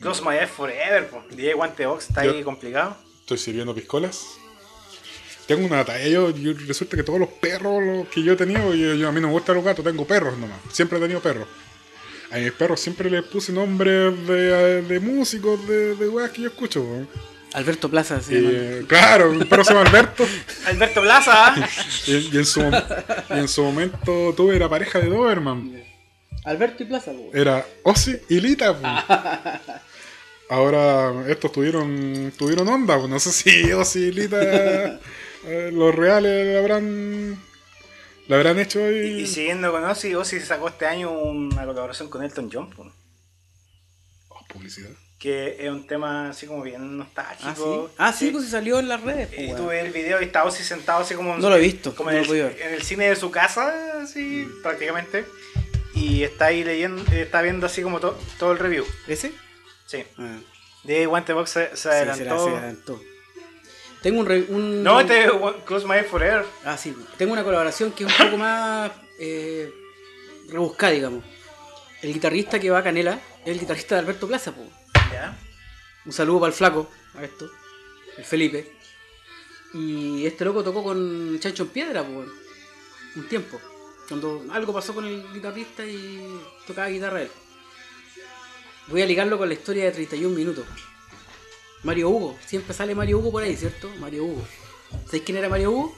[0.00, 1.22] Close My Eyes Forever, po.
[1.30, 2.96] DJ Guante Box está ahí Yo- complicado.
[3.20, 4.24] Estoy sirviendo piscolas.
[5.46, 6.06] Tengo una talla.
[6.08, 9.12] Yo, yo- resulta que todos los perros los que yo he tenido, yo, yo- a
[9.12, 10.58] mí no me gustan los gatos, tengo perros nomás.
[10.72, 11.46] Siempre he tenido perros.
[12.30, 16.48] A mis perros siempre les puse nombres de, de músicos, de, de weas que yo
[16.48, 16.84] escucho.
[17.52, 18.48] Alberto Plaza llama.
[18.52, 20.26] eh, claro, mi perro se llama Alberto.
[20.66, 21.54] Alberto Plaza.
[22.08, 25.80] Y, y en su, y en su momento tuve la pareja de Doberman.
[26.44, 27.30] Alberto y Plaza, po.
[27.32, 28.74] Era Ozzy y Lita.
[30.50, 32.98] Ahora estos tuvieron tuvieron onda.
[33.06, 34.98] No sé si Ozzy y Lita
[35.46, 37.42] eh, los reales la habrán
[38.28, 39.20] la habrán hecho Y, hoy.
[39.22, 42.70] y siguiendo con Ozzy, Ozzy sacó este año una colaboración con Elton John,
[44.28, 44.90] Oh, publicidad.
[45.18, 46.96] que es un tema así como bien Ah, sí.
[46.96, 47.90] nostálgico.
[47.98, 49.30] Ah, sí, pues se salió en las redes.
[49.38, 49.56] Y weón.
[49.56, 51.36] tuve el video y está Ozzy sentado así como...
[51.36, 54.46] No lo he visto, Como no en, lo el, en cine de su casa, así
[54.62, 55.24] prácticamente.
[55.94, 58.84] Y está ahí leyendo, está viendo así como to- todo el review.
[59.06, 59.32] ¿Ese?
[59.86, 60.02] Sí.
[60.18, 60.38] Ah,
[60.82, 62.18] De Guantebox se, se sí, adelantó.
[62.24, 63.00] será, se adelantó.
[64.04, 65.30] Tengo un, re- un- No, este es
[65.64, 66.44] Close My Forever.
[66.64, 66.94] Ah, sí.
[67.16, 69.72] Tengo una colaboración que es un poco más eh,
[70.48, 71.24] rebuscada, digamos.
[72.02, 74.62] El guitarrista que va a Canela es el guitarrista de Alberto Plaza, po.
[75.10, 75.36] Ya.
[76.04, 77.50] Un saludo para el flaco, a esto,
[78.18, 78.70] el Felipe.
[79.72, 82.24] Y este loco tocó con Chancho en Piedra, po,
[83.16, 83.58] un tiempo.
[84.06, 86.22] Cuando algo pasó con el guitarrista y
[86.66, 87.30] tocaba guitarra él.
[88.88, 90.66] Voy a ligarlo con la historia de 31 minutos.
[91.84, 93.90] Mario Hugo, siempre sale Mario Hugo por ahí, ¿cierto?
[93.98, 94.42] Mario Hugo.
[95.06, 95.96] ¿Sabéis quién era Mario Hugo?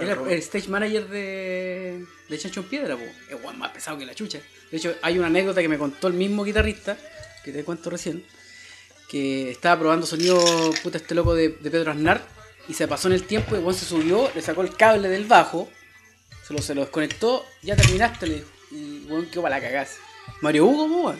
[0.00, 3.02] Era el stage manager de, de Chancho en Piedra, po.
[3.02, 4.40] Es más pesado que la chucha.
[4.70, 6.96] De hecho, hay una anécdota que me contó el mismo guitarrista,
[7.44, 8.24] que te cuento recién,
[9.08, 10.40] que estaba probando sonido,
[10.82, 12.22] puta, este loco de, de Pedro Aznar,
[12.68, 15.26] y se pasó en el tiempo, y weón se subió, le sacó el cable del
[15.26, 15.68] bajo,
[16.46, 19.96] se lo, se lo desconectó, ya terminaste, le dijo, y weón quedó para la cagás.
[20.40, 21.14] Mario Hugo, po.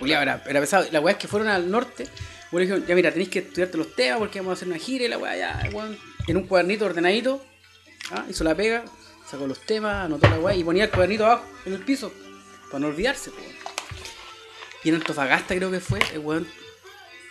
[0.00, 0.86] Julián, era, era pesado.
[0.90, 2.08] La weá es que fueron al norte,
[2.52, 4.78] weón, le dijeron, ya mira, tenéis que estudiarte los temas porque vamos a hacer una
[4.78, 7.44] gira y la weá, ya, weón, en un cuadernito ordenadito,
[8.10, 8.84] ah, hizo la pega,
[9.28, 12.12] sacó los temas, anotó la weá y ponía el cuadernito abajo, en el piso,
[12.66, 13.56] para no olvidarse, weón.
[14.84, 16.46] Y en Antofagasta creo que fue, el weón.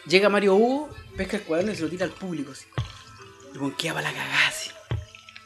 [0.07, 2.65] Llega Mario Hugo, pesca el cuaderno y se lo tira al público así.
[3.53, 4.69] Y weón queda para la cagada así.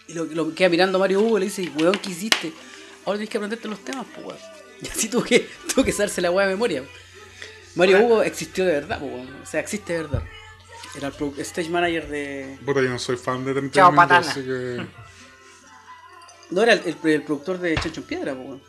[0.08, 2.52] Y lo, queda mirando a Mario Hugo y le dice, weón, ¿qué hiciste?
[3.06, 4.40] Ahora tienes que aprenderte los temas, pues weón.
[4.82, 6.84] Y así tuvo que, tuvo que saberse la weá de memoria.
[7.76, 9.42] Mario Ahora- Hugo existió de verdad, pues weón.
[9.42, 10.24] O sea, existe de verdad.
[10.96, 12.58] Era el pro- stage manager de.
[12.66, 14.32] Puta, yo no soy fan de 30 Chao, minutos, patana.
[14.32, 14.86] así que.
[16.52, 18.64] No era el, el- el productor de Chancho en Piedra, pues weón.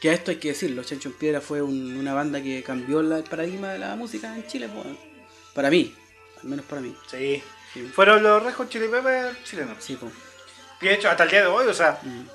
[0.00, 3.02] Que a esto hay que decirlo, Chancho en Piedra fue un- una banda que cambió
[3.02, 4.98] la- el paradigma de la música en Chile, pues weón.
[5.54, 5.94] Para mí,
[6.42, 6.96] al menos para mí.
[7.10, 7.42] Sí.
[7.74, 7.82] Sí.
[7.94, 9.76] Fueron los Red Hot Chili Peppers chilenos.
[9.80, 10.12] Sí, pues.
[10.80, 12.26] Y de hecho, hasta el día de hoy, o sea, Mm.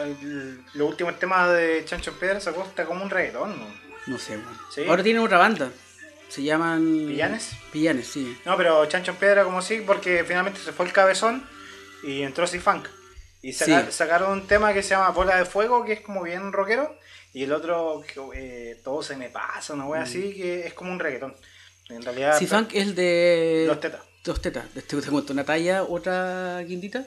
[0.00, 3.89] el- los últimos temas de Chancho en Piedra sacó hasta como un reggaetón, ¿no?
[4.06, 4.58] No sé, weón.
[4.74, 4.84] Sí.
[4.88, 5.70] Ahora tienen otra banda.
[6.28, 7.06] Se llaman.
[7.08, 7.50] ¿Pillanes?
[7.72, 8.36] Pillanes, sí.
[8.44, 11.44] No, pero Chancho en Piedra como sí, porque finalmente se fue el cabezón
[12.02, 12.86] y entró C-Funk.
[13.42, 13.92] Y saca- Sí.
[13.92, 16.94] sacaron un tema que se llama Bola de Fuego, que es como bien rockero,
[17.32, 19.88] y el otro, que, eh, Todo se me pasa, una Mm.
[19.88, 21.34] wea así, que es como un reggaetón.
[21.88, 23.64] En realidad, Si Funk es el de.
[23.66, 24.02] Los tetas.
[24.22, 24.64] Dos tetas.
[24.76, 27.06] Este te cuento una talla, otra guindita.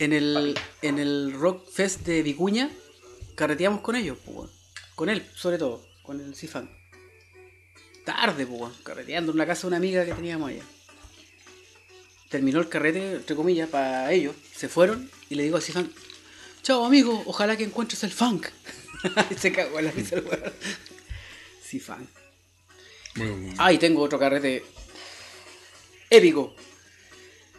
[0.00, 2.70] En el, en el Rock Fest de Vicuña,
[3.36, 4.50] carreteamos con ellos, pues.
[4.94, 6.70] Con él, sobre todo, con el Cifan.
[8.04, 10.62] Tarde, pues, carreteando en la casa de una amiga que teníamos allá.
[12.28, 14.34] Terminó el carrete, entre comillas, para ellos.
[14.54, 15.90] Se fueron y le digo a Cifan,
[16.62, 18.46] chao amigo, ojalá que encuentres el funk.
[19.30, 20.52] y se cagó en la risa el weón.
[21.62, 22.08] Cifan.
[23.16, 24.64] Bueno, Ah, y tengo otro carrete
[26.10, 26.54] épico.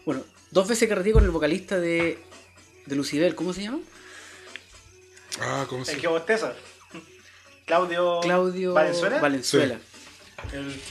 [0.06, 2.20] Bueno, dos veces carreteé con el vocalista de,
[2.86, 3.80] de Lucibel, ¿cómo se llama?
[5.40, 6.54] ah, ¿cómo El se que bosteza.
[7.66, 9.20] Claudio, Claudio Valenzuela.
[9.20, 9.80] Valenzuela.
[10.54, 10.82] El-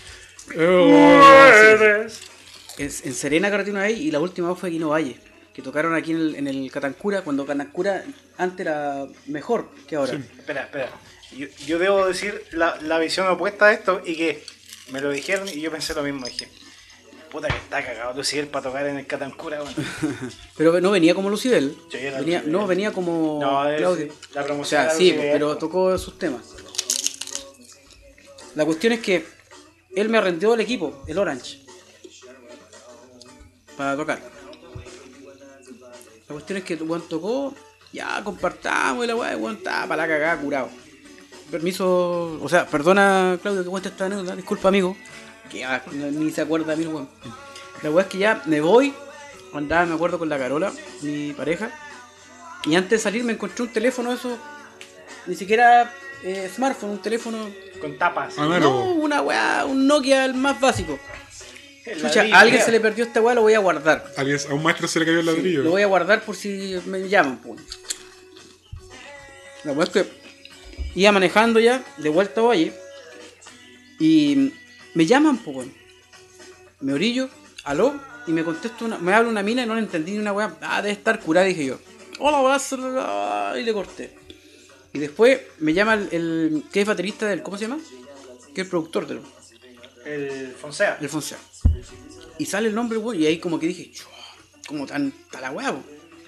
[2.77, 5.17] En, en Serena carreteé una vez y la última vez fue Quino Valle,
[5.53, 8.03] que tocaron aquí en el, en el Catancura, cuando Catancura
[8.37, 10.13] antes era mejor que ahora.
[10.13, 10.19] Sí.
[10.39, 10.89] Espera, espera.
[11.37, 14.45] Yo, yo debo decir la, la visión opuesta a esto y que
[14.91, 16.27] me lo dijeron y yo pensé lo mismo.
[16.27, 16.49] Dije,
[17.31, 19.61] puta que está cagado Lucifer para tocar en el Catancura.
[20.57, 21.77] Pero no venía como Lucibel.
[21.93, 22.53] Sí, era venía, Lucibel.
[22.53, 24.13] no, venía como No, es- Claudio.
[24.35, 26.54] la O promoción sea, era sí, Lucibel, pero tocó sus temas.
[28.55, 29.27] La cuestión es que
[29.97, 31.61] él me arrendió el equipo, el Orange,
[33.77, 34.21] para tocar.
[36.29, 37.55] La cuestión es que weón tocó,
[37.93, 40.69] ya compartamos y la weá, weón estaba para la cagada curado.
[41.51, 44.97] Permiso, o sea, perdona Claudio que cuente esta anécdota, disculpa amigo,
[45.51, 47.09] que ni se acuerda a mí weón.
[47.83, 48.95] La weá es que ya me voy,
[49.53, 50.73] andaba, me acuerdo con la Carola,
[51.03, 51.71] mi pareja,
[52.65, 54.39] y antes de salir me encontré un teléfono eso,
[55.27, 57.51] ni siquiera eh, smartphone, un teléfono
[57.85, 58.39] Con tapas.
[58.39, 58.81] Análogo.
[58.81, 60.99] no, una weá, un Nokia el más básico.
[61.85, 64.11] El Chucha, ladrillo, a alguien se le perdió esta weá, lo voy a guardar.
[64.17, 65.63] Alguien- a un maestro se le cayó el ladrillo.
[65.65, 67.61] Lo voy a guardar por si me llaman, pues.
[69.65, 70.07] La weá es que
[70.95, 72.73] iba manejando ya, de vuelta a Valle,
[74.01, 74.53] y
[74.95, 75.75] me llaman, pues, weón.
[76.81, 77.29] Me orillo,
[77.65, 80.33] aló, y me contesta una, me habla una mina y no le entendí ni una
[80.33, 80.57] weá.
[80.63, 81.79] Ah, debe estar curada, dije yo.
[82.19, 84.24] Hola, weá, salala", y le corté.
[84.95, 87.79] Y después me llama el, el que es baterista del, ¿cómo se llama?
[88.55, 89.21] Que es el productor del,
[90.07, 90.97] El Fonsea.
[91.01, 91.41] el Fonseca.
[92.39, 94.11] Y sale el nombre, weón, y ahí como que dije, "Chua,
[94.67, 95.83] como tan está la weá, po?".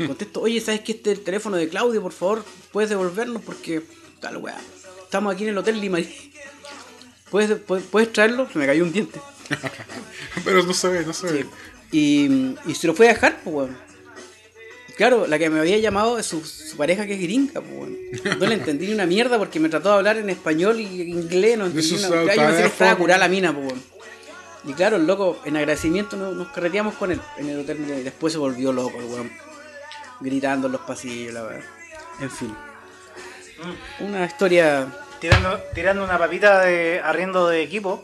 [0.06, 2.02] Contesto, oye, ¿sabes que este es el teléfono de Claudio?
[2.02, 3.82] Por favor, puedes devolvernos porque
[4.20, 4.58] la weá.
[5.04, 5.98] Estamos aquí en el Hotel Lima.
[7.30, 8.48] ¿Puedes, puedes, puedes traerlo?
[8.52, 9.20] Se me cayó un diente.
[10.44, 11.42] Pero no se ve, no se ve.
[11.42, 11.48] Sí.
[11.92, 13.85] Y, y se lo fue a dejar, pues, weón.
[14.96, 17.98] Claro, la que me había llamado es su, su pareja que es gringa, pues, weón.
[18.40, 21.58] No le entendí ni una mierda porque me trató de hablar en español y inglés,
[21.58, 23.82] no entendí una Yo pensé que estaba curada la mina, pues, weón.
[24.64, 28.02] Y claro, el loco, en agradecimiento nos, nos carreteamos con él en el hotel y
[28.02, 29.30] después se volvió loco, el weón.
[30.20, 31.64] Gritando en los pasillos, la verdad.
[32.20, 32.56] En fin.
[34.00, 34.88] Una historia.
[35.20, 38.00] Tirando, tirando una papita de arriendo de equipo.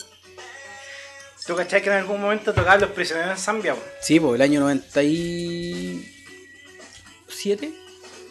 [1.46, 3.74] ¿Tú cachai que en algún momento tocaban los prisioneros en Zambia?
[3.74, 3.82] po?
[4.00, 4.60] Sí, pues el año
[7.44, 7.72] 97.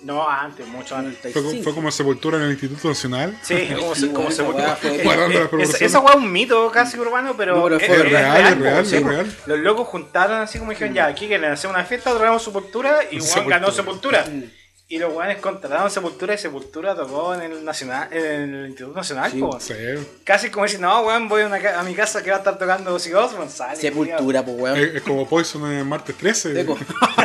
[0.03, 1.19] No, antes, mucho antes.
[1.21, 1.63] Fue, co- 95.
[1.63, 3.37] fue como sepultura en el Instituto Nacional.
[3.43, 6.17] Sí, como Sí, se, como bueno, se esa weá fue- Guardando las Esa, weá es
[6.17, 8.85] un mito casi urbano, pero, No, pero es, fue es real, real, es po, real,
[8.87, 9.07] sí, es po.
[9.09, 9.35] real.
[9.45, 13.17] Los locos juntaron así como dijeron, ya, aquí quieren hacer una fiesta, tocamos Sepultura y
[13.19, 13.59] Juan Sepultura.
[13.59, 14.25] ganó Sepultura.
[14.93, 19.31] Y los weones contrataron Sepultura y Sepultura tocó en el Nacional, en el Instituto Nacional,
[19.31, 19.41] Sí.
[19.61, 19.73] Sí.
[20.25, 22.39] Casi como decir, no, weón, voy a, una ca- a mi casa que va a
[22.39, 23.77] estar tocando Ozzy Osbourne, sale.
[23.77, 24.77] Sepultura, pues, weón.
[24.77, 26.59] Es, es como Poison en martes 13.
[26.59, 26.77] Eco.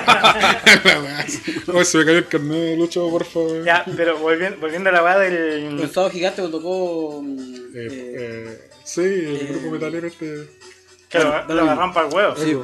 [0.85, 1.27] La weá.
[1.75, 3.65] Oye, se me cayó el carnet de Lucho, por favor.
[3.65, 5.91] Ya, pero volviendo, volviendo a la weá El del.
[5.93, 7.21] sábado gigante lo tocó.
[7.23, 10.49] mm, Eh, eh, eh, sí, el grupo metalero este.
[11.09, 12.37] Que lo, Bueno, lo agarran para el huevo.
[12.37, 12.57] sí,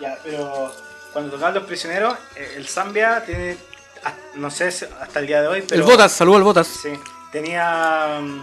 [0.00, 0.72] Ya, pero
[1.12, 3.56] cuando tocaban los prisioneros, eh, el Zambia tiene.
[4.34, 5.82] No sé hasta el día de hoy, pero.
[5.84, 6.66] el Botas, saludo al Botas.
[6.66, 6.90] Sí,
[7.32, 8.42] tenía mm,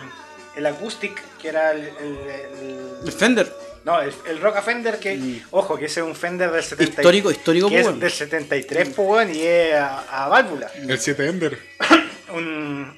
[0.58, 1.80] el Acoustic, que era el.
[1.82, 3.54] el- el- El Fender.
[3.84, 5.16] no, el, el Roca Fender, que.
[5.18, 5.42] Mm.
[5.52, 6.98] Ojo, que ese es un Fender del 73.
[7.00, 8.00] Histórico, histórico, Que pues, es weón.
[8.00, 10.72] del 73, pues, weón, y es a, a válvula.
[10.76, 11.60] El 7 Ender.
[12.34, 12.98] Un.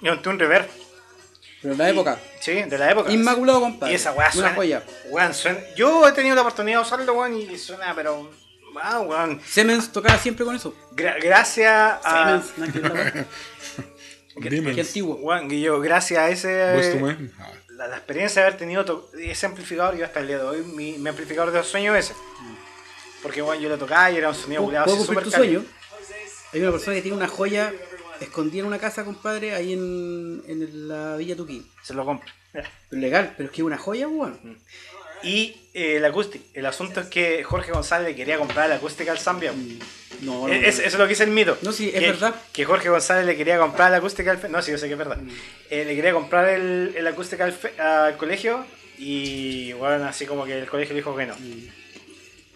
[0.00, 0.66] y Un, un reverb.
[1.60, 2.18] Pero en la época.
[2.40, 3.12] Sí, de la época.
[3.12, 3.92] Inmaculado, compadre.
[3.92, 4.54] Y esa weá Una suena.
[4.56, 4.82] joya.
[5.10, 8.30] Weón, suena- Yo he tenido la oportunidad de usarlo, weón, y suena, pero.
[8.80, 9.40] Ah, weón.
[9.46, 10.74] Siemens tocaba siempre con eso.
[10.92, 12.42] Gra- gracias a.
[12.54, 12.82] Siemens.
[14.40, 14.74] Demons.
[14.74, 15.20] Qué antiguo.
[15.48, 16.74] Que yo, gracias a ese.
[17.76, 20.92] La, la experiencia de haber tenido ese amplificador, yo hasta el día de hoy, mi,
[20.98, 22.14] mi amplificador de los sueños es ese.
[23.22, 25.38] Porque, weón, yo lo tocaba y era un sonido ¿Puedo culiado puedo así cumplir súper
[25.40, 25.64] sueño?
[26.52, 27.72] Hay una persona que tiene una joya
[28.20, 31.66] escondida en una casa, compadre, ahí en, en la Villa Tuquí.
[31.82, 32.28] Se lo compro.
[32.52, 34.58] Pero legal, pero es que es una joya, weón.
[35.22, 36.44] Y eh, el acústico.
[36.54, 39.52] El asunto es que Jorge González le quería comprar el acústica al Zambia.
[40.20, 41.56] No, no, Eh, es- eso es lo que dice el mito.
[41.62, 42.34] No, sí, es que, verdad.
[42.52, 44.98] Que Jorge González le quería comprar la acústica al No, sí, yo sé que es
[44.98, 45.18] verdad.
[45.70, 48.64] Eh, le quería comprar el, el acústica al, fe- al colegio
[48.98, 51.34] y, bueno, así como que el colegio dijo que no.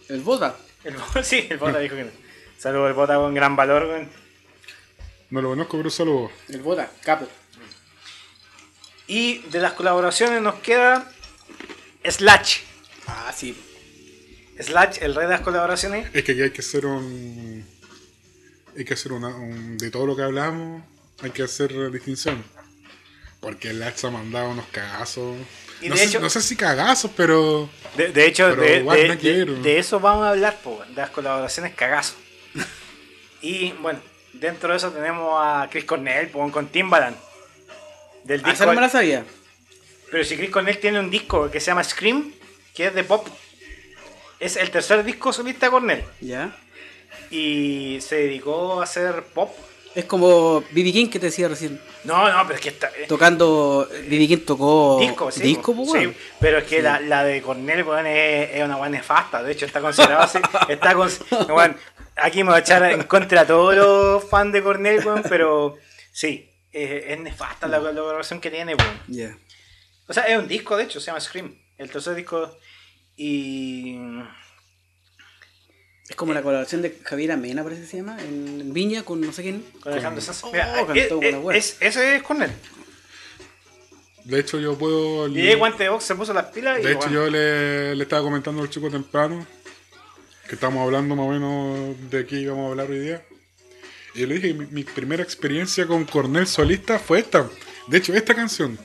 [0.09, 0.55] El Botas.
[0.85, 2.11] El, sí, el Bota dijo que no.
[2.59, 4.09] Saludos, el Bota con gran valor, weón.
[5.31, 6.31] No lo conozco, pero saludo.
[6.49, 7.27] El Botas, capo.
[9.09, 11.11] Y de las colaboraciones nos queda
[12.09, 12.59] Slash.
[13.07, 13.57] Ah, sí.
[14.60, 16.09] Slash, el rey de las colaboraciones.
[16.15, 17.65] Es que aquí hay que hacer un.
[18.76, 19.28] Hay que hacer una.
[19.28, 20.83] un- de todo lo que hablamos,
[21.23, 22.43] hay que hacer distinción.
[23.41, 25.36] Porque Lax ha mandado unos cagazos.
[25.83, 27.68] Y no, de sé, hecho- no sé si cagazos, pero.
[27.97, 31.75] De, de hecho, Pero de, igual de- eso vamos a hablar, po, de las colaboraciones
[31.75, 32.15] cagazo.
[33.43, 34.01] y bueno,
[34.33, 37.17] dentro de eso tenemos a Chris Cornell po, con Timbaland.
[38.25, 39.25] Del Ah, disco, esa no me la sabía.
[40.10, 42.33] Pero si Chris Cornell tiene un disco que se llama Scream,
[42.75, 43.26] que es de pop.
[44.39, 46.05] Es el tercer disco solista de Cornell.
[46.20, 46.55] Ya.
[47.31, 49.51] Y se dedicó a hacer pop.
[49.94, 50.93] Es como B.B.
[50.93, 51.81] King que te decía recién.
[52.05, 52.89] No, no, pero es que está.
[52.89, 53.89] eh, Tocando.
[53.91, 54.28] B.B.
[54.28, 54.99] King tocó.
[55.01, 55.41] disco, sí.
[55.41, 56.12] Disco, pues, weón.
[56.12, 59.43] sí, pero es que la, la de Cornell, weón, es, es una buena nefasta.
[59.43, 60.39] De hecho, está considerado así.
[60.68, 61.09] Está con,
[61.49, 61.76] weón,
[62.17, 65.76] aquí me voy a echar en contra a todos los fans de Cornell, weón, pero
[66.12, 69.01] sí, es, es nefasta la colaboración que tiene, weón.
[69.09, 69.35] Ya.
[70.09, 71.55] O sea, es un disco, de hecho, se llama Scream.
[71.78, 72.57] El tercer disco.
[73.17, 73.97] Y.
[76.09, 79.33] Es como la colaboración de Javier Amena, parece que se llama, en Viña con no
[79.33, 79.65] sé quién.
[79.81, 80.44] Con Alejandro Sanz.
[80.44, 82.52] Oh, cantó es- buena es- ese es Cornell.
[84.25, 85.26] De hecho, yo puedo.
[85.28, 86.83] Y ahí Guante de Box se puso las pilas y.
[86.83, 89.47] De hecho, bueno, yo le, le estaba comentando al chico temprano
[90.49, 93.25] que estamos hablando más o menos de qué íbamos a hablar hoy día.
[94.15, 97.49] Y yo le dije que mi, mi primera experiencia con Cornel solista fue esta.
[97.89, 98.78] De hecho, esta canción.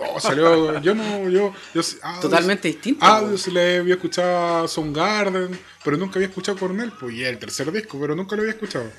[0.00, 0.80] Oh, salió.
[0.80, 1.28] Yo no.
[1.28, 3.04] Yo, yo, ah, Totalmente distinto.
[3.04, 7.24] Ah, yo sí le había escuchado a Soundgarden, pero nunca había escuchado Cornell, pues, y
[7.24, 8.90] el tercer disco, pero nunca lo había escuchado.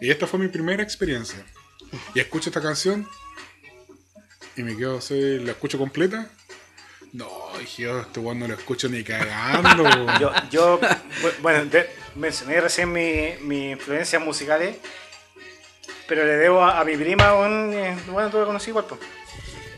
[0.00, 1.44] Y esta fue mi primera experiencia.
[2.14, 3.08] Y escucho esta canción
[4.56, 6.28] y me quedo así, la escucho completa.
[7.12, 7.28] No,
[7.78, 9.84] yo este weón no lo escucho ni cagando.
[10.20, 14.76] Yo, yo bu- bueno, de- mencioné recién mi, mi influencias musicales,
[16.08, 17.72] pero le debo a, a mi prima un.
[17.72, 19.00] eh, Bueno, tú la conocí igual, pues.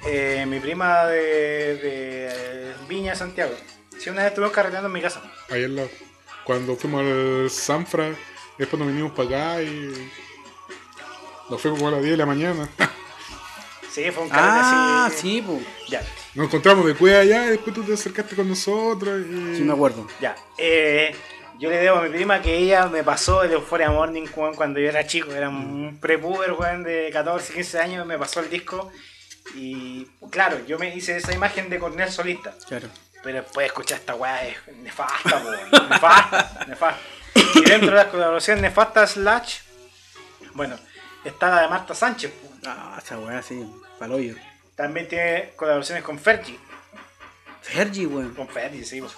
[0.07, 3.53] Eh, mi prima de, de Viña, Santiago.
[3.99, 5.23] Sí, una vez estuvimos carreteando en mi casa.
[5.51, 5.89] Ahí al lado.
[6.45, 8.11] Cuando fuimos al Sanfra,
[8.59, 10.11] después nos vinimos para acá y.
[11.51, 12.69] Nos fuimos como a las 10 de la mañana.
[13.91, 15.17] Sí, fue un carrete Ah, así.
[15.37, 15.59] sí, po.
[15.89, 16.03] Ya,
[16.35, 19.57] Nos encontramos de cueva allá y después tú te acercaste con nosotros y.
[19.57, 20.07] Sí, me acuerdo.
[20.21, 20.37] ya.
[20.59, 21.17] Eh,
[21.59, 24.81] yo le debo a mi prima que ella me pasó el Euphoria Morning weón, cuando
[24.81, 25.33] yo era chico.
[25.33, 28.07] Era un prepuber, weón, de 14, 15 años.
[28.07, 28.93] Me pasó el disco.
[29.55, 32.55] Y claro, yo me hice esa imagen de Cornel solista.
[32.67, 32.89] Claro.
[33.23, 35.89] Pero después escuchar esta weá es nefasta, weón.
[35.91, 37.01] nefasta, nefasta.
[37.55, 39.59] Y dentro de las colaboraciones nefastas Slash,
[40.55, 40.79] bueno,
[41.25, 42.33] está la de Marta Sánchez.
[42.65, 43.65] Ah, esa weá, sí.
[43.99, 44.35] Paloyo.
[44.75, 46.59] También tiene colaboraciones con Fergie.
[47.63, 48.35] Fergie, weón.
[48.35, 49.01] Con Fergie, sí.
[49.01, 49.09] po.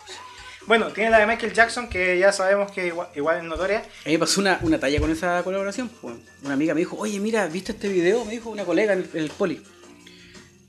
[0.66, 3.78] Bueno, tiene la de Michael Jackson, que ya sabemos que igual, igual es notoria.
[3.78, 5.90] A mí me pasó una, una talla con esa colaboración.
[6.02, 8.24] Una amiga me dijo, oye, mira, ¿viste este video?
[8.24, 9.62] Me dijo una colega en el, en el poli.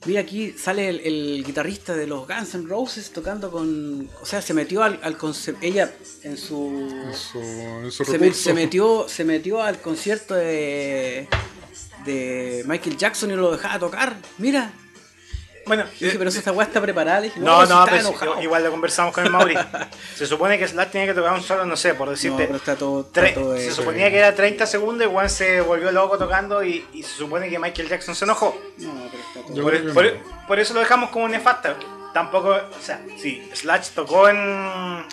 [0.05, 4.09] Mira, aquí sale el, el guitarrista de los Guns N' Roses tocando con...
[4.21, 5.59] O sea, se metió al, al concepto...
[5.65, 6.89] Ella en En su...
[7.13, 11.27] su, en su Se, me- se metió, se metió al concierto de,
[12.05, 14.15] de Michael Jackson y lo dejaba tocar.
[14.37, 14.71] Mira.
[15.65, 17.21] Bueno, Y dije, pero esa weá está preparada.
[17.21, 18.41] Dije, no, si no, pero enojado.
[18.41, 19.55] igual lo conversamos con el Mauri.
[20.15, 22.45] Se supone que Slash tiene que tocar un solo, no sé, por No, decirte.
[22.45, 23.01] pero está todo...
[23.01, 26.63] está Tre- todo, se suponía que era 30 segundos y Juan se volvió loco tocando
[26.63, 28.57] y, y se supone que Michael Jackson se enojó.
[28.77, 29.93] No, pero está todo...
[30.47, 30.61] Por, no.
[30.61, 31.75] eso lo dejamos como nefasta.
[32.13, 34.37] Tampoco, o sea, sí, Slash tocó en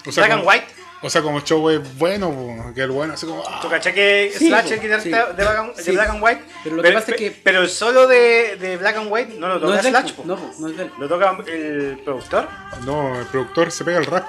[0.06, 0.66] O sea, Black and White.
[1.06, 3.44] O sea, como el show es bueno, que el bueno así como.
[3.46, 5.36] ah, ¿Tú que Sí, Slash el guitarrista sí.
[5.36, 5.90] de, Black and, de Sí.
[5.92, 6.44] Black and White?
[6.64, 9.46] Pero lo que pasa es que- Pero el solo de, de Black and White no
[9.48, 10.24] lo toca Slash, po.
[10.26, 10.90] no, no es del.
[10.98, 12.48] Lo toca el productor.
[12.84, 14.26] No, el productor se pega el rap.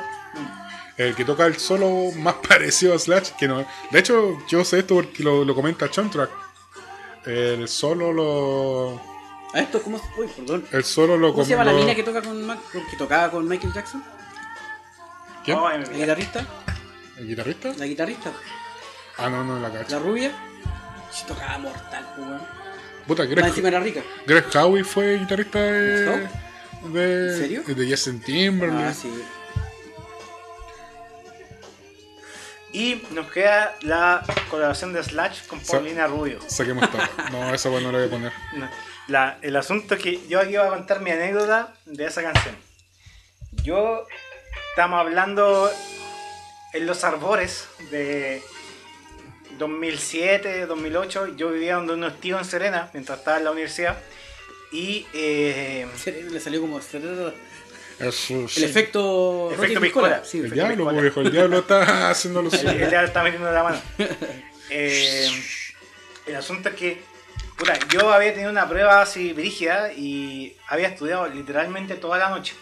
[0.98, 3.66] El que toca el solo más parecido a Slash, que no.
[3.92, 6.30] De hecho, yo sé esto porque lo, lo comenta Chontrack.
[7.26, 9.02] El solo lo.
[9.54, 10.06] ¿A esto cómo se.?
[10.20, 10.66] Uy, perdón.
[10.72, 13.74] El solo lo ¿Cómo se llama la mina que toca con, que tocaba con Michael
[13.74, 14.04] Jackson?
[15.44, 15.58] ¿Quién?
[15.66, 16.46] Ay, ¿La guitarrista?
[17.18, 17.74] ¿El guitarrista?
[17.78, 18.32] ¿La guitarrista?
[19.18, 20.00] Ah, no, no, la ¿La cacho.
[20.00, 20.32] rubia?
[21.12, 22.42] Sí, tocaba mortal, pues, weón.
[23.08, 24.02] Puta, Más Greg, encima era rica.
[24.26, 26.28] Greg Howe fue guitarrista de.
[26.90, 27.64] de ¿En serio?
[27.66, 28.84] De Justin Timberlake.
[28.90, 29.24] Ah, sí.
[32.74, 36.40] Y nos queda la colaboración de Slash con Sa- Paulina Rubio.
[36.48, 37.02] Saquemos todo.
[37.32, 38.34] No, esa bueno no lo voy a poner.
[38.56, 38.70] No,
[39.08, 42.56] la- el asunto es que yo aquí voy a contar mi anécdota de esa canción.
[43.64, 44.06] Yo
[44.72, 45.72] estamos hablando
[46.78, 48.42] en los arbores de
[49.58, 51.36] 2007, 2008.
[51.36, 53.98] Yo vivía donde unos tíos en Serena mientras estaba en la universidad.
[54.72, 55.88] Y eh,
[56.30, 56.98] le salió como Eso,
[58.00, 58.64] el sí.
[58.64, 60.24] efecto Efecto Piscola.
[60.24, 62.70] Sí, El diablo, viejo, el diablo está haciendo lo el, suyo.
[62.72, 63.82] el diablo está metiendo la mano.
[64.70, 65.30] Eh,
[66.26, 67.02] el asunto es que,
[67.58, 72.54] puta, yo había tenido una prueba así brígida y había estudiado literalmente toda la noche.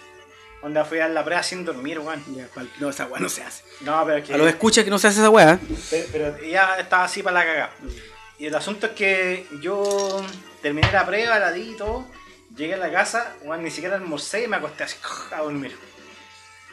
[0.66, 2.24] Onda fui a la prueba sin dormir, weón.
[2.36, 3.64] Ya, pal- no, esa weá no se hace.
[3.82, 4.34] No, pero es que.
[4.34, 5.60] A los escucha que no se hace esa weá.
[5.92, 7.72] Pero, pero ella estaba así para la cagada.
[8.40, 10.26] Y el asunto es que yo
[10.64, 12.08] terminé la prueba, la di y todo.
[12.56, 14.98] Llegué a la casa, weón, ni siquiera almorcé y me acosté así
[15.32, 15.78] a dormir.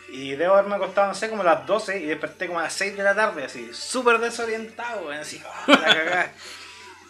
[0.08, 2.72] Y debo haberme acostado, no sé, como a las 12 y desperté como a las
[2.72, 6.32] 6 de la tarde, así, súper desorientado, weón, así, la cagada.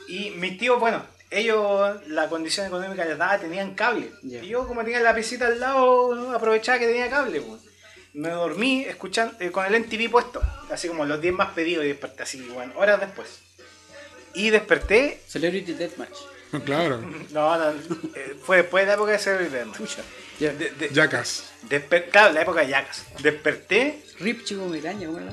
[0.09, 4.13] Y mis tíos, bueno, ellos la condición económica les daba, tenían cable.
[4.23, 7.61] Y yo, como tenía la piscita al lado, aprovechaba que tenía cable, weón.
[8.15, 11.89] Me dormí escuchando, eh, con el MTV puesto, así como los 10 más pedidos y
[11.89, 13.41] desperté así, bueno, horas después.
[14.35, 16.17] Y desperté, Celebrity Deathmatch.
[16.67, 17.01] Claro.
[17.31, 17.71] no, no,
[18.15, 19.97] eh, fue después de la época de Celebrity Deathmatch.
[20.39, 20.53] Ya.
[20.53, 21.45] De- de- Jackass.
[21.71, 23.05] desper- claro, la época de Yacas.
[23.23, 25.33] Desperté Rip Chico Migraña, ¿cómo era?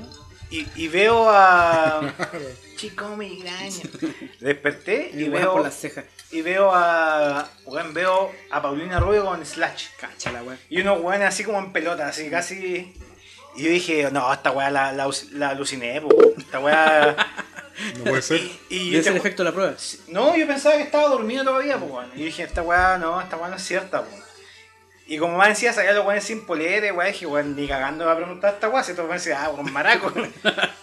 [0.50, 2.14] Y, y veo a.
[2.76, 3.76] Chico migraña.
[4.40, 5.54] Desperté y Y veo.
[5.54, 6.06] por las cejas.
[6.32, 7.50] Y veo a.
[7.66, 9.88] weón, veo a Paulina Rubio con Slash.
[10.00, 10.58] Cacha la weá.
[10.70, 12.94] Y unos weones así como en pelota, así casi.
[13.56, 16.10] Y yo dije, no, esta weá la, la, la aluciné, po.
[16.38, 17.16] Esta weá.
[17.98, 18.42] No puede ser.
[18.68, 19.74] y, y es el efecto de la prueba.
[20.10, 22.12] No, yo pensaba que estaba dormido todavía, pues, weón.
[22.14, 24.22] Y dije, esta weá no, esta weá no es cierta, pues.
[25.10, 28.12] Y como más decía, salía los weones sin polere, weón, dije, weón, ni cagando me
[28.12, 30.14] va a preguntar esta weá, si estos weones ah, weón, maraco.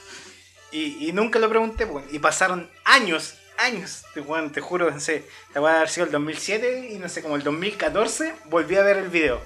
[0.73, 2.05] y, y nunca lo pregunté, pues.
[2.11, 5.25] Y pasaron años años, weón, te juro, no sé,
[5.55, 8.99] la weá haber sido el 2007 y no sé, como el 2014, volví a ver
[8.99, 9.41] el video.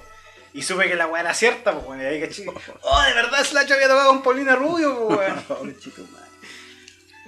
[0.53, 2.45] Y supe que la weá era cierta, pues, weón, y ahí caché,
[2.81, 5.77] oh, de verdad Slash había tocado con Paulina Rubio, pues, weón.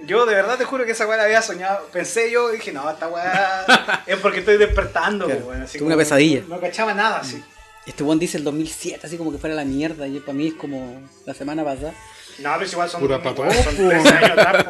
[0.05, 1.87] Yo de verdad te juro que esa weá la había soñado.
[1.93, 5.61] Pensé yo y dije, no, esta weá es porque estoy despertando, Claro, weón.
[5.61, 6.41] Así tuve una pesadilla.
[6.47, 7.43] No cachaba nada, así.
[7.85, 10.07] Este one dice el 2007, así como que fuera la mierda.
[10.07, 11.93] Y para mí es como la semana pasada.
[12.39, 13.75] No, pero igual son, pato, weón, son.
[13.75, 14.65] 13 años atrás,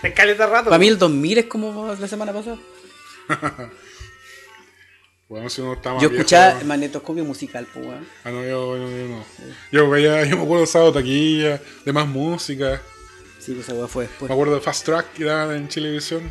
[0.00, 0.66] pues, caleta rato.
[0.70, 2.58] Para mí el 2000 es como la semana pasada.
[5.28, 8.08] Bueno, si uno está más Yo viejo- escuchaba magnetoscopio musical, pues, weón.
[8.24, 9.24] Ah, no, yo, yo, yo no.
[9.70, 12.80] Yo veía, yo me acuerdo de Sábado Taquilla, de más música.
[13.54, 14.28] Sí, esa weá fue después.
[14.28, 16.30] Me acuerdo de Fast Track que daban en Chilevisión.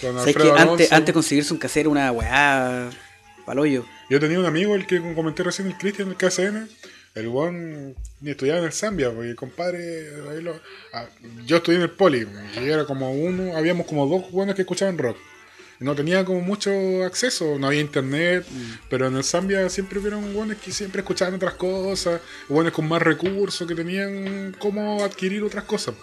[0.00, 2.90] Con ¿Sabes que Alfredo antes, antes de conseguirse un casero una weá
[3.46, 3.84] paloyo?
[4.10, 6.68] Yo tenía un amigo, el que comenté recién, el Cristian, el KCN.
[7.14, 10.08] El buen estudiaba en el Zambia, porque el compadre.
[10.30, 10.60] ahí lo-
[10.92, 11.06] ah,
[11.46, 14.98] yo estudié en el Poli, y era como uno, habíamos como dos buenos que escuchaban
[14.98, 15.16] rock.
[15.80, 16.70] No tenía como mucho
[17.04, 18.44] acceso, no había internet,
[18.90, 23.00] pero en el Zambia siempre hubieron buenos que siempre escuchaban otras cosas, buenos con más
[23.00, 25.94] recursos, que tenían cómo adquirir otras cosas.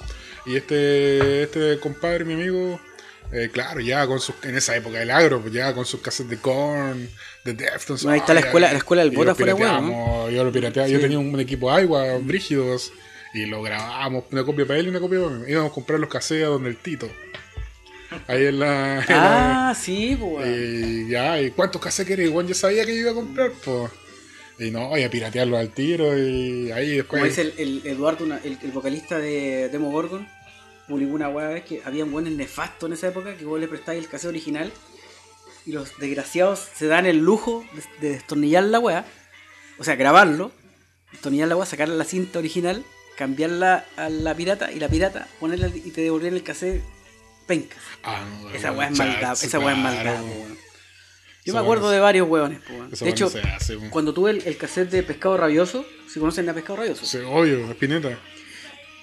[0.46, 2.80] Y este, este compadre, mi amigo,
[3.34, 6.30] eh, claro, ya con sus, en esa época del agro, pues ya con sus cassettes
[6.30, 7.10] de Korn,
[7.44, 8.04] de Deftones.
[8.04, 11.00] Bueno, ahí está la escuela- la escuela del Bota fuera pirateamos, Yo lo pirateaba, yo
[11.02, 12.94] tenía un equipo agua, brígidos,
[13.34, 15.52] y lo grabábamos, una copia para él y una copia para mí.
[15.52, 17.10] Íbamos a comprar los cassettes a donde el Tito.
[18.28, 19.02] Ahí en la.
[19.02, 22.28] en la- Ah, sí, pues, y ya, ¿y cuántos cassettes querés?
[22.28, 23.92] Igual yo sabía que yo iba a comprar, pues.
[24.60, 27.22] Y no, y a piratearlo al tiro, y ahí después.
[27.22, 30.28] Como dice el, el Eduardo, una- el, el vocalista de Demo Gorgon,
[30.88, 34.00] publicó una weá vez que habían buenos nefastos en esa época que vos le prestáis
[34.04, 34.72] el cassette original
[35.66, 39.06] y los desgraciados se dan el lujo de, de destornillar la weá,
[39.80, 40.52] o sea, grabarlo,
[41.12, 42.84] destornillar la weá, sacarle la cinta original,
[43.18, 46.84] cambiarla a la pirata y la pirata ponerla y te devolvían el cassette
[47.46, 47.76] penca.
[48.04, 50.58] Ah, no, Esa weá es maldad, chats, esa weá es maldad, weón.
[51.46, 52.60] Yo me acuerdo de varios weón.
[52.92, 56.50] Esa De hecho, se hace, cuando tuve el, el cassette de Pescado Rabioso, si conocen
[56.50, 58.18] a Pescado Rabioso, Sí, obvio, Espineta.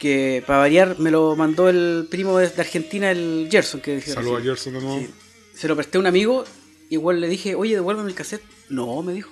[0.00, 4.40] que para variar me lo mandó el primo de, de Argentina, el Gerson, que Saludos
[4.40, 4.42] a.
[4.42, 5.00] Gerson de nuevo.
[5.00, 5.10] Sí.
[5.54, 6.44] Se lo presté a un amigo,
[6.90, 8.42] igual le dije, oye, devuélveme el cassette.
[8.68, 9.30] No, me dijo.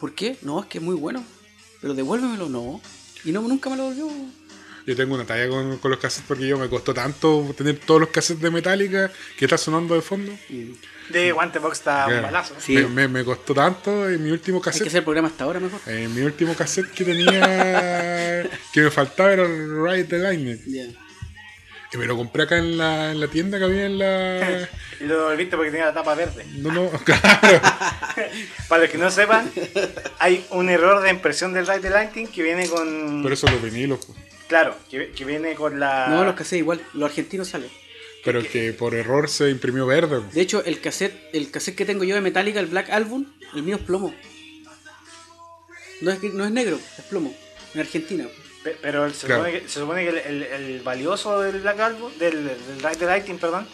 [0.00, 0.36] ¿Por qué?
[0.42, 1.22] No, es que es muy bueno.
[1.80, 2.80] Pero devuélvemelo, no.
[3.24, 4.10] Y no, nunca me lo devolvió.
[4.88, 8.00] Yo tengo una talla con, con los cassettes porque yo me costó tanto tener todos
[8.00, 10.32] los cassettes de Metallica que está sonando de fondo.
[11.10, 12.22] De Guantebox está un Claro.
[12.26, 12.54] balazo.
[12.58, 12.72] Sí.
[12.74, 14.86] Me, me- me costó tanto en mi último Hay que cassette.
[14.86, 15.78] hacer el programa hasta ahora mejor.
[15.86, 20.58] En mi último cassette que tenía que me faltaba era el Ride the Lightning.
[20.66, 20.84] Ya.
[21.92, 24.68] Y me lo compré acá en la, en la tienda que había en la.
[25.00, 26.44] Y lo devolviste porque tenía la tapa verde.
[26.56, 27.60] No, no, claro.
[28.68, 29.48] Para los que no sepan,
[30.18, 33.22] hay un error de impresión del Ride the Lightning que viene con.
[33.22, 34.04] Pero eso los vinilos.
[34.04, 34.17] pues.
[34.48, 36.08] Claro, que, que viene con la.
[36.08, 37.70] No, los cassettes igual, los argentinos salen.
[38.24, 40.20] Pero que por error se imprimió verde.
[40.32, 43.62] De hecho, el cassette, el cassette que tengo yo de Metallica, el Black Album, el
[43.62, 44.12] mío es plomo.
[46.00, 47.34] No es, no es negro, es plomo.
[47.74, 48.26] En Argentina.
[48.62, 49.44] Pe- Pero se, Claro.
[49.44, 52.96] supone que, se supone que el, el- el valioso del Black Album, del, del Ride
[52.96, 53.68] the Lightning, perdón,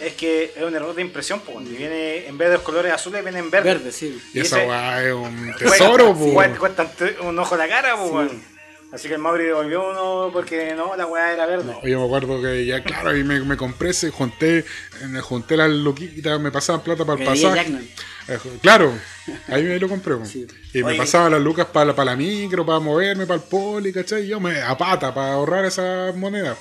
[0.00, 2.92] es que es un error de impresión, pues, y viene en vez de los colores
[2.92, 3.74] azules, viene en verde.
[3.74, 4.20] Verde, sí.
[4.32, 6.32] Y Y esa es un tesoro, pues.
[6.58, 8.53] cuesta- Cuesta un ojo la cara, pues, weón.
[8.94, 11.74] Así que el Mauri devolvió uno porque no, la weá era verde.
[11.82, 14.64] Yo me acuerdo que ya, claro, ahí me, me compré ese, junté,
[15.08, 17.72] me junté las loquitas, me pasaban plata para el pasaje.
[18.28, 18.96] Eh, Claro,
[19.48, 20.14] ahí me lo compré.
[20.26, 20.46] Sí.
[20.72, 23.92] Y me pasaban las lucas para la, para la micro, para moverme, para el poli,
[23.92, 24.26] ¿cachai?
[24.26, 26.56] Y yo me a pata para ahorrar esas monedas.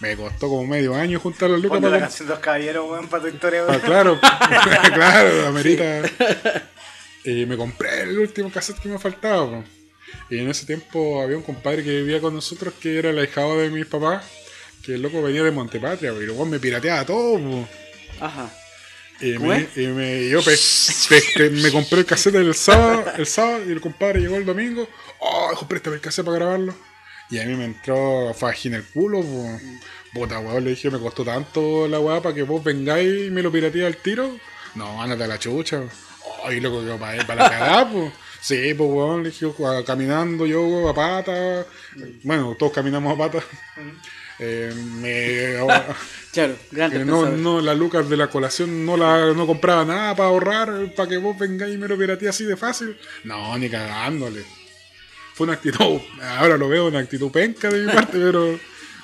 [0.00, 2.90] Me costó como medio año juntar las lucas Ponte la para canción de los caballeros,
[2.90, 4.18] weón, para tu historia, Ah, claro,
[4.94, 6.02] claro, amerita.
[7.22, 9.46] Y me compré el último cassette que me faltaba.
[9.46, 9.75] po.
[10.30, 13.58] Y en ese tiempo había un compadre que vivía con nosotros que era el ahijado
[13.58, 14.24] de mis papás,
[14.82, 17.38] que el loco venía de Montepatria, po, y luego me pirateaba todo.
[17.38, 17.68] po.
[18.20, 18.52] Ajá.
[19.20, 23.62] Y, ¿Cómo me, y me- yo pe- me compré el cassette el sábado, el sábado
[23.66, 24.88] y el compadre llegó el domingo.
[25.20, 26.74] Oh, hijo, préstame el cassette para grabarlo.
[27.30, 29.22] Y a mí me entró fajín el culo.
[29.22, 29.60] po.
[30.12, 33.42] Puta weón, le dije, me costó tanto la weá para que vos vengáis y me
[33.42, 34.38] lo pirateé al tiro.
[34.74, 35.82] No, ándate a la chucha.
[36.44, 38.12] Ay, loco, que para, para la cagada, pues.
[38.46, 41.66] Sí, pues weón, le dije, "cua- caminando yo a pata.
[42.22, 43.44] Bueno, todos caminamos a pata.
[44.38, 45.56] Eh, me,
[46.32, 46.98] Claro, grande.
[46.98, 50.92] que no, no, las lucas de la colación no la no compraba nada para ahorrar,
[50.94, 52.96] para que vos vengáis y me lo pirateé así de fácil.
[53.24, 54.44] No, ni cagándole.
[55.34, 55.98] Fue una actitud,
[56.38, 58.58] ahora lo veo una actitud penca de mi parte, pero,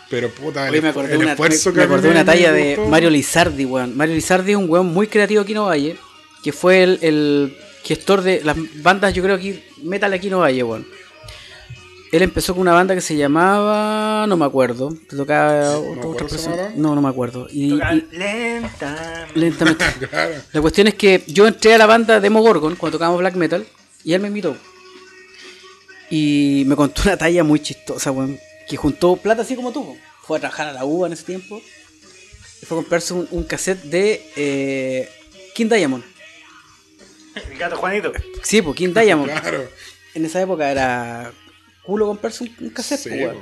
[0.09, 2.53] pero puta, el, Oye, me acordé, el una, esfuerzo me, que me acordé una talla
[2.53, 2.79] de.
[2.89, 3.97] Mario Lizardi, weón.
[3.97, 5.97] Mario Lizardi es un weón muy creativo aquí en Ovalle,
[6.45, 10.63] que fue el, el gestor de las bandas, yo creo aquí, metal aquí en Ovalle,
[10.63, 10.87] weón.
[12.13, 14.27] Él empezó con una banda que se llamaba.
[14.27, 14.95] No me acuerdo.
[15.09, 16.71] Te tocaba ¿No otro- otra persona.
[16.77, 17.49] No, no me acuerdo.
[17.51, 19.27] Y, y- lenta.
[19.35, 19.85] lentamente.
[20.11, 20.35] Claro.
[20.53, 23.67] La cuestión es que yo entré a la banda Demo Gorgon cuando tocábamos black metal
[24.05, 24.55] y él me invitó.
[26.11, 28.39] Y me contó una talla muy chistosa, weón.
[28.69, 29.97] Que juntó plata así como tú.
[30.23, 31.63] Fue a trabajar a la UBA en ese tiempo.
[32.61, 35.09] Y fue a comprarse un, un cassette de eh,
[35.55, 36.05] King Diamond.
[37.35, 38.13] El gato Juanito.
[38.43, 39.31] Sí, pues King Diamond.
[39.31, 39.69] Claro.
[40.15, 41.33] En esa época era
[41.83, 43.41] culo comprarse un, un cassette, Sí, po.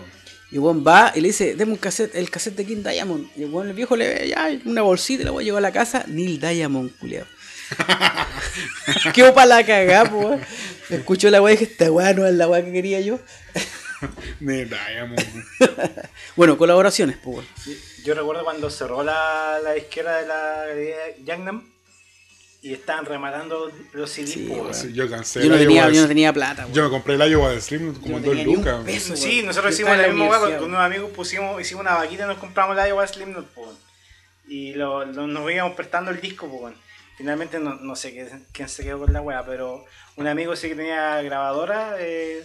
[0.53, 3.29] Y weón va y le dice, deme un cassette, el cassette de King Diamond.
[3.37, 5.61] Y el weón, el viejo le ve ya una bolsita y la voy a llevar
[5.61, 6.05] a la casa.
[6.09, 7.27] Neil Diamond, culiao.
[9.15, 10.41] Quedó para la cagá, weón.
[10.89, 13.21] Escucho la weá y dije, esta weá no es la weá que quería yo.
[14.41, 15.21] Ni Diamond.
[16.37, 17.79] Bueno, colaboraciones, pues, weón.
[18.03, 21.71] Yo recuerdo cuando cerró la, la izquierda de la de Gangnam
[22.63, 24.33] y estaban rematando los CDs.
[24.73, 25.43] Sí, yo cansé.
[25.43, 26.67] Yo no, el tenía, yo no de- tenía plata.
[26.73, 28.85] Yo me compré el Iowa de Slim como en no dos tenía ni un lucas.
[28.85, 29.17] peso.
[29.17, 32.27] Sí, nosotros Yo hicimos la misma weá con, unos amigos, pusimos, hicimos una vaquita y
[32.27, 33.07] nos compramos la Iowa
[33.55, 33.77] po, weón.
[34.49, 36.75] Y lo, lo- nos íbamos prestando el disco, po, weón.
[37.17, 39.85] Finalmente no, no sé qué- quién se quedó con la weá, pero
[40.17, 42.43] un amigo sí que tenía grabadora eh,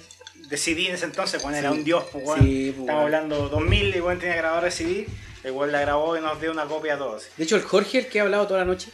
[0.50, 2.04] de CD en ese entonces, cuando era un dios.
[2.40, 5.08] Sí, po, Estamos hablando 2000 y weón tenía grabadora de CD,
[5.44, 7.28] el la grabó y nos dio una copia a todos.
[7.38, 8.90] De hecho, el Jorge, el que ha hablado toda la noche,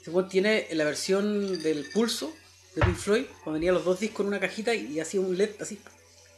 [0.00, 2.34] ese weón tiene la versión del pulso
[2.74, 5.36] de Pink Floyd, cuando venía los dos discos en una cajita y, y hacía un
[5.36, 5.80] LED así,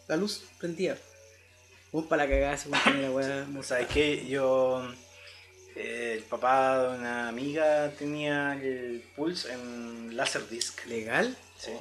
[0.08, 0.99] la luz prendía.
[1.92, 3.47] Weón para la cagada, tenía la weá.
[3.62, 4.26] ¿Sabes qué?
[4.26, 4.82] Yo,
[5.76, 10.86] eh, el papá de una amiga tenía el Pulse en Laserdisc.
[10.86, 11.36] ¿Legal?
[11.58, 11.73] Sí.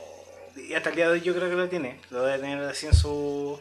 [0.69, 1.99] Y hasta el día de hoy yo creo que lo tiene.
[2.09, 3.59] Lo debe tener así en su...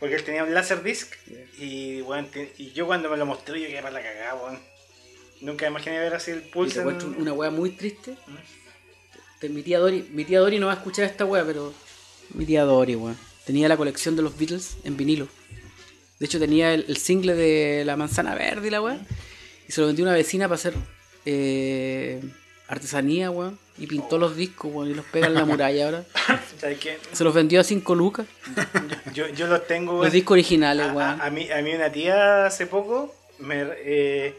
[0.00, 1.14] Porque él tenía un Laserdisc
[1.56, 4.60] y, bueno, y yo cuando me lo mostré yo quedé para la cagada, weón.
[5.44, 6.84] Nunca imaginé ver así el Y Pulse te en...
[6.84, 8.16] cuento una weá muy triste.
[9.40, 11.72] Te- mi tía Dori, mi tía Dori no va a escuchar esta weá, pero
[12.34, 13.16] mi tía Dori, weón.
[13.44, 15.28] Tenía la colección de los Beatles en vinilo.
[16.18, 18.98] De hecho tenía el, el single de la manzana verde y la weá.
[19.68, 20.74] Y se lo vendió una vecina para hacer
[21.26, 22.22] eh,
[22.68, 23.58] artesanía, weón.
[23.76, 26.04] Y pintó los discos, weón, y los pega en la muralla ahora.
[27.12, 28.26] Se los vendió a 5 lucas.
[29.12, 30.02] Yo, yo los tengo...
[30.02, 31.20] Los discos originales, A, weón.
[31.20, 34.38] a- a mí, a mí una tía hace poco me, eh,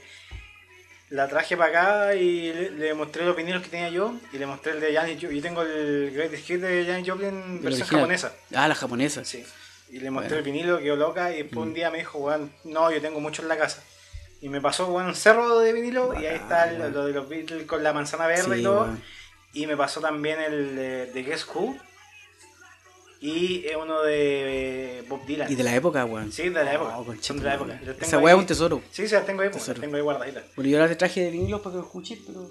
[1.09, 4.45] la traje para acá y le, le mostré los vinilos que tenía yo y le
[4.45, 5.37] mostré el de Janis Joplin.
[5.37, 8.33] Yo tengo el Greatest Hit de Janis Joplin versión japonesa.
[8.53, 9.23] Ah, la japonesa.
[9.23, 9.45] Sí.
[9.91, 10.43] Y le mostré Bueno.
[10.43, 10.47] Mm.
[10.47, 13.41] el vinilo, quedó loca y después un día me dijo, weón, no, yo tengo mucho
[13.43, 13.83] en la casa.
[14.41, 17.29] Y me pasó, weón, un cerro de vinilo y ahí está el- lo de los
[17.29, 18.89] Beatles con la manzana verde Sí, y todo.
[19.53, 21.77] Y me pasó también el de, de Guess Who
[23.25, 25.51] y eh, uno de eh, Bob Dylan.
[25.51, 26.31] Y de la época, weón.
[26.31, 26.97] Sí, de la época.
[26.99, 27.79] Oh, Son de la época.
[28.01, 28.39] Esa weá es ahí.
[28.41, 28.81] un tesoro.
[28.91, 30.43] Sí, sí, las tengo ahí, pues, las tengo ahí guardaditas.
[30.55, 32.49] Bueno, yo ahora te traje de vinilos para que lo escuches, pero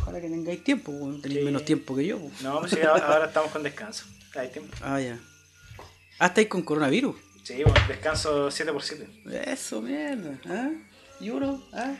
[0.00, 1.20] ojalá que tengáis tiempo, weón.
[1.22, 1.44] Tenéis Sí.
[1.44, 2.16] menos tiempo que yo.
[2.18, 2.32] weón.
[2.42, 4.04] No, pues sí, ahora, estamos con descanso.
[4.34, 4.74] Hay tiempo.
[4.82, 5.18] Ah, ya.
[6.18, 7.16] Ah, estáis con coronavirus.
[7.42, 9.08] Sí, bueno, descanso 7 por 7
[9.46, 10.38] Eso, mierda.
[10.46, 10.70] ¿Ah?
[11.20, 11.62] ¿Y uno?
[11.72, 11.94] ¿Ah?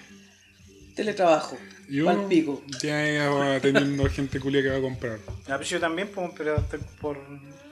[0.95, 1.57] Teletrabajo.
[1.91, 2.63] Y uno pico.
[2.83, 5.19] ya va teniendo gente culia que va a comprar.
[5.49, 7.17] Ah, pues yo también, pues, pero estoy por.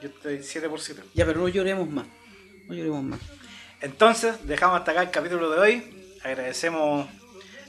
[0.01, 2.05] Yo estoy 7 por 7 Ya, pero no lloremos más.
[2.67, 3.19] No lloremos más.
[3.81, 5.83] Entonces, dejamos hasta acá el capítulo de hoy.
[6.23, 7.07] Agradecemos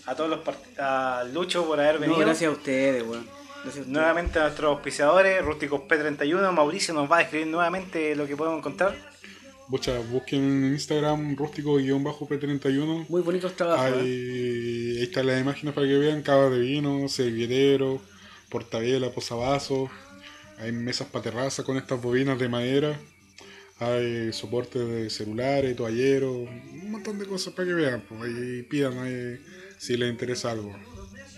[0.07, 2.19] a todos los part- a Lucho por haber No, venido.
[2.19, 3.25] gracias a ustedes, weón.
[3.25, 3.87] Gracias a ustedes.
[3.89, 6.51] Nuevamente a nuestros auspiciadores, Rústicos P31.
[6.53, 9.10] Mauricio nos va a describir nuevamente lo que podemos encontrar.
[9.71, 13.07] Mucha, busquen en Instagram rústico-p31.
[13.09, 13.87] Muy bonitos trabajos.
[13.87, 14.01] ¿eh?
[14.01, 18.01] Ahí, ahí están las imágenes para que vean cavas de vino, servilleteros,
[18.49, 19.89] portabela, posavasos.
[20.59, 22.99] Hay mesas para terraza con estas bobinas de madera.
[23.79, 28.03] Hay soportes de celulares, toalleros, un montón de cosas para que vean.
[28.09, 29.41] Pues ahí pidan ahí
[29.79, 30.75] si les interesa algo.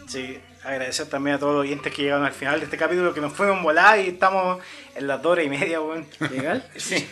[0.09, 3.21] Sí, agradecer también a todos los oyentes que llegaron al final de este capítulo, que
[3.21, 4.59] nos fueron volar y estamos
[4.97, 6.07] en las dos horas y media, weón.
[6.31, 6.67] ¿Legal?
[6.77, 7.07] Sí.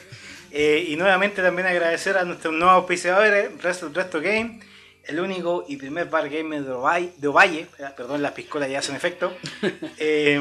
[0.53, 4.61] Eh, y nuevamente también agradecer a nuestros nuevos auspiciadores, Resto, Resto Game,
[5.05, 8.81] el único y primer bar gamer de Ovalle, de Ovalle, eh, perdón, las piscolas ya
[8.81, 9.33] hacen efecto,
[9.99, 10.41] Eh,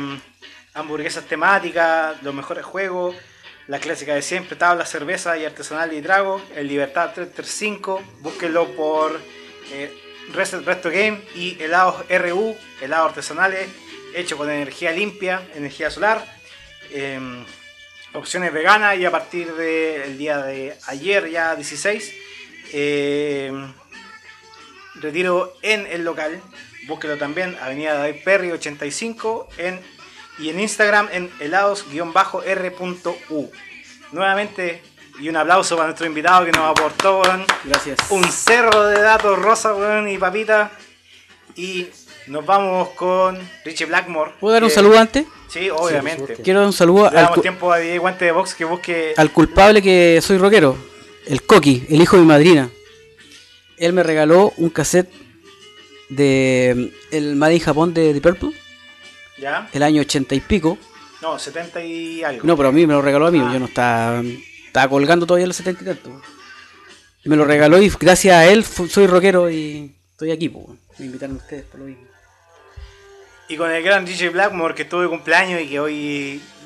[0.74, 3.16] hamburguesas temáticas, los mejores juegos,
[3.68, 9.20] la clásica de siempre, tablas, cerveza y artesanal y trago, el Libertad 335, búsquenlo por
[9.72, 9.94] eh,
[10.34, 13.68] Resto, Resto Game y helados RU, helados artesanales,
[14.16, 16.26] hechos con energía limpia, energía solar.
[16.92, 17.46] Em,
[18.14, 22.14] opciones veganas y a partir del día de ayer, ya 16,
[22.74, 23.52] eh,
[24.96, 26.42] retiro en el local.
[26.88, 29.80] Búsquelo también, Avenida David Perry 85 en,
[30.40, 33.52] y en Instagram en helados-r.u.
[34.12, 34.82] Nuevamente,
[35.20, 38.00] y un aplauso para nuestro invitado que nos aportó weón, Gracias.
[38.10, 40.72] un cerro de datos rosa weón, y papita.
[41.56, 41.90] Y
[42.28, 44.34] Nos vamos con Richie Blackmore.
[44.40, 45.26] ¿Puedo dar un saludo antes?
[45.50, 46.20] Sí, obviamente.
[46.22, 46.44] supuesto.
[46.44, 49.14] Quiero dar un saludo Le al, damos tiempo a DJ Guante de Box que busque.
[49.18, 50.78] al culpable que soy rockero,
[51.28, 52.70] el Coqui, el hijo de mi madrina.
[53.78, 55.10] Él me regaló un cassette
[56.10, 58.52] de el Made in Japón de The Purple,
[59.38, 59.70] ¿Ya?
[59.74, 60.78] el año 80 y pico.
[61.22, 62.46] No, 70 y algo.
[62.46, 63.50] No, pero a mí me lo regaló a mí, Ah.
[63.54, 64.22] yo no estaba,
[64.66, 66.22] estaba colgando todavía los 70 y tanto.
[67.26, 70.66] Me lo regaló y gracias a él soy rockero y estoy aquí, pues.
[70.98, 72.04] Me invitaron ustedes por lo mismo.
[73.50, 75.94] Y con el gran DJ Blackmore que estuvo de cumpleaños y que hoy,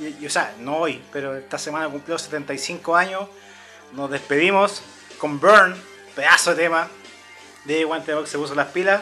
[0.01, 3.27] y- y- o sea, no hoy, pero esta semana cumplió 75 años.
[3.93, 4.81] Nos despedimos
[5.17, 5.75] con Burn,
[6.15, 6.89] pedazo de tema.
[7.65, 9.01] De Guante de Box se puso las pilas.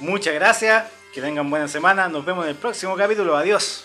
[0.00, 0.84] Muchas gracias,
[1.14, 2.08] que tengan buena semana.
[2.08, 3.36] Nos vemos en el próximo capítulo.
[3.36, 3.84] Adiós.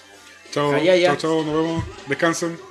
[0.51, 0.71] Chao,
[1.05, 1.83] chao, chao, nos vemos.
[2.07, 2.68] Descansen.